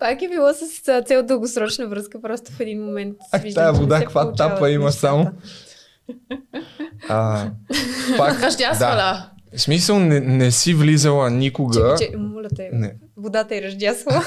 Пак 0.08 0.22
е 0.22 0.28
било 0.28 0.54
с 0.54 0.82
цел 1.06 1.24
дългосрочна 1.24 1.88
връзка, 1.88 2.22
просто 2.22 2.52
в 2.52 2.60
един 2.60 2.86
момент 2.86 3.18
А 3.32 3.38
виждам, 3.38 3.64
тая 3.64 3.74
вода, 3.74 4.00
каква 4.00 4.34
тапа 4.34 4.72
има 4.72 4.86
нещата. 4.86 5.00
само? 5.00 5.32
А, 7.10 7.50
пак, 8.18 8.44
Ръждясвала. 8.44 9.30
В 9.56 9.62
смисъл 9.62 10.00
не, 10.00 10.20
не 10.20 10.52
си 10.52 10.74
влизала 10.74 11.30
никога. 11.30 11.96
Че, 11.98 12.10
че, 12.12 12.18
моля 12.18 12.48
те, 12.56 12.70
Не. 12.74 12.96
водата 13.18 13.56
е 13.56 13.62
ръждясала. 13.62 14.24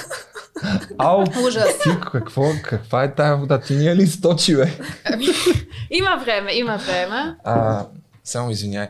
Ау, 0.98 1.24
Ужас. 1.46 1.78
ти 1.82 1.88
какво, 2.12 2.42
каква 2.62 3.04
е 3.04 3.14
тая 3.14 3.36
вода? 3.36 3.60
Ти 3.60 3.74
ни 3.74 3.88
е 3.88 3.96
ли 3.96 4.06
сточи, 4.06 4.56
бе? 4.56 4.66
Има 5.90 6.16
време, 6.24 6.52
има 6.54 6.76
време. 6.76 7.36
А, 7.44 7.86
само 8.24 8.50
извиняй. 8.50 8.88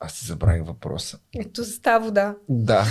Аз 0.00 0.12
си 0.12 0.26
забравих 0.26 0.64
въпроса. 0.64 1.18
Ето 1.40 1.64
с 1.64 1.80
тази 1.80 2.04
вода. 2.04 2.34
Да. 2.48 2.84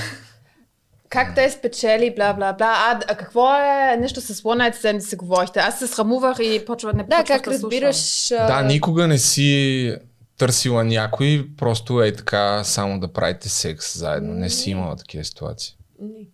Как 1.13 1.35
те 1.35 1.49
спечели, 1.49 2.13
бла, 2.15 2.33
бла, 2.33 2.53
бла. 2.53 2.73
А, 2.77 2.99
а 3.07 3.15
какво 3.15 3.55
е 3.55 3.97
нещо 3.99 4.21
с 4.21 4.33
One 4.33 4.71
Night 4.71 4.75
Stand 4.75 4.93
да 4.93 5.01
се 5.01 5.15
говорихте? 5.15 5.59
Аз 5.59 5.79
се 5.79 5.87
срамувах 5.87 6.37
и 6.39 6.63
почва 6.65 6.93
не 6.93 7.03
Да, 7.03 7.23
как 7.27 7.43
слушам. 7.43 7.53
разбираш... 7.53 8.31
а, 8.31 8.47
Да, 8.47 8.61
никога 8.61 9.07
не 9.07 9.17
си 9.17 9.95
търсила 10.37 10.83
някой, 10.83 11.47
просто 11.57 12.03
е 12.03 12.13
така 12.13 12.63
само 12.63 12.99
да 12.99 13.07
правите 13.07 13.49
секс 13.49 13.97
заедно. 13.97 14.33
Не 14.33 14.49
си 14.49 14.69
имала 14.69 14.95
такива 14.95 15.23
ситуации. 15.23 15.75
Не. 16.01 16.27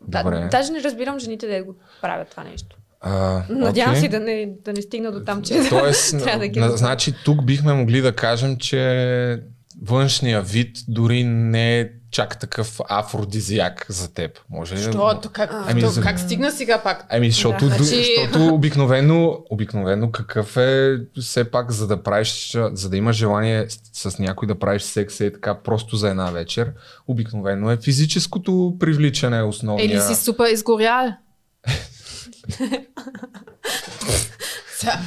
Добре. 0.00 0.40
Да, 0.40 0.48
даже 0.48 0.72
не 0.72 0.82
разбирам 0.82 1.18
жените 1.18 1.46
да 1.46 1.64
го 1.64 1.74
правят 2.00 2.28
това 2.28 2.44
нещо. 2.44 2.76
А, 3.00 3.42
Надявам 3.48 3.90
окей. 3.92 4.02
се 4.02 4.08
да 4.08 4.20
не, 4.20 4.48
да 4.64 4.72
не 4.72 4.82
стигна 4.82 5.12
до 5.12 5.24
там, 5.24 5.42
че 5.42 5.68
Тоест, 5.68 6.18
трябва 6.24 6.38
да 6.38 6.48
ги 6.48 6.62
значи 6.68 7.14
тук 7.24 7.44
бихме 7.44 7.72
могли 7.72 8.00
да 8.00 8.12
кажем, 8.12 8.56
че 8.56 9.42
външния 9.82 10.42
вид 10.42 10.76
дори 10.88 11.24
не 11.24 11.80
е 11.80 11.88
чак 12.10 12.38
такъв 12.38 12.80
афродизиак 12.88 13.86
за 13.88 14.14
теб. 14.14 14.38
Може 14.50 14.74
ли? 14.74 14.82
Що? 14.82 15.20
То 15.22 15.28
как, 15.32 15.50
Ами, 15.66 15.80
то, 15.80 15.88
за- 15.88 16.02
как 16.02 16.20
стигна 16.20 16.50
сега 16.50 16.82
пак? 16.82 17.06
Ами, 17.08 17.30
защото, 17.30 17.68
Да. 17.68 17.74
Значи- 17.74 17.84
защото 17.84 18.54
обикновено, 18.54 19.38
обикновено 19.50 20.10
какъв 20.10 20.56
е 20.56 20.98
все 21.20 21.50
пак, 21.50 21.72
за 21.72 21.86
да 21.86 22.02
правиш, 22.02 22.56
за 22.72 22.90
да 22.90 22.96
имаш 22.96 23.16
желание 23.16 23.66
с, 23.92 24.10
с 24.10 24.18
някой 24.18 24.48
да 24.48 24.58
правиш 24.58 24.82
секс 24.82 25.20
е 25.20 25.32
така 25.32 25.54
просто 25.54 25.96
за 25.96 26.08
една 26.08 26.30
вечер, 26.30 26.72
обикновено 27.08 27.70
е 27.70 27.76
физическото 27.76 28.76
привличане 28.80 29.38
е 29.38 29.42
основния. 29.42 29.84
Или 29.84 30.00
си 30.00 30.14
супер 30.14 30.52
изгорял? 30.52 31.12
Сега. 34.80 34.98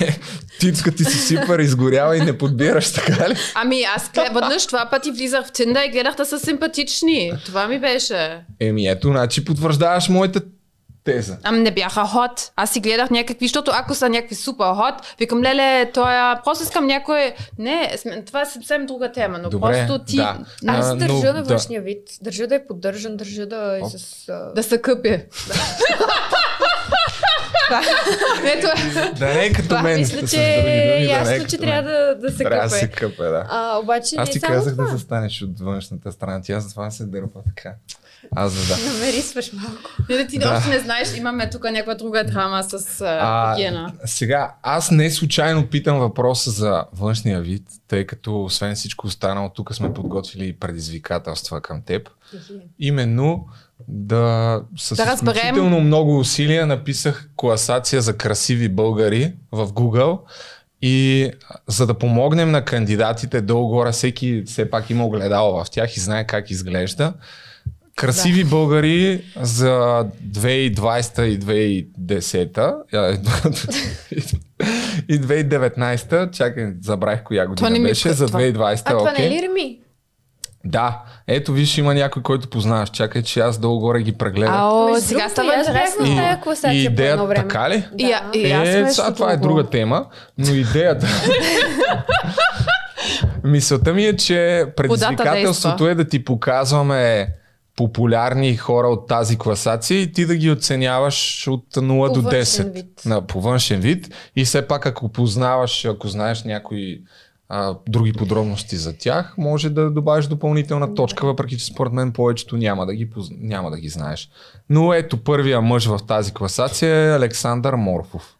Тицка 0.60 0.94
ти 0.94 1.04
си 1.04 1.18
сипър, 1.18 1.58
изгоряла 1.58 2.16
и 2.16 2.20
не 2.20 2.38
подбираш, 2.38 2.92
така 2.92 3.28
ли? 3.28 3.36
Ами 3.54 3.82
аз 3.82 4.10
веднъж 4.34 4.66
това 4.66 4.88
пъти 4.90 5.10
влизах 5.10 5.46
в 5.46 5.52
Тинда 5.52 5.84
и 5.84 5.90
гледах 5.90 6.14
да 6.14 6.24
са 6.26 6.40
симпатични. 6.40 7.32
Това 7.44 7.68
ми 7.68 7.80
беше. 7.80 8.40
Еми 8.60 8.86
ето, 8.86 9.08
значи 9.08 9.44
потвърждаваш 9.44 10.08
моята 10.08 10.40
теза. 11.04 11.36
Ами 11.42 11.58
не 11.58 11.70
бяха 11.70 12.04
хот. 12.04 12.52
Аз 12.56 12.70
си 12.70 12.80
гледах 12.80 13.10
някакви, 13.10 13.46
защото 13.46 13.70
ако 13.74 13.94
са 13.94 14.08
някакви 14.08 14.34
супер 14.34 14.64
хот, 14.74 14.94
викам, 15.18 15.42
леле, 15.42 15.90
той. 15.94 16.14
Просто 16.44 16.64
искам 16.64 16.86
някой... 16.86 17.34
Не, 17.58 17.96
това 18.26 18.42
е 18.42 18.46
съвсем 18.46 18.86
друга 18.86 19.12
тема, 19.12 19.38
но 19.38 19.48
Добре, 19.50 19.86
просто 19.88 20.04
ти... 20.04 20.16
да. 20.16 20.38
Аз 20.66 20.90
А, 20.90 20.96
държа 20.96 21.14
но 21.14 21.32
на 21.32 21.32
да. 21.32 21.42
външния 21.42 21.82
вид. 21.82 22.08
Държа 22.22 22.46
да 22.46 22.54
е 22.54 22.66
поддържан, 22.66 23.16
държа 23.16 23.46
да 23.46 23.78
е 23.78 23.80
Оп. 23.80 23.90
с... 23.90 24.28
а, 24.28 24.52
Да 24.54 24.62
се 24.62 24.82
къпи. 24.82 25.20
Ето 28.46 28.66
е. 28.98 29.12
Да 29.12 29.26
не 29.26 29.40
е 29.40 29.52
като 29.52 29.68
Това 29.68 29.82
мен. 29.82 29.98
мисля, 29.98 30.26
че 30.28 30.36
е 30.44 30.62
не 30.62 31.04
ясно, 31.04 31.46
че 31.46 31.58
трябва 31.58 31.82
да, 31.82 32.14
да 32.16 32.30
се 32.30 32.44
Трябва 32.44 32.62
да 32.62 32.70
се 32.70 32.88
къпе. 32.88 32.96
къпе, 33.00 33.22
да. 33.22 33.46
А, 33.50 33.78
обаче 33.78 34.14
Аз 34.18 34.28
не 34.28 34.32
ти 34.32 34.40
казах 34.40 34.72
това. 34.72 34.84
да 34.84 34.90
застанеш 34.90 35.42
от 35.42 35.60
външната 35.60 36.12
страна. 36.12 36.40
Тя 36.42 36.60
затова 36.60 36.90
се 36.90 37.04
дърпа 37.04 37.38
така. 37.46 37.74
Аз 38.36 38.54
да 38.54 38.74
да. 38.76 38.92
Намерисваш 38.92 39.52
малко. 39.52 39.90
Не, 40.08 40.16
да 40.16 40.26
ти 40.26 40.38
Да. 40.38 40.54
още 40.54 40.70
не 40.70 40.78
знаеш, 40.78 41.16
имаме 41.16 41.50
тук 41.50 41.64
някаква 41.64 41.94
друга 41.94 42.24
драма 42.24 42.62
с 42.64 43.00
а, 43.00 43.18
А, 43.20 43.54
хигиена. 43.54 43.92
сега, 44.04 44.54
аз 44.62 44.90
не 44.90 45.10
случайно 45.10 45.66
питам 45.66 45.98
въпроса 45.98 46.50
за 46.50 46.84
външния 46.92 47.40
вид, 47.40 47.62
тъй 47.88 48.06
като 48.06 48.44
освен 48.44 48.74
всичко 48.74 49.06
останало, 49.06 49.48
тук 49.48 49.74
сме 49.74 49.94
подготвили 49.94 50.52
предизвикателства 50.52 51.60
към 51.60 51.82
теб. 51.82 52.08
Именно 52.78 53.46
да 53.88 54.60
с 54.78 54.94
Да 54.96 55.02
изключително 55.14 55.80
много 55.80 56.18
усилия 56.18 56.66
написах 56.66 57.30
класация 57.36 58.02
за 58.02 58.16
красиви 58.16 58.68
българи 58.68 59.32
в 59.52 59.66
Google 59.66 60.18
и 60.82 61.30
за 61.66 61.86
да 61.86 61.94
помогнем 61.94 62.50
на 62.50 62.64
кандидатите 62.64 63.40
долу-горе, 63.40 63.92
всеки 63.92 64.42
все 64.46 64.70
пак 64.70 64.90
има 64.90 65.06
огледало 65.06 65.64
в 65.64 65.70
тях 65.70 65.96
и 65.96 66.00
знае 66.00 66.26
как 66.26 66.50
изглежда. 66.50 67.12
Красиви 67.96 68.44
да. 68.44 68.50
българи 68.50 69.22
за 69.36 70.04
2020 70.26 71.22
и 71.22 71.40
2010 71.40 72.58
а, 72.92 73.12
и 75.08 75.20
2019, 75.20 76.30
чакай, 76.32 76.72
забравих 76.82 77.22
коя 77.22 77.46
година 77.46 77.70
не 77.70 77.78
ми- 77.78 77.84
беше, 77.84 78.12
за 78.12 78.26
това- 78.26 78.40
2020, 78.40 78.82
А 78.84 78.98
това 78.98 79.10
окей. 79.12 79.28
не 79.28 79.36
е 79.36 79.38
ли 79.38 79.42
Реми? 79.42 79.78
Да, 80.64 81.02
ето 81.26 81.52
виж 81.52 81.78
има 81.78 81.94
някой, 81.94 82.22
който 82.22 82.48
познаваш. 82.48 82.90
Чакай, 82.90 83.22
че 83.22 83.40
аз 83.40 83.58
долу-горе 83.58 84.02
ги 84.02 84.12
прегледам. 84.12 84.54
Ао, 84.54 84.84
Между 84.92 85.08
сега 85.08 85.28
става 85.28 85.54
и 85.54 85.58
интересно. 85.58 86.06
в 86.06 86.16
тая 86.16 86.40
класация 86.40 86.82
и 86.82 86.84
идеята, 86.84 87.24
време. 87.24 87.48
така 87.48 87.70
ли? 87.70 87.88
И, 87.98 88.12
а- 88.12 88.30
и 88.34 88.52
аз 88.52 88.68
е, 88.68 88.86
сега 88.90 89.14
това 89.14 89.32
е 89.32 89.36
друга 89.36 89.64
тема, 89.64 90.06
но 90.38 90.54
идеята... 90.54 91.06
Мисълта 93.44 93.92
ми 93.92 94.04
е, 94.06 94.16
че 94.16 94.66
предизвикателството 94.76 95.88
е 95.88 95.94
да 95.94 96.04
ти 96.04 96.24
показваме 96.24 97.28
популярни 97.76 98.56
хора 98.56 98.88
от 98.88 99.08
тази 99.08 99.38
класация 99.38 100.00
и 100.00 100.12
ти 100.12 100.26
да 100.26 100.36
ги 100.36 100.50
оценяваш 100.50 101.46
от 101.48 101.64
0 101.74 102.08
По 102.08 102.14
до 102.14 102.20
външен 102.22 102.66
10 102.66 102.72
вид. 102.74 102.86
На, 103.04 103.26
по 103.26 103.40
външен 103.40 103.80
вид 103.80 104.14
и 104.36 104.44
все 104.44 104.66
пак 104.66 104.86
ако 104.86 105.08
познаваш, 105.08 105.84
ако 105.84 106.08
знаеш 106.08 106.42
някой 106.44 107.00
а, 107.48 107.74
други 107.88 108.12
подробности 108.12 108.76
за 108.76 108.98
тях, 108.98 109.34
може 109.38 109.70
да 109.70 109.90
добавиш 109.90 110.26
допълнителна 110.26 110.94
точка, 110.94 111.26
въпреки 111.26 111.58
че 111.58 111.64
според 111.64 111.92
мен 111.92 112.12
повечето 112.12 112.56
няма 112.56 112.86
да 112.86 112.94
ги, 112.94 113.10
няма 113.30 113.70
да 113.70 113.78
ги 113.78 113.88
знаеш. 113.88 114.30
Но 114.70 114.94
ето 114.94 115.24
първия 115.24 115.60
мъж 115.60 115.86
в 115.86 116.00
тази 116.06 116.32
класация 116.32 116.96
е 116.96 117.16
Александър 117.16 117.74
Морфов. 117.74 118.36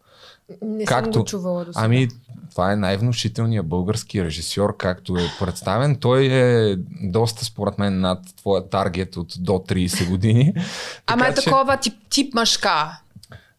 Не 0.62 0.84
Както- 0.84 1.12
съм 1.12 1.22
го 1.22 1.26
чувала 1.28 1.64
до 1.64 1.72
сега. 1.72 1.84
Ами, 1.84 2.08
това 2.50 2.72
е 2.72 2.76
най-внушителният 2.76 3.66
български 3.66 4.24
режисьор, 4.24 4.76
както 4.76 5.16
е 5.16 5.30
представен. 5.40 5.96
Той 5.96 6.24
е 6.24 6.76
доста, 7.02 7.44
според 7.44 7.78
мен, 7.78 8.00
над 8.00 8.18
твоя 8.36 8.68
таргет 8.68 9.16
от 9.16 9.34
до 9.38 9.52
30 9.52 10.08
години. 10.10 10.54
Ама 11.06 11.26
е 11.26 11.34
такова 11.34 11.76
тип, 11.76 11.94
тип 12.10 12.34
мъжка. 12.34 13.00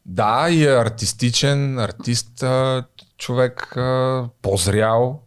Да, 0.06 0.48
и 0.50 0.64
е 0.66 0.76
артистичен, 0.76 1.80
артист, 1.80 2.44
човек 3.18 3.76
по-зрял. 4.42 5.20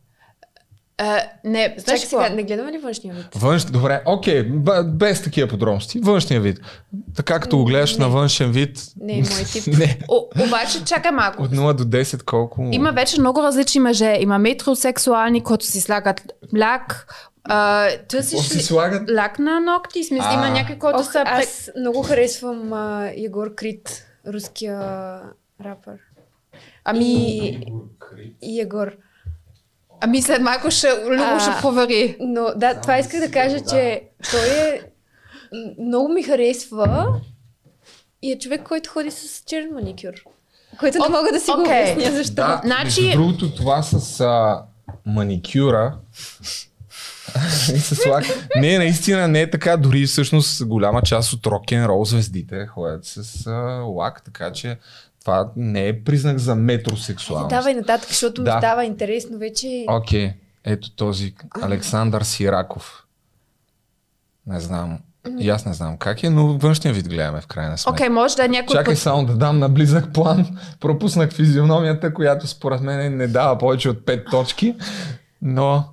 Е, 0.98 1.04
не, 1.44 1.74
знаеш 1.78 2.00
сега, 2.00 2.28
не 2.28 2.42
гледаме 2.42 2.72
ли 2.72 2.78
външния 2.78 3.14
вид? 3.14 3.26
Външ... 3.34 3.64
Добре, 3.64 4.02
окей, 4.06 4.42
б- 4.42 4.84
без 4.84 5.22
такива 5.22 5.48
подробности. 5.48 6.00
Външния 6.00 6.40
вид. 6.40 6.58
Така 7.16 7.40
като 7.40 7.56
го 7.58 7.64
гледаш 7.64 7.96
Не. 7.96 8.04
на 8.04 8.10
външен 8.10 8.52
вид. 8.52 8.78
Не 9.00 9.14
мой 9.14 9.22
тип. 9.52 9.66
не. 9.68 9.98
О, 10.08 10.16
обаче, 10.46 10.84
чакай 10.84 11.10
малко. 11.10 11.42
От 11.42 11.50
0 11.50 11.74
до 11.74 11.84
10 11.86 12.22
колко? 12.22 12.68
Има 12.72 12.92
вече 12.92 13.20
много 13.20 13.42
различни 13.42 13.80
мъже. 13.80 14.16
Има 14.20 14.38
метросексуални, 14.38 15.42
които 15.42 15.64
си 15.64 15.80
слагат 15.80 16.20
лак. 16.58 17.06
А, 17.44 17.88
търсиш 17.98 18.40
си 18.40 18.58
слагат? 18.58 19.10
лак 19.10 19.38
на 19.38 19.60
ногти? 19.60 20.04
Смисъл, 20.04 20.30
А. 20.30 20.34
има 20.34 20.48
някакви, 20.48 20.78
които 20.78 21.04
са... 21.04 21.22
Аз... 21.26 21.70
много 21.78 22.02
харесвам 22.02 22.72
а, 22.72 23.10
Егор 23.16 23.54
Крит, 23.54 24.06
руския 24.26 24.80
рапър. 25.64 25.96
Ами, 26.84 27.60
Егор. 28.60 28.92
Ами 30.00 30.22
след 30.22 30.42
малко 30.42 30.70
ще, 30.70 30.86
А. 31.18 31.40
ще 31.40 31.60
провери. 31.62 32.16
Но 32.20 32.46
да, 32.56 32.80
това 32.80 32.98
исках 32.98 33.20
да 33.20 33.30
кажа, 33.30 33.60
че 33.70 34.02
той 34.30 34.40
е... 34.48 34.80
Много 35.80 36.08
ми 36.08 36.22
харесва 36.22 37.06
и 38.22 38.32
е 38.32 38.38
човек, 38.38 38.62
който 38.62 38.90
ходи 38.90 39.10
с 39.10 39.42
черен 39.46 39.70
маникюр. 39.74 40.12
Който 40.80 40.98
не 40.98 41.08
мога 41.08 41.28
да 41.32 41.40
си 41.40 41.50
го 41.50 41.60
окей. 41.60 41.92
обясня 41.92 42.16
защо. 42.16 42.34
Да, 42.34 42.60
Значи- 42.64 43.02
между 43.02 43.18
другото 43.18 43.54
това 43.54 43.82
с 43.82 44.20
а, 44.20 44.62
маникюра 45.06 45.94
и 47.74 47.78
с 47.78 48.06
лак. 48.06 48.24
Не, 48.56 48.78
наистина 48.78 49.28
не 49.28 49.40
е 49.40 49.50
така. 49.50 49.76
Дори 49.76 50.06
всъщност 50.06 50.66
голяма 50.66 51.02
част 51.02 51.32
от 51.32 51.46
рок-н-рол 51.46 52.04
звездите 52.04 52.66
ходят 52.66 53.04
с 53.04 53.46
а, 53.46 53.52
лак, 53.82 54.22
така 54.24 54.52
че 54.52 54.78
това 55.26 55.48
не 55.56 55.88
е 55.88 56.04
признак 56.04 56.38
за 56.38 56.54
метросексуалност. 56.54 57.50
Давай 57.50 57.74
нататък, 57.74 58.08
защото 58.08 58.44
Да. 58.44 58.58
става 58.58 58.84
интересно 58.84 59.38
вече. 59.38 59.84
Окей, 59.88 60.32
ето 60.64 60.90
този 60.90 61.34
Александър 61.62 62.22
Сираков. 62.22 63.04
Не 64.46 64.60
знам. 64.60 64.98
И 65.38 65.50
аз 65.50 65.66
не 65.66 65.74
знам 65.74 65.96
как 65.98 66.22
е, 66.22 66.30
но 66.30 66.58
външния 66.58 66.94
вид 66.94 67.08
гледаме 67.08 67.40
в 67.40 67.46
крайна 67.46 67.78
сметка. 67.78 67.92
Окей, 67.92 68.08
може 68.08 68.36
да 68.36 68.44
е 68.44 68.48
някой 68.48 68.76
Чакай 68.76 68.94
път... 68.94 69.02
само 69.02 69.26
да 69.26 69.34
дам 69.34 69.58
на 69.58 69.68
близък 69.68 70.12
план. 70.12 70.58
Пропуснах 70.80 71.32
физиономията, 71.32 72.14
която 72.14 72.46
според 72.46 72.80
мен 72.80 73.16
не 73.16 73.26
дава 73.26 73.58
повече 73.58 73.88
от 73.90 73.98
5 73.98 74.30
точки, 74.30 74.76
но 75.42 75.84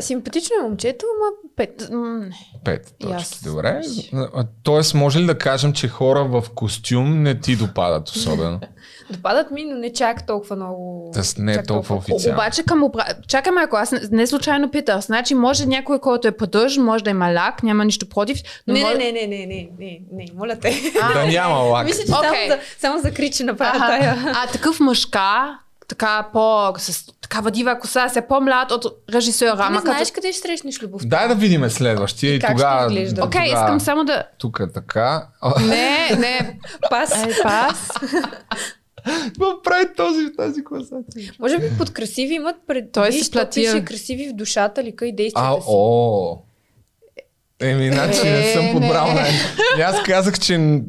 Симпатично 0.00 0.56
е 0.60 0.62
момчето, 0.62 1.06
ама 1.16 1.30
пет. 1.56 1.88
М, 1.90 2.18
не. 2.18 2.30
5 2.64 2.82
точки. 3.00 3.12
Ясно. 3.12 3.50
Добре. 3.50 3.80
А, 4.12 4.44
Тоест, 4.62 4.94
може 4.94 5.20
ли 5.20 5.26
да 5.26 5.38
кажем, 5.38 5.72
че 5.72 5.88
хора 5.88 6.24
в 6.24 6.44
костюм 6.54 7.22
не 7.22 7.40
ти 7.40 7.56
допадат 7.56 8.08
особено? 8.08 8.60
Допадат 9.10 9.50
ми, 9.50 9.64
но 9.64 9.76
не 9.76 9.92
чак 9.92 10.26
толкова 10.26 10.56
много. 10.56 11.10
Тоест, 11.14 11.38
не 11.38 11.52
е 11.52 11.54
чак 11.54 11.66
толкова 11.66 11.96
официално. 11.96 12.38
Обаче 12.38 12.62
към 12.62 12.82
обра... 12.82 13.04
Чакай 13.28 13.52
малко, 13.52 13.76
аз 13.76 13.92
не, 13.92 14.00
не 14.10 14.26
случайно 14.26 14.70
питах. 14.70 15.00
Значи 15.00 15.34
може 15.34 15.66
някой, 15.66 15.98
който 15.98 16.28
е 16.28 16.36
поддържан, 16.36 16.84
може 16.84 17.04
да 17.04 17.10
има 17.10 17.32
лак, 17.32 17.62
няма 17.62 17.84
нищо 17.84 18.08
против. 18.08 18.38
Но 18.66 18.74
Не, 18.74 18.80
може... 18.80 18.94
не, 18.94 19.12
не, 19.12 19.26
не, 19.26 19.46
не, 19.46 19.68
не, 19.78 20.00
не, 20.12 20.26
моля 20.34 20.56
те. 20.56 20.92
Да 21.14 21.26
няма 21.26 21.54
лак. 21.70 21.84
Мисля, 21.86 22.04
че 22.04 22.12
Окей. 22.12 22.48
само, 22.48 22.48
за, 22.48 22.58
само 22.78 23.00
за 23.00 23.10
кричи 23.10 23.44
направя 23.44 23.78
тая. 23.78 24.16
А 24.34 24.46
такъв 24.52 24.80
мъжка, 24.80 25.58
така 25.92 26.28
по... 26.32 26.72
с 26.78 27.06
такава 27.20 27.50
дива 27.50 27.78
коса, 27.78 28.08
се 28.08 28.20
по-млад 28.20 28.70
от 28.70 28.84
режисьора. 29.14 29.52
Ти 29.52 29.58
не 29.58 29.64
Ама 29.64 29.80
знаеш 29.80 30.10
като... 30.10 30.14
къде 30.14 30.32
ще 30.32 30.40
срещнеш 30.42 30.82
любовта. 30.82 31.08
Дай 31.08 31.28
да 31.28 31.34
видим 31.34 31.70
следващия 31.70 32.32
и, 32.32 32.36
И 32.36 32.40
тогава... 32.40 33.06
Окей, 33.22 33.44
искам 33.46 33.80
само 33.80 34.04
да... 34.04 34.22
Тук 34.38 34.60
е 34.62 34.72
така. 34.72 35.28
Не, 35.60 36.10
не, 36.18 36.58
Пас. 36.90 37.24
е, 37.24 37.28
пас. 37.42 37.90
Какво 39.24 39.62
прави 39.62 39.84
този 39.96 40.24
в 40.24 40.36
тази 40.36 40.64
класация? 40.64 41.32
Може 41.38 41.58
би 41.58 41.78
под 41.78 41.92
красиви 41.92 42.34
имат 42.34 42.56
пред... 42.66 42.92
Той 42.92 43.12
се 43.12 43.30
то 43.30 43.38
платил. 43.38 43.72
пише 43.72 43.84
красиви 43.84 44.28
в 44.28 44.32
душата, 44.32 44.84
лика 44.84 45.06
и 45.06 45.10
А, 45.10 45.16
действията 45.16 45.60
си. 45.62 45.66
о. 45.70 46.36
Еми, 47.62 47.92
значи 47.92 48.20
не 48.24 48.42
съм 48.44 48.66
Е, 48.66 48.72
подбрал 48.72 49.06
не. 49.06 49.14
най 49.14 49.30
И 49.78 49.80
Аз 49.80 50.02
казах, 50.02 50.38
че 50.38 50.80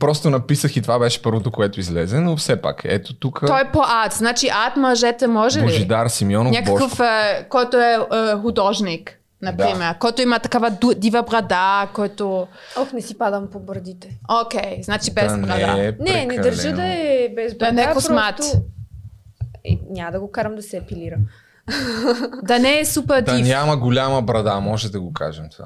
просто 0.00 0.30
написах 0.30 0.76
и 0.76 0.82
това 0.82 0.98
беше 0.98 1.22
първото, 1.22 1.50
което 1.50 1.80
излезе, 1.80 2.20
но 2.20 2.36
все 2.36 2.56
пак, 2.56 2.82
ето 2.84 3.14
тук 3.14 3.42
Той 3.46 3.60
е 3.60 3.72
по-ад. 3.72 4.12
Значи 4.12 4.48
ад 4.48 4.76
мъжете 4.76 5.26
може 5.26 5.58
ли? 5.58 5.62
Божидар 5.62 6.08
Симеонов 6.08 6.52
Някакъв, 6.52 6.80
Бошко. 6.80 7.02
е, 7.02 7.46
който 7.48 7.76
е, 7.78 7.92
е 8.12 8.36
художник, 8.36 9.18
например. 9.42 9.98
Който 9.98 10.22
има 10.22 10.38
такава 10.38 10.70
дива 10.96 11.22
брада, 11.22 11.88
който... 11.92 12.46
Ох, 12.76 12.92
не 12.92 13.00
си 13.00 13.18
падам 13.18 13.46
по 13.46 13.60
бърдите. 13.60 14.08
Окей, 14.42 14.82
значи 14.82 15.10
без 15.12 15.32
Да 15.32 15.38
брада. 15.38 15.74
не 15.74 15.86
е 15.86 15.92
Не, 16.00 16.26
не 16.26 16.38
държа 16.38 16.72
да 16.72 16.84
е 16.84 17.28
без 17.28 17.54
Да 17.54 17.72
не 17.72 17.82
е 17.82 17.84
брада, 17.84 17.94
космат. 17.94 18.36
просто- 18.36 18.58
Е, 19.64 19.78
няма 19.90 20.12
да 20.12 20.20
го 20.20 20.30
карам 20.30 20.54
да 20.54 20.62
се 20.62 20.76
епилира. 20.76 21.16
Да 22.42 22.58
не 22.58 22.78
е 22.78 22.84
супер 22.84 23.22
Да 23.22 23.36
див. 23.36 23.46
няма 23.46 23.76
голяма 23.76 24.22
брада, 24.22 24.60
може 24.60 24.90
да 24.90 25.00
го 25.00 25.12
кажем 25.12 25.44
това. 25.50 25.64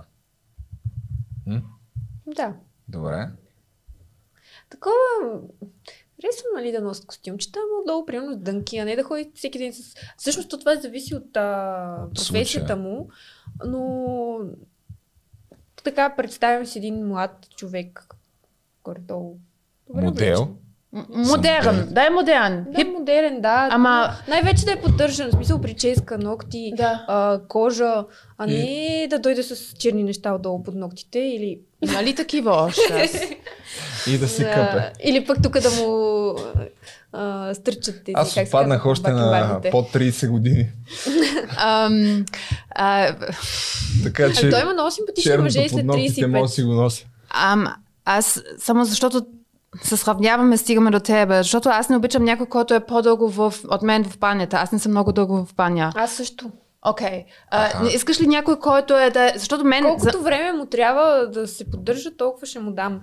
Да. 2.26 2.54
Добре. 2.88 3.28
Такова... 4.70 4.96
Харесвам, 6.22 6.52
нали, 6.54 6.72
да 6.72 6.80
носи 6.80 7.06
костюмчета, 7.06 7.58
ама 7.58 7.82
отдолу, 7.82 8.06
примерно, 8.06 8.34
с 8.34 8.36
дънки, 8.36 8.78
а 8.78 8.84
не 8.84 8.96
да 8.96 9.02
ходи 9.02 9.30
всеки 9.34 9.58
ден 9.58 9.72
с... 9.72 9.94
Всъщност, 10.16 10.50
то 10.50 10.58
това 10.58 10.76
зависи 10.76 11.14
от 11.14 11.36
а, 11.36 12.08
професията 12.14 12.76
му, 12.76 13.10
но 13.66 14.38
така 15.84 16.16
представям 16.16 16.66
си 16.66 16.78
един 16.78 17.06
млад 17.06 17.48
човек, 17.56 18.06
горе-долу. 18.84 19.38
добре 19.88 20.04
Модел. 20.04 20.42
облечен. 20.42 20.67
М- 20.92 21.04
Модерн. 21.08 21.88
Да 21.90 22.06
е 22.06 22.10
модерн. 22.10 22.64
Да, 22.68 22.78
Хип. 22.78 22.88
модерен, 22.88 23.40
да. 23.40 23.68
Ама- 23.72 24.10
Най-вече 24.28 24.64
да 24.64 24.72
е 24.72 24.80
поддържан, 24.80 25.28
в 25.28 25.34
смисъл 25.34 25.60
прическа, 25.60 26.18
ногти, 26.18 26.72
Да. 26.76 27.04
а, 27.08 27.40
кожа, 27.48 28.04
а 28.38 28.46
не 28.46 29.06
да 29.10 29.18
дойде 29.18 29.42
с 29.42 29.72
черни 29.72 30.02
неща 30.02 30.32
отдолу 30.32 30.62
под 30.62 30.74
ногтите 30.74 31.18
или... 31.18 31.58
Има 31.82 32.02
ли 32.02 32.14
такива 32.14 32.52
още? 32.52 33.10
И 34.06 34.18
да 34.18 34.28
си 34.28 34.42
Да, 34.42 34.50
къпе. 34.50 34.92
Или 35.02 35.26
пък 35.26 35.42
тук 35.42 35.60
да 35.60 35.70
му 35.72 36.34
а, 37.12 37.54
стърчат 37.54 38.04
тези, 38.04 38.14
Аз 38.14 38.34
как 38.34 38.50
казва, 38.50 38.80
още 38.84 39.10
на 39.10 39.60
под 39.70 39.86
30 39.86 40.28
години. 40.28 40.66
Ам, 41.58 42.24
а, 42.70 43.14
Така 44.04 44.32
че 44.32 44.46
А 44.46 44.50
той 44.50 44.60
има 44.60 44.72
много 44.72 44.90
симпатични 44.90 45.36
мъже 45.36 45.62
под 45.62 45.70
след 45.70 45.84
ногтите 45.86 46.26
може 46.26 46.32
да 46.32 46.46
35. 46.46 46.46
си 46.46 46.62
го 46.62 46.72
носи. 46.72 47.06
ам, 47.30 47.66
аз 48.04 48.42
само 48.58 48.84
защото 48.84 49.26
се 49.82 49.96
сравняваме, 49.96 50.56
стигаме 50.56 50.90
до 50.90 51.00
тебе. 51.00 51.36
Защото 51.36 51.68
аз 51.68 51.88
не 51.88 51.96
обичам 51.96 52.24
някой, 52.24 52.46
който 52.46 52.74
е 52.74 52.80
по-дълго 52.80 53.28
в, 53.28 53.54
от 53.70 53.82
мен 53.82 54.04
в 54.04 54.18
банята. 54.18 54.56
Аз 54.56 54.72
не 54.72 54.78
съм 54.78 54.92
много 54.92 55.12
дълго 55.12 55.44
в 55.44 55.54
баня. 55.54 55.92
Аз 55.96 56.12
също. 56.12 56.50
Окей. 56.86 57.24
Okay. 57.52 57.82
Не 57.82 57.88
искаш 57.88 58.20
ли 58.20 58.26
някой, 58.26 58.58
който 58.58 58.98
е 58.98 59.10
да... 59.10 59.32
Защото 59.36 59.64
мен... 59.64 59.84
Колкото 59.84 60.22
време 60.22 60.52
му 60.52 60.66
трябва 60.66 61.26
да 61.26 61.48
се 61.48 61.70
поддържа, 61.70 62.16
толкова 62.16 62.46
ще 62.46 62.60
му 62.60 62.72
дам. 62.72 63.00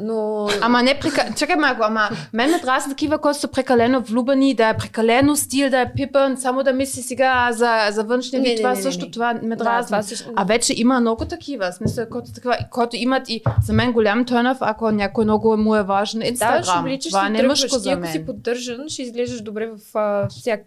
Но... 0.00 0.48
Ама 0.60 0.82
не 0.82 0.94
прека... 0.96 1.34
Чакай 1.34 1.56
малко, 1.56 1.82
ама 1.82 2.00
мен 2.32 2.50
ме 2.50 2.58
дразни 2.58 2.90
такива, 2.90 3.18
които 3.18 3.38
са 3.38 3.48
прекалено 3.48 4.00
влюбени, 4.00 4.54
да 4.54 4.68
е 4.68 4.76
прекалено 4.76 5.36
стил, 5.36 5.70
да 5.70 5.80
е 5.80 5.92
пипан, 5.92 6.36
само 6.36 6.62
да 6.62 6.72
мисли 6.72 7.02
сега 7.02 7.48
за, 7.52 7.88
за 7.90 8.04
външния 8.04 8.42
вид. 8.42 8.56
Това 8.56 8.68
не, 8.68 8.76
не, 8.76 8.82
също, 8.82 9.04
не. 9.04 9.10
това 9.10 9.34
ме 9.34 9.48
Да, 9.48 9.56
дразни. 9.56 9.86
това 9.86 10.02
също- 10.02 10.32
А 10.36 10.44
вече 10.44 10.74
има 10.76 11.00
много 11.00 11.24
такива, 11.24 11.72
смисъл, 11.72 12.06
които, 12.06 12.32
такива, 12.32 12.58
които 12.70 12.96
имат 12.96 13.28
и 13.28 13.42
за 13.62 13.72
мен 13.72 13.92
голям 13.92 14.24
търнъв, 14.24 14.58
ако 14.60 14.90
някой 14.90 15.24
много 15.24 15.56
му 15.56 15.76
е 15.76 15.82
важен 15.82 16.20
Да, 16.20 16.24
ще 16.24 16.30
Инстаграм. 16.30 16.80
обличаш 16.80 17.10
това 17.10 17.26
и 17.26 17.30
не 17.30 17.38
е 17.38 17.42
мъжко 17.42 17.68
Ти 17.68 17.78
за 17.78 17.90
ако 17.92 18.06
си 18.06 18.18
мен. 18.18 18.26
поддържан, 18.26 18.88
ще 18.88 19.02
изглеждаш 19.02 19.40
добре 19.40 19.66
в, 19.68 19.96
а, 19.96 20.28
всяк... 20.28 20.60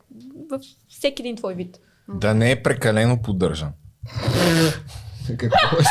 в 0.51 0.59
всеки 0.89 1.21
един 1.21 1.35
твой 1.35 1.53
вид. 1.53 1.77
Да 2.09 2.33
не 2.33 2.51
е 2.51 2.63
прекалено 2.63 3.21
поддържан. 3.21 3.69
Какво 5.37 5.77
е? 5.77 5.83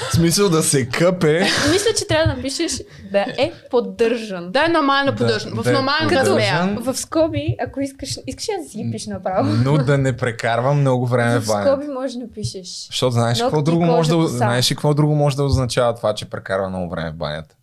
В 0.00 0.12
смисъл 0.12 0.48
да 0.48 0.62
се 0.62 0.88
къпе. 0.88 1.40
Мисля, 1.72 1.90
че 1.98 2.06
трябва 2.06 2.26
да 2.26 2.36
напишеш 2.36 2.72
да 3.12 3.20
е 3.38 3.52
поддържан. 3.70 4.52
Да 4.52 4.64
е 4.64 4.68
нормално 4.68 5.06
Да, 5.06 5.16
поддържан, 5.16 5.50
в 5.52 5.62
да 5.62 5.70
е 5.70 5.74
поддържан. 6.08 6.76
В 6.76 6.94
скоби, 6.96 7.56
ако 7.60 7.80
искаш, 7.80 8.18
искаш 8.26 8.46
да 8.64 8.68
си 8.68 8.88
пиш 8.92 9.06
направо. 9.06 9.48
Но 9.54 9.78
да 9.78 9.98
не 9.98 10.16
прекарва 10.16 10.74
много 10.74 11.06
време 11.06 11.38
В 11.38 11.42
в 11.42 11.46
банята. 11.46 11.70
скоби 11.72 11.88
можеш 11.88 12.12
да 12.12 12.20
напишеш. 12.20 12.68
Защото 12.86 13.10
знаеш 13.10 13.38
Ногти, 13.38 13.42
какво 13.44 13.62
друго 13.62 13.84
може 13.84 14.10
да, 14.10 14.26
знаеш 14.28 14.70
ли 14.70 14.74
какво 14.74 14.94
друго 14.94 15.14
може 15.14 15.36
да 15.36 15.44
означава 15.44 15.94
това, 15.94 16.14
че 16.14 16.24
прекарва 16.24 16.68
много 16.68 16.90
време 16.90 17.10
в 17.10 17.14
банята? 17.14 17.54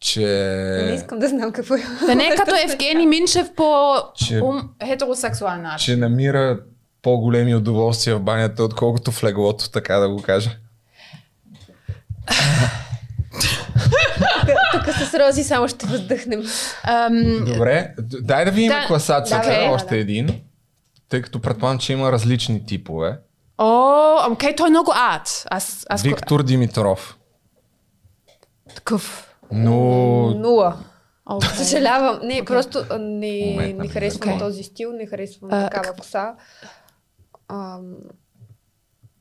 че... 0.00 0.20
Не 0.86 0.94
искам 0.94 1.18
да 1.18 1.28
знам 1.28 1.52
какво 1.52 1.74
е. 1.74 1.82
Да 2.06 2.14
не 2.14 2.24
е 2.24 2.34
като 2.36 2.52
Евгений 2.64 3.06
Минчев 3.06 3.50
по 3.56 3.94
Че- 4.16 4.40
ум, 4.40 4.68
хетеросексуален 4.84 5.62
начин. 5.62 5.94
че 5.94 5.96
намира 5.96 6.58
по-големи 7.02 7.54
удоволствия 7.54 8.16
в 8.16 8.22
банята, 8.22 8.64
отколкото 8.64 9.12
в 9.12 9.24
леглото, 9.24 9.70
така 9.70 9.96
да 9.96 10.08
го 10.08 10.22
кажа. 10.22 10.50
Тук 14.72 14.94
с 14.96 15.14
Рози 15.14 15.44
само 15.44 15.68
ще 15.68 15.86
въздъхнем. 15.86 16.42
Ам, 16.84 17.44
Добре, 17.44 17.94
дай 17.98 18.44
да 18.44 18.50
видим 18.50 18.68
Да, 18.68 18.86
класацията, 18.86 19.48
давай. 19.48 19.68
още 19.68 19.98
един. 19.98 20.40
Тъй 21.08 21.22
като 21.22 21.40
предполагам, 21.40 21.78
че 21.78 21.92
има 21.92 22.12
различни 22.12 22.66
типове. 22.66 23.18
О, 23.58 23.92
окей, 24.30 24.56
той 24.56 24.66
е 24.66 24.70
много 24.70 24.92
арт. 24.96 25.46
Аз, 25.50 25.86
аз 25.88 26.02
Виктор 26.02 26.42
Димитров. 26.42 27.16
такъв. 28.74 29.34
Но 29.52 29.70
Нула. 30.30 30.76
Окей. 31.26 31.48
Съжалявам. 31.50 32.20
Не, 32.22 32.44
просто 32.44 32.84
а, 32.90 32.98
не, 32.98 33.46
Момент 33.50 33.78
не 33.78 33.88
харесвам 33.88 34.28
Окей. 34.28 34.38
този 34.38 34.62
стил, 34.62 34.92
не 34.92 35.06
харесвам 35.06 35.50
А, 35.52 35.70
такава 35.70 35.92
коса. 35.92 36.34
Ам, 37.52 37.94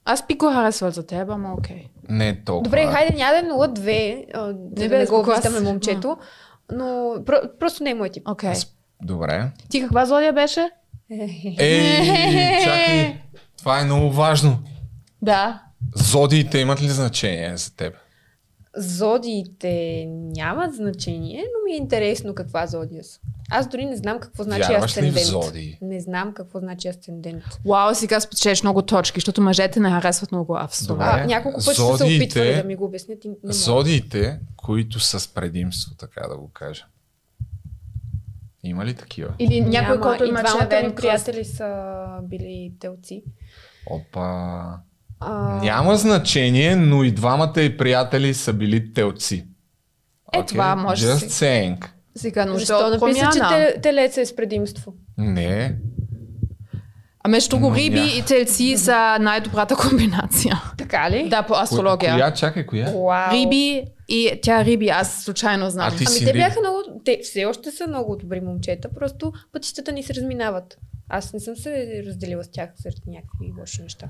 Аз 0.05 0.27
би 0.27 0.35
го 0.35 0.45
харесвал 0.45 0.91
за 0.91 1.05
теб, 1.05 1.29
ама 1.29 1.53
окей. 1.53 1.87
не 2.09 2.29
е 2.29 2.43
толкова. 2.43 2.63
Добре, 2.63 2.85
хайде, 2.85 3.15
няма 3.15 3.31
да 3.31 3.37
е 3.39 3.43
0-2, 3.43 4.25
а, 4.33 4.53
да 4.53 4.89
Не 4.89 5.05
го 5.05 5.23
виждаме 5.23 5.59
момчето, 5.61 6.17
но 6.71 6.85
про- 7.17 7.57
просто 7.59 7.83
не 7.83 7.89
е 7.89 7.95
мой 7.95 8.09
тип. 8.09 8.27
Окей. 8.27 8.53
Добре. 9.01 9.51
Ти 9.69 9.81
каква 9.81 10.05
зодия 10.05 10.33
беше? 10.33 10.69
Ей, 11.59 12.63
чакай. 12.63 13.21
Това 13.57 13.79
е 13.79 13.83
много 13.83 14.11
важно. 14.11 14.59
Да. 15.21 15.61
Зодиите 15.95 16.57
имат 16.59 16.81
ли 16.81 16.89
значение 16.89 17.57
за 17.57 17.75
теб? 17.75 17.93
Зодиите 18.77 20.05
нямат 20.07 20.75
значение, 20.75 21.37
но 21.37 21.65
ми 21.65 21.73
е 21.73 21.77
интересно 21.77 22.35
каква 22.35 22.67
зодия 22.67 23.03
са. 23.03 23.19
Аз 23.49 23.67
дори 23.67 23.85
не 23.85 23.97
знам 23.97 24.19
какво 24.19 24.43
значи 24.43 24.61
Вярваш 24.63 24.97
ли 24.97 25.01
в 25.01 25.15
асцендент. 25.15 25.45
зодии? 25.45 25.77
Не 25.81 25.99
знам 25.99 26.33
какво 26.33 26.59
значи 26.59 26.87
асцендент. 26.87 27.43
Вау, 27.65 27.95
сега 27.95 28.19
спечелиш 28.19 28.63
много 28.63 28.81
точки, 28.81 29.17
защото 29.17 29.41
мъжете 29.41 29.79
не 29.79 29.89
харесват 29.91 30.31
много. 30.31 30.57
Добре. 30.87 31.03
А, 31.03 31.25
няколко 31.25 31.55
пъти 31.55 31.65
са 31.65 31.73
се 31.73 31.81
Зодиите- 31.97 32.23
опитвали 32.23 32.55
да 32.55 32.63
ми 32.63 32.75
го 32.75 32.85
обяснят 32.85 33.25
и 33.25 33.29
не 33.29 33.35
мога. 33.43 33.53
Зодиите, 33.53 34.39
които 34.57 34.99
са 34.99 35.19
с 35.19 35.27
предимство, 35.27 35.95
така 35.95 36.21
да 36.21 36.37
го 36.37 36.49
кажа. 36.49 36.85
Има 38.63 38.85
ли 38.85 38.93
такива? 38.93 39.33
Или 39.39 39.61
някой, 39.61 40.01
който 40.01 40.25
и 40.25 40.29
има 40.29 40.43
червен 40.43 40.95
приятели 40.95 41.45
са 41.45 41.95
били 42.23 42.73
телци. 42.79 43.23
Опа. 43.87 44.63
А, 45.21 45.31
Няма 45.55 45.95
значение, 45.95 46.75
но 46.75 47.03
и 47.03 47.11
двамата 47.11 47.53
и 47.57 47.77
приятели 47.77 48.33
са 48.33 48.53
били 48.53 48.93
телци. 48.93 49.45
Е, 50.33 50.45
това 50.45 50.75
може 50.75 51.05
Just 51.05 51.13
да 51.13 51.19
си- 51.19 51.29
saying. 51.29 51.85
Сега 52.15 52.45
нужда 52.45 52.59
Защо 52.59 52.87
от 52.87 53.01
написа, 53.01 53.29
че 53.33 53.39
те, 53.73 53.81
телец 53.81 54.17
е 54.17 54.25
с 54.25 54.35
предимство? 54.35 54.93
Не. 55.17 55.75
А 57.23 57.29
между 57.29 57.59
М, 57.59 57.75
риби 57.75 57.99
ня. 57.99 58.05
и 58.07 58.23
телци 58.23 58.77
са 58.77 59.17
най-добрата 59.21 59.75
комбинация. 59.77 60.61
Така 60.77 61.11
ли? 61.11 61.29
Да, 61.29 61.43
по 61.43 61.53
астрология. 61.53 62.13
Коя? 62.13 62.33
Чакай, 62.33 62.65
коя? 62.65 62.85
Вау. 62.85 63.09
Риби 63.33 63.83
и 64.09 64.39
тя 64.43 64.65
риби, 64.65 64.89
аз 64.89 65.13
случайно 65.15 65.69
знам. 65.69 65.87
А 65.87 65.91
ти 65.91 65.95
Ами 65.97 66.05
си 66.07 66.25
те 66.25 66.33
бяха 66.33 66.59
много... 66.59 66.77
Те 67.05 67.19
все 67.23 67.45
още 67.45 67.71
са 67.71 67.87
много 67.87 68.15
добри 68.15 68.41
момчета, 68.41 68.89
просто 68.89 69.33
пътищата 69.53 69.91
ни 69.91 70.03
се 70.03 70.13
разминават. 70.13 70.77
Аз 71.13 71.33
не 71.33 71.39
съм 71.39 71.55
се 71.55 71.71
разделила 72.07 72.43
с 72.43 72.51
тях 72.51 72.69
заради 72.77 73.01
някакви 73.07 73.53
лоши 73.59 73.81
неща. 73.81 74.07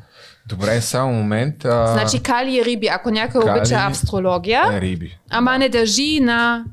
Добре, 0.48 0.82
само 0.82 1.14
момент. 1.14 1.66
А... 1.66 1.88
Значи 1.88 2.20
кали 2.20 2.58
и 2.58 2.66
риби, 2.66 2.88
ако 2.88 3.10
някой 3.12 3.42
Кали 3.42 3.60
обича 3.60 3.76
астрология, 3.82 4.62
е, 4.74 4.82
риби. 4.82 5.18
ама 5.30 5.58
не 5.58 5.70
държи 5.70 6.20
на 6.20 6.66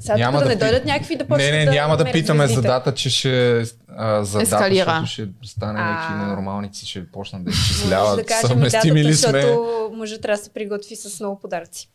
Сега 0.00 0.16
Няма 0.16 0.38
да, 0.38 0.44
да 0.44 0.48
не 0.48 0.54
пи- 0.54 0.60
дойдат 0.60 0.84
някакви 0.84 1.16
да 1.16 1.24
почнат 1.24 1.40
Не, 1.42 1.58
не, 1.58 1.64
да 1.64 1.70
няма 1.70 1.96
да 1.96 2.04
мерят 2.04 2.12
питаме 2.14 2.40
за 2.40 2.46
звездите. 2.46 2.68
дата, 2.68 2.94
че 2.94 3.10
ще... 3.10 3.64
А, 3.88 4.24
за 4.24 4.42
Ескалира. 4.42 4.84
дата, 4.86 5.00
защото 5.00 5.32
ще 5.42 5.52
стане 5.52 5.80
някакви 5.80 6.14
ненормалници, 6.16 6.86
ще 6.86 7.06
почнат 7.06 7.44
да 7.44 7.50
Може 7.50 7.60
изчисляват. 7.60 8.16
да 8.16 8.24
кажем 8.24 8.44
и 8.44 8.48
Съвместими 8.48 8.82
датата, 8.92 9.08
ли 9.08 9.14
сме? 9.14 9.32
защото 9.32 9.90
мъжът 9.94 10.22
трябва 10.22 10.38
да 10.38 10.44
се 10.44 10.50
приготви 10.50 10.96
с 10.96 11.20
много 11.20 11.40
подаръци. 11.40 11.90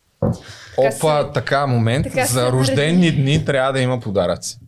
Опа, 0.78 0.92
се- 1.24 1.32
така, 1.34 1.68
момент. 1.68 2.04
така 2.06 2.26
за 2.26 2.52
рождени 2.52 3.12
дни 3.12 3.46
трябва 3.46 3.74
да 3.74 3.80
има 3.80 4.00
подаръци. 4.00 4.60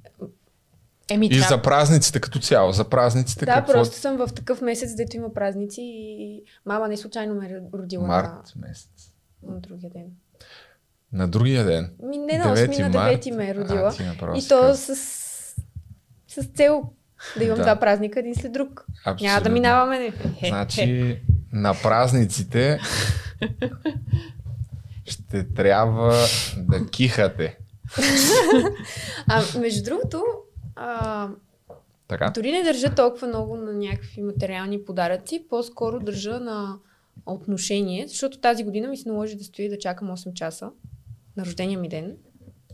Еми, 1.09 1.25
И 1.25 1.29
трябва. 1.29 1.47
за 1.47 1.61
празниците 1.61 2.19
като 2.19 2.39
цяло. 2.39 2.71
За 2.71 2.83
празниците 2.83 3.45
Да, 3.45 3.53
какво? 3.53 3.71
просто 3.71 3.95
съм 3.95 4.17
в 4.17 4.27
такъв 4.27 4.61
месец, 4.61 4.95
дето 4.95 5.15
има 5.15 5.33
празници 5.33 5.81
и 5.81 6.43
мама 6.65 6.87
не 6.87 6.97
случайно 6.97 7.35
ме 7.35 7.45
е 7.45 7.49
родила 7.73 8.07
Март 8.07 8.53
месец. 8.55 8.89
на, 9.43 9.53
на 9.53 9.59
другия 9.59 9.89
ден. 9.89 10.05
На 11.13 11.27
другия 11.27 11.63
ден. 11.65 11.91
Ми, 12.03 12.17
не 12.17 12.37
на 12.37 12.45
9 12.47 12.69
8, 12.69 12.81
на 12.81 12.89
март. 12.89 13.23
9 13.23 13.31
ме 13.31 13.47
е 13.47 13.51
А, 13.51 13.55
родила. 13.55 13.93
направо 14.01 14.37
и 14.37 14.47
то 14.47 14.75
с, 14.75 14.95
с 16.27 16.45
цел 16.55 16.83
да 17.37 17.43
имам 17.43 17.57
Да. 17.57 17.63
два 17.63 17.75
празника 17.75 18.19
един 18.19 18.35
след 18.35 18.51
друг. 18.51 18.85
Няма 19.05 19.17
да 19.17 19.25
Абсолютно. 19.27 19.53
минаваме. 19.53 19.99
Не. 19.99 20.13
Значи 20.47 21.19
на 21.53 21.73
празниците 21.83 22.79
ще 25.05 25.43
трябва 25.45 26.13
да 26.57 26.87
кихате. 26.87 27.57
А 29.27 29.43
между 29.59 29.83
другото, 29.83 30.23
а, 30.77 31.29
Така? 32.07 32.29
дори 32.35 32.51
не 32.51 32.63
държа 32.63 32.95
толкова 32.95 33.27
много 33.27 33.57
на 33.57 33.73
някакви 33.73 34.21
материални 34.21 34.85
подаръци, 34.85 35.45
по-скоро 35.49 35.99
държа 35.99 36.39
на 36.39 36.77
отношение, 37.25 38.07
защото 38.07 38.39
тази 38.39 38.63
година 38.63 38.87
ми 38.87 38.97
се 38.97 39.09
наложи 39.09 39.35
да 39.35 39.43
стоя 39.43 39.65
и 39.65 39.69
да 39.69 39.79
чакам 39.79 40.07
8 40.07 40.33
часа 40.33 40.71
на 41.37 41.45
рождения 41.45 41.79
ми 41.79 41.89
ден, 41.89 42.17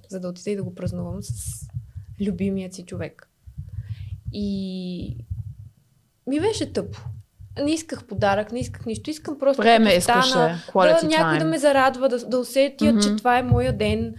за 0.10 0.20
да 0.20 0.28
отида 0.28 0.50
и 0.50 0.56
да 0.56 0.64
го 0.64 0.76
празнувам 0.76 1.24
с 1.24 1.66
любимият 2.22 2.74
си 2.74 2.86
човек. 2.86 3.30
И 4.34 5.18
ми 6.28 6.40
беше 6.40 6.74
тъпо. 6.74 7.00
Не 7.64 7.72
исках 7.72 8.06
подарък, 8.06 8.52
не 8.52 8.60
исках 8.60 8.86
нищо. 8.86 9.10
Искам 9.10 9.40
просто 9.40 9.62
Време 9.62 9.94
искаше, 9.94 10.30
стана, 10.30 10.60
да, 10.74 11.08
някой 11.08 11.36
time. 11.36 11.40
да 11.40 11.46
ме 11.46 11.58
зарадва, 11.58 12.10
да, 12.10 12.26
да 12.28 12.40
усетя, 12.40 12.86
Мгм. 12.86 13.00
че 13.02 13.16
това 13.16 13.38
е 13.38 13.44
моя 13.44 13.78
ден. 13.78 14.16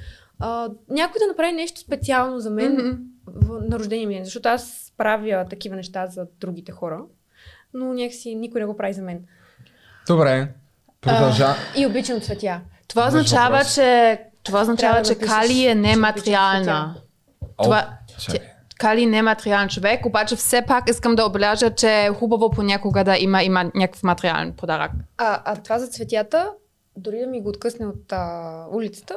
А, 0.47 0.69
някой 0.91 1.19
да 1.19 1.27
направи 1.27 1.53
нещо 1.53 1.81
специално 1.81 2.41
за 2.41 2.51
мен 2.51 2.73
Мгм. 2.73 2.91
в, 3.27 3.61
на 3.61 3.79
рождения 3.79 4.09
ми 4.09 4.15
ден, 4.15 4.25
защото 4.25 4.49
аз 4.49 4.93
правя 4.97 5.47
такива 5.51 5.77
неща 5.77 6.07
за 6.07 6.27
другите 6.41 6.73
хора, 6.73 7.01
но 7.75 7.95
някакси 7.95 8.35
никой 8.35 8.61
не 8.61 8.67
го 8.67 8.77
прави 8.77 8.93
за 8.93 9.03
мен. 9.03 9.21
Добре. 10.07 10.49
Продължа. 11.01 11.47
И 11.77 11.87
обичам 11.87 12.21
цветя. 12.21 12.61
Това 12.89 13.07
означава, 13.07 13.65
че 13.65 14.21
това 14.43 14.61
означава, 14.61 14.99
да 14.99 15.05
че 15.05 15.19
Кали 15.19 15.67
е 15.67 15.75
нематериална. 15.75 16.95
О, 17.59 17.63
Това, 17.63 17.89
че- 18.21 18.41
Кали 18.79 19.03
е 19.03 19.07
нематериален 19.07 19.69
човек, 19.69 20.07
обаче 20.07 20.37
все 20.37 20.63
пак 20.63 20.89
искам 20.89 21.15
да 21.15 21.25
обележа, 21.27 21.71
че 21.71 22.05
е 22.05 22.11
хубаво 22.11 22.51
понякога 22.51 23.05
да 23.05 23.19
има, 23.19 23.43
има 23.43 23.71
някакъв 23.75 24.03
материален 24.03 24.53
подарък. 24.53 24.91
А, 25.19 25.43
а 25.45 25.57
това 25.57 25.79
за 25.79 25.87
цветята, 25.87 26.51
дори 26.97 27.19
да 27.19 27.27
ми 27.27 27.43
го 27.43 27.49
откъсне 27.49 27.87
от 27.87 28.13
а, 28.13 28.43
улицата, 28.73 29.17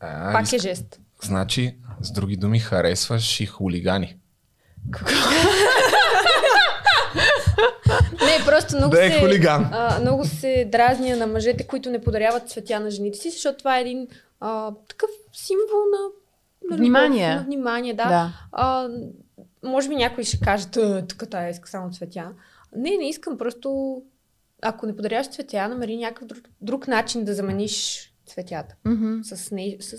А, 0.00 0.32
пак 0.32 0.46
иск- 0.46 0.54
е 0.54 0.58
жест. 0.58 1.00
Значи, 1.22 1.76
с 2.00 2.10
други 2.12 2.36
думи, 2.36 2.58
харесваш 2.58 3.40
и 3.40 3.46
хулигани. 3.46 4.16
Не, 8.14 8.44
просто 8.46 8.76
много 8.76 8.90
Да 8.90 9.06
е 9.06 9.10
се, 9.10 9.20
хулиган. 9.20 9.68
а, 9.72 10.00
много 10.00 10.24
се 10.24 10.68
дразня 10.72 11.16
на 11.16 11.26
мъжете, 11.26 11.66
които 11.66 11.90
не 11.90 12.00
подаряват 12.00 12.50
цветя 12.50 12.80
на 12.80 12.90
жените 12.90 13.18
си, 13.18 13.30
защото 13.30 13.58
това 13.58 13.78
е 13.78 13.82
един 13.82 14.08
а, 14.40 14.72
такъв 14.88 15.10
символ 15.32 15.64
на, 15.90 15.98
на 15.98 16.10
любов, 16.68 16.78
Внимание. 16.78 17.28
На 17.28 17.42
внимание, 17.42 17.94
да. 17.94 18.04
Да. 18.04 18.32
А, 18.52 18.88
може 19.64 19.88
би 19.88 19.96
някой 19.96 20.24
ще 20.24 20.40
каже, 20.40 20.66
«Та, 20.66 21.02
тук 21.02 21.30
тая 21.30 21.50
иска 21.50 21.68
само 21.68 21.90
цветя. 21.90 22.28
Не, 22.76 22.90
не 22.90 23.08
искам, 23.08 23.38
просто 23.38 23.96
ако 24.62 24.86
не 24.86 24.96
подаряваш 24.96 25.28
цветя, 25.28 25.68
намери 25.68 25.96
някакъв 25.96 26.26
друг, 26.26 26.38
друг 26.60 26.88
начин 26.88 27.24
да 27.24 27.34
замениш 27.34 28.07
цветята. 28.28 28.74
Мгм. 28.84 29.12
С, 29.22 29.50
не, 29.50 29.76
с 29.80 29.96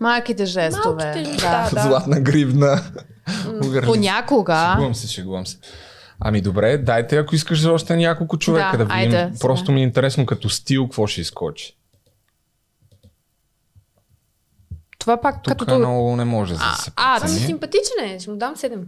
Малките 0.00 0.46
жестове. 0.46 1.04
малките 1.04 1.36
да. 1.36 1.70
Да. 1.74 1.82
Златна 1.82 2.20
гривна. 2.20 2.80
Понякога. 3.84 4.70
Шегувам 4.72 4.94
се, 4.94 5.08
шегувам 5.08 5.46
се. 5.46 5.58
Ами 6.20 6.40
добре, 6.40 6.78
дайте 6.78 7.16
ако 7.16 7.34
искаш 7.34 7.60
за 7.60 7.72
още 7.72 7.96
няколко 7.96 8.38
човека 8.38 8.70
Да, 8.72 8.78
да, 8.78 8.84
видим. 8.84 8.96
айде, 9.14 9.26
сега. 9.26 9.38
Просто 9.40 9.72
ми 9.72 9.80
е 9.80 9.84
интересно 9.84 10.26
като 10.26 10.48
стил 10.48 10.84
какво 10.84 11.06
ще 11.06 11.20
изкочи. 11.20 11.74
Това 14.98 15.16
пак 15.16 15.42
Тук 15.42 15.56
като... 15.58 15.78
много 15.78 16.16
не 16.16 16.24
може 16.24 16.54
да 16.54 16.60
А, 16.62 16.74
се 16.74 16.90
а, 16.96 17.20
прецени. 17.20 17.40
симпатичен 17.40 18.04
е, 18.04 18.18
ще 18.20 18.30
му 18.30 18.36
дам 18.36 18.56
7. 18.56 18.78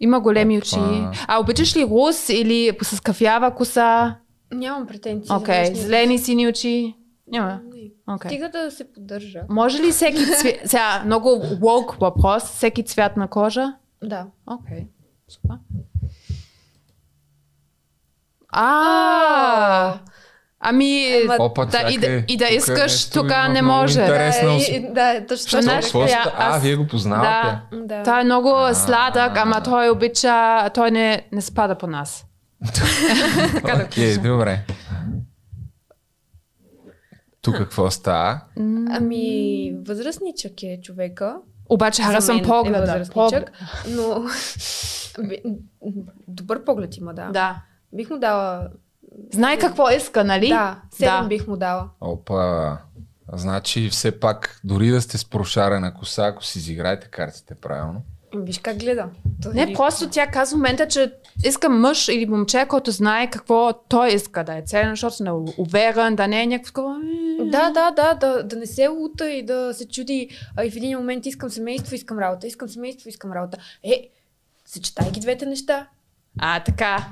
Има 0.00 0.20
големи 0.20 0.58
Опа. 0.58 0.66
очи. 0.66 0.78
А 1.26 1.40
обичаш 1.40 1.76
ли 1.76 1.84
рус 1.84 2.28
или 2.28 2.78
с 2.82 3.00
кафява 3.00 3.54
коса? 3.54 4.16
Нямам 4.52 4.86
претенции. 4.86 5.32
Окей. 5.32 5.56
външния 5.56 5.82
Зелени, 5.82 6.18
сини 6.18 6.48
очи? 6.48 6.94
Няма. 7.28 7.60
Окей. 8.06 8.30
Стига 8.30 8.48
да 8.50 8.70
се 8.70 8.92
поддържа. 8.92 9.40
Може 9.48 9.78
ли 9.78 9.90
всеки 9.90 10.26
цвят... 10.40 10.54
Сега, 10.64 11.02
много 11.04 11.28
woke 11.52 11.98
въпрос. 11.98 12.42
Всеки 12.44 12.84
цвят 12.84 13.16
на 13.16 13.28
кожа? 13.28 13.72
Да. 14.02 14.26
Окей. 14.46 14.86
Супер. 15.28 15.56
А, 18.48 19.94
Ами, 20.60 21.06
Опа, 21.38 21.64
да, 21.64 21.88
и, 21.90 21.98
да, 21.98 22.06
и 22.28 22.36
да 22.36 22.44
тук 22.44 22.52
е 22.52 22.54
искаш, 22.54 23.08
има 23.16 23.48
не 23.48 23.62
може. 23.62 24.00
интересно. 24.00 24.58
Да, 24.84 25.14
да, 25.14 25.26
точно 25.26 25.36
Що 25.38 25.50
така. 25.50 25.62
знаеш, 25.62 25.84
Какво 25.84 26.00
я- 26.00 26.08
ста- 26.08 26.32
А, 26.38 26.58
вие 26.58 26.76
го 26.76 26.86
познавате. 26.86 27.58
Да. 27.72 27.78
Да. 27.78 28.02
Той 28.02 28.20
е 28.20 28.24
много 28.24 28.74
сладък, 28.74 29.36
ама 29.36 29.62
той 29.62 29.90
обича, 29.90 30.70
той 30.70 30.90
не, 30.90 31.26
не 31.32 31.40
спада 31.40 31.74
по 31.74 31.86
нас. 31.86 32.24
Окей, 33.84 34.16
добре. 34.18 34.60
Тук 37.46 37.56
какво 37.56 37.90
става? 37.90 38.40
Ами, 38.90 39.72
възрастничък 39.86 40.62
е 40.62 40.80
човека. 40.82 41.36
Обаче 41.68 42.02
харесвам 42.02 42.38
е 42.38 42.42
погледа. 42.42 42.80
възрастничък, 42.80 43.52
но 43.88 44.24
би- 45.28 45.42
добър 46.28 46.64
поглед 46.64 46.96
има, 46.96 47.14
да. 47.14 47.30
Да. 47.30 47.62
Бих 47.92 48.10
му 48.10 48.18
дала... 48.18 48.68
Знае 49.32 49.58
какво 49.58 49.90
иска, 49.90 50.24
нали? 50.24 50.48
Да, 50.48 50.80
седем 50.90 51.22
Да. 51.22 51.26
бих 51.28 51.46
му 51.46 51.56
дала. 51.56 51.88
Опа. 52.00 52.78
Значи 53.32 53.88
все 53.90 54.20
пак, 54.20 54.60
дори 54.64 54.90
да 54.90 55.00
сте 55.00 55.18
с 55.18 55.24
прошарена 55.24 55.94
коса, 55.94 56.26
ако 56.26 56.44
си 56.44 56.58
изиграете 56.58 57.08
картите 57.08 57.54
правилно. 57.54 58.02
Виж 58.44 58.58
как 58.58 58.78
гледа. 58.78 59.08
Той 59.42 59.54
Не, 59.54 59.72
просто 59.72 60.10
тя 60.10 60.26
казва 60.26 60.54
в 60.54 60.58
момента, 60.58 60.88
че 60.88 61.12
иска 61.44 61.68
мъж 61.68 62.08
или 62.08 62.26
момче, 62.26 62.66
който 62.68 62.90
знае 62.90 63.30
какво 63.30 63.72
той 63.88 64.08
иска 64.12 64.44
да 64.44 64.54
е 64.54 64.62
целен, 64.62 64.90
защото 64.90 65.22
не 65.22 65.30
е 65.30 65.52
уверен, 65.58 66.16
да 66.16 66.28
не 66.28 66.42
е 66.42 66.46
някакво 66.46 66.66
такова. 66.66 66.98
«М, 66.98 67.44
Да, 67.44 67.70
да, 67.70 67.90
да, 67.90 68.14
да, 68.14 68.42
да 68.42 68.56
не 68.56 68.66
се 68.66 68.88
лута 68.88 69.30
и 69.30 69.42
да 69.42 69.74
се 69.74 69.88
чуди. 69.88 70.28
А 70.56 70.64
и 70.64 70.70
в 70.70 70.76
един 70.76 70.98
момент 70.98 71.26
искам 71.26 71.50
семейство, 71.50 71.94
искам 71.94 72.18
работа, 72.18 72.46
искам 72.46 72.68
семейство, 72.68 73.08
искам 73.08 73.32
работа. 73.32 73.58
Е, 73.82 74.08
съчетай 74.64 75.10
ги 75.10 75.20
двете 75.20 75.46
неща. 75.46 75.86
А, 76.38 76.62
така. 76.62 77.06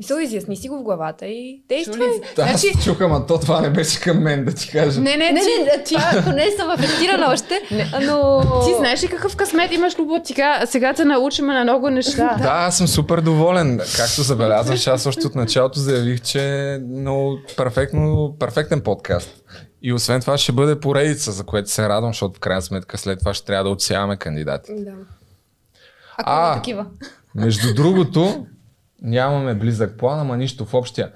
Мисъл, 0.00 0.18
изясни 0.18 0.56
си 0.56 0.68
го 0.68 0.78
в 0.78 0.82
главата 0.82 1.26
и 1.26 1.62
действай. 1.68 2.08
Да, 2.36 2.42
Значи- 2.42 2.72
аз 2.76 2.84
чух, 2.84 3.00
ама 3.00 3.26
то 3.26 3.38
това 3.38 3.60
не 3.60 3.70
беше 3.70 4.00
към 4.00 4.18
мен 4.22 4.44
да 4.44 4.54
ти 4.54 4.68
кажа. 4.70 5.00
Не, 5.00 5.16
не, 5.16 5.32
Не, 5.32 5.40
ти, 5.40 5.46
не, 5.64 5.84
ти, 5.84 5.94
ако 6.12 6.30
не 6.30 6.50
съм 6.50 6.70
афектирана 6.70 7.32
още, 7.32 7.60
но... 8.02 8.40
ти 8.66 8.74
знаеш 8.78 9.02
ли 9.02 9.08
какъв 9.08 9.36
късмет 9.36 9.72
имаш, 9.72 9.98
Любо? 9.98 10.20
Сега, 10.24 10.66
сега 10.66 10.94
те 10.94 11.04
научиме 11.04 11.54
на 11.54 11.62
много 11.62 11.90
неща. 11.90 12.36
Да, 12.42 12.48
аз 12.48 12.78
съм 12.78 12.88
супер 12.88 13.20
доволен. 13.20 13.80
Както 13.96 14.22
забелязваш, 14.22 14.86
аз 14.86 15.06
още 15.06 15.26
от 15.26 15.34
началото 15.34 15.78
заявих, 15.80 16.20
че 16.20 16.72
е 16.74 16.78
много 16.78 17.38
перфектно, 17.56 18.36
перфектен 18.38 18.80
подкаст. 18.80 19.42
И 19.82 19.92
освен 19.92 20.20
това 20.20 20.38
ще 20.38 20.52
бъде 20.52 20.80
поредица, 20.80 21.32
за 21.32 21.44
което 21.44 21.70
се 21.70 21.88
радвам, 21.88 22.10
защото 22.10 22.36
в 22.36 22.40
крайна 22.40 22.62
сметка 22.62 22.98
след 22.98 23.18
това 23.18 23.34
ще 23.34 23.46
трябва 23.46 23.64
да 23.64 23.70
отсяваме 23.70 24.16
кандидати. 24.16 24.72
Да. 24.78 24.92
Ако 26.16 26.30
А. 26.30 26.54
такива. 26.54 26.86
Между 27.34 27.74
другото, 27.74 28.46
нямаме 29.02 29.54
близък 29.54 29.98
план, 29.98 30.20
ама 30.20 30.36
нищо 30.36 30.64
в 30.64 30.74
общия. 30.74 31.10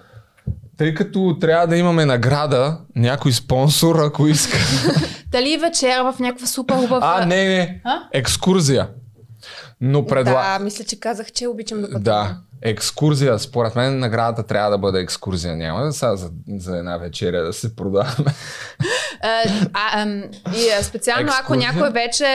Тъй 0.77 0.95
като 0.95 1.37
трябва 1.41 1.67
да 1.67 1.77
имаме 1.77 2.05
награда, 2.05 2.79
някой 2.97 3.33
спонсор, 3.33 3.99
ако 3.99 4.27
иска. 4.27 4.59
Дали 5.31 5.59
вечер 5.59 6.01
в 6.01 6.15
някаква 6.21 6.47
супер 6.47 6.75
хубава... 6.75 7.19
А, 7.21 7.27
не, 7.27 7.45
не. 7.49 7.81
А? 7.85 7.99
Екскурзия. 8.13 8.89
Но 9.81 10.07
предла... 10.07 10.59
Да, 10.59 10.65
мисля, 10.65 10.85
че 10.85 11.01
казах, 11.01 11.33
че 11.33 11.49
обичам 11.49 11.81
да 11.81 11.87
пътувам. 11.87 12.03
Да, 12.03 12.37
екскурзия. 12.63 13.39
Според 13.39 13.77
мен 13.77 13.99
наградата 13.99 14.43
трябва 14.43 14.71
да 14.71 14.79
бъде 14.79 15.01
екскурзия. 15.01 15.57
Няма 15.57 15.85
да 15.85 15.93
са 15.93 16.17
за, 16.17 16.31
за 16.57 16.79
една 16.79 16.97
вечеря 16.97 17.43
да 17.43 17.53
се 17.53 17.77
продаваме. 17.77 18.15
А, 19.23 19.43
а, 19.73 20.03
ам, 20.03 20.23
и 20.49 20.83
специално 20.83 21.33
ако 21.41 21.55
някой 21.55 21.91
вече 21.91 22.27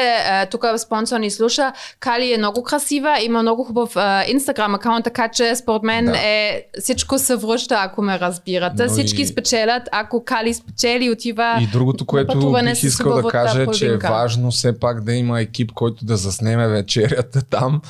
тук 0.51 0.65
спонсор 0.77 1.19
ни 1.19 1.31
слуша, 1.31 1.71
Кали 1.99 2.33
е 2.33 2.37
много 2.37 2.63
красива, 2.63 3.17
има 3.21 3.41
много 3.41 3.63
хубав 3.63 3.95
инстаграм 4.27 4.75
акаунт, 4.75 5.03
така 5.03 5.27
че 5.27 5.55
според 5.55 5.83
мен 5.83 6.05
Да. 6.05 6.17
е, 6.17 6.63
всичко 6.79 7.19
се 7.19 7.35
връща, 7.35 7.75
ако 7.79 8.01
ме 8.01 8.19
разбирате. 8.19 8.83
Но 8.83 8.89
Всички 8.89 9.21
и- 9.21 9.25
спечелят, 9.27 9.83
ако 9.91 10.23
Кали 10.23 10.53
спечели, 10.53 11.09
отива 11.09 11.57
И 11.61 11.67
другото, 11.67 12.05
което 12.05 12.53
бих 12.63 12.83
искал 12.83 13.13
да 13.13 13.29
кажа, 13.29 13.61
е, 13.61 13.67
че 13.67 13.85
е 13.85 13.87
половинка. 13.87 14.09
важно 14.09 14.51
все 14.51 14.79
пак 14.79 15.03
да 15.03 15.13
има 15.13 15.41
екип, 15.41 15.71
който 15.71 16.05
да 16.05 16.17
заснеме 16.17 16.67
вечерята 16.67 17.41
там, 17.41 17.81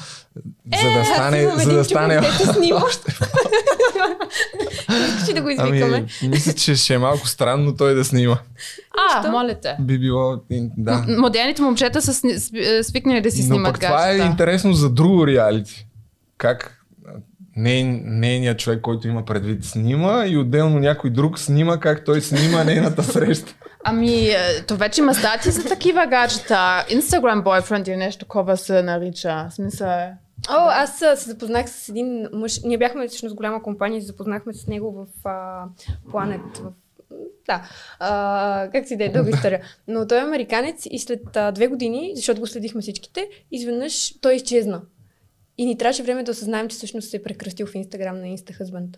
за 0.84 1.00
да 1.00 1.06
стане, 1.06 1.42
имам 1.42 1.60
за 1.60 1.74
да 1.74 1.84
стане 1.84 2.20
дето 2.20 2.54
снима. 2.54 2.76
още. 2.86 3.12
Искаш 5.18 5.34
да 5.34 5.42
го 5.42 5.50
извикаме? 5.50 6.06
Ами, 6.22 6.30
мисля, 6.30 6.54
че 6.54 6.76
ще 6.76 6.94
е 6.94 6.98
малко 6.98 7.28
странно 7.28 7.76
той 7.76 7.96
да 7.96 8.06
снима. 8.06 8.38
А, 9.14 9.32
моля 9.32 9.56
те. 9.62 9.76
Би 9.80 10.00
било, 10.00 10.42
да. 10.78 11.06
Модерните 11.18 11.62
момчета 11.62 12.02
са 12.02 12.28
е, 12.56 12.84
свикнали 12.84 13.22
да 13.22 13.32
си 13.32 13.42
Но 13.42 13.48
снимат 13.48 13.74
пък 13.74 13.82
това 13.82 14.12
е 14.12 14.18
интересно 14.18 14.74
за 14.74 14.90
друго 14.90 15.28
реалити. 15.28 15.88
Как 16.38 16.80
не, 17.56 17.84
нейният 18.06 18.60
човек, 18.60 18.82
който 18.82 19.08
има 19.08 19.26
предвид 19.26 19.66
снима 19.66 20.26
и 20.26 20.38
отделно 20.38 20.80
някой 20.80 21.10
друг 21.10 21.40
снима 21.40 21.78
как 21.78 22.06
той 22.06 22.22
снима 22.22 22.64
нейната 22.64 23.04
среща. 23.14 23.54
Ами, 23.84 24.28
е, 24.28 24.64
то 24.68 24.76
вече 24.76 25.02
има 25.02 25.14
стати 25.14 25.52
за 25.52 25.64
такива 25.64 26.06
гаджета. 26.06 26.86
Instagram 26.90 27.44
boyfriend 27.44 27.90
или 27.90 27.98
нещо 27.98 28.20
такова 28.20 28.58
се 28.58 28.84
нарича. 28.84 29.48
В 29.50 29.54
Смисъл 29.54 29.88
е. 29.88 30.12
О, 30.50 30.68
аз 30.70 31.00
се 31.00 31.16
запознах 31.16 31.70
с 31.70 31.90
един 31.90 32.28
мъж. 32.34 32.62
Ние 32.64 32.78
бяхме 32.78 33.08
всъщност 33.08 33.36
голяма 33.36 33.64
компания 33.64 34.02
се 34.02 34.08
запознахме 34.08 34.54
с 34.54 34.68
него 34.68 34.92
в 34.92 35.28
а, 35.28 35.66
Planet. 36.12 36.58
В... 36.58 36.72
Да, 37.46 37.70
а, 38.00 38.70
как 38.72 38.88
си 38.88 38.98
да 38.98 39.06
е 39.06 39.10
дълга 39.10 39.30
история. 39.30 39.62
Но 39.88 40.08
той 40.08 40.18
е 40.18 40.22
американец 40.22 40.88
и 40.92 41.00
след 41.00 41.36
а, 41.36 41.52
две 41.52 41.68
години, 41.68 42.12
защото 42.16 42.42
го 42.42 42.48
следихме 42.48 42.82
всичките, 42.82 43.30
изведнъж 43.52 44.20
той 44.22 44.36
изчезна. 44.36 44.82
И 45.58 45.66
ни 45.66 45.78
трябваше 45.78 46.04
време 46.04 46.24
да 46.24 46.32
осъзнаем, 46.32 46.68
че 46.68 46.78
всъщност 46.78 47.10
се 47.10 47.18
е 47.18 47.24
прекръстил 47.24 47.68
в 47.68 47.76
Инстаграм 47.76 48.20
на 48.20 48.26
InstaHusband. 48.26 48.98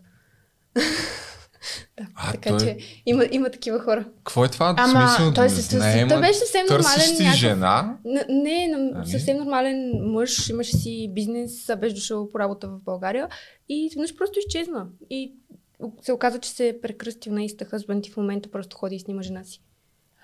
да, 1.98 2.06
А, 2.16 2.32
така 2.32 2.50
той- 2.50 2.60
че 2.60 2.78
има, 3.06 3.24
има 3.32 3.50
такива 3.50 3.80
хора. 3.80 4.06
Какво 4.18 4.46
е 4.46 4.50
това? 4.50 4.76
Ама, 4.78 5.08
смисъл, 5.10 5.34
той 5.34 5.50
се 5.50 5.78
наема- 5.78 6.10
той 6.10 6.22
беше 6.22 6.34
съвсем 6.34 6.66
нормален 6.70 7.00
си 7.00 7.24
някакъв- 7.24 7.36
жена. 7.36 7.98
Н- 8.06 8.26
Не, 8.30 8.72
ами... 8.76 8.92
Ами? 8.96 9.08
съвсем 9.08 9.38
нормален 9.38 9.92
мъж, 10.04 10.50
имаше 10.50 10.72
си 10.72 11.12
бизнес, 11.12 11.52
беше 11.78 11.96
дошъл 11.96 12.30
по 12.30 12.40
работа 12.40 12.68
в 12.68 12.80
България 12.80 13.28
и 13.70 13.86
изведнъж 13.86 14.16
просто 14.16 14.40
изчезна. 14.40 14.86
И 15.10 15.34
се 16.02 16.14
оказа, 16.14 16.40
че 16.40 16.50
се 16.50 16.68
е 16.68 16.82
прекръстил 16.82 17.34
на 17.34 17.44
Иста 17.44 17.66
Хъзбанд 17.66 18.08
и 18.08 18.12
в 18.12 18.18
момента 18.18 18.52
просто 18.52 18.78
ходи 18.78 18.96
и 18.96 19.00
снима 19.00 19.22
жена 19.22 19.44
си. 19.44 19.62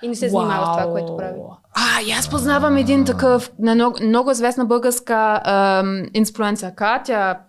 И 0.02 0.08
не 0.08 0.16
се 0.16 0.30
занимава 0.30 0.66
с 0.66 0.78
това, 0.78 0.92
което 0.92 1.18
прави. 1.18 1.40
А, 1.72 2.02
и 2.02 2.12
аз 2.12 2.30
познавам 2.30 2.78
един 2.78 3.06
такъв 3.06 3.52
на 3.60 3.76
много, 3.76 4.04
много 4.04 4.32
известна 4.32 4.66
българска 4.66 5.42
ем, 5.80 6.10
инфлуенсърка. 6.14 7.02
Тя 7.06 7.40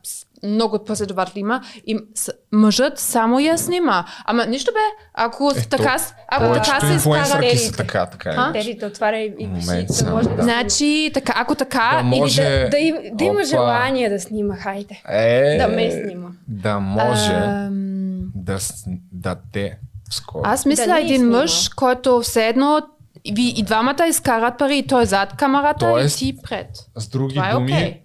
много 0.42 0.78
последователи 0.80 1.40
има 1.40 1.60
и 1.86 1.98
с, 2.14 2.32
мъжът 2.52 2.98
само 2.98 3.40
я 3.40 3.58
снима. 3.58 4.04
Ама 4.24 4.46
нищо 4.46 4.72
бе, 4.72 4.78
ако 5.14 5.52
Е, 5.56 5.60
така, 5.60 5.96
ако 6.28 6.54
така 6.54 6.80
се 6.80 6.94
изкара... 6.94 7.24
са 7.56 7.72
така, 7.72 8.06
така 8.06 8.34
А? 8.36 8.48
е. 8.50 8.52
Тери 8.54 8.74
да 8.74 8.86
отваря 8.86 9.18
и, 9.18 9.34
и 9.38 9.48
пиши, 9.54 10.04
да 10.04 10.10
може 10.10 10.28
да. 10.28 10.42
Значи, 10.42 11.10
така, 11.14 11.32
ако 11.36 11.54
така... 11.54 12.00
Да 12.02 12.08
или 12.08 12.20
може- 12.20 12.42
Да, 12.42 12.68
да, 12.68 12.78
им, 12.78 12.96
да 13.12 13.24
има 13.24 13.34
Опа. 13.34 13.44
желание 13.44 14.08
да 14.08 14.20
снима, 14.20 14.56
хайде. 14.56 15.02
Е, 15.08 15.58
Да 15.58 15.68
ме 15.68 15.90
снима. 15.92 16.28
Да 16.48 16.78
може 16.78 17.32
Ам, 17.32 18.18
да, 18.34 18.58
да 19.12 19.36
те 19.52 19.78
скоро. 20.10 20.42
Аз 20.44 20.66
мисля 20.66 20.86
Да 20.86 20.98
един 20.98 21.16
снима. 21.18 21.38
мъж, 21.38 21.68
който 21.68 22.20
все 22.20 22.46
едно 22.46 22.80
и, 23.24 23.32
ви, 23.32 23.54
и 23.56 23.62
двамата 23.62 24.06
изкарат 24.08 24.58
пари, 24.58 24.78
и 24.78 24.86
той 24.86 25.06
зад 25.06 25.36
камерата 25.36 25.78
Тоест, 25.80 26.16
и 26.16 26.24
ти 26.26 26.42
пред. 26.42 26.66
С 26.96 27.08
други 27.08 27.34
Това 27.34 27.48
е 27.50 27.52
думи, 27.52 27.72
окей. 27.72 28.00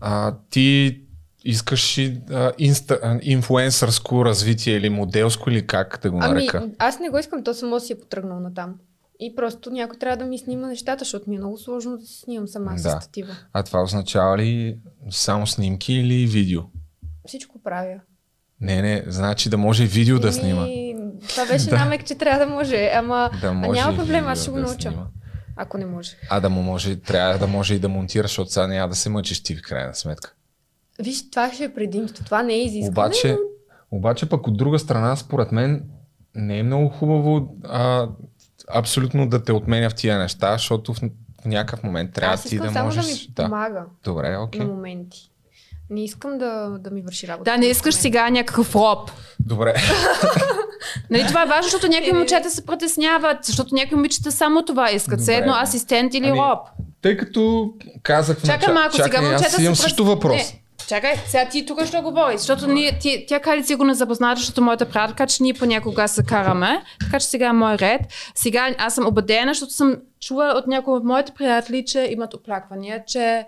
а, 0.00 0.34
ти 0.50 1.00
искаш 1.48 1.98
и 1.98 2.20
а, 2.30 2.52
инста, 2.58 3.00
а, 3.02 3.18
инфлуенсърско 3.22 4.24
развитие 4.24 4.76
или 4.76 4.88
моделско 4.90 5.50
или 5.50 5.66
как 5.66 5.98
да 6.02 6.10
го 6.10 6.18
Ами, 6.22 6.34
нарека? 6.34 6.68
аз 6.78 7.00
не 7.00 7.08
го 7.10 7.18
искам, 7.18 7.44
то 7.44 7.54
само 7.54 7.80
си 7.80 7.92
е 7.92 7.98
потръгнал 7.98 8.40
на 8.40 8.54
там. 8.54 8.74
И 9.20 9.34
просто 9.36 9.70
някой 9.70 9.98
трябва 9.98 10.16
да 10.16 10.24
ми 10.24 10.38
снима 10.38 10.66
нещата, 10.66 10.98
защото 10.98 11.30
ми 11.30 11.36
е 11.36 11.38
много 11.38 11.58
сложно 11.58 11.96
да 11.96 12.06
се 12.06 12.20
снимам 12.20 12.48
сама 12.48 12.70
Да. 12.72 12.78
с 12.78 12.90
статива. 12.92 13.36
А 13.52 13.62
това 13.62 13.82
означава 13.82 14.38
ли 14.38 14.78
само 15.10 15.46
снимки 15.46 15.92
или 15.92 16.26
видео? 16.26 16.62
Всичко 17.26 17.62
правя. 17.62 18.00
Не, 18.60 18.82
не, 18.82 19.04
значи 19.06 19.50
да 19.50 19.58
може 19.58 19.84
и 19.84 19.86
видео 19.86 20.18
да 20.18 20.26
Еми, 20.28 20.34
снима. 20.34 20.66
Това 21.28 21.46
беше 21.46 21.70
намек, 21.70 22.06
че 22.06 22.14
трябва 22.14 22.46
да 22.46 22.52
може, 22.52 22.90
ама 22.94 23.30
Да 23.40 23.46
а 23.48 23.52
може 23.52 23.80
няма 23.80 23.92
и 23.92 23.96
проблем, 23.96 24.26
аз 24.26 24.42
ще 24.42 24.50
го 24.50 24.56
да 24.56 24.62
науча, 24.62 24.80
снима. 24.82 25.06
ако 25.56 25.78
не 25.78 25.86
може. 25.86 26.10
А 26.30 26.40
да 26.40 26.48
му 26.50 26.62
може, 26.62 26.96
трябва 26.96 27.38
да 27.38 27.46
може 27.46 27.74
и 27.74 27.78
да 27.78 27.88
монтира, 27.88 28.22
защото 28.22 28.50
сега 28.50 28.66
няма 28.66 28.88
да 28.88 28.94
се 28.94 29.08
мъчиш 29.08 29.42
ти 29.42 29.56
в 29.56 29.62
крайна 29.62 29.94
сметка. 29.94 30.34
Виж, 30.98 31.30
това 31.30 31.52
ще 31.52 31.64
е 31.64 31.74
предимство, 31.74 32.24
това 32.24 32.42
не 32.42 32.54
е 32.54 32.64
изискване. 32.64 32.90
Обаче, 33.08 33.36
но 33.92 33.98
обаче 33.98 34.28
пък 34.28 34.46
от 34.46 34.56
друга 34.56 34.78
страна, 34.78 35.16
според 35.16 35.52
мен, 35.52 35.84
не 36.34 36.58
е 36.58 36.62
много 36.62 36.88
хубаво 36.88 37.56
а, 37.64 38.08
абсолютно 38.74 39.28
да 39.28 39.44
те 39.44 39.52
отменя 39.52 39.90
в 39.90 39.94
тия 39.94 40.18
неща, 40.18 40.52
защото 40.52 40.94
в, 40.94 41.00
в 41.42 41.44
някакъв 41.44 41.82
момент 41.82 42.12
трябва 42.12 42.34
аз 42.34 42.42
ти 42.42 42.54
искам 42.54 42.66
да 42.66 42.72
само 42.72 42.84
можеш... 42.84 43.04
да 43.04 43.12
ми 43.12 43.28
да. 43.34 43.44
помага 43.44 43.84
Добре, 44.04 44.36
окей. 44.36 44.60
на 44.60 44.66
моменти. 44.66 45.30
Не 45.90 46.04
искам 46.04 46.38
да, 46.38 46.78
да 46.80 46.90
ми 46.90 47.02
върши 47.02 47.28
работа. 47.28 47.50
Да, 47.50 47.56
не 47.58 47.66
искаш 47.66 47.94
сега 47.94 48.30
някакъв 48.30 48.74
роб. 48.76 49.10
Добре. 49.40 49.74
Нали, 51.10 51.26
това 51.26 51.42
е 51.42 51.46
важно, 51.46 51.62
защото 51.62 51.88
някои 51.88 52.12
момчета 52.12 52.50
се 52.50 52.66
притесняват, 52.66 53.44
защото 53.44 53.74
някои 53.74 53.96
момичета 53.96 54.32
само 54.32 54.64
това 54.64 54.90
искат. 54.90 55.20
Все 55.20 55.34
едно 55.34 55.52
асистент 55.52 56.14
или 56.14 56.28
Ами, 56.28 56.38
роб. 56.38 56.58
Тъй 57.02 57.16
като 57.16 57.72
казах 58.02 58.38
в 58.38 58.40
Чакай 58.40 58.56
начало- 58.56 58.74
малко, 58.74 58.92
сега 58.92 59.04
Чакай, 59.04 59.20
момчета 59.20 59.56
аз 59.56 59.58
имам 59.58 59.76
се 59.76 59.82
също 59.82 60.04
въпрос. 60.04 60.36
Не. 60.52 60.62
Чакай, 60.88 61.14
сега 61.26 61.48
ти 61.48 61.66
тук 61.66 61.84
ще 61.84 62.00
говориш, 62.00 62.40
защото 62.40 62.66
ние, 62.66 62.98
ти, 62.98 63.24
тя 63.28 63.40
Кали 63.40 63.64
си 63.64 63.74
го 63.74 63.84
не 63.84 63.94
запозната, 63.94 64.40
защото 64.40 64.62
моята 64.62 64.88
приятелка, 64.88 65.26
че 65.26 65.42
ние 65.42 65.54
понякога 65.54 66.08
се 66.08 66.22
караме, 66.22 66.82
така 67.00 67.20
че 67.20 67.26
сега 67.26 67.46
е 67.46 67.52
мой 67.52 67.74
ред. 67.74 68.00
Сега 68.34 68.74
аз 68.78 68.94
съм 68.94 69.06
убедена, 69.06 69.50
защото 69.50 69.72
съм 69.72 69.96
чула 70.20 70.54
от 70.56 70.66
някои 70.66 70.94
от 70.94 71.04
моите 71.04 71.32
приятели, 71.32 71.84
че 71.84 72.08
имат 72.10 72.34
оплаквания, 72.34 73.04
че 73.06 73.46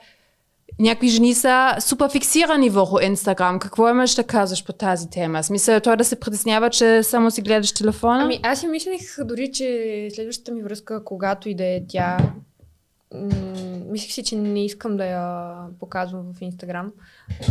някакви 0.78 1.09
жени 1.09 1.34
са 1.34 1.76
супер 1.80 2.11
фиксирани 2.11 2.70
върху 2.70 3.01
Инстаграм. 3.01 3.59
Какво 3.59 3.88
имаш 3.88 4.14
да 4.14 4.24
казваш 4.24 4.64
по 4.64 4.72
тази 4.72 5.11
тема? 5.11 5.43
Смисъл 5.43 5.80
той 5.80 5.97
да 5.97 6.05
се 6.05 6.20
притеснява, 6.20 6.70
че 6.70 7.03
само 7.03 7.30
си 7.30 7.43
гледаш 7.43 7.72
телефона? 7.72 8.22
Ами 8.22 8.41
аз 8.43 8.61
си 8.61 8.66
мислех 8.66 9.01
дори, 9.24 9.53
че 9.53 10.09
следващата 10.14 10.53
ми 10.53 10.62
връзка, 10.62 11.05
когато 11.05 11.49
и 11.49 11.55
да 11.55 11.64
е 11.64 11.80
тя, 11.88 12.18
м- 13.14 13.28
мислех 13.86 14.12
си, 14.12 14.24
че 14.24 14.36
не 14.36 14.64
искам 14.64 14.96
да 14.96 15.04
я 15.04 15.56
показвам 15.78 16.34
в 16.34 16.42
Инстаграм. 16.42 16.92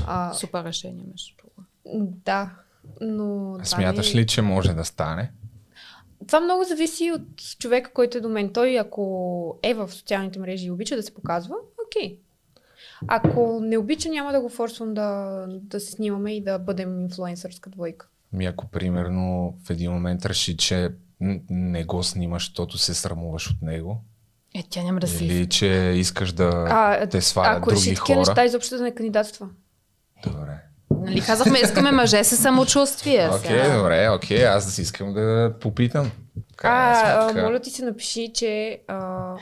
А, 0.07 0.33
Супер 0.33 0.63
решение, 0.63 1.03
между 1.11 1.35
другото. 1.37 1.63
да, 2.25 2.51
но... 3.01 3.57
А 3.59 3.65
Смяташ 3.65 4.13
ми- 4.13 4.19
ли, 4.19 4.27
че 4.27 4.41
може 4.41 4.73
да 4.73 4.85
стане? 4.85 5.31
Това 6.27 6.39
много 6.39 6.63
зависи 6.63 7.11
от 7.11 7.21
човека, 7.59 7.93
който 7.93 8.17
е 8.17 8.21
до 8.21 8.29
мен. 8.29 8.53
Той, 8.53 8.79
ако 8.79 9.59
е 9.63 9.73
в 9.73 9.91
социалните 9.91 10.39
мрежи 10.39 10.67
и 10.67 10.71
обича 10.71 10.95
да 10.95 11.03
се 11.03 11.13
показва, 11.13 11.55
окей. 11.87 12.19
Ако 13.07 13.59
не 13.61 13.77
обича, 13.77 14.09
няма 14.09 14.31
да 14.31 14.41
го 14.41 14.49
форсвам 14.49 14.93
да, 14.93 15.45
да 15.49 15.79
се 15.79 15.91
снимаме 15.91 16.35
и 16.35 16.43
да 16.43 16.59
бъдем 16.59 17.01
инфлуенсърска 17.01 17.69
двойка. 17.69 18.07
Ми 18.33 18.45
ако 18.45 18.67
примерно 18.67 19.55
в 19.65 19.69
един 19.69 19.91
момент 19.91 20.25
реши, 20.25 20.57
че 20.57 20.89
не 21.49 21.83
го 21.83 22.03
снимаш, 22.03 22.45
защото 22.45 22.77
се 22.77 22.93
срамуваш 22.93 23.51
от 23.51 23.61
него, 23.61 24.03
Е, 24.59 24.63
тя 24.69 24.83
няма 24.83 24.99
да 24.99 25.07
си... 25.07 25.25
или 25.25 25.49
че 25.49 25.93
искаш 25.95 26.31
да 26.31 26.65
А, 26.69 27.07
те 27.07 27.21
свалят 27.21 27.57
ако 27.57 27.71
реши 27.71 27.81
други 27.83 27.95
такива 27.95 28.15
хора. 28.15 28.29
неща, 28.29 28.45
изобщо 28.45 28.77
да 28.77 28.83
не 28.83 28.95
кандидатства. 28.95 29.47
Добре. 30.23 30.61
Нали 31.01 31.21
казахме, 31.21 31.59
искаме 31.59 31.91
мъже 31.91 32.23
с 32.23 32.37
самочувствие. 32.37 33.29
Окей, 33.29 33.39
сега. 33.63 33.77
добре, 33.77 34.09
окей, 34.09 34.45
аз 34.45 34.65
да 34.65 34.71
си 34.71 34.81
искам 34.81 35.13
да 35.13 35.53
попитам. 35.61 36.11
А, 36.63 37.29
а, 37.29 37.43
моля 37.43 37.59
ти 37.59 37.69
се 37.69 37.85
напиши, 37.85 38.31
че 38.33 38.79
а, 38.87 39.33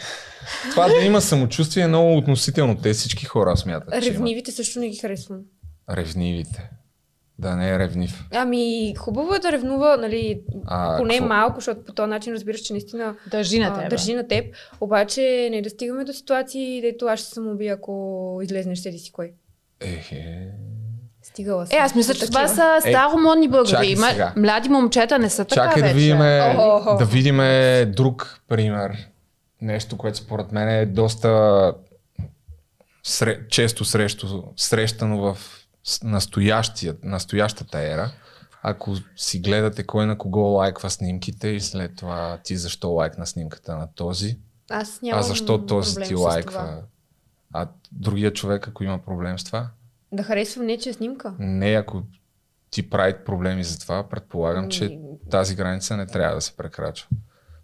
Това 0.72 0.88
да 0.88 1.06
има 1.06 1.22
самочувствие 1.22 1.84
е 1.84 1.88
много 1.88 2.18
относително. 2.18 2.78
Те 2.78 2.94
всички 2.94 3.26
хора 3.26 3.58
смятат, 3.58 3.90
че 3.90 3.96
имат. 3.96 4.18
ревнивите 4.18 4.52
също 4.52 4.80
не 4.80 4.90
ги 4.90 4.98
харесвам. 4.98 5.40
Ревнивите. 5.90 6.70
Да 7.40 7.56
не 7.56 7.70
е 7.70 7.80
ревнив. 7.80 8.24
Ами, 8.34 8.94
хубаво 8.98 9.36
е 9.36 9.40
да 9.40 9.52
ревнува, 9.52 9.98
нали, 9.98 10.42
А, 10.66 10.98
поне 10.98 11.14
какво? 11.14 11.28
малко, 11.28 11.56
защото 11.56 11.84
по 11.84 11.94
този 11.94 12.10
начин 12.10 12.34
разбираш, 12.34 12.60
че 12.60 12.74
наистина 12.74 13.16
Държи 13.32 13.60
на 13.60 13.68
а, 13.68 13.80
теб. 13.80 13.90
държи 13.90 14.14
на 14.14 14.28
теб. 14.28 14.46
Обаче 14.82 15.22
не 15.52 15.62
да 15.62 15.70
стигаме 15.70 16.04
до 16.04 16.14
ситуации, 16.14 16.82
дето 16.82 17.06
аз 17.06 17.20
ще 17.20 17.30
съм 17.30 17.48
убия, 17.48 17.74
ако 17.74 18.40
излезнеш 18.44 18.80
седи 18.80 19.00
си 19.00 19.12
кой. 19.12 19.32
Ехе. 19.80 20.48
Стигала 21.24 21.68
съм. 21.68 21.78
Е, 21.78 21.82
аз 21.82 21.96
мисля, 21.96 22.14
че 22.14 22.28
това 22.28 22.48
са 22.48 22.78
старомодни 22.82 23.48
българи. 23.48 23.96
сега. 23.98 24.34
млади 24.38 24.70
момчета 24.70 25.20
не 25.20 25.30
са 25.30 25.46
така 25.46 25.62
Чакай 25.64 25.82
да 25.82 25.88
вече. 25.88 25.96
видим, 25.96 26.18
Охо. 26.58 26.98
да 26.98 27.06
видим 27.06 27.38
друг 27.92 28.40
пример. 28.48 28.92
Нещо, 29.62 29.98
което 29.98 30.18
според 30.18 30.52
мен 30.52 30.70
е 30.70 30.86
доста 30.86 31.74
сре, 33.04 33.40
често 33.50 33.86
срещу, 33.86 34.28
срещано 34.58 35.18
в 35.20 35.38
настоящата 37.04 37.80
ера. 37.80 38.12
Ако 38.64 38.96
си 39.16 39.40
гледате 39.40 39.84
кой 39.84 40.06
на 40.06 40.18
кого 40.18 40.40
лайква 40.40 40.90
снимките 40.90 41.48
и 41.48 41.62
след 41.62 41.96
това 41.96 42.40
ти 42.44 42.58
защо 42.58 42.90
лайкна 42.90 43.28
снимката 43.28 43.78
на 43.78 43.88
този, 43.96 44.38
Аз 44.70 45.00
а 45.12 45.22
защо 45.22 45.66
този 45.66 45.96
ти 45.96 46.16
лайква, 46.16 46.84
а 47.54 47.68
другия 47.92 48.34
човек, 48.34 48.68
ако 48.68 48.84
има 48.84 49.00
проблем 49.00 49.40
с 49.40 49.44
това, 49.44 49.70
Да 50.12 50.24
харесвам 50.24 50.66
нечия 50.66 50.94
снимка. 50.94 51.34
не 51.40 51.74
ако 51.74 52.04
ти 52.70 52.90
прави 52.90 53.16
проблеми 53.26 53.64
за 53.64 53.80
това, 53.80 54.10
предполагам, 54.10 54.70
че 54.70 55.00
тази 55.32 55.56
граница 55.56 55.98
не 55.98 56.06
трябва 56.08 56.36
да 56.36 56.42
се 56.42 56.56
прекрачва. 56.58 57.08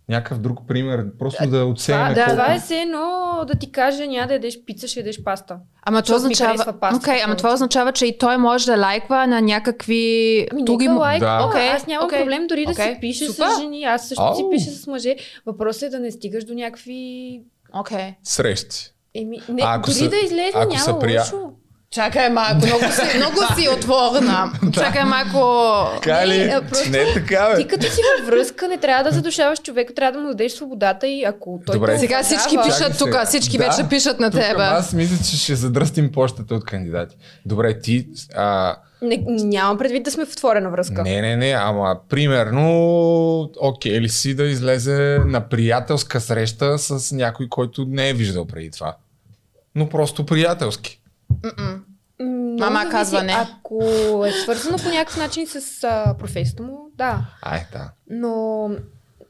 Някакъв 0.09 0.39
друг 0.39 0.59
пример, 0.67 1.05
просто 1.19 1.47
да 1.47 1.65
оценим 1.65 2.07
да, 2.07 2.13
колко... 2.15 2.29
това 2.31 2.53
е 2.53 2.59
все 2.59 2.75
едно 2.75 3.09
да 3.47 3.55
ти 3.55 3.71
каже 3.71 4.07
няма 4.07 4.27
да 4.27 4.33
ядеш 4.33 4.63
пица, 4.65 4.87
ще 4.87 4.99
ядеш 4.99 5.23
паста. 5.23 5.57
Ама 5.83 6.01
това 6.01 6.15
означава, 6.15 6.57
пастата 6.79 6.95
okay, 7.01 7.21
ама 7.25 7.35
това 7.35 7.53
означава, 7.53 7.91
че 7.91 8.05
и 8.05 8.17
той 8.17 8.37
може 8.37 8.65
да 8.65 8.77
лайква 8.77 9.27
на 9.27 9.41
някакви 9.41 10.47
Ами 10.51 10.63
други... 10.63 10.87
лайк, 10.89 11.19
Да. 11.19 11.39
okay, 11.43 11.75
аз 11.75 11.87
нямам 11.87 12.05
окей, 12.05 12.19
проблем 12.19 12.47
дори 12.47 12.65
да 12.65 12.71
окей, 12.71 12.93
си 12.93 12.97
пише 13.01 13.25
супер. 13.25 13.47
с 13.47 13.61
жени, 13.61 13.83
аз 13.83 14.07
също 14.07 14.35
си 14.35 14.41
Ау. 14.41 14.49
пиша 14.49 14.71
с 14.71 14.87
мъже. 14.87 15.15
Въпросът 15.45 15.83
е 15.83 15.89
да 15.89 15.99
не 15.99 16.11
стигаш 16.11 16.43
до 16.43 16.53
някакви... 16.53 17.41
Окей. 17.73 18.13
Срещи. 18.23 18.77
Еми, 19.15 19.41
не, 19.49 19.61
А 19.61 19.75
ако 19.75 19.85
дори 19.85 19.95
са- 19.95 20.09
да 20.09 20.17
излезе 20.17 20.51
ако 20.55 20.67
няма 20.67 20.79
са 20.79 20.99
прия- 20.99 21.21
лошо. 21.21 21.51
Чакай 21.93 22.29
малко, 22.29 22.65
много 22.65 22.83
си, 22.91 23.17
много 23.17 23.37
си 23.55 23.69
отворена. 23.69 24.51
Чакай 24.73 25.03
малко... 25.03 25.99
Кали, 26.01 26.37
Не, 26.37 26.61
просто 26.69 26.89
не 26.89 26.97
е 26.97 27.13
така, 27.13 27.49
бе. 27.49 27.57
Ти 27.57 27.67
като 27.67 27.85
си 27.85 28.01
във 28.17 28.27
връзка, 28.27 28.67
не 28.67 28.77
трябва 28.77 29.03
да 29.03 29.11
задушаваш 29.11 29.61
човека, 29.61 29.93
трябва 29.93 30.11
да 30.11 30.19
му 30.19 30.27
дадеш 30.27 30.51
свободата 30.51 31.07
и 31.07 31.23
ако 31.23 31.61
той 31.65 31.73
Добре. 31.73 31.97
Сега 31.97 32.23
всички 32.23 32.57
пишат 32.65 32.97
тук, 32.97 33.25
всички 33.25 33.57
Да, 33.57 33.63
вече 33.63 33.89
пишат 33.89 34.19
на 34.19 34.31
тебе. 34.31 34.63
Аз 34.63 34.93
мисля, 34.93 35.17
че 35.25 35.37
ще 35.37 35.55
задръстим 35.55 36.11
почтата 36.11 36.55
от 36.55 36.65
кандидати. 36.65 37.15
Добре, 37.45 37.79
ти... 37.79 38.07
А, 38.35 38.75
Не, 39.01 39.23
нямам 39.27 39.77
предвид 39.77 40.03
да 40.03 40.11
сме 40.11 40.25
в 40.25 40.31
отворена 40.31 40.69
връзка. 40.69 41.03
не, 41.03 41.21
не, 41.21 41.35
не, 41.35 41.51
ама 41.51 41.97
примерно, 42.09 43.51
окей 43.59 44.01
ли 44.01 44.09
си 44.09 44.35
да 44.35 44.43
излезе 44.43 45.19
на 45.25 45.49
приятелска 45.49 46.21
среща 46.21 46.79
с 46.79 47.11
някой, 47.11 47.49
който 47.49 47.85
не 47.89 48.09
е 48.09 48.13
виждал 48.13 48.45
преди 48.45 48.71
това. 48.71 48.95
Но 49.75 49.89
просто 49.89 50.25
приятелски. 50.25 50.99
Много 52.19 52.57
Мама 52.59 52.75
зависи. 52.75 52.91
казва 52.91 53.23
не. 53.23 53.33
Ако 53.33 53.83
е 54.27 54.31
свързано 54.31 54.77
по 54.77 54.89
някакъв 54.89 55.17
начин 55.17 55.47
с 55.47 55.83
а, 55.83 56.15
професията 56.19 56.63
му, 56.63 56.79
да. 56.95 57.25
Ай, 57.41 57.65
да. 57.71 57.91
Но 58.09 58.69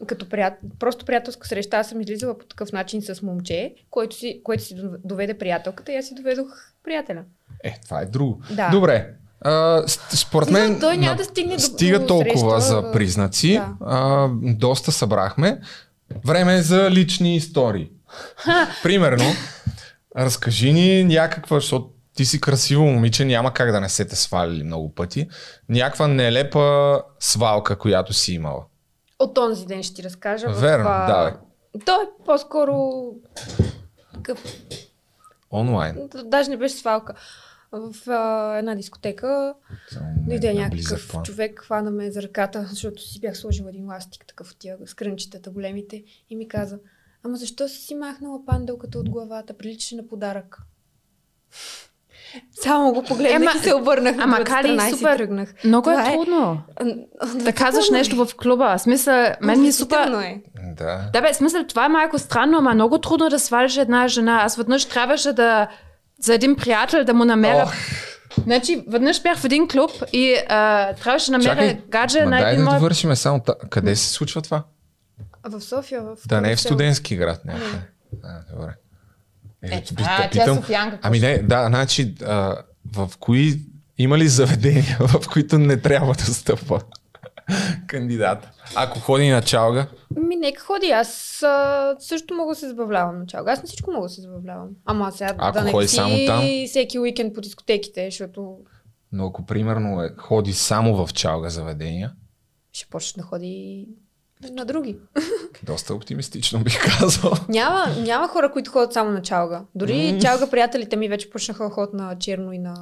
като 0.08 0.30
прият... 0.30 0.54
просто 0.80 1.06
приятелска 1.06 1.48
среща, 1.48 1.78
аз 1.78 1.90
съм 1.90 2.02
излизала 2.02 2.38
по 2.38 2.46
такъв 2.46 2.72
начин 2.72 3.02
с 3.02 3.22
момче, 3.22 3.76
който 3.90 4.16
си, 4.16 4.42
което 4.44 4.64
си 4.64 4.76
доведе 5.04 5.34
приятелката 5.34 5.92
и 5.92 5.98
аз 5.98 6.06
си 6.06 6.16
доведох 6.16 6.48
приятеля. 6.84 7.22
Е, 7.64 7.80
това 7.86 8.02
е 8.02 8.06
друго. 8.06 8.42
Да. 8.52 8.70
Добре. 8.70 9.10
А, 9.42 9.84
според 10.10 10.50
мен 10.52 10.80
той 10.80 10.98
няма 10.98 11.12
на- 11.12 11.18
да 11.18 11.24
стигне 11.24 11.56
до- 11.56 11.62
стига 11.62 12.06
толкова 12.06 12.62
среща, 12.62 12.76
за 12.76 12.92
признаци. 12.92 13.54
да. 13.54 13.68
А, 13.82 14.30
доста 14.34 14.92
събрахме. 14.92 15.60
Време 16.26 16.56
е 16.56 16.62
за 16.62 16.92
лични 16.92 17.36
истории. 17.36 17.90
Примерно, 18.84 19.24
разкажи 20.18 20.74
ни 20.74 21.04
някаква, 21.06 21.58
защото 21.58 21.90
ти 22.16 22.26
си 22.26 22.42
красиво 22.42 22.84
момиче, 22.84 23.26
няма 23.26 23.54
как 23.54 23.72
да 23.72 23.82
не 23.82 23.90
се 23.90 24.06
те 24.06 24.16
свалили 24.16 24.64
много 24.64 24.94
пъти. 24.94 25.28
Някаква 25.70 26.08
нелепа 26.08 27.02
свалка, 27.20 27.78
която 27.78 28.14
си 28.14 28.34
имала. 28.34 28.66
От 29.20 29.34
този 29.34 29.66
ден 29.66 29.84
ще 29.84 29.96
ти 29.96 30.04
разкажа. 30.04 30.50
Верно, 30.50 30.86
а, 30.90 31.08
давай. 31.08 31.34
Той 31.86 32.04
е 32.04 32.08
по-скоро 32.26 33.04
такъв 34.14 34.44
Онлайн. 35.52 36.10
Даже 36.26 36.50
не 36.50 36.58
беше 36.58 36.76
свалка. 36.76 37.14
В 37.72 38.10
а, 38.10 38.58
една 38.58 38.76
дискотека 38.76 39.54
дойде 40.18 40.54
някакъв 40.54 41.12
план. 41.12 41.24
човек, 41.24 41.60
хвана 41.60 41.92
ме 41.92 42.12
за 42.12 42.22
ръката, 42.22 42.68
защото 42.70 43.02
си 43.02 43.20
бях 43.20 43.38
сложила 43.38 43.70
един 43.70 43.86
ластик, 43.86 44.26
такъв 44.28 44.52
от 44.52 44.58
тия 44.58 44.78
с 44.86 44.94
крънчетата 44.94 45.50
големите 45.50 46.04
и 46.30 46.36
ми 46.36 46.48
каза, 46.48 46.80
ама 47.24 47.38
защо 47.38 47.68
си 47.68 47.78
си 47.78 47.96
махнала 47.96 48.46
панделката 48.46 49.00
от 49.00 49.10
главата, 49.10 49.58
приличаше 49.58 49.96
на 49.96 50.08
подарък. 50.08 50.58
Само 52.64 52.94
го 52.94 53.04
погледнах 53.04 53.56
Ема- 53.56 53.60
и 53.60 53.64
се 53.64 53.74
обърнах 53.74 54.16
ама 54.20 54.40
на 54.40 54.44
Кали, 54.44 54.68
страна 54.68 54.88
и 54.88 54.92
си 54.92 54.98
супер. 54.98 55.18
тръгнах. 55.18 55.54
Много 55.64 55.90
е 55.90 55.94
Това 55.94 56.10
е- 56.10 56.14
трудно. 56.14 56.62
Да 57.36 57.54
казваш 57.54 57.90
нещо 57.90 58.26
в 58.26 58.36
клуба. 58.36 58.76
Смисъл, 58.80 59.26
мен 59.42 59.62
ми 59.62 59.68
е 59.68 59.72
супер... 59.72 60.08
Е. 60.24 60.42
Да. 60.78 61.10
Да 61.14 61.22
бе, 61.22 61.34
смисъл, 61.34 61.64
това 61.64 61.86
е 61.86 61.90
малко 61.90 62.20
странно, 62.20 62.58
ама 62.58 62.74
много 62.74 62.98
трудно 62.98 63.30
да 63.30 63.40
свалиш 63.40 63.78
една 63.78 64.08
жена. 64.08 64.42
Аз 64.44 64.56
веднъж 64.56 64.86
трябваше 64.86 65.34
да 65.34 65.68
за 66.22 66.34
един 66.34 66.56
приятел 66.56 67.04
да 67.04 67.14
му 67.14 67.26
намеря. 67.26 67.64
Ох. 67.64 67.74
Значи, 68.44 68.84
веднъж 68.88 69.22
бях 69.22 69.38
в 69.38 69.46
един 69.46 69.68
клуб 69.68 69.92
и 70.14 70.38
а, 70.50 70.94
трябваше 70.94 71.32
да 71.32 71.38
намеря 71.38 71.78
гадже 71.90 72.26
на 72.26 72.30
дай 72.30 72.54
един 72.54 72.66
да 72.66 72.72
мой... 72.72 72.80
довършим 72.80 73.16
само. 73.16 73.40
Та... 73.40 73.56
Къде 73.70 73.96
се 73.96 74.10
случва 74.10 74.42
това? 74.42 74.64
А 75.44 75.50
в 75.50 75.62
София, 75.62 76.02
в 76.02 76.18
Да 76.28 76.42
не 76.42 76.52
е 76.52 76.56
в 76.56 76.62
студентски 76.62 77.16
град 77.16 77.46
някъде. 77.46 77.82
А, 78.24 78.56
добре. 78.56 78.72
Е, 79.64 79.84
да 79.84 79.94
тя 79.96 80.24
е 80.24 80.30
питам- 80.30 80.58
Софиянка. 80.58 81.00
Ами 81.02 81.20
не, 81.20 81.38
да, 81.38 81.68
значи, 81.68 82.16
а, 82.22 82.58
в 82.88 83.12
кои 83.20 83.62
има 83.98 84.18
ли 84.18 84.28
заведения, 84.28 84.98
в 85.02 85.30
които 85.30 85.58
не 85.58 85.78
трябва 85.78 86.14
да 86.14 86.24
стъпва 86.24 86.82
кандидата? 87.88 88.52
Ако 88.76 89.00
ходи 89.00 89.30
на 89.30 89.42
чалга, 89.42 89.88
Ми, 90.18 90.36
нека 90.36 90.62
ходи. 90.62 90.88
Аз 90.88 91.44
а, 91.44 91.96
също 92.00 92.34
мога 92.34 92.52
да 92.52 92.56
се 92.56 92.68
забавлявам 92.68 93.20
начало. 93.20 93.48
Аз 93.48 93.62
на 93.62 93.68
всичко 93.68 93.92
мога 93.92 94.06
да 94.06 94.10
се 94.10 94.22
забавлявам. 94.22 94.70
Ама 94.86 95.12
сега 95.12 95.34
Ако 95.38 95.54
да 95.54 95.64
не 95.64 95.72
ходи 95.72 95.88
само 95.88 96.16
там? 96.28 96.44
всеки 96.68 97.00
уикенд 97.00 97.34
по 97.34 97.42
дискотеките, 97.42 98.06
защото 98.06 98.58
но 99.12 99.26
ако 99.26 99.46
примерно 99.46 100.02
е, 100.02 100.10
ходи 100.18 100.54
само 100.54 100.96
в 100.98 101.14
чалга 101.14 101.50
заведения, 101.50 102.14
ще 102.72 102.88
почне 102.88 103.22
да 103.22 103.28
ходи 103.28 103.88
на 104.52 104.66
други. 104.66 104.98
доста 105.64 105.94
оптимистично 105.94 106.60
бих 106.60 107.00
казал. 107.00 107.32
Няма, 107.50 107.86
няма 107.98 108.28
хора, 108.28 108.52
които 108.52 108.72
ходят 108.72 108.94
само 108.94 109.12
на 109.12 109.22
чалга. 109.22 109.62
Дори 109.76 110.20
чалга 110.22 110.50
приятелите 110.50 110.96
ми 110.96 111.08
вече 111.08 111.30
почнаха 111.30 111.70
ходят 111.70 111.94
на 111.94 112.18
черно 112.20 112.54
и 112.54 112.58
на 112.60 112.76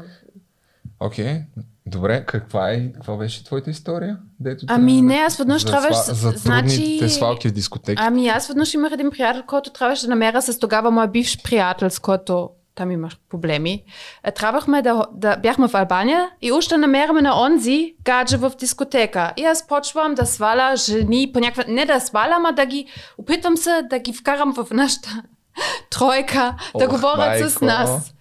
Окей, 0.99 1.41
добре, 1.85 2.25
каква 2.25 2.71
е, 2.71 2.91
каква 2.93 3.17
беше 3.17 3.43
твоята 3.43 3.69
история? 3.69 4.17
Дето 4.39 4.65
Ами 4.67 5.01
не, 5.01 5.15
аз 5.15 5.37
веднъж 5.37 5.61
за 5.61 5.67
трябваше 5.67 6.13
За 6.13 6.29
значи- 6.29 7.09
свалки 7.09 7.49
в 7.49 7.51
дискотеки. 7.51 8.01
Ами 8.05 8.27
аз 8.27 8.47
веднъж 8.47 8.73
имах 8.73 8.93
един 8.93 9.11
приятел, 9.11 9.43
който 9.47 9.69
трябваше 9.69 10.05
да 10.05 10.09
намеря 10.09 10.41
с 10.41 10.59
тогава 10.59 10.91
моя 10.91 11.07
бивш 11.07 11.43
приятел, 11.43 11.89
с 11.89 11.99
който 11.99 12.49
там 12.81 12.91
имах 12.91 13.13
проблеми. 13.29 13.83
Е, 14.23 14.31
Трябвахме 14.31 14.81
да, 14.81 15.05
да 15.11 15.37
бяхме 15.37 15.67
в 15.67 15.75
Албания 15.75 16.29
и 16.41 16.51
още 16.51 16.77
намеряме 16.77 17.21
на 17.21 17.41
онзи 17.41 17.95
гадже 18.03 18.37
в 18.37 18.51
дискотека. 18.59 19.33
И 19.37 19.45
аз 19.45 19.67
почвам 19.67 20.15
да 20.15 20.25
сваля 20.25 20.75
жени 20.75 21.31
по 21.33 21.39
някаква... 21.39 21.63
Не 21.67 21.85
да 21.85 21.99
свалям, 21.99 22.45
а 22.45 22.51
да 22.51 22.65
ги... 22.65 22.85
Опитвам 23.17 23.57
се 23.57 23.81
да 23.89 23.99
ги 23.99 24.13
вкарам 24.13 24.53
в 24.53 24.67
нашата 24.71 25.09
тройка, 25.89 26.55
да 26.77 26.85
Ох, 26.85 26.91
говорят 26.91 27.49
с 27.49 27.61
майко. 27.61 27.65
нас. 27.65 28.13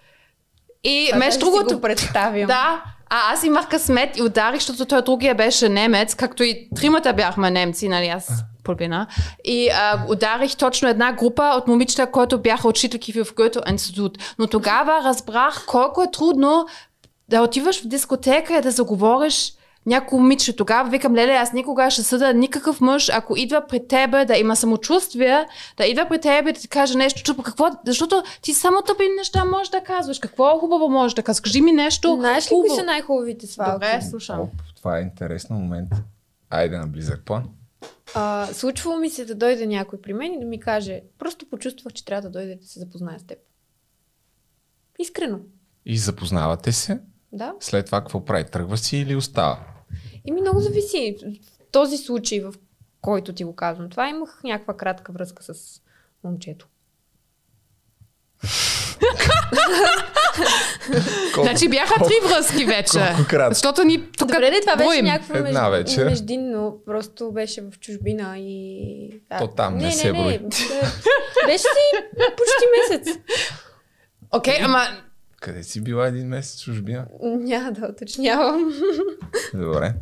И 0.84 1.06
Това 1.10 1.18
между 1.18 1.40
другото, 1.40 1.74
го 1.74 1.80
представям. 1.80 2.46
да, 2.46 2.82
а 3.10 3.32
аз 3.32 3.44
имах 3.44 3.68
късмет 3.68 4.16
и 4.18 4.22
ударих, 4.22 4.60
защото 4.60 4.84
той 4.84 5.02
другия 5.02 5.34
беше 5.34 5.68
немец, 5.68 6.14
както 6.14 6.42
и 6.42 6.68
тримата 6.76 7.12
бяхме 7.12 7.50
немци, 7.50 7.88
нали 7.88 8.06
аз 8.06 8.44
половина. 8.76 9.06
И 9.44 9.68
а, 9.68 10.06
ударих 10.08 10.56
точно 10.56 10.88
една 10.88 11.12
група 11.12 11.52
от 11.56 11.68
момичета, 11.68 12.10
които 12.10 12.38
бяха 12.38 12.68
учителки 12.68 13.12
в 13.12 13.34
Гьоте 13.34 13.58
институт. 13.70 14.18
Но 14.38 14.46
тогава 14.46 15.00
разбрах 15.04 15.64
колко 15.66 16.02
е 16.02 16.10
трудно 16.10 16.66
да 17.28 17.42
отиваш 17.42 17.82
в 17.82 17.88
дискотека 17.88 18.58
и 18.58 18.60
да 18.60 18.70
заговориш 18.70 19.52
някой 19.86 20.18
момиче. 20.18 20.56
Тогава 20.56 20.90
викам, 20.90 21.14
леле, 21.14 21.32
аз 21.32 21.52
никога 21.52 21.90
ще 21.90 22.02
съда 22.02 22.34
никакъв 22.34 22.80
мъж, 22.80 23.10
ако 23.12 23.36
идва 23.36 23.66
при 23.68 23.88
тебе 23.88 24.24
да 24.24 24.36
има 24.36 24.56
самочувствие, 24.56 25.46
да 25.76 25.86
идва 25.86 26.06
при 26.08 26.20
тебе 26.20 26.50
и 26.50 26.52
да 26.52 26.60
ти 26.60 26.68
каже 26.68 26.98
нещо, 26.98 27.22
чупа 27.22 27.42
какво, 27.42 27.70
защото 27.86 28.22
ти 28.42 28.54
само 28.54 28.82
тъпи 28.82 29.04
неща 29.18 29.44
можеш 29.44 29.68
да 29.68 29.80
казваш. 29.80 30.18
Какво 30.18 30.58
хубаво 30.58 30.88
можеш 30.88 31.14
да 31.14 31.22
казваш? 31.22 31.40
Кажи 31.40 31.60
ми 31.60 31.72
нещо 31.72 32.16
Знаеш 32.20 32.46
ли 32.46 32.50
кои 32.50 32.76
са 32.76 32.82
най-хубавите 32.82 33.46
свалки? 33.46 33.72
Добре, 33.72 34.02
слушам. 34.10 34.40
Оп, 34.40 34.50
това 34.76 34.98
е 34.98 35.02
интересен 35.02 35.56
момент. 35.56 35.88
Айде 36.50 36.78
на 36.78 36.86
близък 36.86 37.20
план. 37.24 37.44
А, 38.14 38.48
случвало 38.52 38.98
ми 38.98 39.10
се 39.10 39.24
да 39.24 39.34
дойде 39.34 39.66
някой 39.66 40.00
при 40.00 40.12
мен 40.12 40.34
и 40.34 40.40
да 40.40 40.46
ми 40.46 40.60
каже, 40.60 41.02
просто 41.18 41.48
почувствах, 41.48 41.92
че 41.92 42.04
трябва 42.04 42.22
да 42.22 42.30
дойде 42.30 42.54
да 42.54 42.66
се 42.66 42.78
запознае 42.78 43.18
с 43.18 43.26
теб. 43.26 43.38
Искрено. 44.98 45.38
И 45.86 45.98
запознавате 45.98 46.72
се. 46.72 47.00
Да. 47.32 47.54
След 47.60 47.86
това 47.86 48.00
какво 48.00 48.24
прави? 48.24 48.44
Тръгва 48.44 48.76
си 48.76 48.96
или 48.96 49.16
остава? 49.16 49.66
И 50.24 50.32
ми 50.32 50.40
много 50.40 50.60
зависи. 50.60 51.16
В 51.42 51.70
този 51.72 51.96
случай, 51.96 52.40
в 52.40 52.54
който 53.00 53.32
ти 53.32 53.44
го 53.44 53.56
казвам, 53.56 53.90
това 53.90 54.08
имах 54.08 54.40
някаква 54.44 54.76
кратка 54.76 55.12
връзка 55.12 55.42
с 55.42 55.82
момчето. 56.24 56.68
Колко, 61.34 61.48
Значи 61.48 61.68
бяха 61.68 61.94
три 61.94 62.28
връзки 62.28 62.64
вече. 62.64 62.98
колко 63.08 63.28
кратко? 63.28 63.54
Защото 63.54 63.84
ни 63.84 63.98
тук 64.18 64.28
Добре, 64.28 64.60
това 64.60 64.76
беше 64.76 64.88
броим. 64.88 65.04
някакво 65.04 65.34
Една 65.34 65.68
меж... 65.68 65.78
вечер. 65.78 66.04
междинно. 66.04 66.76
Просто 66.86 67.32
беше 67.32 67.60
в 67.62 67.78
чужбина 67.80 68.34
и... 68.38 69.20
А, 69.30 69.38
То 69.38 69.46
там 69.46 69.76
не 69.76 69.84
не, 69.84 69.92
се 69.92 70.12
не, 70.12 70.18
не. 70.18 70.24
брои. 70.24 70.38
Беше 71.46 71.58
си 71.58 72.02
почти 72.16 72.64
месец. 72.90 73.18
Окей, 74.32 74.58
ама 74.62 74.82
Къде 75.40 75.62
си 75.62 75.80
била 75.80 76.06
един 76.06 76.26
месец 76.26 76.60
в 76.60 76.64
чужбина? 76.64 77.06
Няма 77.22 77.72
да 77.72 77.86
уточнявам. 77.88 78.72
Добре. 79.54 79.92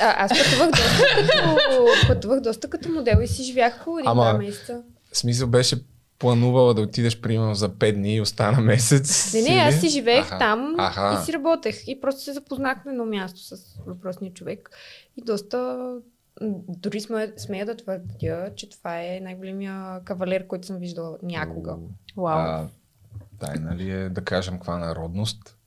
А, 0.00 0.24
аз 0.24 0.30
пътувах 0.30 0.70
доста, 0.70 1.06
като, 1.16 1.58
пътувах 2.06 2.40
доста 2.40 2.70
като 2.70 2.88
модел 2.88 3.18
и 3.22 3.28
си 3.28 3.42
живях 3.42 3.84
по 3.84 3.98
един 3.98 4.10
Ама- 4.10 4.22
два 4.24 4.32
месеца. 4.34 4.82
Смисъл 5.12 5.48
беше 5.48 5.76
планувала 6.18 6.74
да 6.74 6.80
отидеш 6.80 7.20
примерно 7.20 7.54
за 7.54 7.68
5 7.68 7.92
дни 7.92 8.14
и 8.14 8.20
остана 8.20 8.60
месец. 8.60 9.34
Не, 9.34 9.42
не, 9.42 9.48
или? 9.48 9.58
аз 9.58 9.80
си 9.80 9.88
живеех 9.88 10.26
Аха, 10.26 10.38
там 10.38 10.74
Аха. 10.78 11.18
и 11.22 11.24
си 11.24 11.32
работех. 11.32 11.76
И 11.86 12.00
просто 12.00 12.20
се 12.20 12.32
запознахме 12.32 12.92
на 12.92 13.04
място 13.04 13.40
с 13.40 13.80
въпросния 13.86 14.32
човек. 14.32 14.70
И 15.16 15.22
доста... 15.22 15.90
Дори 16.68 17.00
сме, 17.00 17.32
смея 17.36 17.66
да 17.66 17.76
твърдя, 17.76 18.50
че 18.56 18.70
това 18.70 19.02
е 19.02 19.20
най-големия 19.22 20.00
кавалер, 20.04 20.46
който 20.46 20.66
съм 20.66 20.76
виждала 20.76 21.18
някога. 21.22 21.76
Вау. 22.16 22.38
А, 22.38 22.68
тайна 23.38 23.76
ли 23.76 23.90
е 23.90 24.08
да 24.08 24.24
кажем 24.24 24.54
каква 24.54 24.78
народност? 24.78 25.57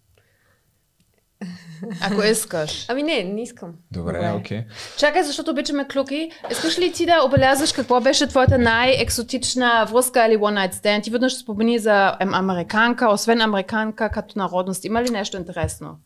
Ако 2.01 2.23
искаш. 2.23 2.85
Ами 2.89 3.03
не, 3.03 3.23
не 3.23 3.41
искам. 3.41 3.73
Добре, 3.91 4.33
окей. 4.37 4.65
Чакай, 4.97 5.23
защото 5.23 5.51
обичаме 5.51 5.87
клюки. 5.87 6.31
Искаш 6.51 6.79
ли 6.79 6.91
ти 6.91 7.05
да 7.05 7.23
обелязваш 7.25 7.71
какво 7.71 8.01
беше 8.01 8.27
твоята 8.27 8.57
най-екзотична 8.57 9.87
връзка 9.91 10.25
или 10.25 10.37
one 10.37 10.67
night 10.67 10.73
stand? 10.73 11.03
Ти 11.03 11.09
веднъж 11.09 11.33
спомени 11.35 11.79
за 11.79 12.15
американка, 12.21 13.09
освен 13.09 13.41
американка 13.41 14.09
като 14.09 14.39
народност. 14.39 14.85
Има 14.85 15.03
ли 15.03 15.09
нещо 15.09 15.37
интересно? 15.37 15.99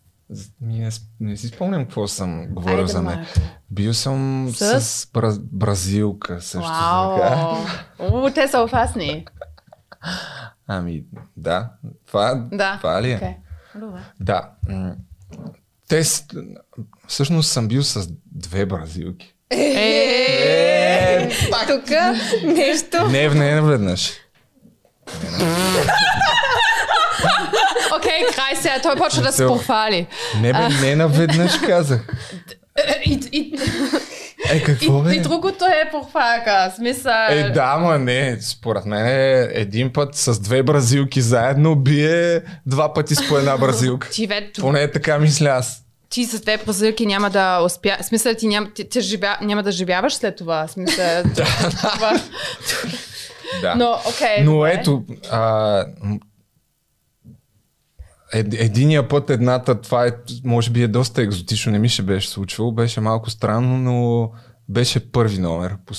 Не, 0.62 0.90
не 1.20 1.38
си 1.38 1.48
спомням 1.48 1.84
какво 1.84 2.08
съм 2.08 2.48
говорил 2.48 2.78
Айде, 2.78 2.88
за 2.88 3.02
нея. 3.02 3.18
Марко. 3.18 3.32
Бил 3.72 3.94
съм 3.94 4.50
С? 4.50 4.82
с, 4.82 5.08
бра, 5.14 5.34
бразилка 5.42 6.42
също. 6.42 6.72
Вау! 6.72 7.58
О, 8.00 8.30
те 8.30 8.48
са 8.48 8.60
опасни. 8.60 9.26
Ами, 10.68 11.04
да. 11.38 11.70
Това, 12.08 12.48
Да. 12.52 12.78
това 12.78 13.02
ли 13.02 13.12
е? 13.12 13.16
Окей. 13.16 13.36
Добре. 13.76 14.00
Да. 14.20 14.50
Те, 15.90 16.04
всъщност 17.08 17.52
съм 17.52 17.68
бил 17.68 17.84
с 17.84 18.08
две 18.36 18.66
бразилки. 18.66 19.34
Е, 19.52 21.30
Тук 21.68 21.90
нещо. 22.44 23.08
Не, 23.08 23.30
не 23.30 23.56
наведнъж. 23.56 24.12
Окей, 27.98 28.26
край 28.36 28.56
сега, 28.56 28.80
той 28.82 28.96
почва 28.96 29.22
да 29.22 29.32
се 29.32 29.48
похвали. 29.48 30.08
Не, 30.42 30.54
бе, 30.54 30.70
не 30.82 30.96
наведнъж 30.96 31.52
казах. 31.68 32.02
Е, 34.50 34.64
какво 34.64 35.02
бе? 35.02 35.14
и, 35.14 35.18
и 35.18 35.22
другото 35.22 35.66
е 35.66 35.90
похвака. 35.92 36.74
Смисъл. 36.76 37.28
Е, 37.30 37.50
да, 37.50 37.78
ма 37.78 38.00
не. 38.00 38.38
Според 38.42 38.86
мен 38.86 39.06
е 39.06 39.50
един 39.52 39.94
път 39.94 40.16
с 40.16 40.40
две 40.40 40.64
бразилки 40.64 41.22
заедно 41.22 41.76
бие 41.76 42.42
два 42.66 42.94
пъти 42.94 43.16
с 43.16 43.28
по 43.28 43.38
една 43.38 43.58
бразилка. 43.60 44.10
Ти, 44.10 44.28
вече, 44.28 44.62
Поне 44.62 44.92
така 44.92 45.20
мисля 45.20 45.50
аз. 45.50 45.84
ти 46.10 46.26
с 46.26 46.42
две 46.42 46.58
бразилки 46.58 47.06
няма 47.06 47.30
да 47.30 47.62
успя... 47.62 47.98
Смисъл, 48.02 48.34
ти 48.34 48.48
няма, 48.48 48.70
ти, 48.74 48.90
ти 48.90 49.02
живя... 49.02 49.38
няма 49.42 49.64
да 49.64 49.72
живяваш 49.72 50.14
след 50.14 50.36
това. 50.36 50.68
Смисъл, 50.68 51.24
това... 51.94 52.20
Да. 53.62 53.76
Но, 53.76 54.00
окей, 54.10 54.44
Но 54.44 54.52
добре. 54.52 54.78
ето, 54.80 55.04
а, 55.32 55.86
ед, 58.34 58.54
единия 58.54 59.08
път 59.08 59.30
едната, 59.30 59.82
това 59.82 60.08
е, 60.08 60.12
може 60.44 60.72
би 60.72 60.84
е 60.84 60.88
доста 60.88 61.22
екзотично, 61.22 61.72
не 61.72 61.80
ми 61.80 61.90
ще 61.90 62.02
беше 62.02 62.30
случвало, 62.30 62.72
беше 62.72 63.02
малко 63.02 63.30
странно, 63.30 63.78
но 63.78 64.32
беше 64.70 65.12
първи 65.12 65.38
номер 65.40 65.76
по. 65.86 65.94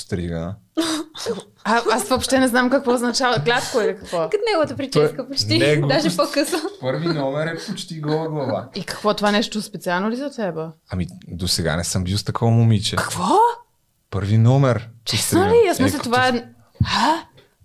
А, 1.64 1.80
аз 1.92 2.08
въобще 2.08 2.38
не 2.38 2.48
знам 2.48 2.70
какво 2.70 2.94
означава. 2.94 3.38
Гладко 3.38 3.80
или 3.80 3.96
какво? 3.96 4.18
Като 4.18 4.42
неговата 4.50 4.76
прическа 4.76 5.16
Той- 5.16 5.28
почти. 5.28 5.58
него- 5.58 5.86
Даже 5.88 6.16
по-късо. 6.16 6.56
Първи 6.80 7.06
номер 7.08 7.46
е 7.46 7.56
почти 7.66 8.00
гола 8.00 8.28
глава. 8.28 8.68
И 8.74 8.84
какво 8.84 9.14
това 9.14 9.30
нещо 9.30 9.62
специално 9.62 10.10
ли 10.10 10.16
за 10.16 10.30
теб? 10.30 10.54
Ами, 10.90 11.06
до 11.28 11.48
сега 11.48 11.76
не 11.76 11.84
съм 11.84 12.04
бил 12.04 12.18
с 12.18 12.24
такова 12.24 12.50
момиче. 12.50 12.96
Какво? 12.96 13.34
Първи 14.10 14.38
номер. 14.38 14.88
Честно 15.04 15.44
ли? 15.44 15.68
Аз 15.70 15.80
Е, 15.80 15.82
мисля, 15.82 15.98
като- 15.98 16.10
това 16.10 16.28
е... 16.28 16.44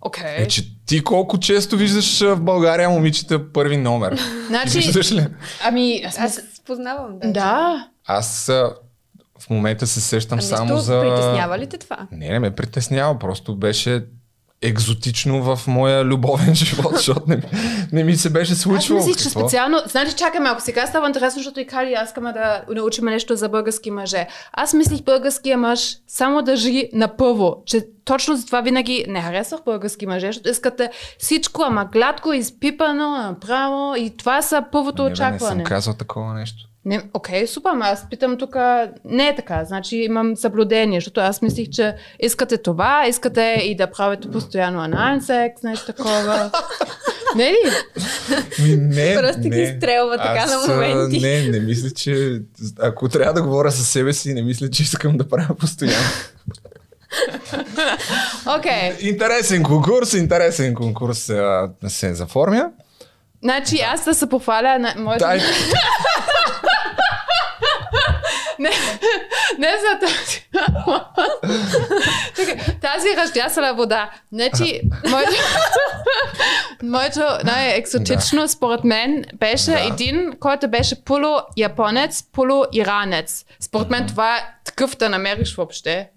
Окей. 0.00 0.36
Е, 0.36 0.48
че 0.48 0.76
ти 0.92 1.04
колко 1.04 1.38
често 1.38 1.76
виждаш 1.76 2.20
в 2.20 2.40
България 2.40 2.90
момичета 2.90 3.52
първи 3.52 3.76
номер? 3.76 4.18
Значи, 4.46 4.78
виждаш 4.78 5.12
ли? 5.12 5.26
ами, 5.64 6.02
аз 6.06 6.18
Аз 6.18 6.40
познавам. 6.66 7.18
Да. 7.18 7.28
Да. 7.28 7.88
Аз 8.06 8.46
в 9.38 9.50
момента 9.50 9.86
се 9.86 10.00
сещам 10.00 10.38
А 10.38 10.42
само 10.42 10.78
за... 10.78 11.00
притеснява 11.00 11.58
ли 11.58 11.66
те 11.66 11.78
това? 11.78 12.06
Не, 12.12 12.28
не 12.28 12.38
ме 12.38 12.50
притеснява, 12.54 13.18
просто 13.18 13.56
беше 13.56 14.04
екзотично 14.62 15.42
в 15.42 15.66
моя 15.66 16.04
любовен 16.04 16.54
живот, 16.54 16.92
защото 16.96 17.22
не, 17.26 17.42
не 17.92 18.04
ми 18.04 18.16
се 18.16 18.30
беше 18.30 18.52
Аз 18.52 18.60
случвало. 18.60 19.00
мислих, 19.00 19.16
че 19.16 19.24
Какво? 19.24 19.40
специално... 19.40 19.78
Значи, 19.86 20.12
чакай 20.14 20.40
малко, 20.40 20.60
сега 20.62 20.86
става 20.86 21.06
интересно, 21.06 21.38
защото 21.38 21.60
и 21.60 21.66
Кали 21.66 21.94
аз 21.94 22.08
искаме 22.08 22.32
да 22.32 22.62
научим 22.74 23.04
нещо 23.04 23.36
за 23.36 23.48
български 23.48 23.90
мъже. 23.90 24.26
Аз 24.52 24.74
мислих 24.74 25.02
българския 25.02 25.58
мъж 25.58 25.96
само 26.08 26.42
държи 26.42 26.88
на 26.92 27.16
първо, 27.16 27.62
че 27.66 27.80
точно 28.04 28.36
за 28.36 28.46
това 28.46 28.60
винаги 28.60 29.04
не 29.08 29.20
харесвах 29.22 29.60
български 29.64 30.06
мъже, 30.06 30.26
защото 30.26 30.48
искате 30.48 30.90
всичко, 31.18 31.62
ама 31.62 31.88
гладко, 31.92 32.32
изпипано, 32.32 33.10
направо 33.10 33.94
и 33.96 34.16
това 34.16 34.42
са 34.42 34.64
първото 34.72 35.02
не, 35.02 35.08
бе, 35.08 35.10
не 35.10 35.16
съм 35.16 35.34
очакване. 35.36 35.64
казал 35.64 35.94
такова 35.94 36.34
нещо. 36.34 36.68
Не, 36.84 37.02
окей, 37.14 37.46
супер, 37.46 37.70
аз 37.80 38.10
питам 38.10 38.38
тук, 38.38 38.56
не 39.04 39.28
е 39.28 39.34
така, 39.36 39.64
значи 39.64 39.96
имам 39.96 40.36
съблюдение, 40.36 41.00
защото 41.00 41.20
аз 41.20 41.42
мислих, 41.42 41.68
че 41.68 41.94
искате 42.20 42.58
това, 42.58 43.06
искате 43.08 43.62
и 43.64 43.76
да 43.76 43.90
правите 43.90 44.30
постоянно 44.30 44.80
анален 44.80 45.20
секс, 45.20 45.62
нещо 45.62 45.86
такова. 45.86 46.50
не 47.36 47.52
ли? 47.52 47.56
Не, 48.78 49.16
Просто 49.20 49.40
не. 49.40 49.50
ги 49.50 49.62
изстрелва 49.62 50.16
така 50.16 50.40
Аз, 50.44 50.68
на 50.68 50.74
моменти. 50.74 51.20
Не, 51.20 51.42
не 51.42 51.60
мисля, 51.60 51.90
че... 51.90 52.40
Ако 52.80 53.08
трябва 53.08 53.34
да 53.34 53.42
говоря 53.42 53.70
със 53.70 53.88
себе 53.88 54.12
си, 54.12 54.34
не 54.34 54.42
мисля, 54.42 54.70
че 54.70 54.82
искам 54.82 55.16
да 55.16 55.28
правя 55.28 55.54
постоянно. 55.54 56.08
Окей, 58.58 58.96
интересен 59.00 59.62
конкурс, 59.62 60.14
интересен 60.14 60.74
конкурс 60.74 61.30
а, 61.30 61.70
се 61.88 62.14
заформя. 62.14 62.70
значи 63.42 63.80
аз 63.80 64.04
да 64.04 64.14
се 64.14 64.28
похваля 64.28 64.78
на 64.78 64.94
моето... 64.98 65.24
Дай, 65.24 65.40
не, 68.62 68.70
не 69.58 69.72
за 69.78 70.06
тази. 70.06 70.48
Чакай, 72.36 72.56
тази 72.80 73.16
ръждясала 73.16 73.74
вода. 73.74 74.10
Значи, 74.32 74.80
моето, 75.08 75.32
моето 76.82 77.20
най-екзотично 77.44 78.48
според 78.48 78.84
мен 78.84 79.24
беше 79.34 79.70
Да. 79.70 79.80
един, 79.80 80.32
който 80.40 80.68
беше 80.68 81.04
полу-японец, 81.04 82.22
полу-иранец. 82.32 83.44
Според 83.60 83.90
мен 83.90 84.06
това 84.06 84.36
е 84.36 84.40
такъв 84.64 84.96
да 84.96 85.08
намериш 85.08 85.54
въобще. 85.56 86.08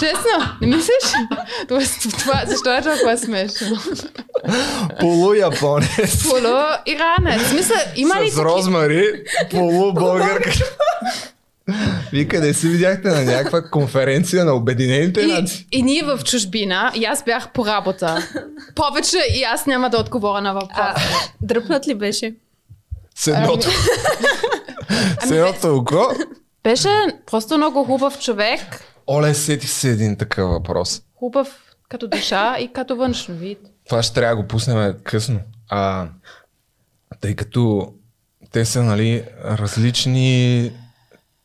Честно, 0.00 0.30
не 0.60 0.66
мислиш? 0.66 1.12
Тоест, 1.68 2.18
това, 2.18 2.42
защо 2.46 2.74
е 2.74 2.82
толкова 2.82 3.18
смешно? 3.18 3.78
Полу-японец. 5.00 6.22
Полу-иранец. 6.22 7.52
Мисля, 7.52 7.82
има 7.96 8.20
ли 8.20 8.30
С 8.30 8.38
розмари, 8.38 9.04
полу-българка. 9.50 10.50
Вие 12.12 12.28
къде 12.28 12.54
си 12.54 12.68
видяхте 12.68 13.08
на 13.08 13.24
някаква 13.24 13.62
конференция 13.62 14.44
на 14.44 14.52
Обединените 14.52 15.26
нации? 15.26 15.66
И, 15.72 15.82
ние 15.82 16.02
в 16.02 16.20
чужбина, 16.24 16.92
и 16.94 17.04
аз 17.04 17.24
бях 17.24 17.52
по 17.52 17.66
работа. 17.66 18.28
Повече 18.74 19.18
и 19.34 19.42
аз 19.42 19.66
няма 19.66 19.90
да 19.90 19.98
отговоря 19.98 20.40
на 20.40 20.52
въпроса. 20.54 20.94
Дръпнат 21.40 21.86
ли 21.86 21.94
беше? 21.94 22.34
С 23.14 23.26
едното. 23.26 23.68
С 25.26 25.30
едното 25.30 25.76
око. 25.76 26.14
Беше 26.64 26.88
просто 27.26 27.56
много 27.56 27.84
хубав 27.84 28.18
човек. 28.20 28.60
Оле, 29.08 29.34
сетих 29.34 29.70
се 29.70 29.90
един 29.90 30.16
такъв 30.16 30.50
въпрос. 30.50 31.02
Хубав 31.14 31.62
като 31.88 32.08
душа 32.08 32.56
и 32.58 32.72
като 32.72 32.96
външно 32.96 33.34
вид. 33.34 33.58
Това 33.88 34.02
ще 34.02 34.14
трябва 34.14 34.36
да 34.36 34.42
го 34.42 34.48
пуснем 34.48 34.94
късно. 35.04 35.40
А, 35.68 36.08
тъй 37.20 37.36
като 37.36 37.92
те 38.52 38.64
са, 38.64 38.82
нали, 38.82 39.24
различни 39.44 40.72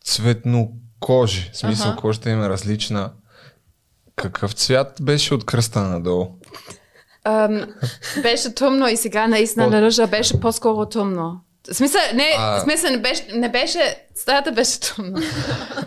цветно 0.04 0.72
кожи. 1.00 1.50
В 1.54 1.58
смисъл, 1.58 1.92
Аха. 1.92 2.02
кожата 2.02 2.30
им 2.30 2.44
е 2.44 2.50
различна. 2.50 3.12
Какъв 4.16 4.54
цвят 4.54 4.98
беше 5.02 5.34
от 5.34 5.46
кръста 5.46 5.82
надолу? 5.82 6.28
Ам, 7.24 7.66
беше 8.22 8.56
тъмно 8.56 8.88
и 8.88 8.98
сега 8.98 9.28
наистина 9.28 9.66
По- 9.66 9.72
на 9.72 9.82
ръжа 9.82 10.08
беше 10.08 10.40
по-скоро 10.40 10.86
тъмно. 10.86 11.42
В 11.72 11.74
смисъл, 11.74 12.02
не, 12.14 12.36
А. 12.38 12.58
в 12.60 12.62
смисъл 12.62 12.92
не 12.92 12.98
беше, 12.98 13.26
не 13.34 13.50
беше, 13.50 13.98
стаята 14.16 14.52
беше 14.52 14.80
тъмна. 14.80 15.22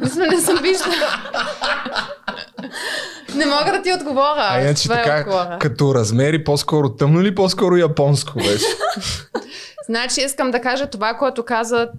Мисля, 0.01 0.27
не 0.27 0.41
съм 0.41 0.59
виждала. 0.63 0.95
не 3.35 3.47
мога 3.47 3.73
да 3.73 3.83
ти 3.83 3.93
отговоря. 3.93 4.47
А 4.51 4.61
иначе 4.61 4.89
е 4.89 4.97
така, 4.97 5.19
отговора. 5.21 5.59
като 5.61 5.95
размери, 5.95 6.45
по-скоро 6.45 6.89
тъмно 6.97 7.21
или 7.21 7.35
по-скоро 7.35 7.77
японско 7.77 8.39
беше? 8.39 8.67
Значи 9.87 10.21
искам 10.21 10.51
да 10.51 10.61
кажа 10.61 10.87
това, 10.87 11.15
което 11.15 11.45
казват... 11.45 11.95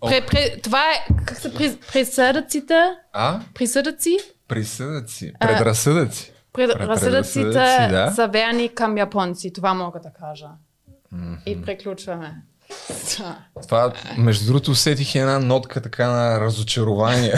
Пре, 0.00 0.26
пре, 0.26 0.56
това 0.62 0.82
е, 0.92 1.06
как 1.26 1.38
са 1.38 1.54
при, 1.54 1.76
присъдъците? 1.92 2.74
А? 3.12 3.40
Присъдъци? 3.54 4.18
Присъдъци. 4.48 5.32
А, 5.40 5.46
Предразсъдъците. 5.48 6.32
Предразсъдъците 6.52 7.40
предразсъдъци, 7.42 7.92
да. 7.92 8.12
са 8.14 8.28
верни 8.28 8.68
към 8.68 8.98
японци. 8.98 9.52
Това 9.52 9.74
мога 9.74 10.00
да 10.00 10.10
кажа. 10.20 10.46
И 11.46 11.62
приключваме. 11.62 12.34
Да. 13.18 13.36
Това, 13.62 13.92
между 14.16 14.46
другото, 14.46 14.70
усетих 14.70 15.14
една 15.14 15.38
нотка 15.38 15.82
така 15.82 16.06
на 16.06 16.40
разочарование. 16.40 17.34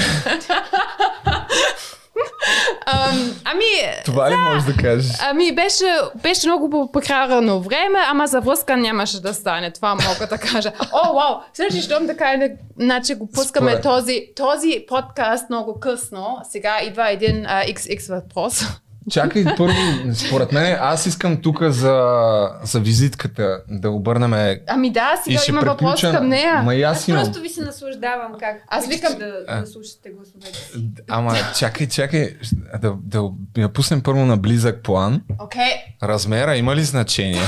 Ам, 2.86 3.34
ами, 3.44 3.64
Това 4.04 4.30
ли 4.30 4.34
можеш 4.36 4.64
да 4.64 4.74
кажеш? 4.74 5.12
ами 5.22 5.54
беше, 5.54 5.84
беше 6.16 6.46
много 6.46 6.90
прекарано 6.92 7.60
време, 7.60 7.98
ама 8.06 8.26
за 8.26 8.40
връзка 8.40 8.76
нямаше 8.76 9.22
да 9.22 9.34
стане. 9.34 9.72
Това 9.72 9.94
мога 9.94 10.26
да 10.26 10.38
кажа. 10.38 10.72
О, 10.92 11.14
вау! 11.14 11.40
Следващи, 11.54 11.82
щом 11.82 12.06
да 12.06 12.16
кажа, 12.16 12.48
значи 12.78 13.14
го 13.14 13.26
пускаме 13.26 13.70
Според- 13.70 13.82
този, 13.82 14.28
този 14.36 14.84
подкаст 14.88 15.50
много 15.50 15.80
късно. 15.80 16.38
Сега 16.50 16.80
идва 16.82 17.10
един 17.10 17.46
а, 17.46 17.62
XX 17.64 18.14
въпрос. 18.14 18.62
Чакай, 19.10 19.44
първо, 19.56 19.74
според 20.14 20.52
мен, 20.52 20.78
аз 20.80 21.06
искам 21.06 21.42
тук 21.42 21.62
за, 21.62 22.18
за 22.62 22.80
визитката 22.80 23.62
да 23.68 23.90
обърнем 23.90 24.58
Ами 24.66 24.90
да, 24.90 25.22
и 25.26 25.38
сега 25.38 25.58
има 25.58 25.60
въпрос 25.62 26.00
към 26.00 26.28
нея. 26.28 26.62
Ма 26.62 26.74
и 26.74 26.82
аз 26.82 27.08
имам. 27.08 27.24
Просто 27.24 27.40
ви 27.40 27.48
се 27.48 27.62
наслаждавам 27.62 28.32
как 28.40 28.62
Аз 28.68 28.86
викам- 28.88 29.18
да, 29.18 29.44
А. 29.48 29.60
да 29.60 29.66
слушате 29.66 30.10
гласовете 30.10 30.58
си. 30.58 30.88
Ама 31.08 31.34
чакай, 31.58 31.88
чакай, 31.88 32.36
да, 32.80 32.94
да 33.04 33.30
я 33.56 33.68
пуснем 33.68 34.02
първо 34.02 34.26
на 34.26 34.36
близък 34.36 34.82
план. 34.82 35.22
Окей. 35.40 35.72
Размера 36.02 36.56
има 36.56 36.76
ли 36.76 36.82
значение? 36.82 37.42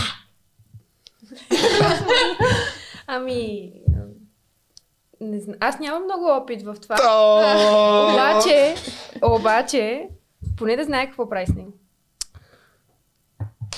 Ами, 3.06 3.70
не 5.20 5.40
знам. 5.40 5.56
Аз 5.60 5.78
нямам 5.80 6.04
много 6.04 6.24
опит 6.32 6.62
в 6.62 6.76
това. 6.82 6.96
То! 6.96 7.38
Обаче, 8.12 8.74
обаче, 9.22 10.02
поне 10.58 10.76
да 10.76 10.84
знае 10.84 11.06
какво 11.06 11.28
прави 11.28 11.46
с 11.46 11.54
него. 11.54 11.72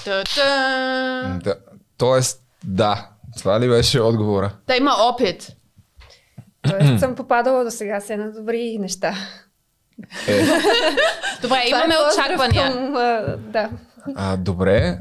Та-та. 0.05 1.39
Да, 1.45 1.55
тоест, 1.99 2.43
да. 2.65 3.11
Това 3.39 3.61
ли 3.61 3.69
беше 3.69 4.01
отговора? 4.01 4.57
Да 4.67 4.77
има 4.77 4.93
опит. 4.99 5.57
Тоест 6.63 7.01
съм 7.01 7.15
попадала 7.15 7.65
до 7.65 7.71
сега 7.71 8.01
се 8.01 8.17
на 8.17 8.33
добри 8.33 8.79
неща. 8.79 9.15
Е, 10.29 10.43
Добре, 10.47 10.57
Това 11.43 11.63
имаме 11.67 11.95
е 11.95 11.99
очаквания. 12.13 12.73
Към, 12.73 12.97
а, 12.97 13.37
да. 13.37 13.71
а, 14.17 14.37
добре. 14.37 14.99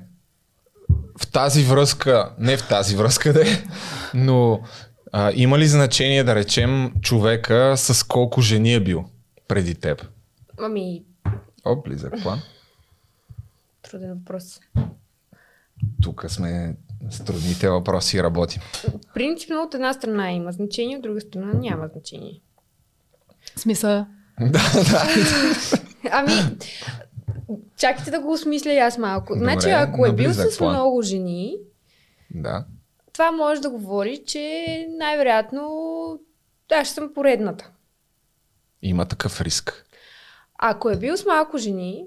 В 1.19 1.31
тази 1.31 1.63
връзка, 1.63 2.31
не 2.39 2.57
в 2.57 2.67
тази 2.67 2.95
връзка, 2.95 3.33
де, 3.33 3.63
но 4.13 4.59
а, 5.11 5.31
има 5.35 5.57
ли 5.59 5.67
значение 5.67 6.23
да 6.23 6.35
речем 6.35 6.91
човека 7.01 7.73
с 7.77 8.03
колко 8.03 8.41
жени 8.41 8.73
е 8.73 8.79
бил 8.79 9.05
преди 9.47 9.75
теб? 9.75 10.07
Ами, 10.61 11.03
О, 11.65 11.75
близък 11.75 12.13
план. 12.21 12.39
труден 13.81 14.13
въпрос. 14.13 14.59
Тук 16.01 16.25
сме 16.27 16.75
с 17.09 17.23
трудните 17.25 17.69
въпроси 17.69 18.17
и 18.17 18.23
работим. 18.23 18.61
Принципно 19.13 19.61
от 19.61 19.73
една 19.73 19.93
страна 19.93 20.31
има 20.31 20.51
значение, 20.51 20.97
от 20.97 21.03
друга 21.03 21.21
страна 21.21 21.53
няма 21.53 21.87
значение. 21.87 22.41
Смисъл. 23.55 24.05
да, 24.41 24.59
да. 24.91 25.07
Ами, 26.11 26.57
чакайте 27.77 28.11
да 28.11 28.19
го 28.19 28.31
осмисля 28.31 28.73
и 28.73 28.77
аз 28.77 28.97
малко. 28.97 29.33
Добре, 29.33 29.43
значи, 29.43 29.69
ако 29.69 30.05
е 30.05 30.13
бил 30.13 30.33
с 30.33 30.57
план. 30.57 30.73
много 30.73 31.01
жени, 31.01 31.57
да. 32.31 32.65
това 33.13 33.31
може 33.31 33.61
да 33.61 33.69
говори, 33.69 34.23
че 34.27 34.65
най-вероятно 34.97 36.19
аз 36.71 36.87
ще 36.87 36.95
съм 36.95 37.13
поредната. 37.13 37.69
Има 38.81 39.05
такъв 39.05 39.41
риск. 39.41 39.85
Ако 40.59 40.89
е 40.89 40.95
бил 40.95 41.17
с 41.17 41.25
малко 41.25 41.57
жени, 41.57 42.05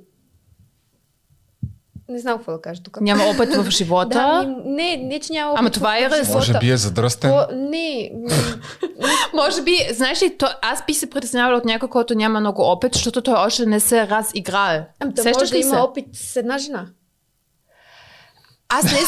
не 2.08 2.18
знам 2.18 2.36
какво 2.36 2.52
да 2.52 2.60
кажа 2.60 2.82
тук. 2.82 3.00
Няма 3.00 3.24
опит 3.24 3.54
в 3.54 3.70
живота. 3.70 4.08
Да, 4.08 4.54
не, 4.64 4.96
не, 4.96 5.20
че 5.20 5.32
няма. 5.32 5.54
Ама 5.56 5.68
опит 5.68 5.74
това 5.74 5.90
в 5.90 5.96
е 5.96 6.24
живота. 6.24 6.34
Може 6.34 6.58
би 6.58 6.70
е 6.70 6.76
задръстен. 6.76 7.30
По, 7.30 7.54
не, 7.54 8.12
Може 9.34 9.62
би, 9.62 9.76
знаеш 9.92 10.22
ли, 10.22 10.36
то, 10.38 10.46
аз 10.62 10.86
би 10.86 10.94
се 10.94 11.10
притеснявала 11.10 11.58
от 11.58 11.64
някой, 11.64 11.88
който 11.88 12.14
няма 12.14 12.40
много 12.40 12.62
опит, 12.62 12.94
защото 12.94 13.22
той 13.22 13.34
още 13.34 13.66
не 13.66 13.80
се 13.80 14.00
е 14.00 14.06
разиграл. 14.08 14.84
ами, 15.00 15.12
да 15.12 15.22
Сещаш 15.22 15.40
може 15.40 15.52
да 15.52 15.58
има 15.58 15.74
се? 15.74 15.80
опит 15.80 16.06
с 16.12 16.36
една 16.36 16.58
жена. 16.58 16.86
Аз 18.74 18.85
не... 18.85 18.99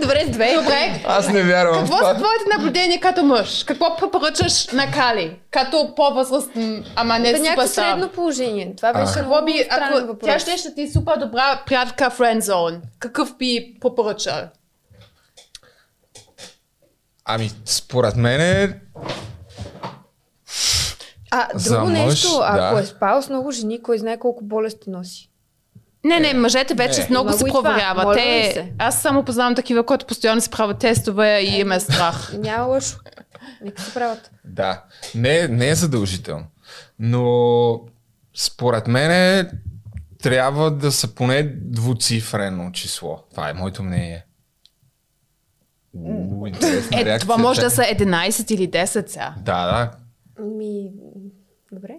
Добре, 0.00 0.24
с 0.26 0.30
две. 0.30 0.54
Добре, 0.54 1.02
Аз 1.06 1.28
не 1.28 1.42
вярвам 1.42 1.78
какво 1.78 1.96
са 1.96 2.14
твоите 2.14 2.44
наблюдения 2.58 3.00
като 3.00 3.22
мъж? 3.24 3.64
Какво 3.64 3.96
препоръчаш 3.96 4.66
на 4.66 4.90
Кали? 4.90 5.40
Като 5.50 5.92
по-възрастен, 5.96 6.84
ама 6.96 7.18
не 7.18 7.32
Да 7.32 7.38
някакво 7.38 7.62
суперстар? 7.62 7.82
средно 7.84 8.08
положение. 8.08 8.74
Това 8.76 8.92
беше 8.92 9.00
много 9.00 9.14
Какво 9.14 9.44
би, 9.44 9.66
ако 9.70 10.06
въпрос. 10.06 10.30
тя 10.30 10.38
ще, 10.38 10.56
ще 10.56 10.74
ти 10.74 10.82
е 10.82 10.90
супер 10.90 11.16
добра 11.16 11.62
приятелка 11.66 12.10
френдзон, 12.10 12.82
какъв 12.98 13.36
би 13.38 13.76
препоръчал? 13.80 14.42
Ами, 17.24 17.50
според 17.64 18.16
мен 18.16 18.40
е... 18.40 18.80
А, 21.30 21.48
За 21.54 21.70
друго 21.74 21.86
мъж, 21.86 21.98
нещо, 21.98 22.40
ако 22.42 22.74
да. 22.74 22.80
е 22.80 22.86
спал 22.86 23.22
с 23.22 23.28
много 23.28 23.50
жени, 23.50 23.82
кой 23.82 23.98
знае 23.98 24.18
колко 24.18 24.44
болести 24.44 24.90
носи. 24.90 25.27
Не, 26.04 26.20
не, 26.20 26.34
мъжете 26.34 26.74
вече 26.74 27.00
Не. 27.00 27.06
много 27.10 27.32
се 27.32 27.44
проверяват. 27.44 28.16
Те, 28.16 28.50
се. 28.54 28.72
аз 28.78 29.02
само 29.02 29.24
познавам 29.24 29.54
такива, 29.54 29.86
които 29.86 30.06
постоянно 30.06 30.40
си 30.40 30.50
правят 30.50 30.78
тестове 30.78 31.40
и 31.40 31.60
им 31.60 31.72
е 31.72 31.80
страх. 31.80 32.32
Няма 32.38 32.64
лошо. 32.64 32.96
Нека 33.62 33.82
се 33.82 33.94
правят. 33.94 34.30
Да. 34.44 34.84
Не, 35.14 35.48
не 35.48 35.68
е 35.68 35.74
задължително. 35.74 36.44
Но 36.98 37.80
според 38.36 38.86
мен 38.86 39.10
е, 39.10 39.50
трябва 40.22 40.70
да 40.70 40.92
са 40.92 41.14
поне 41.14 41.42
двуцифрено 41.54 42.72
число. 42.72 43.18
Това 43.30 43.50
е 43.50 43.54
моето 43.54 43.82
мнение. 43.82 44.24
У, 45.94 46.46
Е, 46.46 46.52
реакция. 46.94 47.18
това 47.18 47.36
може 47.36 47.60
да 47.60 47.70
са 47.70 47.82
11 47.82 48.52
или 48.52 48.68
10 48.68 48.84
сега. 49.08 49.34
Да, 49.38 49.66
да. 49.66 49.90
Ми, 50.44 50.90
добре. 51.72 51.94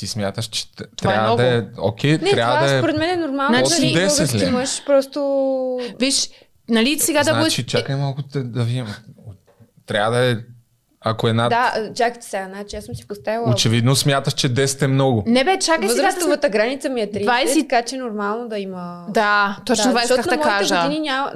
Ти 0.00 0.06
смяташ, 0.06 0.46
че 0.46 0.72
Това 0.96 1.12
е 1.12 1.14
трябва 1.14 1.36
да 1.36 1.56
е... 1.56 1.62
Окей, 1.78 2.12
Не, 2.12 2.30
трябва 2.30 2.56
това 2.56 2.68
да 2.68 2.74
е... 2.74 2.78
според 2.78 2.96
мен 2.96 3.10
е 3.10 3.16
нормално. 3.16 3.58
Значи- 3.58 3.74
Значи, 3.74 3.86
От 3.86 3.92
10 3.92 4.06
български 4.08 4.38
ли? 4.38 4.50
мъж 4.50 4.84
просто... 4.84 5.20
Виж, 5.98 6.30
нали 6.68 6.98
сега 6.98 7.24
да 7.24 7.34
го... 7.34 7.40
Значи, 7.40 7.66
чакай 7.66 7.96
малко 7.96 8.22
да, 8.22 8.44
да 8.44 8.64
видим. 8.64 8.86
Трябва 9.86 10.18
да 10.18 10.30
е, 10.30 10.36
ако 11.00 11.28
е 11.28 11.32
над... 11.32 11.50
Да, 11.50 11.90
чакайте 11.94 12.26
сега, 12.26 12.48
значи 12.48 12.76
аз 12.76 12.84
съм 12.84 12.94
си 12.94 13.06
поставила... 13.06 13.50
Очевидно 13.50 13.96
смяташ, 13.96 14.32
че 14.32 14.54
10 14.54 14.82
е 14.82 14.86
много. 14.86 15.24
Не 15.26 15.44
бе, 15.44 15.58
чакай 15.58 15.88
сега 15.88 16.02
да. 16.02 16.08
Възрастовата 16.08 16.48
граница 16.48 16.88
ми 16.88 17.00
е 17.00 17.10
30, 17.10 17.44
20. 17.46 17.60
така 17.60 17.82
че 17.82 17.96
е 17.96 17.98
нормално 17.98 18.48
да 18.48 18.58
има... 18.58 19.06
Да, 19.08 19.58
точно 19.66 19.84
това 19.84 20.02
исках 20.02 20.26
да 20.26 20.40
кажа. 20.40 20.82
години 20.82 21.00
няма... 21.00 21.32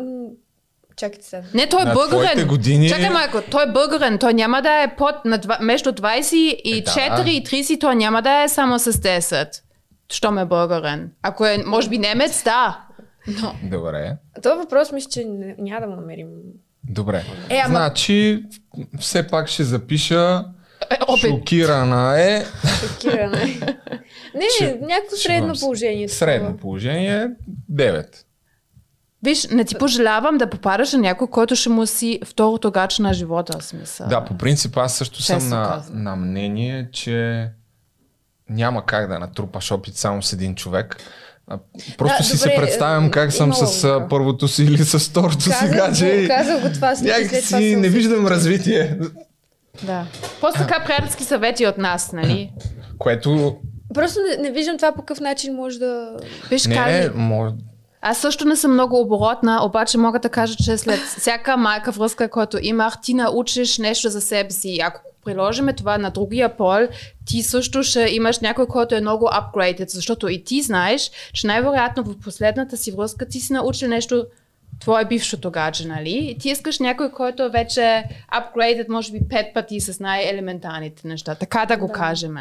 Чакайте 0.96 1.26
сега. 1.26 1.42
Не, 1.54 1.68
той 1.68 1.82
е 1.82 1.84
На 1.84 1.92
българен. 1.94 2.48
години- 2.48 2.88
Чакай, 2.88 3.10
майко, 3.10 3.38
той 3.42 3.64
е 3.64 3.72
българен. 3.72 4.18
Той 4.18 4.34
няма 4.34 4.62
да 4.62 4.82
е 4.82 4.96
под, 4.96 5.24
на 5.24 5.38
два, 5.38 5.58
между 5.60 5.92
20 5.92 6.34
и 6.34 6.78
Е, 6.78 6.82
да. 6.82 6.90
4 6.90 7.28
и 7.28 7.44
30, 7.44 7.80
той 7.80 7.94
няма 7.96 8.22
да 8.22 8.42
е 8.42 8.48
само 8.48 8.78
с 8.78 8.92
10. 8.92 9.60
Щом 10.08 10.38
е 10.38 10.44
българен. 10.44 11.10
Ако 11.22 11.46
е, 11.46 11.58
може 11.58 11.88
би, 11.88 11.98
немец, 11.98 12.42
да. 12.44 12.80
Но, 13.28 13.54
Добре. 13.62 14.16
Този 14.42 14.56
въпрос 14.56 14.92
мисля, 14.92 15.10
че 15.10 15.24
не- 15.24 15.54
няма 15.58 15.80
да 15.80 15.86
му 15.86 15.96
намерим. 15.96 16.26
Добре. 16.84 17.24
Е, 17.50 17.56
ама- 17.56 17.68
Значи, 17.68 18.42
все 19.00 19.26
пак 19.26 19.48
ще 19.48 19.64
запиша 19.64 20.44
е, 20.90 20.96
опит. 21.02 21.30
шокирана 21.30 22.20
е 22.22 22.44
Шокиране. 22.88 23.44
не, 24.34 24.44
Ще- 24.54 24.64
не, 24.66 24.86
някакво 24.86 25.16
средно 25.16 25.54
положение. 25.54 26.08
средно 26.08 26.56
положение 26.56 27.28
9. 27.72 28.06
Виж, 29.24 29.46
не 29.46 29.64
ти 29.64 29.74
пожелавам 29.74 30.38
да 30.38 30.50
попадаш 30.50 30.92
на 30.92 30.98
някой, 30.98 31.26
който 31.28 31.56
ще 31.56 31.68
му 31.68 31.86
си 31.86 32.20
второто 32.24 32.70
гаче 32.70 33.02
на 33.02 33.14
живота, 33.14 33.62
смисъл. 33.62 34.06
Да, 34.06 34.24
по 34.24 34.36
принцип 34.36 34.76
аз 34.76 34.94
също 34.94 35.22
съм 35.22 35.36
Честно 35.36 35.50
на, 35.50 35.68
казано. 35.68 36.00
на 36.00 36.16
мнение, 36.16 36.88
че 36.92 37.48
няма 38.50 38.86
как 38.86 39.08
да 39.08 39.18
натрупаш 39.18 39.72
опит 39.72 39.96
само 39.96 40.22
с 40.22 40.32
един 40.32 40.54
човек. 40.54 40.96
А, 41.48 41.58
Просто 41.98 42.16
Да, 42.18 42.24
си 42.24 42.32
добре, 42.32 42.50
се 42.50 42.56
представям 42.56 43.06
е, 43.06 43.10
как 43.10 43.32
съм 43.32 43.54
с 43.54 43.84
а, 43.84 44.06
първото 44.10 44.48
си 44.48 44.64
или 44.64 44.78
с 44.78 44.98
второто 45.00 45.40
си 45.42 45.50
гадже. 45.68 46.06
го, 46.08 46.14
и 46.14 46.28
казах 46.28 46.62
го 46.62 46.68
това, 46.68 46.96
след 46.96 47.28
това 47.28 47.40
си 47.40 47.42
съм 47.42 47.58
не 47.60 47.88
си- 47.88 47.88
виждам 47.88 48.26
развитие. 48.26 48.98
да. 49.82 50.06
Просто 50.40 50.60
така 50.60 50.84
приятелски 50.84 51.24
съвети 51.24 51.66
от 51.66 51.78
нас, 51.78 52.12
нали? 52.12 52.52
Което 52.98 53.56
Просто 53.94 54.18
не, 54.30 54.42
не 54.42 54.50
виждам 54.50 54.76
това 54.76 54.92
по 54.92 54.98
какъв 54.98 55.20
начин 55.20 55.54
може 55.54 55.78
да... 55.78 56.16
Виж, 56.50 56.66
не 56.66 56.74
кази, 56.76 56.96
е, 56.96 57.10
може, 57.14 57.54
Аз 58.06 58.18
също 58.18 58.44
не 58.44 58.56
съм 58.56 58.72
много 58.72 59.00
оборотна, 59.00 59.64
обаче 59.64 59.98
мога 59.98 60.18
да 60.18 60.28
кажа, 60.28 60.56
че 60.56 60.76
след 60.76 61.00
всяка 61.00 61.56
майка 61.56 61.90
връзка, 61.90 62.28
която 62.30 62.58
имах, 62.62 63.00
ти 63.02 63.14
научиш 63.14 63.78
нещо 63.78 64.08
за 64.08 64.20
себе 64.20 64.50
си. 64.50 64.78
Ако 64.82 65.00
приложиме 65.24 65.72
това 65.72 65.98
на 65.98 66.10
другия 66.10 66.56
пол, 66.56 66.78
ти 67.26 67.42
също 67.42 67.82
ще 67.82 68.00
имаш 68.00 68.40
някой, 68.40 68.66
който 68.66 68.94
е 68.94 69.00
много 69.00 69.26
upgraded, 69.26 69.88
защото 69.88 70.28
и 70.28 70.44
ти 70.44 70.62
знаеш, 70.62 71.10
че 71.32 71.46
най-вероятно 71.46 72.02
в 72.02 72.18
последната 72.18 72.76
си 72.76 72.92
връзка 72.92 73.28
ти 73.28 73.40
си 73.40 73.52
научил 73.52 73.88
нещо 73.88 74.26
твое 74.80 75.04
бившото 75.04 75.50
гадже, 75.50 75.88
нали? 75.88 76.28
И 76.30 76.38
ти 76.38 76.48
искаш 76.48 76.78
някой, 76.78 77.10
който 77.10 77.42
е 77.42 77.48
вече 77.48 78.04
upgraded, 78.34 78.88
може 78.88 79.12
би 79.12 79.20
пет 79.30 79.46
пъти 79.54 79.80
с 79.80 80.00
най-елементарните 80.00 81.08
неща. 81.08 81.34
Така 81.34 81.66
да 81.66 81.76
го 81.76 81.86
Да. 81.86 81.92
кажем. 81.92 82.34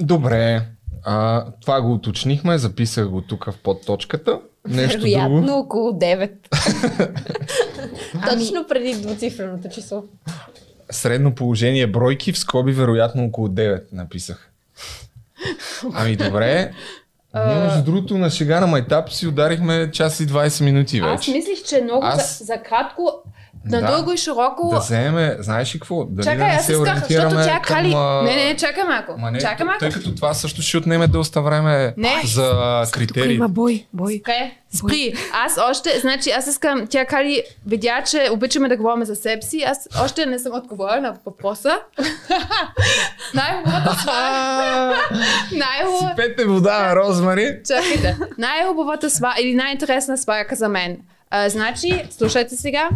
Добре. 0.00 0.62
А, 1.04 1.44
това 1.60 1.80
го 1.82 1.92
уточнихме, 1.92 2.58
записах 2.58 3.08
го 3.08 3.20
тук 3.20 3.44
в 3.44 3.54
подточката. 3.62 4.40
Нещо 4.66 4.98
Вероятно 4.98 5.40
друго. 5.42 5.58
около 5.58 5.90
9. 5.90 6.30
Ами- 8.14 8.38
Точно 8.40 8.66
преди 8.66 8.94
двуцифреното 8.94 9.68
число. 9.70 10.04
Средно 10.90 11.34
положение 11.34 11.86
бройки, 11.86 12.32
в 12.32 12.38
скоби 12.38 12.72
вероятно 12.72 13.24
около 13.24 13.48
9 13.48 13.82
написах. 13.92 14.50
Ами 15.94 16.16
добре. 16.16 16.72
Ние 17.36 17.54
между 17.56 17.82
другото 17.84 18.18
на 18.18 18.30
шега 18.30 18.60
на 18.60 18.66
майтап 18.66 19.12
си 19.12 19.26
ударихме 19.26 19.90
час 19.90 20.20
и 20.20 20.26
20 20.26 20.64
минути 20.64 20.98
Аз 20.98 21.10
вече. 21.10 21.32
мислих, 21.32 21.62
че 21.62 21.80
много 21.80 22.06
Аз- 22.06 22.38
за, 22.38 22.44
за 22.44 22.56
кратко, 22.58 23.12
Да. 23.68 23.80
надълго 23.80 24.12
и 24.12 24.16
широко. 24.16 24.68
Да 24.72 24.78
вземе, 24.78 25.36
знаеш 25.40 25.74
ли 25.74 25.78
какво? 25.78 26.04
Дали 26.04 26.24
Чакай, 26.24 26.38
да 26.38 26.44
не 26.44 26.50
аз 26.50 26.66
се 26.66 26.72
исках, 26.72 26.94
защото 26.94 27.14
ориентираме 27.14 27.44
тя 27.44 27.60
към... 27.60 27.76
кали... 27.76 27.92
а, 27.96 28.22
Не, 28.22 28.34
не, 28.44 28.56
чакай 28.56 28.84
малко. 28.84 29.14
Ма 29.18 29.30
не, 29.30 29.38
чакай 29.38 29.66
малко. 29.66 29.78
тъй 29.80 29.90
като 29.90 30.14
това 30.14 30.34
също 30.34 30.62
ще 30.62 30.76
отнеме 30.76 31.06
доста 31.06 31.42
време 31.42 31.94
Не. 31.96 32.22
за 32.24 32.82
критерии. 32.92 33.40
бой, 33.48 33.86
бой. 33.92 34.20
Спре, 34.22 34.50
спри. 34.78 35.14
Аз 35.32 35.58
още, 35.70 35.98
значи 36.00 36.30
аз 36.30 36.46
искам, 36.46 36.86
тя 36.90 37.04
Кали 37.06 37.42
видя, 37.66 38.02
че 38.10 38.28
обичаме 38.32 38.68
да 38.68 38.76
говорим 38.76 39.04
за 39.04 39.16
себе 39.16 39.42
си. 39.42 39.62
Аз 39.66 39.88
още 40.04 40.26
не 40.26 40.38
съм 40.38 40.54
отговорила 40.54 41.00
на 41.00 41.16
въпроса. 41.26 41.78
Най-хубавата 43.34 43.94
свая. 44.00 44.96
Най-хубавата... 45.52 46.22
Сипете 46.22 46.44
вода, 46.44 46.96
Розмари. 46.96 47.58
Чакайте. 47.66 48.16
Най-хубавата 48.38 49.10
свая 49.10 49.34
или 49.42 49.54
най-интересна 49.54 50.18
сваяка 50.18 50.54
за 50.56 50.68
мен. 50.68 50.96
А, 51.30 51.48
значи, 51.48 52.04
слушайте 52.10 52.56
сега. 52.56 52.88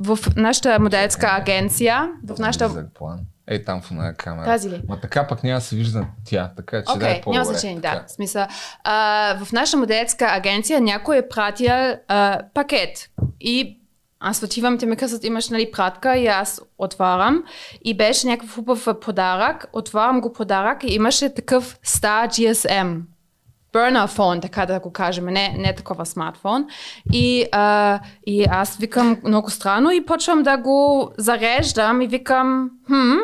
В 0.00 0.18
нашата 0.36 0.78
моделска 0.80 1.26
агенция, 1.30 2.12
в 2.26 2.38
нашата 2.38 2.86
план. 2.94 3.20
Ей 3.46 3.64
там 3.64 3.80
в 3.80 3.90
една 3.90 4.14
камера. 4.14 4.44
Тази 4.44 4.70
ли? 4.70 4.82
Ма 4.88 5.00
така 5.00 5.26
пък 5.26 5.44
няма 5.44 5.58
да 5.58 5.64
се 5.64 5.76
вижда 5.76 6.06
тя, 6.24 6.52
така 6.56 6.82
че 6.84 6.92
Окей, 6.92 7.00
да 7.00 7.10
е 7.10 7.14
okay, 7.14 7.22
по-добре. 7.22 7.38
няма 7.38 7.44
значение, 7.44 7.80
да. 7.80 8.04
Смисъл, 8.06 8.46
а, 8.84 9.36
в 9.44 9.52
наша 9.52 9.76
моделска 9.76 10.26
агенция 10.30 10.80
някой 10.80 11.16
е 11.18 11.28
пратил 11.28 11.72
а, 12.08 12.40
пакет 12.54 13.10
и 13.40 13.78
аз 14.20 14.42
отивам, 14.42 14.78
те 14.78 14.86
ми 14.86 14.96
казват, 14.96 15.24
имаш 15.24 15.48
нали 15.48 15.70
пратка 15.70 16.16
и 16.16 16.26
аз 16.26 16.60
отварям 16.78 17.44
и 17.84 17.96
беше 17.96 18.26
някакъв 18.26 18.54
хубав 18.54 18.88
подарък, 19.00 19.66
отварям 19.72 20.20
го 20.20 20.32
подарък 20.32 20.84
и 20.84 20.94
имаше 20.94 21.34
такъв 21.34 21.78
стар 21.82 22.28
GSM. 22.28 23.00
Burner 23.72 24.06
фон, 24.06 24.40
така 24.40 24.66
да 24.66 24.80
го 24.80 24.92
кажем, 24.92 25.24
не, 25.24 25.54
не 25.58 25.74
такова 25.74 26.06
смартфон. 26.06 26.66
И, 27.12 27.44
а, 27.52 28.00
и 28.26 28.46
аз 28.50 28.76
викам 28.76 29.16
много 29.24 29.50
странно 29.50 29.90
и 29.90 30.06
почвам 30.06 30.42
да 30.42 30.56
го 30.56 31.10
зареждам 31.18 32.02
и 32.02 32.06
викам, 32.06 32.70
хм, 32.86 33.16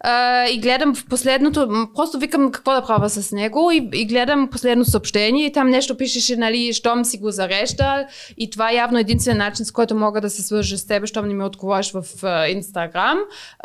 а, 0.00 0.44
и 0.48 0.58
гледам 0.58 0.94
в 0.94 1.06
последното, 1.06 1.88
просто 1.94 2.18
викам 2.18 2.52
какво 2.52 2.72
да 2.72 2.82
правя 2.82 3.10
с 3.10 3.32
него 3.32 3.70
и, 3.72 3.90
и 3.94 4.06
гледам 4.06 4.48
последно 4.48 4.84
съобщение 4.84 5.46
и 5.46 5.52
там 5.52 5.68
нещо 5.68 5.96
пишеше, 5.96 6.36
нали, 6.36 6.72
щом 6.72 7.04
си 7.04 7.18
го 7.18 7.30
зарежда 7.30 8.06
и 8.38 8.50
това 8.50 8.70
е 8.70 8.74
явно 8.74 8.98
единствен 8.98 9.38
начин, 9.38 9.64
с 9.64 9.72
който 9.72 9.94
мога 9.94 10.20
да 10.20 10.30
се 10.30 10.42
свържа 10.42 10.78
с 10.78 10.86
теб, 10.86 11.06
щом 11.06 11.28
не 11.28 11.34
ми 11.34 11.44
отговориш 11.44 11.92
в 11.92 12.04
Инстаграм. 12.48 13.18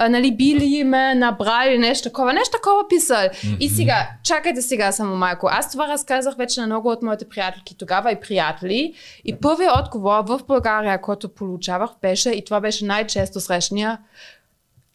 Нали, 0.09 0.35
били 0.35 0.83
ме 0.83 1.15
набрали 1.15 1.77
нещо 1.77 2.09
такова, 2.09 2.33
нещо 2.33 2.57
такова 2.57 2.87
писал. 2.89 3.29
И 3.59 3.69
сега, 3.69 4.07
чакайте 4.23 4.61
сега 4.61 4.91
само 4.91 5.15
малко. 5.15 5.47
Аз 5.51 5.71
това 5.71 5.87
разказах 6.29 6.37
вече 6.37 6.61
на 6.61 6.65
много 6.67 6.89
от 6.89 7.01
моите 7.03 7.29
приятелки 7.29 7.77
тогава 7.77 8.11
и 8.11 8.19
приятели. 8.19 8.93
И 9.25 9.35
първият 9.35 9.75
отговор 9.77 10.23
в 10.25 10.39
България, 10.47 11.01
който 11.01 11.29
получавах, 11.29 11.89
беше, 12.01 12.29
и 12.29 12.45
това 12.45 12.59
беше 12.59 12.85
най-често 12.85 13.39
срещания, 13.39 13.97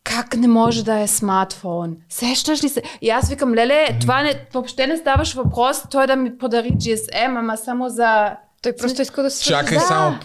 как 0.05 0.36
не 0.36 0.48
може 0.48 0.85
да 0.85 1.01
е 1.01 1.06
смартфон? 1.06 1.97
Сещаш 2.09 2.65
ли 2.65 2.69
се? 2.69 2.82
И 3.02 3.11
аз 3.11 3.28
викам, 3.28 3.55
леле, 3.55 3.98
това 4.01 4.23
не, 4.23 4.47
въобще 4.52 4.86
не 4.86 4.97
ставаш 4.97 5.35
въпрос, 5.35 5.82
той 5.90 6.06
да 6.06 6.16
ми 6.16 6.39
подари 6.39 6.70
GSM, 6.70 7.39
ама 7.39 7.56
само 7.56 7.89
за... 7.89 8.36
Той 8.62 8.73
просто 8.77 9.02
иска 9.02 9.23
да 9.23 9.31
се 9.31 9.44
свържи. 9.44 9.61
Чакай 9.61 9.78
Да. 9.78 9.85
само 9.85 10.19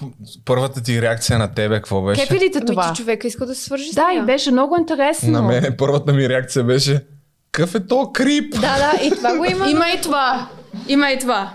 първата 0.46 0.84
ти 0.84 1.02
реакция 1.02 1.40
на 1.40 1.54
тебе, 1.54 1.76
какво 1.76 2.02
беше? 2.02 2.22
Кепи 2.28 2.40
ли 2.40 2.52
те 2.52 2.58
Ами, 2.58 2.66
това? 2.68 2.94
че 2.94 3.02
човека 3.02 3.28
иска 3.28 3.46
да 3.46 3.56
се 3.56 3.64
свържи 3.64 3.92
Да, 3.94 4.08
и 4.16 4.22
беше 4.22 4.52
много 4.52 4.76
интересно. 4.80 5.32
На 5.32 5.42
мен 5.42 5.76
първата 5.78 6.14
ми 6.14 6.30
реакция 6.30 6.64
беше 6.64 7.06
какъв 7.52 7.76
е 7.76 7.88
то 7.88 8.12
крип? 8.14 8.54
Да, 8.54 8.60
да, 8.78 9.06
и 9.06 9.10
това 9.10 9.38
го 9.38 9.46
има. 9.46 9.70
Има 9.70 9.86
и 9.90 10.02
това. 10.02 10.50
Има 10.88 11.12
и 11.12 11.20
това. 11.20 11.52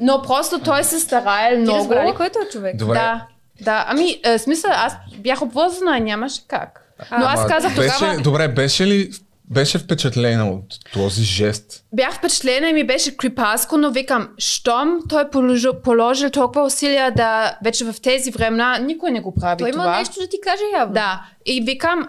Но 0.00 0.22
просто 0.22 0.58
той 0.58 0.84
се 0.84 1.00
старае 1.00 1.54
Ти 1.54 1.60
много. 1.60 1.78
разбра 1.78 2.08
ли 2.08 2.14
кой 2.14 2.26
е 2.26 2.30
човек? 2.52 2.76
Добре. 2.76 2.94
Да. 2.94 3.26
Да, 3.60 3.84
ами, 3.88 4.20
е, 4.24 4.38
смисъл, 4.38 4.70
аз 4.74 4.96
бях 5.18 5.42
обвързана 5.42 5.98
и 5.98 6.00
нямаше 6.00 6.40
как. 6.48 6.80
Но 7.18 7.24
аз 7.26 7.46
казах 7.46 7.76
беше, 7.76 7.98
тогава, 7.98 8.20
Добре, 8.20 8.48
беше 8.48 8.86
ли 8.86 9.10
беше 9.50 9.78
впечатлена 9.78 10.50
от 10.50 10.64
този 10.92 11.22
жест? 11.22 11.84
бях 11.92 12.14
впечатлена 12.14 12.68
и 12.68 12.72
ми 12.72 12.86
беше 12.86 13.16
крипаско, 13.16 13.76
но 13.76 13.90
викам, 13.90 14.28
щом 14.38 14.98
той 15.08 15.30
положил, 15.30 15.72
положил 15.74 16.30
толкова 16.30 16.64
усилия 16.64 17.10
да 17.10 17.58
вече 17.64 17.84
в 17.84 17.94
тези 18.02 18.30
времена 18.30 18.78
никой 18.78 19.10
не 19.10 19.20
го 19.20 19.34
прави 19.34 19.58
Той 19.58 19.68
има 19.68 19.82
това. 19.82 19.98
нещо 19.98 20.20
да 20.20 20.26
ти 20.28 20.36
каже 20.42 20.62
явно. 20.76 20.94
Да, 20.94 21.22
и 21.46 21.60
викам, 21.60 22.08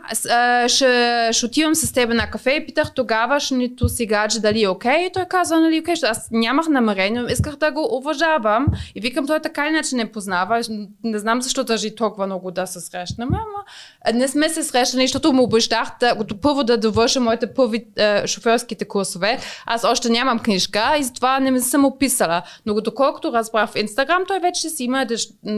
ще, 0.68 1.30
ще 1.31 1.45
отивам 1.45 1.76
с 1.76 1.93
теб 1.93 2.09
на 2.09 2.30
кафе 2.30 2.51
и 2.51 2.65
питах 2.65 2.93
тогавашното 2.93 3.89
си 3.89 4.05
гадже 4.05 4.39
дали 4.39 4.63
е 4.63 4.69
окей. 4.69 5.05
И 5.05 5.11
той 5.13 5.26
каза, 5.26 5.59
нали, 5.59 5.80
окей, 5.80 5.95
защото 5.95 6.11
аз 6.11 6.27
нямах 6.31 6.68
намерение, 6.68 7.26
исках 7.31 7.55
да 7.55 7.72
го 7.72 7.97
уважавам. 7.97 8.65
И 8.95 9.01
викам, 9.01 9.27
той 9.27 9.39
така 9.39 9.68
иначе 9.68 9.95
не 9.95 10.11
познава. 10.11 10.61
Не 11.03 11.19
знам 11.19 11.41
защо 11.41 11.63
държи 11.63 11.95
толкова 11.95 12.26
много 12.26 12.51
да 12.51 12.68
се 12.68 12.80
срещнем, 12.80 13.30
ама 13.31 14.18
не 14.18 14.27
сме 14.27 14.49
се 14.49 14.63
срещнали, 14.63 15.03
защото 15.07 15.34
му 15.34 15.43
обещах 15.43 15.88
да, 15.99 16.15
първо 16.41 16.63
да 16.63 16.77
довърша 16.77 17.19
моите 17.32 17.53
първи 17.53 17.86
е, 17.98 18.28
шофьорските 18.28 18.86
курсове. 18.86 19.40
Аз 19.66 19.84
още 19.84 20.10
нямам 20.10 20.40
книжка 20.40 20.95
и 20.99 21.03
затова 21.03 21.40
не 21.40 21.62
съм 21.62 21.86
описала. 21.86 22.41
Но 22.66 22.74
доколкото 22.74 23.32
разбрах 23.34 23.70
в 23.70 23.76
Инстаграм, 23.76 24.24
той 24.28 24.40
вече 24.40 24.70
си 24.70 24.84
има 24.84 25.06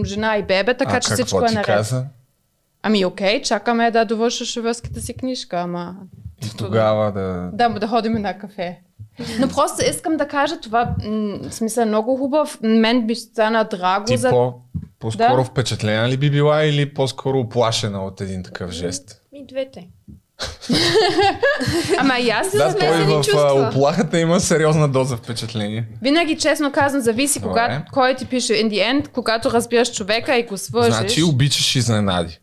жена 0.05 0.37
и 0.37 0.43
бебе, 0.43 0.77
така 0.77 0.97
а 0.97 0.99
че 0.99 1.13
всичко 1.13 1.45
е 1.45 1.51
наред. 1.51 1.65
каза? 1.65 2.05
Ами 2.83 3.05
окей, 3.05 3.41
чакаме 3.41 3.91
да 3.91 4.05
довърша 4.05 4.45
шофьорската 4.45 5.01
си 5.01 5.13
книжка, 5.13 5.57
ама... 5.59 5.95
И 6.45 6.57
тогава 6.57 7.11
да... 7.11 7.49
Да, 7.53 7.79
да 7.79 7.87
ходим 7.87 8.13
на 8.13 8.37
кафе. 8.37 8.79
Но 9.39 9.47
просто 9.47 9.85
искам 9.89 10.17
да 10.17 10.27
кажа 10.27 10.59
това, 10.59 10.95
м- 11.05 11.49
в 11.49 11.53
смисъл 11.53 11.85
много 11.85 12.17
хубав, 12.17 12.59
мен 12.61 13.07
би 13.07 13.15
стана 13.15 13.63
драго 13.63 14.05
Ти 14.05 14.17
за... 14.17 14.29
по, 14.29 14.53
По-скоро 14.99 15.37
Да. 15.37 15.43
впечатлена 15.43 16.09
ли 16.09 16.17
би 16.17 16.31
била 16.31 16.63
или 16.63 16.93
по-скоро 16.93 17.39
оплашена 17.39 18.05
от 18.05 18.21
един 18.21 18.43
такъв 18.43 18.71
жест? 18.71 19.21
И 19.33 19.45
двете. 19.45 19.87
Ама 21.97 22.19
и 22.19 22.29
аз 22.29 22.51
Да, 22.51 22.75
той 22.79 22.89
в 22.89 23.21
чувства. 23.23 23.67
оплахата 23.69 24.19
има 24.19 24.39
сериозна 24.39 24.87
доза 24.89 25.17
впечатление. 25.17 25.85
Винаги 26.01 26.37
честно 26.37 26.71
казвам, 26.71 27.01
зависи 27.01 27.39
Добре. 27.39 27.49
когато, 27.49 27.91
кой 27.93 28.15
ти 28.15 28.25
пише 28.25 28.53
in 28.53 28.67
the 28.69 28.93
end, 28.93 29.07
когато 29.07 29.51
разбираш 29.51 29.93
човека 29.93 30.37
и 30.37 30.43
го 30.43 30.57
свържеш. 30.57 30.93
Значи 30.93 31.23
обичаш 31.23 31.75
изненади. 31.75 32.39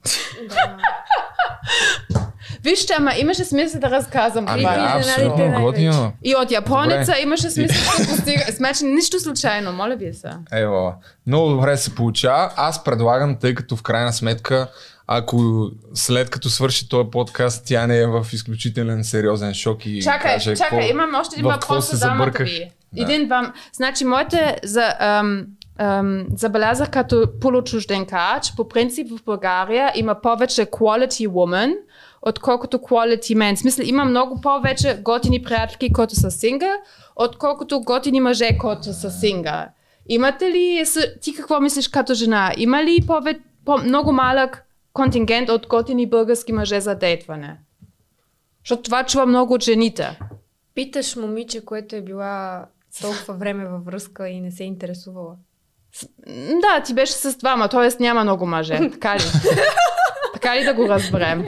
Вижте, 2.64 2.94
ама 2.98 3.12
имаше 3.18 3.44
смисъл 3.44 3.80
да 3.80 3.90
разказвам. 3.90 4.44
Ами 4.48 4.62
да, 4.62 4.92
абсолютно 4.96 5.60
готино. 5.60 6.12
И 6.24 6.36
от 6.36 6.50
японеца 6.50 7.12
Добре. 7.12 7.20
имаше 7.22 7.50
смисъл 7.50 7.76
да 7.98 8.08
постига. 8.08 8.44
Значи 8.52 8.84
нищо 8.84 9.20
случайно, 9.20 9.72
моля 9.72 9.96
ви 9.96 10.14
се. 10.14 10.28
Ево, 10.52 10.94
много 11.26 11.50
добре 11.50 11.76
се 11.76 11.94
получава. 11.94 12.50
Аз 12.56 12.84
предлагам, 12.84 13.36
тъй 13.40 13.54
като 13.54 13.76
в 13.76 13.82
крайна 13.82 14.12
сметка, 14.12 14.68
ако 15.12 15.70
след 15.94 16.30
като 16.30 16.48
свърши 16.50 16.88
този 16.88 17.10
подкаст, 17.10 17.64
тя 17.66 17.86
не 17.86 17.98
е 17.98 18.06
в 18.06 18.26
изключителен 18.32 19.04
сериозен 19.04 19.54
шок 19.54 19.86
и 19.86 20.02
Чакай, 20.02 20.32
каже 20.32 20.56
чакай, 20.56 20.78
какво- 20.78 20.90
имам 20.90 21.14
още 21.20 21.34
един 21.40 21.50
въпрос 21.50 21.90
за 21.90 21.96
забърках. 21.96 22.48
ви. 22.48 22.70
Да. 22.92 23.02
Един 23.02 23.28
вам. 23.28 23.52
Значи, 23.72 24.04
моите 24.04 24.56
за, 24.64 24.94
ам, 24.98 25.46
ам, 25.78 26.26
забелязах 26.36 26.90
като 26.90 27.28
получужденка, 27.40 28.40
че 28.42 28.52
по 28.56 28.68
принцип 28.68 29.08
в 29.10 29.24
България 29.24 29.92
има 29.94 30.20
повече 30.20 30.66
quality 30.66 31.28
woman, 31.28 31.74
отколкото 32.22 32.78
quality 32.78 33.36
men. 33.36 33.56
В 33.56 33.58
смисъл, 33.58 33.84
има 33.86 34.04
много 34.04 34.40
повече 34.40 34.98
готини 35.02 35.42
приятелки, 35.42 35.92
които 35.92 36.14
са 36.14 36.30
синга, 36.30 36.72
отколкото 37.16 37.80
готини 37.80 38.20
мъже, 38.20 38.58
които 38.58 38.92
са 38.92 39.10
синга. 39.10 39.68
Имате 40.08 40.44
ли, 40.44 40.84
ти 41.20 41.34
какво 41.34 41.60
мислиш 41.60 41.88
като 41.88 42.14
жена, 42.14 42.52
има 42.56 42.84
ли 42.84 43.04
пове, 43.06 43.38
по, 43.64 43.78
много 43.78 44.12
малък 44.12 44.64
контингент 44.92 45.48
от 45.48 45.66
готини 45.66 46.06
български 46.06 46.52
мъже 46.52 46.80
за 46.80 46.94
дейтване? 46.94 47.56
Защото 48.64 48.82
това 48.82 49.04
чува 49.04 49.26
много 49.26 49.54
от 49.54 49.62
жените. 49.62 50.18
Питаш 50.74 51.16
момиче, 51.16 51.64
което 51.64 51.96
е 51.96 52.00
била 52.00 52.66
толкова 53.00 53.34
време 53.34 53.68
във 53.68 53.84
връзка 53.84 54.28
и 54.28 54.40
не 54.40 54.50
се 54.50 54.62
е 54.62 54.66
интересувала. 54.66 55.36
Да, 56.60 56.82
ти 56.84 56.94
беше 56.94 57.12
с 57.12 57.36
двама, 57.36 57.68
т.е. 57.68 58.02
няма 58.02 58.22
много 58.22 58.46
мъже. 58.46 58.90
Така 58.92 59.16
ли? 59.16 59.22
така 60.32 60.56
ли 60.56 60.64
да 60.64 60.74
го 60.74 60.88
разберем? 60.88 61.46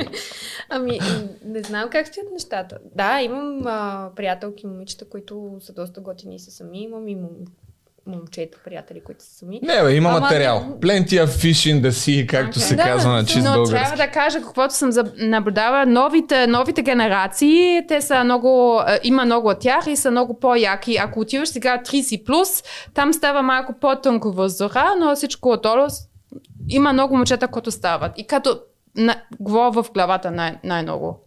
Ами, 0.69 0.99
не 1.45 1.63
знам 1.63 1.91
как 1.91 2.07
стоят 2.07 2.33
нещата. 2.33 2.79
Да, 2.95 3.21
имам 3.21 3.63
а, 3.67 4.11
приятелки, 4.17 4.67
момичета, 4.67 5.09
които 5.09 5.57
са 5.61 5.73
доста 5.73 6.01
готини 6.01 6.37
и 6.37 6.39
са 6.39 6.51
сами. 6.51 6.83
Имам 6.83 7.09
и 7.09 7.19
момчета, 8.07 8.59
приятели, 8.65 9.01
които 9.01 9.25
са 9.25 9.31
сами. 9.31 9.61
Не, 9.63 9.83
бе, 9.83 9.95
има 9.95 10.09
Ама 10.09 10.21
материал. 10.21 10.61
не- 10.61 10.75
Plenty 10.77 11.25
of 11.25 11.27
fish 11.27 11.73
in 11.73 11.81
the 11.81 11.91
sea, 11.91 12.27
както 12.27 12.49
Окей. 12.51 12.63
се 12.63 12.77
Да, 12.77 12.83
казва 12.83 13.13
на 13.13 13.25
чист 13.25 13.45
Но 13.45 13.53
български. 13.53 13.75
трябва 13.75 13.97
да 13.97 14.13
кажа 14.13 14.41
каквото 14.41 14.75
съм 14.75 14.91
наблюдава. 15.17 15.87
Новите, 15.87 16.47
новите 16.47 16.83
генерации, 16.83 17.83
те 17.89 18.01
са 18.01 18.25
много, 18.25 18.81
е, 18.89 19.01
има 19.03 19.25
много 19.25 19.49
от 19.49 19.59
тях 19.59 19.87
и 19.87 19.97
са 19.97 20.11
много 20.11 20.41
по-яки. 20.41 20.97
Ако 20.97 21.21
отиваш 21.21 21.49
сега 21.49 21.79
30+, 21.81 22.25
плюс, 22.25 22.49
там 22.95 23.13
става 23.13 23.43
малко 23.43 23.75
по-тънко 23.81 24.33
въздуха, 24.33 24.85
но 24.99 25.17
всичко 25.17 25.49
отдолу 25.49 25.87
има 26.69 26.93
много 26.93 27.17
момчета, 27.17 27.49
които 27.49 27.71
стават. 27.71 28.13
И 28.17 28.27
като 28.27 28.61
на, 28.97 29.17
говоря 29.41 29.71
в 29.73 29.87
главата 29.95 30.31
най- 30.31 30.59
най-много. 30.65 31.21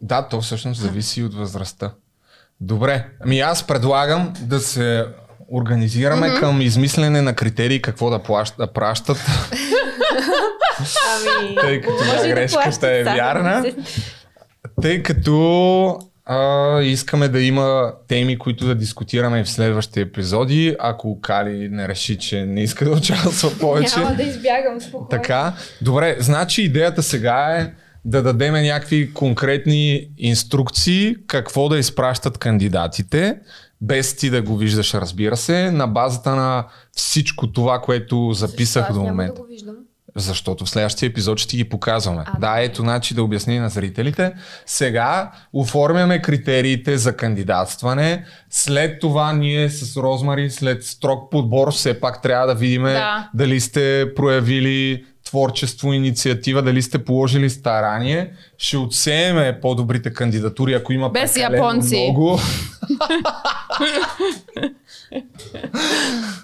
Да, 0.00 0.22
то 0.22 0.40
всъщност 0.40 0.80
зависи 0.80 1.22
от 1.22 1.34
възрастта. 1.34 1.92
Добре, 2.60 3.06
ами 3.20 3.40
аз 3.40 3.66
предлагам 3.66 4.32
да 4.40 4.60
се 4.60 5.06
организираме 5.52 6.26
mm-hmm. 6.26 6.40
към 6.40 6.60
измислене 6.60 7.22
на 7.22 7.34
критерии 7.34 7.82
какво 7.82 8.10
да, 8.10 8.18
плащ, 8.18 8.56
да 8.56 8.72
пращат, 8.72 9.18
Ами, 11.38 11.56
тъй 11.60 11.80
като 11.80 12.04
може 12.04 12.16
да, 12.16 12.22
да 12.22 12.28
грешката 12.28 12.62
плащат 12.62 12.90
е 12.90 13.02
вярна. 13.04 13.62
се- 13.62 13.74
Тъй 14.82 15.02
като 15.02 15.98
а, 16.24 16.80
искаме 16.80 17.28
да 17.28 17.40
има 17.40 17.92
теми, 18.08 18.38
които 18.38 18.66
да 18.66 18.74
дискутираме 18.74 19.44
в 19.44 19.50
следващите 19.50 20.00
епизоди, 20.00 20.76
ако 20.80 21.20
Кали 21.20 21.68
не 21.68 21.88
реши, 21.88 22.18
че 22.18 22.44
не 22.46 22.62
иска 22.62 22.84
да 22.84 22.90
участва 22.90 23.50
повече. 23.60 23.98
Няма 23.98 24.14
да 24.14 24.22
избягам 24.22 24.80
спокойно. 24.80 25.08
Така, 25.08 25.52
добре, 25.82 26.16
значи 26.18 26.62
идеята 26.62 27.02
сега 27.02 27.56
е 27.58 27.72
да 28.04 28.22
дадем 28.22 28.54
някакви 28.54 29.14
конкретни 29.14 30.08
инструкции 30.18 31.16
какво 31.26 31.68
да 31.68 31.78
изпращат 31.78 32.38
кандидатите, 32.38 33.36
без 33.82 34.16
ти 34.16 34.30
да 34.30 34.42
го 34.42 34.56
виждаш, 34.56 34.94
разбира 34.94 35.36
се, 35.36 35.70
на 35.70 35.86
базата 35.86 36.36
на 36.36 36.64
всичко 36.92 37.52
това, 37.52 37.80
което 37.80 38.32
записах 38.32 38.90
Аз 38.90 38.94
до 38.96 39.02
момента. 39.02 39.34
да 39.34 39.40
го 39.40 39.46
виждам. 39.46 39.74
Защото 40.16 40.64
в 40.64 40.70
следващия 40.70 41.06
епизод 41.06 41.38
ще 41.38 41.48
ти 41.48 41.56
ги 41.56 41.64
показваме. 41.64 42.24
А, 42.26 42.38
да, 42.38 42.60
ето 42.60 42.82
значи 42.82 43.14
да 43.14 43.22
обясни 43.22 43.58
на 43.58 43.68
зрителите. 43.68 44.32
Сега 44.66 45.32
оформяме 45.52 46.22
критериите 46.22 46.96
за 46.96 47.16
кандидатстване. 47.16 48.24
След 48.50 49.00
това 49.00 49.32
ние 49.32 49.68
с 49.70 49.96
Розмари, 49.96 50.50
след 50.50 50.84
строг 50.84 51.30
подбор, 51.30 51.72
все 51.72 52.00
пак 52.00 52.22
трябва 52.22 52.46
да 52.46 52.54
видим 52.54 52.82
Да. 52.82 53.30
дали 53.34 53.60
сте 53.60 54.06
проявили 54.16 55.04
творчество, 55.32 55.92
инициатива, 55.92 56.62
дали 56.62 56.82
сте 56.82 57.04
положили 57.04 57.50
старание. 57.50 58.32
Ще 58.58 58.76
отсееме 58.76 59.60
по-добрите 59.60 60.12
кандидатури, 60.12 60.74
ако 60.74 60.92
има 60.92 61.10
Без 61.10 61.36
японци. 61.36 62.08
много. 62.10 62.38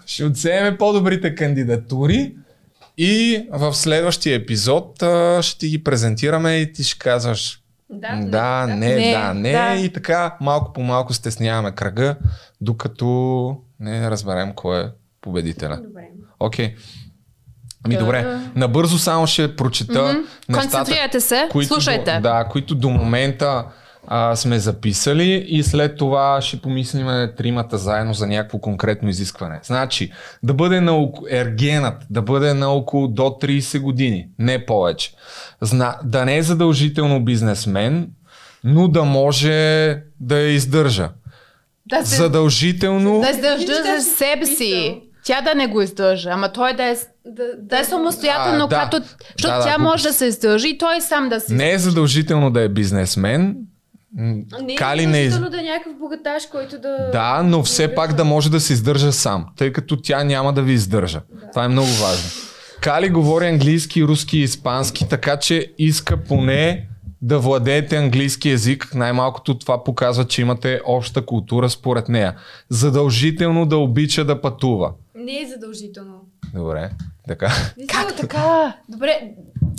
Ще 0.06 0.24
отсееме 0.24 0.76
по-добрите 0.78 1.34
кандидатури 1.34 2.34
и 2.98 3.46
в 3.50 3.74
следващия 3.74 4.36
епизод 4.36 5.02
а, 5.02 5.42
ще 5.42 5.58
ти 5.58 5.68
ги 5.68 5.84
презентираме 5.84 6.56
и 6.56 6.72
ти 6.72 6.84
ще 6.84 6.98
казваш 6.98 7.62
Да, 7.90 8.20
да, 8.24 8.66
не, 8.66 8.94
Не, 8.96 9.12
да, 9.12 9.34
не. 9.34 9.52
да. 9.52 9.74
И 9.74 9.92
така 9.92 10.36
малко 10.40 10.72
по 10.72 10.82
малко 10.82 11.14
стесняваме 11.14 11.72
кръга, 11.72 12.16
докато 12.60 13.56
не 13.80 14.10
разберем 14.10 14.52
кой 14.54 14.80
е 14.80 14.86
победителя. 15.20 15.80
Добре. 15.82 16.02
Окей. 16.40 16.74
Ами 17.88 17.94
Да. 17.94 18.00
добре, 18.00 18.26
набързо 18.54 18.98
само 18.98 19.26
ще 19.26 19.56
прочета 19.56 20.02
Мгм. 20.02 20.18
нещата, 20.48 20.76
Концентрирайте 20.78 21.20
се, 21.20 21.48
които 21.50 21.68
слушайте. 21.68 22.18
Да, 22.22 22.44
които 22.44 22.74
до 22.74 22.88
момента 22.90 23.64
а, 24.06 24.36
сме 24.36 24.58
записали 24.58 25.46
и 25.48 25.62
след 25.62 25.96
това 25.96 26.40
ще 26.40 26.56
помислиме 26.56 27.32
тримата 27.34 27.78
заедно 27.78 28.14
за 28.14 28.26
някакво 28.26 28.58
конкретно 28.58 29.08
изискване. 29.08 29.60
Значи, 29.62 30.10
да 30.42 30.54
бъде 30.54 30.80
на 30.80 30.92
око- 30.92 31.26
ергенът, 31.30 31.94
да 32.10 32.22
бъде 32.22 32.54
на 32.54 32.68
около 32.68 33.08
до 33.08 33.22
30 33.22 33.78
години, 33.78 34.28
не 34.38 34.66
повече. 34.66 35.12
Зна, 35.60 35.96
да 36.04 36.24
не 36.24 36.36
е 36.36 36.42
задължително 36.42 37.24
бизнесмен, 37.24 38.08
но 38.64 38.88
да 38.88 39.04
може 39.04 39.52
да 40.20 40.36
я 40.36 40.48
издържа. 40.48 41.08
Да 41.86 42.06
се, 42.06 42.16
Задължително... 42.16 43.20
да 43.20 43.30
издържа 43.30 43.66
за 43.96 44.06
себе 44.06 44.40
писал. 44.40 44.56
си. 44.56 45.00
Тя 45.28 45.40
да 45.40 45.54
не 45.54 45.66
го 45.66 45.82
издържа, 45.82 46.30
ама 46.30 46.52
той 46.52 46.72
да 46.72 46.84
е, 46.84 46.96
Да, 47.26 47.44
да 47.58 47.78
е 47.78 47.84
самостоятелно, 47.84 48.64
А, 48.64 48.68
да. 48.68 48.80
като, 48.80 48.96
защото 48.96 49.54
Да, 49.54 49.58
да, 49.58 49.64
тя 49.64 49.70
глупост. 49.70 49.92
може 49.92 50.02
да 50.02 50.12
се 50.12 50.26
издържи 50.26 50.68
и 50.68 50.78
той 50.78 51.00
сам 51.00 51.28
да 51.28 51.40
си 51.40 51.54
Не 51.54 51.72
е 51.72 51.78
задължително 51.78 52.50
да 52.50 52.60
е 52.60 52.68
бизнесмен. 52.68 53.56
Не 54.62 54.74
Кали 54.76 55.02
е 55.02 55.06
не 55.06 55.28
да 55.28 55.60
е 55.60 55.62
някакъв 55.62 55.98
богаташ, 55.98 56.46
който 56.50 56.78
да... 56.78 57.10
Да, 57.12 57.42
но 57.44 57.62
все 57.62 57.94
пак 57.94 58.12
да 58.12 58.24
може 58.24 58.50
да 58.50 58.60
се 58.60 58.72
издържа 58.72 59.12
сам, 59.12 59.46
тъй 59.56 59.72
като 59.72 59.96
тя 59.96 60.24
няма 60.24 60.52
да 60.52 60.62
ви 60.62 60.72
издържа. 60.72 61.20
Това 61.52 61.64
е 61.64 61.68
много 61.68 61.88
важно. 61.88 62.30
Кали 62.80 63.08
говори 63.08 63.46
английски, 63.46 64.04
руски 64.04 64.38
и 64.38 64.42
испански, 64.42 65.08
така 65.08 65.36
че 65.36 65.72
иска 65.78 66.16
поне 66.16 66.88
да 67.22 67.38
владеете 67.38 67.96
английски 67.96 68.50
язик. 68.50 68.94
Най-малкото 68.94 69.58
това 69.58 69.84
показва, 69.84 70.24
че 70.24 70.42
имате 70.42 70.80
обща 70.86 71.26
култура 71.26 71.70
според 71.70 72.08
нея. 72.08 72.34
Задължително 72.68 73.66
да 73.66 73.76
обича 73.76 74.24
да 74.24 74.40
пътува. 74.40 74.92
Не 75.28 75.40
е 75.40 75.46
задължително. 75.46 76.20
Добре, 76.54 76.90
така. 77.28 77.50
Как 77.88 78.16
така? 78.16 78.76
Добре, 78.88 79.30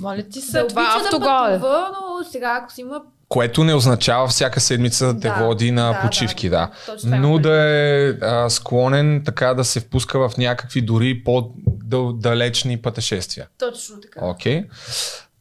Моля 0.02 0.24
ти 0.24 0.42
се, 0.42 0.60
да 0.60 0.68
това 0.68 0.82
е 0.82 0.86
обича 0.86 1.00
да 1.00 1.06
автогол. 1.06 1.28
пътува, 1.28 1.90
но 1.92 2.24
сега 2.32 2.60
ако 2.62 2.74
си 2.74 2.82
има... 2.82 3.02
Което 3.30 3.64
не 3.64 3.74
означава 3.74 4.28
всяка 4.28 4.60
седмица 4.60 5.14
да 5.14 5.20
те 5.20 5.32
води 5.32 5.72
на 5.72 5.92
да, 5.92 6.02
почивки, 6.02 6.50
да, 6.50 6.72
да. 7.04 7.16
Но 7.16 7.40
да 7.40 7.64
е 7.64 8.10
а, 8.10 8.50
склонен 8.50 9.22
така 9.26 9.54
да 9.54 9.64
се 9.64 9.80
впуска 9.80 10.30
в 10.30 10.38
някакви 10.38 10.82
дори 10.82 11.24
по-далечни 11.24 12.82
пътешествия. 12.82 13.48
Точно 13.58 14.02
така. 14.02 14.26
Окей. 14.26 14.64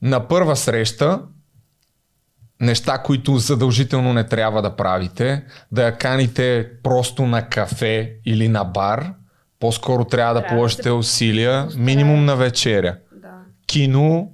На 0.02 0.28
първа 0.28 0.56
среща, 0.56 1.20
неща, 2.60 2.98
които 2.98 3.36
задължително 3.36 4.12
не 4.12 4.24
трябва 4.24 4.62
да 4.62 4.76
правите, 4.76 5.44
да 5.72 5.82
я 5.82 5.98
каните 5.98 6.70
просто 6.82 7.26
на 7.26 7.48
кафе 7.48 8.12
или 8.26 8.48
на 8.48 8.64
бар, 8.64 9.12
по-скоро 9.60 10.04
трябва 10.04 10.34
да 10.34 10.40
Трябва 10.40 10.54
да 10.54 10.56
положите 10.56 10.82
се 10.82 10.90
усилия, 10.90 11.64
постараете. 11.64 11.84
минимум 11.86 12.24
на 12.24 12.36
вечеря. 12.36 12.96
Да. 13.12 13.28
Кино, 13.66 14.32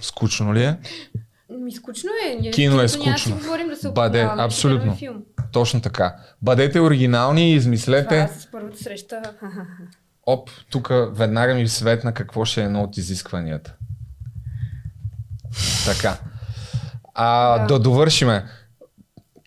скучно 0.00 0.54
ли 0.54 0.64
е? 0.64 0.76
Ми 1.50 1.72
скучно 1.72 2.10
е. 2.28 2.34
Ние 2.34 2.50
Кино 2.50 2.78
е 2.78 2.82
да 2.82 2.88
скучно. 2.88 3.36
говорим 3.36 3.68
да 3.68 3.76
се 3.76 3.90
Бъде, 3.90 4.28
абсолютно. 4.38 4.96
Филм. 4.96 5.22
Точно 5.52 5.80
така. 5.80 6.14
Бъдете 6.42 6.80
оригинални 6.80 7.42
и 7.42 7.52
Това 7.52 7.56
измислете. 7.58 8.28
с 8.38 8.48
първата 8.52 8.78
среща. 8.78 9.22
Оп, 10.26 10.50
тук 10.70 10.88
веднага 11.10 11.54
ми 11.54 11.68
светна 11.68 12.14
какво 12.14 12.44
ще 12.44 12.60
е 12.60 12.64
едно 12.64 12.82
от 12.82 12.96
изискванията. 12.96 13.74
Така. 15.86 16.18
А, 17.14 17.52
да. 17.52 17.58
Да. 17.58 17.66
да 17.66 17.78
довършиме. 17.78 18.44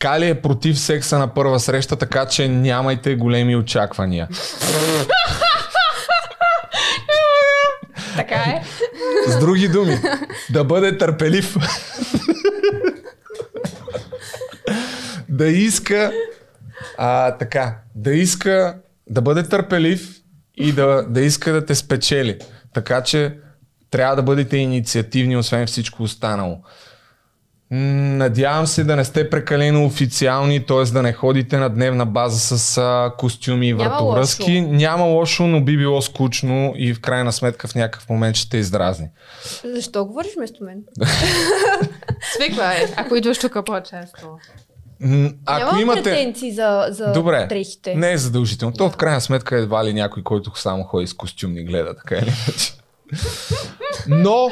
Кали 0.05 0.29
е 0.29 0.41
против 0.41 0.79
секса 0.79 1.19
на 1.19 1.33
първа 1.33 1.59
среща, 1.59 1.95
така 1.95 2.25
че 2.25 2.47
нямайте 2.47 3.15
големи 3.15 3.55
очаквания. 3.55 4.27
Така 8.15 8.35
е. 8.35 8.63
С 9.27 9.39
други 9.39 9.67
думи, 9.67 9.97
да 10.49 10.63
бъде 10.63 10.97
търпелив. 10.97 11.55
да 15.29 15.47
иска 15.47 16.11
а, 16.97 17.37
така, 17.37 17.75
да 17.95 18.13
иска 18.13 18.77
да 19.09 19.21
бъде 19.21 19.43
търпелив 19.43 20.09
и 20.55 20.71
да, 20.71 21.05
да 21.09 21.21
иска 21.21 21.53
да 21.53 21.65
те 21.65 21.75
спечели. 21.75 22.39
Така 22.73 23.03
че 23.03 23.37
трябва 23.91 24.15
да 24.15 24.23
бъдете 24.23 24.57
инициативни, 24.57 25.37
освен 25.37 25.67
всичко 25.67 26.03
останало. 26.03 26.61
Надявам 27.71 28.67
се 28.67 28.83
да 28.83 28.95
не 28.95 29.03
сте 29.05 29.29
прекалено 29.29 29.85
официални, 29.85 30.65
т.е. 30.65 30.83
да 30.83 31.01
не 31.01 31.13
ходите 31.13 31.57
на 31.57 31.69
дневна 31.69 32.05
база 32.05 32.57
с 32.57 32.77
а, 32.77 33.11
костюми 33.17 33.67
и 33.67 33.73
Няма 33.73 33.89
вратовръзки. 33.89 34.59
лошо. 34.61 34.73
Няма 34.73 35.05
лошо, 35.05 35.43
но 35.47 35.61
би 35.61 35.77
било 35.77 36.01
скучно 36.01 36.73
и 36.75 36.93
в 36.93 37.01
крайна 37.01 37.31
сметка 37.31 37.67
в 37.67 37.75
някакъв 37.75 38.09
момент 38.09 38.35
ще 38.35 38.49
те 38.49 38.57
издразни. 38.57 39.07
Защо 39.63 40.05
говориш 40.05 40.31
вместо 40.37 40.63
мен? 40.63 40.83
Свиквай, 42.35 42.77
ако 42.95 43.15
идваш 43.15 43.37
тук 43.37 43.57
по-често. 43.65 44.37
Ако 45.45 45.65
Нямам 45.65 45.81
имате... 45.81 46.03
претенции 46.03 46.51
за, 46.51 46.87
за 46.89 47.11
Добре, 47.11 47.45
дрехите. 47.49 47.95
не 47.95 48.11
е 48.11 48.17
задължително. 48.17 48.73
То 48.73 48.89
в 48.89 48.97
крайна 48.97 49.21
сметка 49.21 49.57
едва 49.57 49.85
ли 49.85 49.93
някой, 49.93 50.23
който 50.23 50.59
само 50.59 50.83
ходи 50.83 51.07
с 51.07 51.13
костюм 51.13 51.53
ни 51.53 51.63
гледа, 51.63 51.95
така 51.95 52.15
или 52.15 52.25
иначе. 52.47 52.73
Но, 54.07 54.49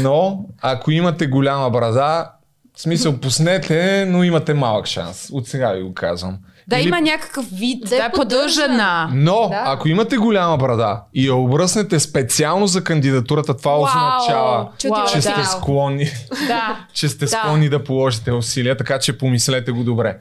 но, 0.00 0.44
ако 0.60 0.90
имате 0.90 1.26
голяма 1.26 1.70
брада, 1.70 2.30
в 2.78 2.80
смисъл 2.80 3.16
пуснете, 3.16 4.04
но 4.04 4.24
имате 4.24 4.54
малък 4.54 4.86
шанс. 4.86 5.28
От 5.32 5.48
сега 5.48 5.68
ви 5.68 5.82
го 5.82 5.94
казвам. 5.94 6.38
Да 6.68 6.76
Или- 6.76 6.88
има 6.88 7.00
някакъв 7.00 7.46
вид, 7.48 7.82
Да 7.82 7.88
да, 7.88 8.04
е 8.04 8.12
поддържана. 8.12 9.10
Но, 9.12 9.48
Да. 9.48 9.62
ако 9.66 9.88
имате 9.88 10.16
голяма 10.16 10.56
брада 10.56 11.02
и 11.14 11.26
я 11.26 11.34
обръснете 11.34 12.00
специално 12.00 12.66
за 12.66 12.84
кандидатурата, 12.84 13.56
това 13.56 13.72
Вау! 13.72 13.82
означава, 13.82 14.68
Чудило, 14.78 15.06
че 15.06 15.14
да. 15.14 15.22
сте 15.22 15.44
склонни 15.46 16.10
Да. 16.46 16.86
че 16.92 17.08
сте 17.08 17.26
склонни 17.26 17.68
да 17.68 17.84
положите 17.84 18.32
усилия, 18.32 18.76
така 18.76 18.98
че 18.98 19.18
помислете 19.18 19.72
го 19.72 19.84
добре. 19.84 20.18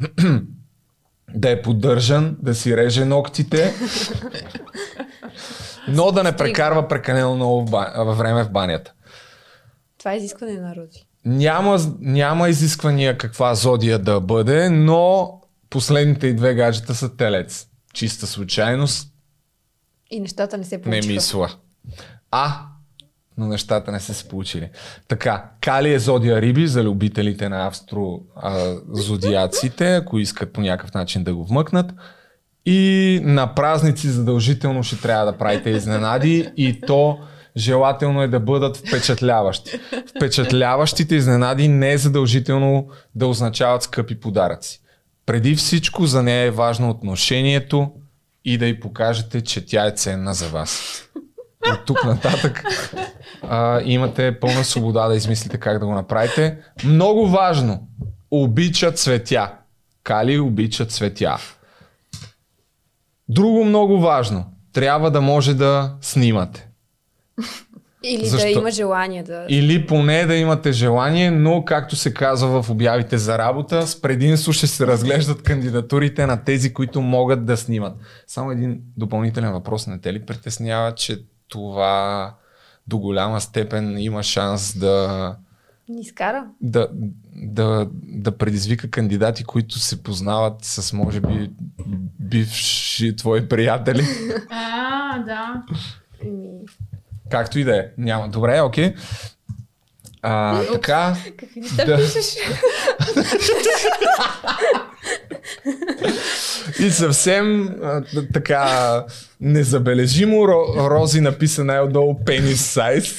да 1.34 1.50
е 1.50 1.62
поддържан, 1.62 2.36
да 2.40 2.54
си 2.54 2.76
реже 2.76 3.04
ногтите, 3.04 3.74
но 5.88 6.12
да 6.12 6.22
не 6.22 6.32
прекарва 6.32 6.88
прекалено 6.88 7.34
много 7.34 7.60
в 7.60 7.64
ба- 7.64 7.92
във 7.96 8.18
време 8.18 8.44
в 8.44 8.50
банята. 8.50 8.92
Това 9.98 10.12
е 10.12 10.16
изискване 10.16 10.52
на 10.52 10.76
Рози. 10.76 11.06
Няма, 11.24 11.78
няма 12.00 12.48
изисквания 12.48 13.18
каква 13.18 13.54
зодия 13.54 13.98
да 13.98 14.20
бъде, 14.20 14.68
но 14.68 15.32
последните 15.70 16.26
и 16.26 16.36
две 16.36 16.54
гаджета 16.54 16.94
са 16.94 17.16
телец. 17.16 17.66
Чиста 17.94 18.26
случайност, 18.26 19.08
И 20.10 20.20
нещата 20.20 20.58
не 20.58 20.64
се 20.64 20.76
не 20.76 20.82
получиха. 20.82 21.12
мисля. 21.12 21.48
А, 22.30 22.56
но 23.38 23.46
нещата 23.46 23.92
не 23.92 24.00
са 24.00 24.14
се 24.14 24.28
получили. 24.28 24.70
Така, 25.08 25.50
Кали 25.60 25.94
е 25.94 25.98
зодия 25.98 26.40
Риби 26.40 26.66
за 26.66 26.84
любителите 26.84 27.48
на 27.48 27.66
австро-зодиаците, 27.66 29.96
ако 29.96 30.18
искат 30.18 30.52
по 30.52 30.60
някакъв 30.60 30.94
начин 30.94 31.24
да 31.24 31.34
го 31.34 31.44
вмъкнат. 31.44 31.92
И 32.66 33.20
на 33.22 33.54
празници 33.54 34.08
задължително 34.08 34.82
ще 34.82 35.00
трябва 35.00 35.32
да 35.32 35.38
правите 35.38 35.70
изненади 35.70 36.50
и 36.56 36.80
то 36.80 37.18
желателно 37.56 38.22
е 38.22 38.28
да 38.28 38.40
бъдат 38.40 38.76
впечатляващи. 38.76 39.80
Впечатляващите 40.16 41.14
изненади 41.14 41.68
не 41.68 41.92
е 41.92 41.98
задължително 41.98 42.88
да 43.14 43.26
означават 43.26 43.82
скъпи 43.82 44.20
подаръци. 44.20 44.80
Преди 45.26 45.54
всичко 45.54 46.06
за 46.06 46.22
нея 46.22 46.46
е 46.46 46.50
важно 46.50 46.90
отношението 46.90 47.92
и 48.44 48.58
да 48.58 48.66
й 48.66 48.80
покажете, 48.80 49.40
че 49.40 49.66
тя 49.66 49.86
е 49.86 49.90
ценна 49.90 50.34
за 50.34 50.48
вас. 50.48 51.02
От 51.72 51.84
тук 51.86 52.04
нататък 52.04 52.64
а, 53.42 53.80
имате 53.84 54.40
пълна 54.40 54.64
свобода 54.64 55.08
да 55.08 55.14
измислите 55.14 55.58
как 55.58 55.78
да 55.78 55.86
го 55.86 55.94
направите. 55.94 56.58
Много 56.84 57.26
важно. 57.26 57.88
Обича 58.30 58.92
цветя. 58.92 59.52
Кали 60.02 60.38
обича 60.38 60.86
цветя. 60.86 61.38
Друго 63.28 63.64
много 63.64 64.00
важно. 64.00 64.44
Трябва 64.72 65.10
да 65.10 65.20
може 65.20 65.54
да 65.54 65.94
снимате. 66.00 66.68
Или 68.04 68.26
Защо? 68.26 68.46
да 68.46 68.50
има 68.50 68.70
желание 68.70 69.22
да... 69.22 69.46
Или 69.48 69.86
поне 69.86 70.26
да 70.26 70.34
имате 70.34 70.72
желание, 70.72 71.30
но 71.30 71.64
както 71.64 71.96
се 71.96 72.14
казва 72.14 72.62
в 72.62 72.70
обявите 72.70 73.18
за 73.18 73.38
работа, 73.38 73.86
с 73.86 74.00
предимство 74.00 74.52
ще 74.52 74.66
се 74.66 74.86
разглеждат 74.86 75.42
кандидатурите 75.42 76.26
на 76.26 76.44
тези, 76.44 76.72
които 76.74 77.00
могат 77.00 77.44
да 77.46 77.56
снимат. 77.56 77.96
Само 78.26 78.50
един 78.50 78.80
допълнителен 78.96 79.52
въпрос 79.52 79.86
не 79.86 79.98
те 79.98 80.12
ли 80.12 80.26
притеснява, 80.26 80.94
че 80.94 81.18
това 81.48 82.34
до 82.86 82.98
голяма 82.98 83.40
степен 83.40 83.98
има 83.98 84.22
шанс 84.22 84.78
да, 84.78 85.36
Ни 85.88 86.00
изкара. 86.00 86.46
да, 86.60 86.88
да, 87.34 87.88
да 87.92 88.38
предизвика 88.38 88.90
кандидати, 88.90 89.44
които 89.44 89.78
се 89.78 90.02
познават 90.02 90.64
с, 90.64 90.92
може 90.92 91.20
би, 91.20 91.50
бивши 92.20 93.16
твои 93.16 93.48
приятели. 93.48 94.02
А, 94.50 95.18
да. 95.18 95.62
Както 97.32 97.58
и 97.58 97.64
да 97.64 97.76
е. 97.76 97.84
Няма. 97.98 98.28
Добре, 98.28 98.60
окей. 98.60 98.94
А, 100.22 100.60
така. 100.64 101.16
Какви 101.38 101.60
неща 101.60 101.84
Да. 101.84 101.96
пишеш? 101.96 102.26
И 106.78 106.90
съвсем 106.90 107.68
а, 107.82 108.02
така 108.34 109.04
незабележимо 109.40 110.36
Ро- 110.36 110.90
Рози 110.90 111.20
написа 111.20 111.64
най-отдолу 111.64 112.24
пенис 112.24 112.66
сайз. 112.66 113.16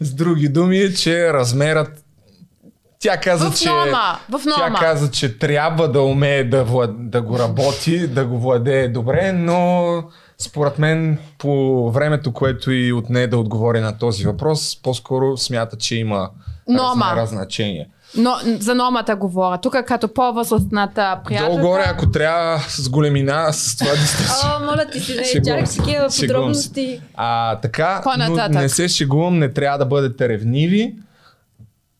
С 0.00 0.14
други 0.14 0.48
думи 0.48 0.78
е, 0.78 0.94
че 0.94 1.32
размерът 1.32 2.04
тя 2.98 3.16
каза, 3.16 3.50
В 3.50 3.54
че, 3.54 3.68
норма, 3.68 4.18
в 4.28 4.40
тя 4.44 4.58
норма. 4.58 4.78
каза, 4.78 5.10
че 5.10 5.38
трябва 5.38 5.88
да 5.88 6.02
умее 6.02 6.44
да, 6.44 6.64
влад, 6.64 7.10
да 7.10 7.22
го 7.22 7.38
работи, 7.38 8.06
да 8.06 8.24
го 8.24 8.38
владее 8.38 8.88
добре, 8.88 9.32
но 9.32 9.94
според 10.42 10.78
мен 10.78 11.18
по 11.38 11.90
времето, 11.90 12.32
което 12.32 12.72
и 12.72 12.92
отне 12.92 13.26
да 13.26 13.38
отговори 13.38 13.80
на 13.80 13.98
този 13.98 14.24
въпрос, 14.24 14.82
по-скоро 14.82 15.36
смята, 15.36 15.76
че 15.76 15.96
има 15.96 16.30
размера 16.68 17.26
значение. 17.26 17.88
Но 18.16 18.34
за 18.44 18.74
нормата 18.74 19.16
говоря. 19.16 19.58
Тук 19.58 19.76
като 19.86 20.14
по-възрастната 20.14 21.20
приятелка. 21.24 21.52
Долу-горе, 21.52 21.84
ако 21.86 22.10
трябва 22.10 22.58
с 22.68 22.88
големина, 22.88 23.52
с 23.52 23.76
това 23.78 23.90
дистанция. 23.90 24.50
О, 24.56 24.60
моля 24.60 24.86
ти 24.92 25.00
се, 25.00 25.14
не 25.14 25.66
се. 25.66 25.78
такива 25.78 26.08
подробности. 26.20 27.00
А, 27.14 27.56
така, 27.56 28.02
но 28.18 28.48
не 28.48 28.68
се 28.68 28.88
шегувам, 28.88 29.38
не 29.38 29.52
трябва 29.52 29.78
да 29.78 29.86
бъдете 29.86 30.28
ревниви. 30.28 30.94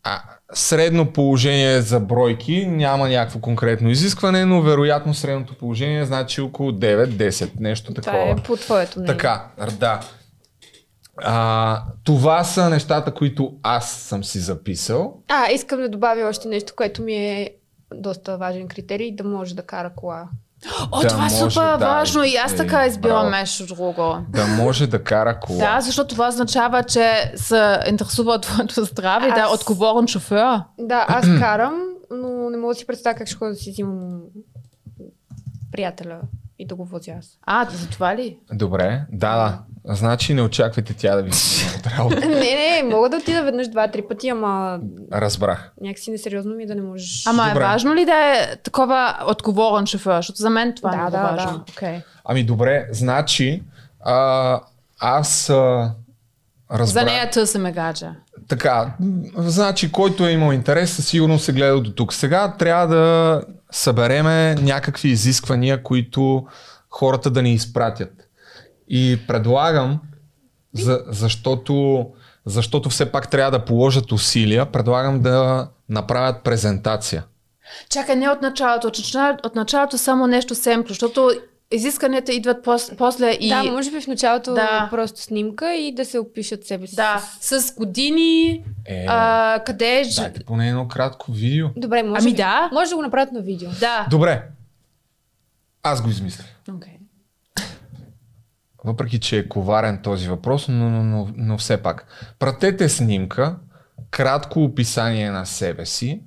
А, 0.02 0.20
средно 0.52 1.12
положение 1.12 1.80
за 1.80 2.00
бройки, 2.00 2.66
няма 2.66 3.08
някакво 3.08 3.40
конкретно 3.40 3.90
изискване, 3.90 4.44
но 4.44 4.62
вероятно 4.62 5.14
средното 5.14 5.54
положение 5.54 6.04
значи 6.04 6.40
около 6.40 6.70
9-10, 6.72 7.50
нещо 7.60 7.94
Това 7.94 8.12
такова. 8.12 8.30
е 8.30 8.36
по 8.36 8.56
твоето 8.56 8.98
мнение. 8.98 9.16
Така, 9.16 9.46
да. 9.78 10.00
А, 11.16 11.82
това 12.04 12.44
са 12.44 12.70
нещата, 12.70 13.14
които 13.14 13.52
аз 13.62 13.90
съм 13.90 14.24
си 14.24 14.38
записал. 14.38 15.16
А, 15.28 15.52
искам 15.52 15.78
да 15.80 15.88
добавя 15.88 16.28
още 16.28 16.48
нещо, 16.48 16.72
което 16.76 17.02
ми 17.02 17.14
е 17.14 17.50
доста 17.94 18.38
важен 18.38 18.68
критерий, 18.68 19.14
да 19.14 19.24
може 19.24 19.54
да 19.54 19.62
кара 19.62 19.90
кола. 19.96 20.28
О, 20.92 21.02
Да 21.02 21.08
това 21.08 21.26
е 21.26 21.30
супер 21.30 21.50
да, 21.62 21.76
важно 21.76 22.24
и 22.24 22.36
аз 22.36 22.52
е, 22.52 22.56
така 22.56 22.86
избирам 22.86 23.30
нещо 23.30 23.66
друго. 23.66 24.16
Да 24.28 24.46
може 24.46 24.86
да 24.86 25.04
кара 25.04 25.40
кола. 25.40 25.58
Да, 25.58 25.80
защото 25.80 26.08
това 26.08 26.28
означава, 26.28 26.82
че 26.82 27.32
се 27.36 27.78
интересува 27.88 28.32
от 28.32 28.42
твоето 28.42 28.84
здраве 28.84 29.26
и 29.26 29.32
да 29.32 29.40
е 29.40 29.42
Аз- 29.42 29.54
отговорен 29.54 30.08
шофьор. 30.08 30.60
Да, 30.78 31.04
аз 31.08 31.26
карам, 31.38 31.80
но 32.10 32.50
не 32.50 32.56
мога 32.56 32.74
да 32.74 32.78
си 32.78 32.86
представя 32.86 33.14
как 33.14 33.26
ще 33.26 33.36
ходя 33.36 33.50
да 33.50 33.56
си 33.56 33.70
взимам 33.70 34.20
приятеля 35.72 36.20
и 36.58 36.66
да 36.66 36.74
го 36.74 36.84
возя 36.84 37.12
аз. 37.18 37.26
А, 37.42 37.66
за 37.70 37.88
това 37.88 38.16
ли? 38.16 38.38
Добре, 38.52 39.04
да, 39.12 39.36
да. 39.36 39.58
Значи 39.84 40.34
не 40.34 40.42
очаквайте 40.42 40.94
тя 40.94 41.16
да 41.16 41.22
ви 41.22 41.30
от 41.78 41.86
работа. 41.86 42.20
не, 42.20 42.80
не, 42.80 42.82
мога 42.90 43.08
да 43.08 43.16
отида 43.16 43.42
веднъж 43.42 43.68
два-три 43.68 44.02
пъти, 44.02 44.28
ама 44.28 44.80
Разбрах. 45.12 45.72
някакси 45.80 46.10
несериозно 46.10 46.54
ми 46.54 46.62
е 46.62 46.66
да 46.66 46.74
не 46.74 46.82
можеш. 46.82 47.26
Ама 47.26 47.44
Добре. 47.48 47.60
е 47.60 47.66
важно 47.66 47.94
ли 47.94 48.04
да 48.04 48.12
е 48.14 48.56
такова 48.56 49.16
отговорен 49.28 49.86
шофьор? 49.86 50.16
Защото 50.16 50.38
за 50.38 50.50
мен 50.50 50.74
това 50.76 50.90
е 50.90 50.92
Да, 50.92 50.98
много 50.98 51.10
да, 51.12 51.22
важно. 51.22 51.58
да. 51.58 51.72
Okay. 51.72 52.02
Ами 52.24 52.44
добре, 52.44 52.88
значи 52.90 53.62
а, 54.00 54.60
аз 54.98 55.50
а, 55.50 55.90
разбрах. 56.72 57.04
За 57.04 57.12
нея 57.12 57.30
търсиме 57.30 57.72
гадже. 57.72 58.08
Така, 58.48 58.94
значи 59.36 59.92
който 59.92 60.26
е 60.26 60.32
имал 60.32 60.52
интерес, 60.52 60.92
със 60.92 61.06
сигурност 61.06 61.44
се 61.44 61.52
гледа 61.52 61.80
до 61.80 61.92
тук. 61.92 62.14
Сега 62.14 62.54
трябва 62.58 62.86
да 62.86 63.42
събереме 63.70 64.54
някакви 64.54 65.08
изисквания, 65.08 65.82
които 65.82 66.46
хората 66.90 67.30
да 67.30 67.42
ни 67.42 67.52
изпратят. 67.52 68.10
И 68.90 69.18
предлагам, 69.26 70.00
за, 70.72 71.04
защото, 71.06 72.06
защото 72.46 72.88
все 72.90 73.12
пак 73.12 73.30
трябва 73.30 73.50
да 73.50 73.64
положат 73.64 74.12
усилия, 74.12 74.66
предлагам 74.66 75.20
да 75.20 75.68
направят 75.88 76.42
презентация. 76.44 77.24
Чакай, 77.90 78.16
не 78.16 78.28
от 78.28 78.42
началото. 78.42 78.86
От 78.86 78.98
началото, 78.98 79.48
от 79.48 79.54
началото 79.54 79.98
само 79.98 80.26
нещо 80.26 80.54
семпло, 80.54 80.88
защото 80.88 81.30
изисканията 81.70 82.32
идват 82.32 82.64
пос, 82.64 82.90
после 82.98 83.30
и... 83.30 83.48
Да, 83.48 83.62
може 83.62 83.90
би 83.90 84.00
в 84.00 84.06
началото 84.06 84.54
Да. 84.54 84.88
просто 84.90 85.20
снимка 85.20 85.74
и 85.74 85.94
да 85.94 86.04
се 86.04 86.18
опишат 86.18 86.66
себе 86.66 86.86
си. 86.86 86.96
Да, 86.96 87.22
с 87.40 87.74
години, 87.74 88.64
Е, 88.86 89.06
а, 89.08 89.58
къде 89.66 90.00
е... 90.00 90.04
дайте 90.16 90.44
поне 90.44 90.68
едно 90.68 90.88
кратко 90.88 91.32
видео. 91.32 91.68
Добре, 91.76 92.02
може, 92.02 92.22
Ами 92.22 92.30
би- 92.30 92.36
да. 92.36 92.68
може 92.72 92.90
да 92.90 92.96
го 92.96 93.02
направят 93.02 93.32
на 93.32 93.40
видео. 93.40 93.68
Да. 93.80 94.06
Добре. 94.10 94.42
Аз 95.82 96.02
го 96.02 96.10
измислях. 96.10 96.46
Okay. 96.70 96.96
Въпреки, 98.84 99.20
че 99.20 99.38
е 99.38 99.48
коварен 99.48 100.02
този 100.02 100.28
въпрос, 100.28 100.68
но, 100.68 100.90
но, 100.90 101.04
но, 101.04 101.28
но 101.36 101.58
все 101.58 101.82
пак. 101.82 102.06
Пратете 102.38 102.88
снимка, 102.88 103.56
кратко 104.10 104.64
описание 104.64 105.30
на 105.30 105.46
себе 105.46 105.86
си. 105.86 106.22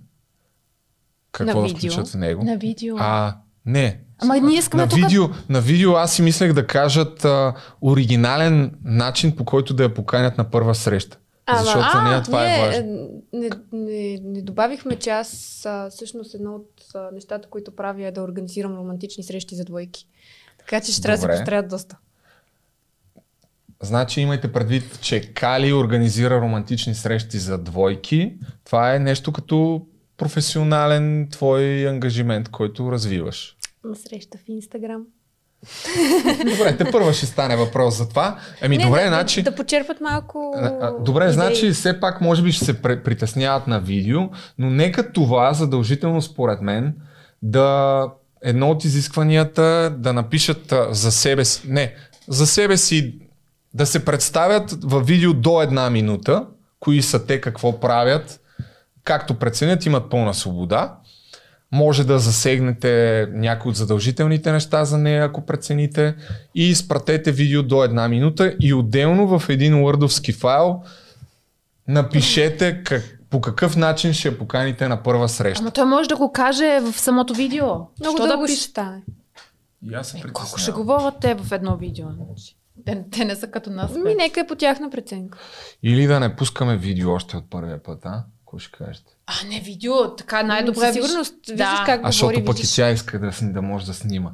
Какво 1.32 1.62
На 1.62 1.68
да 1.68 1.74
видео. 1.74 1.92
включат 1.92 2.08
в 2.08 2.16
него? 2.16 2.44
На 2.44 2.58
видео. 2.58 2.96
А, 3.00 3.38
не. 3.66 4.00
Ама 4.20 4.38
ние 4.40 4.58
искаме 4.58 4.84
на, 4.84 4.90
тук... 4.90 5.00
видео, 5.00 5.24
на 5.50 5.62
видео 5.62 5.92
аз 5.92 6.14
си 6.14 6.22
мислех 6.22 6.54
да 6.54 6.68
кажат 6.68 7.26
а, 7.26 7.54
оригинален 7.82 8.72
начин, 8.84 9.36
по 9.36 9.46
който 9.46 9.74
да 9.74 9.84
я 9.84 9.94
поканят 9.94 10.38
на 10.38 10.52
първа 10.52 10.76
среща. 10.76 11.18
Ама, 11.46 11.64
Защото 11.64 11.88
за 11.94 12.04
нея 12.04 12.24
това 12.24 12.46
ние, 12.46 12.56
е 12.56 12.66
важно. 12.66 13.10
Не, 13.34 13.50
не, 13.72 14.20
не 14.24 14.42
добавихме, 14.42 14.96
че 14.96 15.10
аз 15.10 15.62
а, 15.66 15.90
всъщност 15.90 16.34
едно 16.34 16.56
от 16.56 16.84
а, 16.96 17.10
нещата, 17.14 17.50
които 17.50 17.76
правя 17.76 18.08
е 18.08 18.12
да 18.12 18.22
организирам 18.22 18.76
романтични 18.76 19.24
срещи 19.24 19.56
за 19.56 19.66
двойки. 19.66 20.08
Така 20.60 20.82
че 20.82 20.92
ще 20.92 21.02
трябва 21.02 21.28
да 21.28 21.34
се 21.34 21.40
постарят 21.40 21.68
доста. 21.68 21.98
Значи 23.84 24.22
имайте 24.22 24.52
предвид, 24.52 25.00
че 25.02 25.34
Кали 25.34 25.74
организира 25.74 26.42
романтични 26.42 26.96
срещи 26.96 27.38
за 27.38 27.58
двойки. 27.58 28.34
Това 28.66 28.96
е 28.96 29.00
нещо 29.00 29.32
като 29.32 29.82
професионален 30.18 31.28
твой 31.32 31.88
ангажимент, 31.90 32.50
който 32.50 32.92
развиваш. 32.92 33.56
На 33.84 33.96
среща 33.96 34.38
в 34.38 34.42
Инстаграм. 34.48 35.04
Добре, 36.38 36.78
те 36.78 36.92
първа 36.92 37.14
ще 37.14 37.26
стане 37.26 37.56
въпрос 37.56 37.98
за 37.98 38.10
това. 38.10 38.40
Ами 38.62 38.78
Не, 38.78 38.84
добре, 38.84 39.02
да, 39.02 39.08
значи... 39.08 39.44
да, 39.44 39.52
да 39.52 39.56
почерпат 39.56 40.02
малко. 40.02 40.56
Добре, 41.00 41.24
идеи. 41.24 41.34
значи 41.34 41.72
все 41.72 42.00
пак 42.00 42.22
може 42.22 42.44
би 42.44 42.52
ще 42.52 42.66
се 42.66 42.82
притесняват 42.82 43.68
на 43.68 43.80
видео, 43.80 44.22
но 44.58 44.70
нека 44.70 45.12
това 45.12 45.54
задължително 45.54 46.22
според 46.22 46.62
мен 46.62 46.96
да 47.42 48.08
едно 48.42 48.70
от 48.70 48.84
изискванията 48.84 49.96
да 49.98 50.14
напишат 50.14 50.74
за 50.92 51.12
себе 51.12 51.46
си, 51.46 51.62
не, 51.68 51.96
за 52.28 52.48
себе 52.48 52.78
си 52.78 53.20
да 53.74 53.86
се 53.86 54.06
представят 54.06 54.78
във 54.84 55.08
видео 55.08 55.34
до 55.34 55.62
една 55.62 55.90
минута, 55.90 56.46
кои 56.80 57.02
са 57.02 57.26
те, 57.26 57.42
какво 57.42 57.80
правят, 57.80 58.42
както 59.04 59.34
преценят, 59.34 59.86
имат 59.86 60.10
пълна 60.10 60.34
свобода. 60.34 60.98
Може 61.72 62.04
да 62.04 62.20
засегнете 62.20 63.28
някои 63.32 63.70
от 63.70 63.76
задължителните 63.76 64.52
неща 64.52 64.86
за 64.86 64.98
нея, 64.98 65.26
ако 65.26 65.46
прецените. 65.46 66.16
И 66.56 66.70
изпратете 66.70 67.32
видео 67.32 67.64
до 67.64 67.84
една 67.84 68.08
минута 68.08 68.56
и 68.60 68.74
отделно 68.74 69.40
в 69.40 69.50
един 69.50 69.74
Wordовски 69.74 70.34
файл 70.36 70.82
напишете 71.88 72.84
как, 72.84 73.20
по 73.30 73.42
какъв 73.42 73.76
начин 73.76 74.14
ще 74.14 74.28
я 74.28 74.38
поканите 74.38 74.88
на 74.88 75.04
първа 75.04 75.30
среща. 75.30 75.62
Ама 75.62 75.72
той 75.72 75.86
може 75.86 76.10
да 76.10 76.16
го 76.16 76.32
каже 76.32 76.80
в 76.80 77.00
самото 77.00 77.34
видео. 77.34 77.66
Много 78.00 78.18
Що 78.18 78.28
дълго 78.28 78.42
да 78.42 78.48
ще 78.48 78.56
пише? 78.56 78.70
стане. 78.70 79.02
И 79.92 79.94
аз 79.94 80.08
се 80.08 80.18
Е, 80.18 80.22
колко 80.22 80.60
ще 80.60 80.72
говорят 80.72 81.14
те 81.22 81.36
в 81.36 81.52
едно 81.52 81.78
видео? 81.78 82.06
Те, 82.86 83.04
те 83.12 83.26
не 83.26 83.36
са 83.36 83.48
като 83.48 83.70
нас. 83.70 83.96
Ми, 83.96 84.16
нека 84.16 84.40
е 84.40 84.48
по 84.48 84.56
тяхна 84.56 84.90
преценка. 84.90 85.38
Или 85.84 86.08
да 86.08 86.20
не 86.20 86.36
пускаме 86.36 86.78
видео 86.78 87.12
още 87.12 87.38
от 87.38 87.50
първия 87.50 87.84
път, 87.84 88.00
а? 88.06 88.24
Какво 88.40 88.60
ще 88.60 88.72
кажете? 88.78 89.12
А, 89.28 89.48
не 89.48 89.60
видео, 89.60 90.16
така 90.16 90.44
най-добре. 90.44 90.86
Със 90.86 90.94
сигурност 90.94 91.36
виждаш 91.50 91.80
да. 91.80 91.84
как 91.86 92.02
А 92.04 92.08
защото 92.08 92.46
пък 92.46 92.58
и 92.58 92.62
виждаш. 92.62 92.76
тя 92.76 92.90
иска 92.90 93.20
да, 93.20 93.32
да 93.42 93.62
може 93.62 93.86
да 93.86 93.94
снима. 93.94 94.32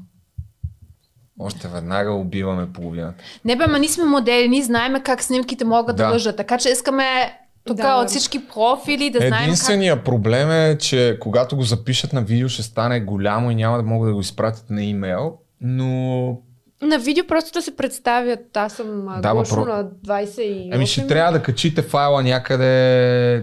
Още 1.40 1.68
веднага 1.68 2.12
убиваме 2.14 2.74
половината. 2.74 3.24
Не 3.46 3.56
бе, 3.56 3.68
ма 3.68 3.80
ние 3.80 3.90
сме 3.90 4.04
модели, 4.04 4.48
ние 4.48 4.64
знаем 4.64 4.96
как 5.04 5.24
снимките 5.24 5.66
могат 5.66 5.96
да, 5.96 6.04
Да. 6.04 6.10
лъжат. 6.10 6.38
Така 6.38 6.58
че 6.58 6.70
искаме 6.70 7.38
тук 7.64 7.78
Да. 7.78 7.96
от 7.96 8.10
всички 8.10 8.48
профили 8.48 9.10
да 9.10 9.18
знаем 9.18 9.32
как... 9.32 9.42
Единственият 9.44 10.04
проблем 10.06 10.52
е, 10.52 10.78
че 10.78 11.18
когато 11.22 11.56
го 11.56 11.64
запишат 11.64 12.14
на 12.14 12.22
видео 12.22 12.50
ще 12.50 12.64
стане 12.64 13.00
голямо 13.00 13.52
и 13.52 13.56
няма 13.56 13.78
да 13.78 13.84
могат 13.84 14.10
да 14.10 14.14
го 14.14 14.20
изпратят 14.22 14.70
на 14.70 14.84
имейл, 14.84 15.38
но 15.62 16.38
На 16.82 17.00
видео 17.00 17.28
просто 17.28 17.52
да 17.52 17.62
се 17.62 17.76
представят. 17.76 18.58
Аз 18.58 18.74
съм 18.74 19.08
Да, 19.20 19.34
Гошо 19.34 19.56
про- 19.56 19.68
на 19.68 19.84
28. 19.84 20.70
ами 20.74 20.88
ще 20.88 21.08
трябва 21.08 21.32
да 21.32 21.42
качите 21.42 21.82
файла 21.82 22.24
някъде... 22.24 22.66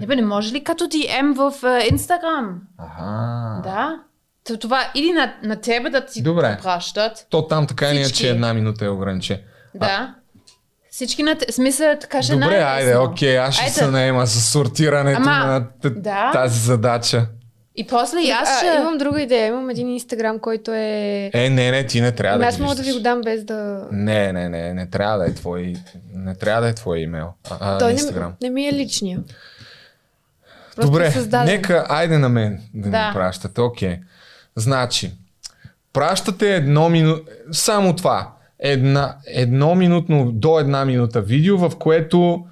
Не 0.01 0.07
бе, 0.07 0.17
не 0.17 0.23
може 0.23 0.53
ли 0.53 0.65
като 0.65 0.85
DM 0.85 1.35
в 1.35 1.65
е, 1.65 1.89
Инстаграм? 1.89 2.61
Ага. 2.79 3.61
Да. 3.63 3.97
То 4.45 4.57
Това 4.57 4.81
или 4.95 5.13
на, 5.13 5.35
на 5.43 5.57
тебе 5.57 5.91
да 5.91 6.07
ти 6.07 6.23
Добре. 6.23 6.59
пращат. 6.63 7.27
То 7.31 7.47
там 7.47 7.67
така 7.67 7.89
или 7.89 8.03
Всички. 8.03 8.23
иначе 8.23 8.35
една 8.35 8.55
минута 8.55 8.85
е 8.85 8.89
ограниче. 8.89 9.43
Да. 9.75 10.15
Всички 10.91 11.23
на. 11.23 11.37
Смисъл, 11.51 11.95
така 12.01 12.23
ще 12.23 12.33
Добре, 12.33 12.47
най-лесно. 12.47 12.69
айде, 12.71 12.97
окей, 12.99 13.39
аз 13.39 13.55
ще 13.55 13.63
Айде. 13.63 13.73
се 13.73 13.87
наема 13.87 14.27
с 14.27 14.51
сортирането 14.53 15.21
Ама, 15.21 15.31
на 15.47 15.65
т- 15.83 15.91
да. 15.91 16.31
тази 16.33 16.61
задача. 16.61 17.27
И 17.77 17.87
после 17.87 18.21
и 18.21 18.31
аз 18.31 18.59
ще... 18.59 18.67
А, 18.69 18.81
имам 18.81 18.99
друга 18.99 19.23
идея. 19.23 19.47
Имам 19.47 19.71
един 19.71 19.89
инстаграм, 19.89 20.39
който 20.39 20.73
е... 20.73 21.31
Е, 21.35 21.51
не, 21.51 21.71
не, 21.71 21.87
ти 21.87 22.01
не 22.01 22.13
трябва 22.13 22.35
Ами 22.35 22.43
да 22.45 22.49
аз 22.49 22.59
мога 22.59 22.75
да 22.75 22.83
ви 22.83 22.93
го 22.93 23.01
дам 23.01 23.21
без 23.21 23.45
да... 23.45 23.89
Не, 23.93 24.33
не, 24.33 24.49
не, 24.49 24.75
не 24.75 24.87
трябва 24.87 25.19
да 25.19 25.27
е 25.27 25.35
твой, 25.35 25.75
не 26.15 26.35
трябва 26.35 26.63
да 26.63 26.69
е 26.69 26.75
твой 26.75 26.99
имейл. 26.99 27.33
А, 27.51 27.57
а 27.61 27.79
Той 27.79 27.93
Инстаграм. 27.93 28.35
не, 28.43 28.49
не 28.49 28.55
ми 28.55 28.69
е 28.69 28.73
личния. 28.73 29.21
Просто 30.77 30.91
Добре, 30.93 31.11
създаден. 31.11 31.55
нека, 31.55 31.87
айде 31.89 32.19
на 32.19 32.29
мен 32.29 32.61
да, 32.75 32.91
Да. 32.91 33.09
ми 33.09 33.15
пращате, 33.15 33.61
окей. 33.61 33.99
Значи, 34.57 35.13
пращате 35.93 36.55
едно 36.55 36.89
минут, 36.89 37.29
само 37.53 37.97
това, 37.97 38.33
една, 38.59 39.17
едно 39.27 39.75
минутно, 39.75 40.33
до 40.33 40.59
една 40.59 40.85
минута 40.85 41.21
видео, 41.21 41.59
в 41.59 41.73
което 41.79 42.47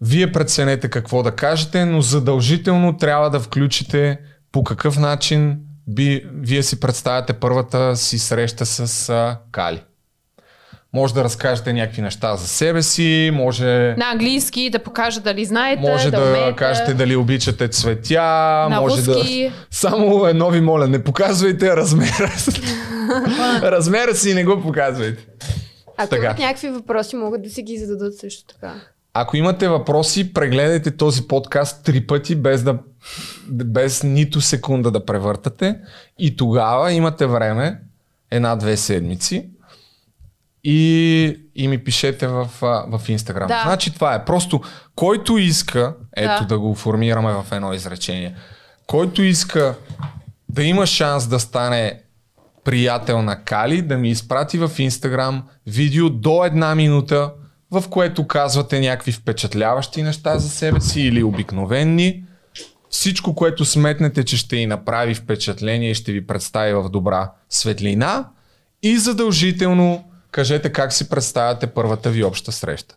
вие 0.00 0.32
преценете 0.32 0.88
какво 0.88 1.22
да 1.22 1.30
кажете, 1.30 1.84
но 1.84 2.00
задължително 2.00 2.96
трябва 2.96 3.30
да 3.30 3.40
включите 3.40 4.18
по 4.56 4.64
какъв 4.64 4.98
начин 4.98 5.58
би, 5.88 6.26
вие 6.34 6.62
си 6.62 6.80
представяте 6.80 7.32
първата 7.32 7.96
си 7.96 8.18
среща 8.18 8.66
с 8.66 9.08
а, 9.08 9.38
Кали. 9.52 9.82
Може 10.92 11.14
да 11.14 11.24
разкажете 11.24 11.72
някакви 11.72 12.02
неща 12.02 12.36
за 12.36 12.48
себе 12.48 12.82
си, 12.82 13.30
може... 13.34 13.94
На 13.98 14.10
английски 14.10 14.70
да 14.70 14.78
покажа 14.78 15.20
дали 15.20 15.44
знаете, 15.44 15.82
Може 15.82 16.10
да, 16.10 16.22
умеете. 16.22 16.56
кажете 16.56 16.94
дали 16.94 17.16
обичате 17.16 17.68
цветя, 17.68 18.66
На 18.70 18.80
може 18.80 18.96
руски. 18.96 19.44
да... 19.44 19.52
Само 19.70 20.26
едно 20.26 20.50
ви 20.50 20.60
моля, 20.60 20.88
не 20.88 21.04
показвайте 21.04 21.76
размера. 21.76 22.32
размера 23.62 24.14
си 24.14 24.34
не 24.34 24.44
го 24.44 24.62
показвайте. 24.62 25.26
Ако 25.96 26.10
Така. 26.10 26.24
имат 26.24 26.38
някакви 26.38 26.68
въпроси, 26.68 27.16
могат 27.16 27.42
да 27.42 27.50
си 27.50 27.62
ги 27.62 27.76
зададат 27.78 28.18
също 28.18 28.54
така. 28.54 28.74
Ако 29.18 29.36
имате 29.36 29.68
въпроси, 29.68 30.32
прегледайте 30.32 30.90
този 30.90 31.22
подкаст 31.22 31.84
три 31.84 32.06
пъти, 32.06 32.36
без, 32.36 32.62
да, 32.62 32.78
без 33.48 34.02
нито 34.02 34.40
секунда 34.40 34.90
да 34.90 35.04
превъртате. 35.04 35.78
И 36.18 36.36
тогава 36.36 36.92
имате 36.92 37.26
време, 37.26 37.80
една-две 38.30 38.76
седмици, 38.76 39.48
и, 40.68 41.40
и 41.54 41.68
ми 41.68 41.84
пишете 41.84 42.26
в, 42.26 42.48
в 42.60 43.00
Инстаграм. 43.08 43.48
Да. 43.48 43.62
Значи 43.64 43.94
това 43.94 44.14
е. 44.14 44.24
Просто 44.24 44.60
който 44.94 45.38
иска, 45.38 45.94
ето 46.16 46.42
Да. 46.42 46.46
да. 46.46 46.58
го 46.58 46.74
формираме 46.74 47.32
в 47.32 47.46
едно 47.52 47.72
изречение, 47.72 48.34
който 48.86 49.22
иска 49.22 49.74
да 50.48 50.62
има 50.62 50.86
шанс 50.86 51.26
да 51.26 51.40
стане 51.40 52.00
приятел 52.64 53.22
на 53.22 53.42
Кали, 53.44 53.82
да 53.82 53.98
ми 53.98 54.10
изпрати 54.10 54.58
в 54.58 54.70
Инстаграм 54.78 55.42
видео 55.66 56.10
до 56.10 56.44
една 56.44 56.74
минута, 56.74 57.32
в 57.70 57.84
което 57.90 58.26
казвате 58.26 58.80
някакви 58.80 59.12
впечатляващи 59.12 60.02
неща 60.02 60.38
за 60.38 60.48
себе 60.50 60.80
си 60.80 61.00
или 61.00 61.22
обикновенни. 61.22 62.24
Всичко, 62.90 63.34
което 63.34 63.64
сметнете, 63.64 64.24
че 64.24 64.36
ще 64.36 64.56
й 64.56 64.66
направи 64.66 65.14
впечатление 65.14 65.90
и 65.90 65.94
ще 65.94 66.12
ви 66.12 66.26
представи 66.26 66.72
в 66.74 66.88
добра 66.88 67.30
светлина. 67.48 68.28
И 68.82 68.98
задължително 68.98 70.04
кажете 70.30 70.72
как 70.72 70.92
си 70.92 71.08
представяте 71.08 71.66
първата 71.66 72.10
ви 72.10 72.24
обща 72.24 72.52
среща. 72.52 72.96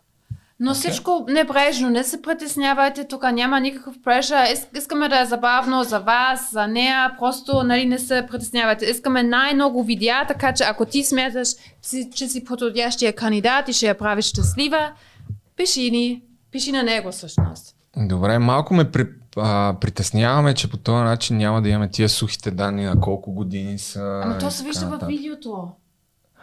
Но 0.62 0.74
всичко 0.74 1.26
небрежно, 1.28 1.90
не 1.90 2.04
се 2.04 2.22
притеснявайте, 2.22 3.08
тук 3.08 3.22
няма 3.32 3.60
никакъв 3.60 3.94
преша. 4.04 4.44
Искаме 4.76 5.08
да 5.08 5.20
е 5.20 5.24
забавно 5.26 5.84
за 5.84 5.98
вас, 5.98 6.48
за 6.52 6.66
нея, 6.66 7.16
просто 7.18 7.62
нали, 7.62 7.86
не 7.86 7.98
се 7.98 8.26
притеснявайте. 8.30 8.84
Искаме 8.84 9.22
най-много 9.22 9.84
видеа, 9.84 10.24
така 10.28 10.54
че 10.54 10.64
ако 10.64 10.84
ти 10.84 11.04
смяташ, 11.04 11.48
си- 11.82 12.10
че 12.14 12.28
си 12.28 12.44
подходящия 12.44 13.12
кандидат 13.12 13.68
и 13.68 13.72
ще 13.72 13.86
я 13.86 13.98
правиш 13.98 14.24
щастлива, 14.24 14.92
пиши 15.56 15.90
ни, 15.90 16.22
пиши 16.50 16.72
на 16.72 16.82
него 16.82 17.12
всъщност. 17.12 17.74
Добре, 17.96 18.38
малко 18.38 18.74
ме 18.74 18.90
при, 18.90 19.06
а, 19.36 19.76
притесняваме, 19.80 20.54
че 20.54 20.70
по 20.70 20.76
този 20.76 21.04
начин 21.04 21.36
няма 21.36 21.62
да 21.62 21.68
имаме 21.68 21.90
тия 21.90 22.08
сухите 22.08 22.50
данни 22.50 22.84
на 22.84 23.00
колко 23.00 23.32
години 23.32 23.78
са. 23.78 24.20
Ама 24.24 24.38
то 24.38 24.50
се 24.50 24.64
вижда 24.64 24.86
в 24.86 24.90
нататък. 24.90 25.08
видеото. 25.08 25.68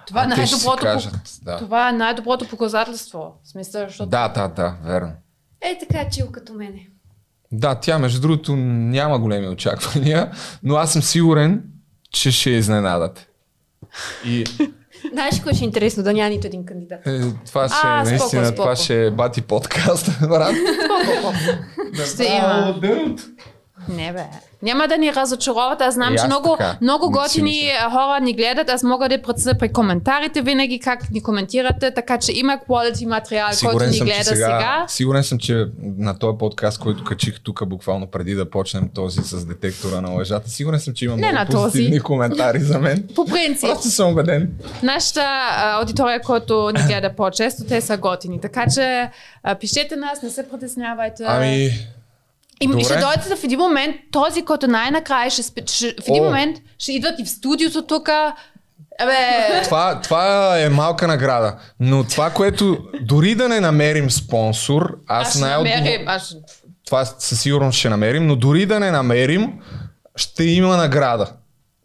Това 0.08 0.24
е 0.24 0.28
най-доброто, 0.28 0.78
кажат, 0.82 1.40
да. 1.42 1.58
това 1.58 1.90
е 1.90 1.92
най-доброто 1.92 2.48
показателство. 2.48 3.34
Смисъл, 3.44 3.84
защото 3.88 4.10
Да, 4.10 4.28
да, 4.28 4.48
да, 4.48 4.76
верно. 4.84 5.12
Е, 5.62 5.78
така 5.80 6.10
чил 6.10 6.32
като 6.32 6.54
мене. 6.54 6.88
Да, 7.52 7.76
тя 7.76 8.00
между 8.00 8.22
другото 8.22 8.56
няма 8.56 9.20
големи 9.20 9.48
очаквания, 9.48 10.32
но 10.64 10.76
аз 10.76 10.94
съм 10.94 11.02
сигурен, 11.02 11.64
че 12.12 12.32
ще 12.32 12.50
изненадате. 12.50 13.28
И 14.26 14.46
Знаеш 15.14 15.40
кое 15.40 15.54
ще 15.54 15.64
е 15.64 15.68
интересно? 15.68 16.04
Да 16.04 16.14
няма 16.14 16.30
нито 16.30 16.48
един 16.48 16.66
кандидат. 16.66 17.08
е, 17.08 17.20
това 17.46 17.68
ще 17.68 17.78
А, 17.84 18.02
е 18.02 18.06
споко, 18.06 18.10
наистина, 18.10 18.46
споко. 18.46 18.62
това 18.62 18.76
ще 18.76 19.06
е 19.06 19.12
бати 19.12 19.42
подкаст, 19.42 20.12
брат. 20.30 20.56
ще 22.08 22.24
има. 22.24 22.80
Не 23.90 24.14
бе. 24.14 24.24
Няма 24.62 24.88
да 24.88 24.98
ни 24.98 25.14
разочароват. 25.14 25.82
Аз 25.82 25.94
знам, 25.94 26.10
че 26.10 26.22
аз 26.22 26.26
много, 26.26 26.56
така. 26.60 26.78
много 26.82 27.06
си 27.06 27.12
готини 27.12 27.72
хора 27.92 28.20
ни 28.22 28.34
гледат. 28.34 28.70
Аз 28.70 28.84
мога 28.84 29.10
да 29.10 29.22
преценя 29.22 29.56
при 29.58 29.74
коментарите 29.74 30.42
винаги 30.42 30.80
как 30.80 31.12
ни 31.12 31.24
коментирате, 31.24 31.92
така 31.92 32.18
че 32.18 32.32
има 32.32 32.60
quality 32.70 33.06
материал, 33.06 33.46
който 33.46 33.58
Сигурен 33.58 33.90
ни 33.90 33.96
съм, 33.96 34.08
че 34.08 34.14
гледа 34.14 34.24
сега, 34.24 34.36
сега. 34.36 34.86
сигурен 34.88 35.24
съм, 35.24 35.40
че 35.40 35.66
на 35.98 36.20
този 36.20 36.38
подкаст, 36.38 36.80
който 36.80 37.04
качих 37.04 37.40
тук 37.40 37.68
буквално 37.68 38.08
преди 38.08 38.34
да 38.34 38.50
почнем 38.50 38.90
този 38.96 39.20
с 39.24 39.46
детектора 39.46 40.02
на 40.02 40.12
лъжата, 40.12 40.50
сигурен 40.50 40.80
съм, 40.80 40.94
че 40.94 41.06
има 41.06 41.18
Не 41.18 41.32
много 41.32 41.52
позитивни 41.52 42.00
коментари 42.00 42.60
за 42.60 42.80
мен. 42.80 43.08
По 43.16 43.26
принцип, 43.26 43.70
Просто 43.70 43.90
съм 43.90 44.10
убеден. 44.12 44.52
нашата 44.84 45.22
а, 45.24 45.80
аудитория, 45.80 46.22
която 46.22 46.72
ни 46.76 46.82
гледа 46.88 47.16
по-често, 47.16 47.64
те 47.64 47.82
са 47.82 47.98
готини. 47.98 48.42
Така 48.42 48.66
че 48.74 49.10
а, 49.44 49.56
пишете 49.56 49.96
нас, 49.96 50.22
не 50.22 50.30
се 50.30 50.50
притеснявайте. 50.50 51.24
Ами, 51.28 51.72
И, 52.62 52.68
добре. 52.68 52.84
ще 52.84 52.98
дойдете 52.98 53.36
в 53.36 53.44
един 53.44 53.60
момент, 53.60 53.96
този, 54.12 54.46
който 54.46 54.68
най-накрая 54.68 55.32
ще, 55.32 55.44
спи, 55.44 55.62
ще 55.66 55.88
в 55.90 56.08
един 56.08 56.24
О. 56.24 56.26
момент 56.26 56.58
ще 56.80 56.92
идват 56.92 57.20
и 57.20 57.26
в 57.26 57.30
студиото 57.30 57.86
тук. 57.86 58.10
Абе, 59.00 59.62
това, 59.64 60.02
това 60.02 60.60
е 60.60 60.70
малка 60.70 61.08
награда. 61.08 61.56
Но 61.80 62.04
това, 62.04 62.30
което 62.30 62.78
дори 63.02 63.36
да 63.36 63.50
не 63.50 63.60
намерим 63.60 64.12
спонсор, 64.12 64.98
аз, 65.08 65.28
аз 65.28 65.42
най 65.42 65.52
намерим. 65.52 66.08
Аз 66.08 66.36
това 66.86 67.06
със 67.06 67.42
сигурност 67.42 67.80
ще 67.80 67.90
намерим, 67.90 68.28
но 68.28 68.36
дори 68.36 68.66
да 68.66 68.80
не 68.80 68.92
намерим, 68.92 69.54
ще 70.16 70.44
има 70.44 70.78
награда. 70.78 71.32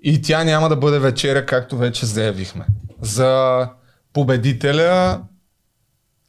И 0.02 0.22
тя 0.22 0.44
няма 0.44 0.68
да 0.68 0.76
бъде 0.76 0.98
вечеря, 0.98 1.46
както 1.46 1.76
вече 1.76 2.06
заявихме. 2.06 2.64
За 3.00 3.68
победителя 4.12 5.20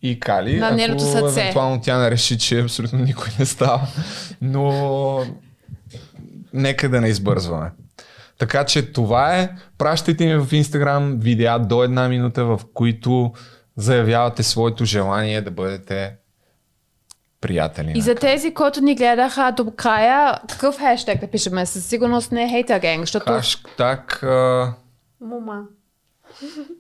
и 0.04 0.20
Кали, 0.20 0.60
На 0.60 0.68
ако 0.68 1.00
сърце. 1.00 1.42
евентуално 1.42 1.82
тя 1.82 1.98
не 1.98 2.12
реши, 2.12 2.38
че 2.38 2.62
абсолютно 2.62 3.00
никой 3.00 3.28
не 3.40 3.46
става. 3.46 3.88
Но 4.42 5.26
нека 6.54 6.90
да 6.90 7.02
не 7.02 7.08
избързваме. 7.08 7.72
Така 8.38 8.66
че 8.66 8.92
това 8.92 9.38
е. 9.38 9.50
Пращайте 9.78 10.26
ми 10.26 10.46
в 10.46 10.54
Инстаграм 10.54 11.18
видеа 11.20 11.60
до 11.60 11.84
една 11.84 12.08
минута, 12.08 12.46
в 12.46 12.60
които 12.74 13.34
заявявате 13.78 14.44
своето 14.44 14.86
желание 14.86 15.42
да 15.42 15.52
бъдете 15.52 16.16
приятели. 17.42 17.92
И 17.96 18.02
за 18.02 18.16
тези, 18.16 18.54
които 18.54 18.82
ни 18.82 18.96
гледаха 18.96 19.54
до 19.58 19.72
края, 19.72 20.40
какъв 20.50 20.80
хештег 20.80 21.22
да 21.22 21.28
пишеме? 21.28 21.66
Със 21.66 21.86
сигурност 21.86 22.32
не 22.32 22.42
Hater 22.42 22.84
Gang, 22.84 23.00
защото... 23.00 23.26
Хаштаг 23.26 24.24
а, 24.24 24.74
Мома. 25.22 25.62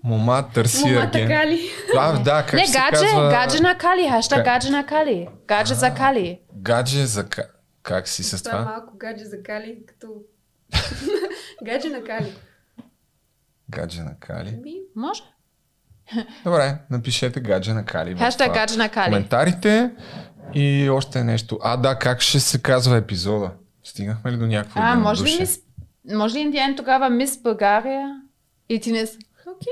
Мома 0.04 0.50
търси 0.54 0.86
Мома 0.86 0.96
ерген. 1.04 1.12
така 1.12 1.48
ли? 1.48 1.70
Да, 1.96 2.12
да, 2.24 2.44
как 2.46 2.54
не, 2.54 2.68
се 2.68 2.78
гадже, 2.78 3.06
казва? 3.06 3.30
гадже 3.30 3.60
на 3.64 3.78
Кали, 3.78 4.10
хаштаг 4.10 4.38
Как? 4.38 4.46
гадже 4.46 4.70
на 4.70 4.86
Кали. 4.86 5.28
Гадже 5.48 5.74
за 5.74 5.94
Кали. 5.94 6.40
Гадже 6.56 7.06
за... 7.06 7.30
ка- 7.30 7.48
Как 7.84 8.08
си 8.08 8.24
с 8.24 8.44
Това 8.44 8.52
това? 8.58 8.72
малко 8.72 8.98
гадже 8.98 9.24
за 9.26 9.44
Кали, 9.44 9.78
като... 9.86 10.08
гадже 11.66 11.90
на 11.90 12.04
Кали. 12.04 12.34
Гадже 13.70 14.02
на 14.02 14.20
Кали. 14.20 14.60
Ми, 14.64 14.74
Може? 14.96 15.24
Добре, 16.44 16.78
напишете 16.90 17.40
гадже 17.40 17.74
на 17.74 17.86
Кали. 17.86 18.16
в, 18.16 18.20
Хаштаг 18.20 18.50
а, 18.50 18.54
гадже 18.54 18.78
на 18.78 18.90
Кали. 18.90 19.06
Коментарите 19.06 19.92
и 20.54 20.90
още 20.90 21.24
нещо. 21.24 21.60
А, 21.64 21.78
да, 21.78 22.00
как 22.00 22.22
ще 22.22 22.40
се 22.40 22.62
казва 22.62 22.98
епизода? 22.98 23.52
Стигнахме 23.84 24.32
ли 24.32 24.38
до 24.38 24.46
някакво 24.48 24.80
А, 24.84 24.96
може 24.96 25.24
ли, 25.24 25.48
може 26.14 26.40
ли 26.40 26.74
тогава 26.78 27.10
Мис 27.10 27.42
България? 27.42 28.22
И 28.70 28.80
ти 28.80 28.92
не... 28.92 29.06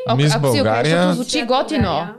Ок, 0.10 0.18
Мис 0.18 0.32
ако 0.32 0.41
България- 0.41 1.14
звучи 1.14 1.44
готино. 1.44 2.16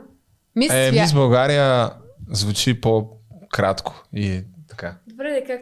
Мис, 0.55 0.71
Е, 0.71 0.91
Мис 0.91 1.13
България 1.13 1.89
звучи 2.29 2.81
по-кратко 2.81 4.03
и 4.13 4.41
така. 4.67 4.95
Добре, 5.07 5.31
да 5.31 5.45
как... 5.45 5.61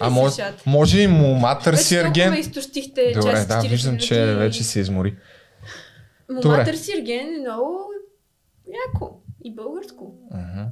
А 0.00 0.10
може, 0.10 0.42
може 0.66 1.00
и 1.00 1.06
мома 1.06 1.58
търси 1.58 1.96
Вече 1.96 2.04
толкова 2.04 2.24
ерген? 2.24 2.40
изтощихте 2.40 3.12
Добре, 3.14 3.30
час 3.30 3.44
и 3.44 3.48
да, 3.48 3.54
40 3.54 3.68
виждам, 3.70 3.98
че 3.98 4.14
минути. 4.16 4.34
вече 4.34 4.64
се 4.64 4.80
измори. 4.80 5.16
Мома 6.28 6.40
Добре. 6.40 6.64
търси 6.64 6.92
ерген 6.92 7.26
е 7.28 7.38
много 7.40 7.90
яко. 8.86 9.10
И 9.44 9.54
българско. 9.54 10.12
Мгм. 10.30 10.62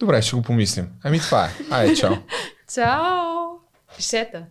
Добре, 0.00 0.22
ще 0.22 0.36
го 0.36 0.42
помислим. 0.42 0.88
Ами 1.04 1.18
това 1.18 1.44
е. 1.44 1.48
Айде, 1.70 1.94
чао. 1.94 2.14
Чао! 2.74 3.34
Пишете. 3.96 4.44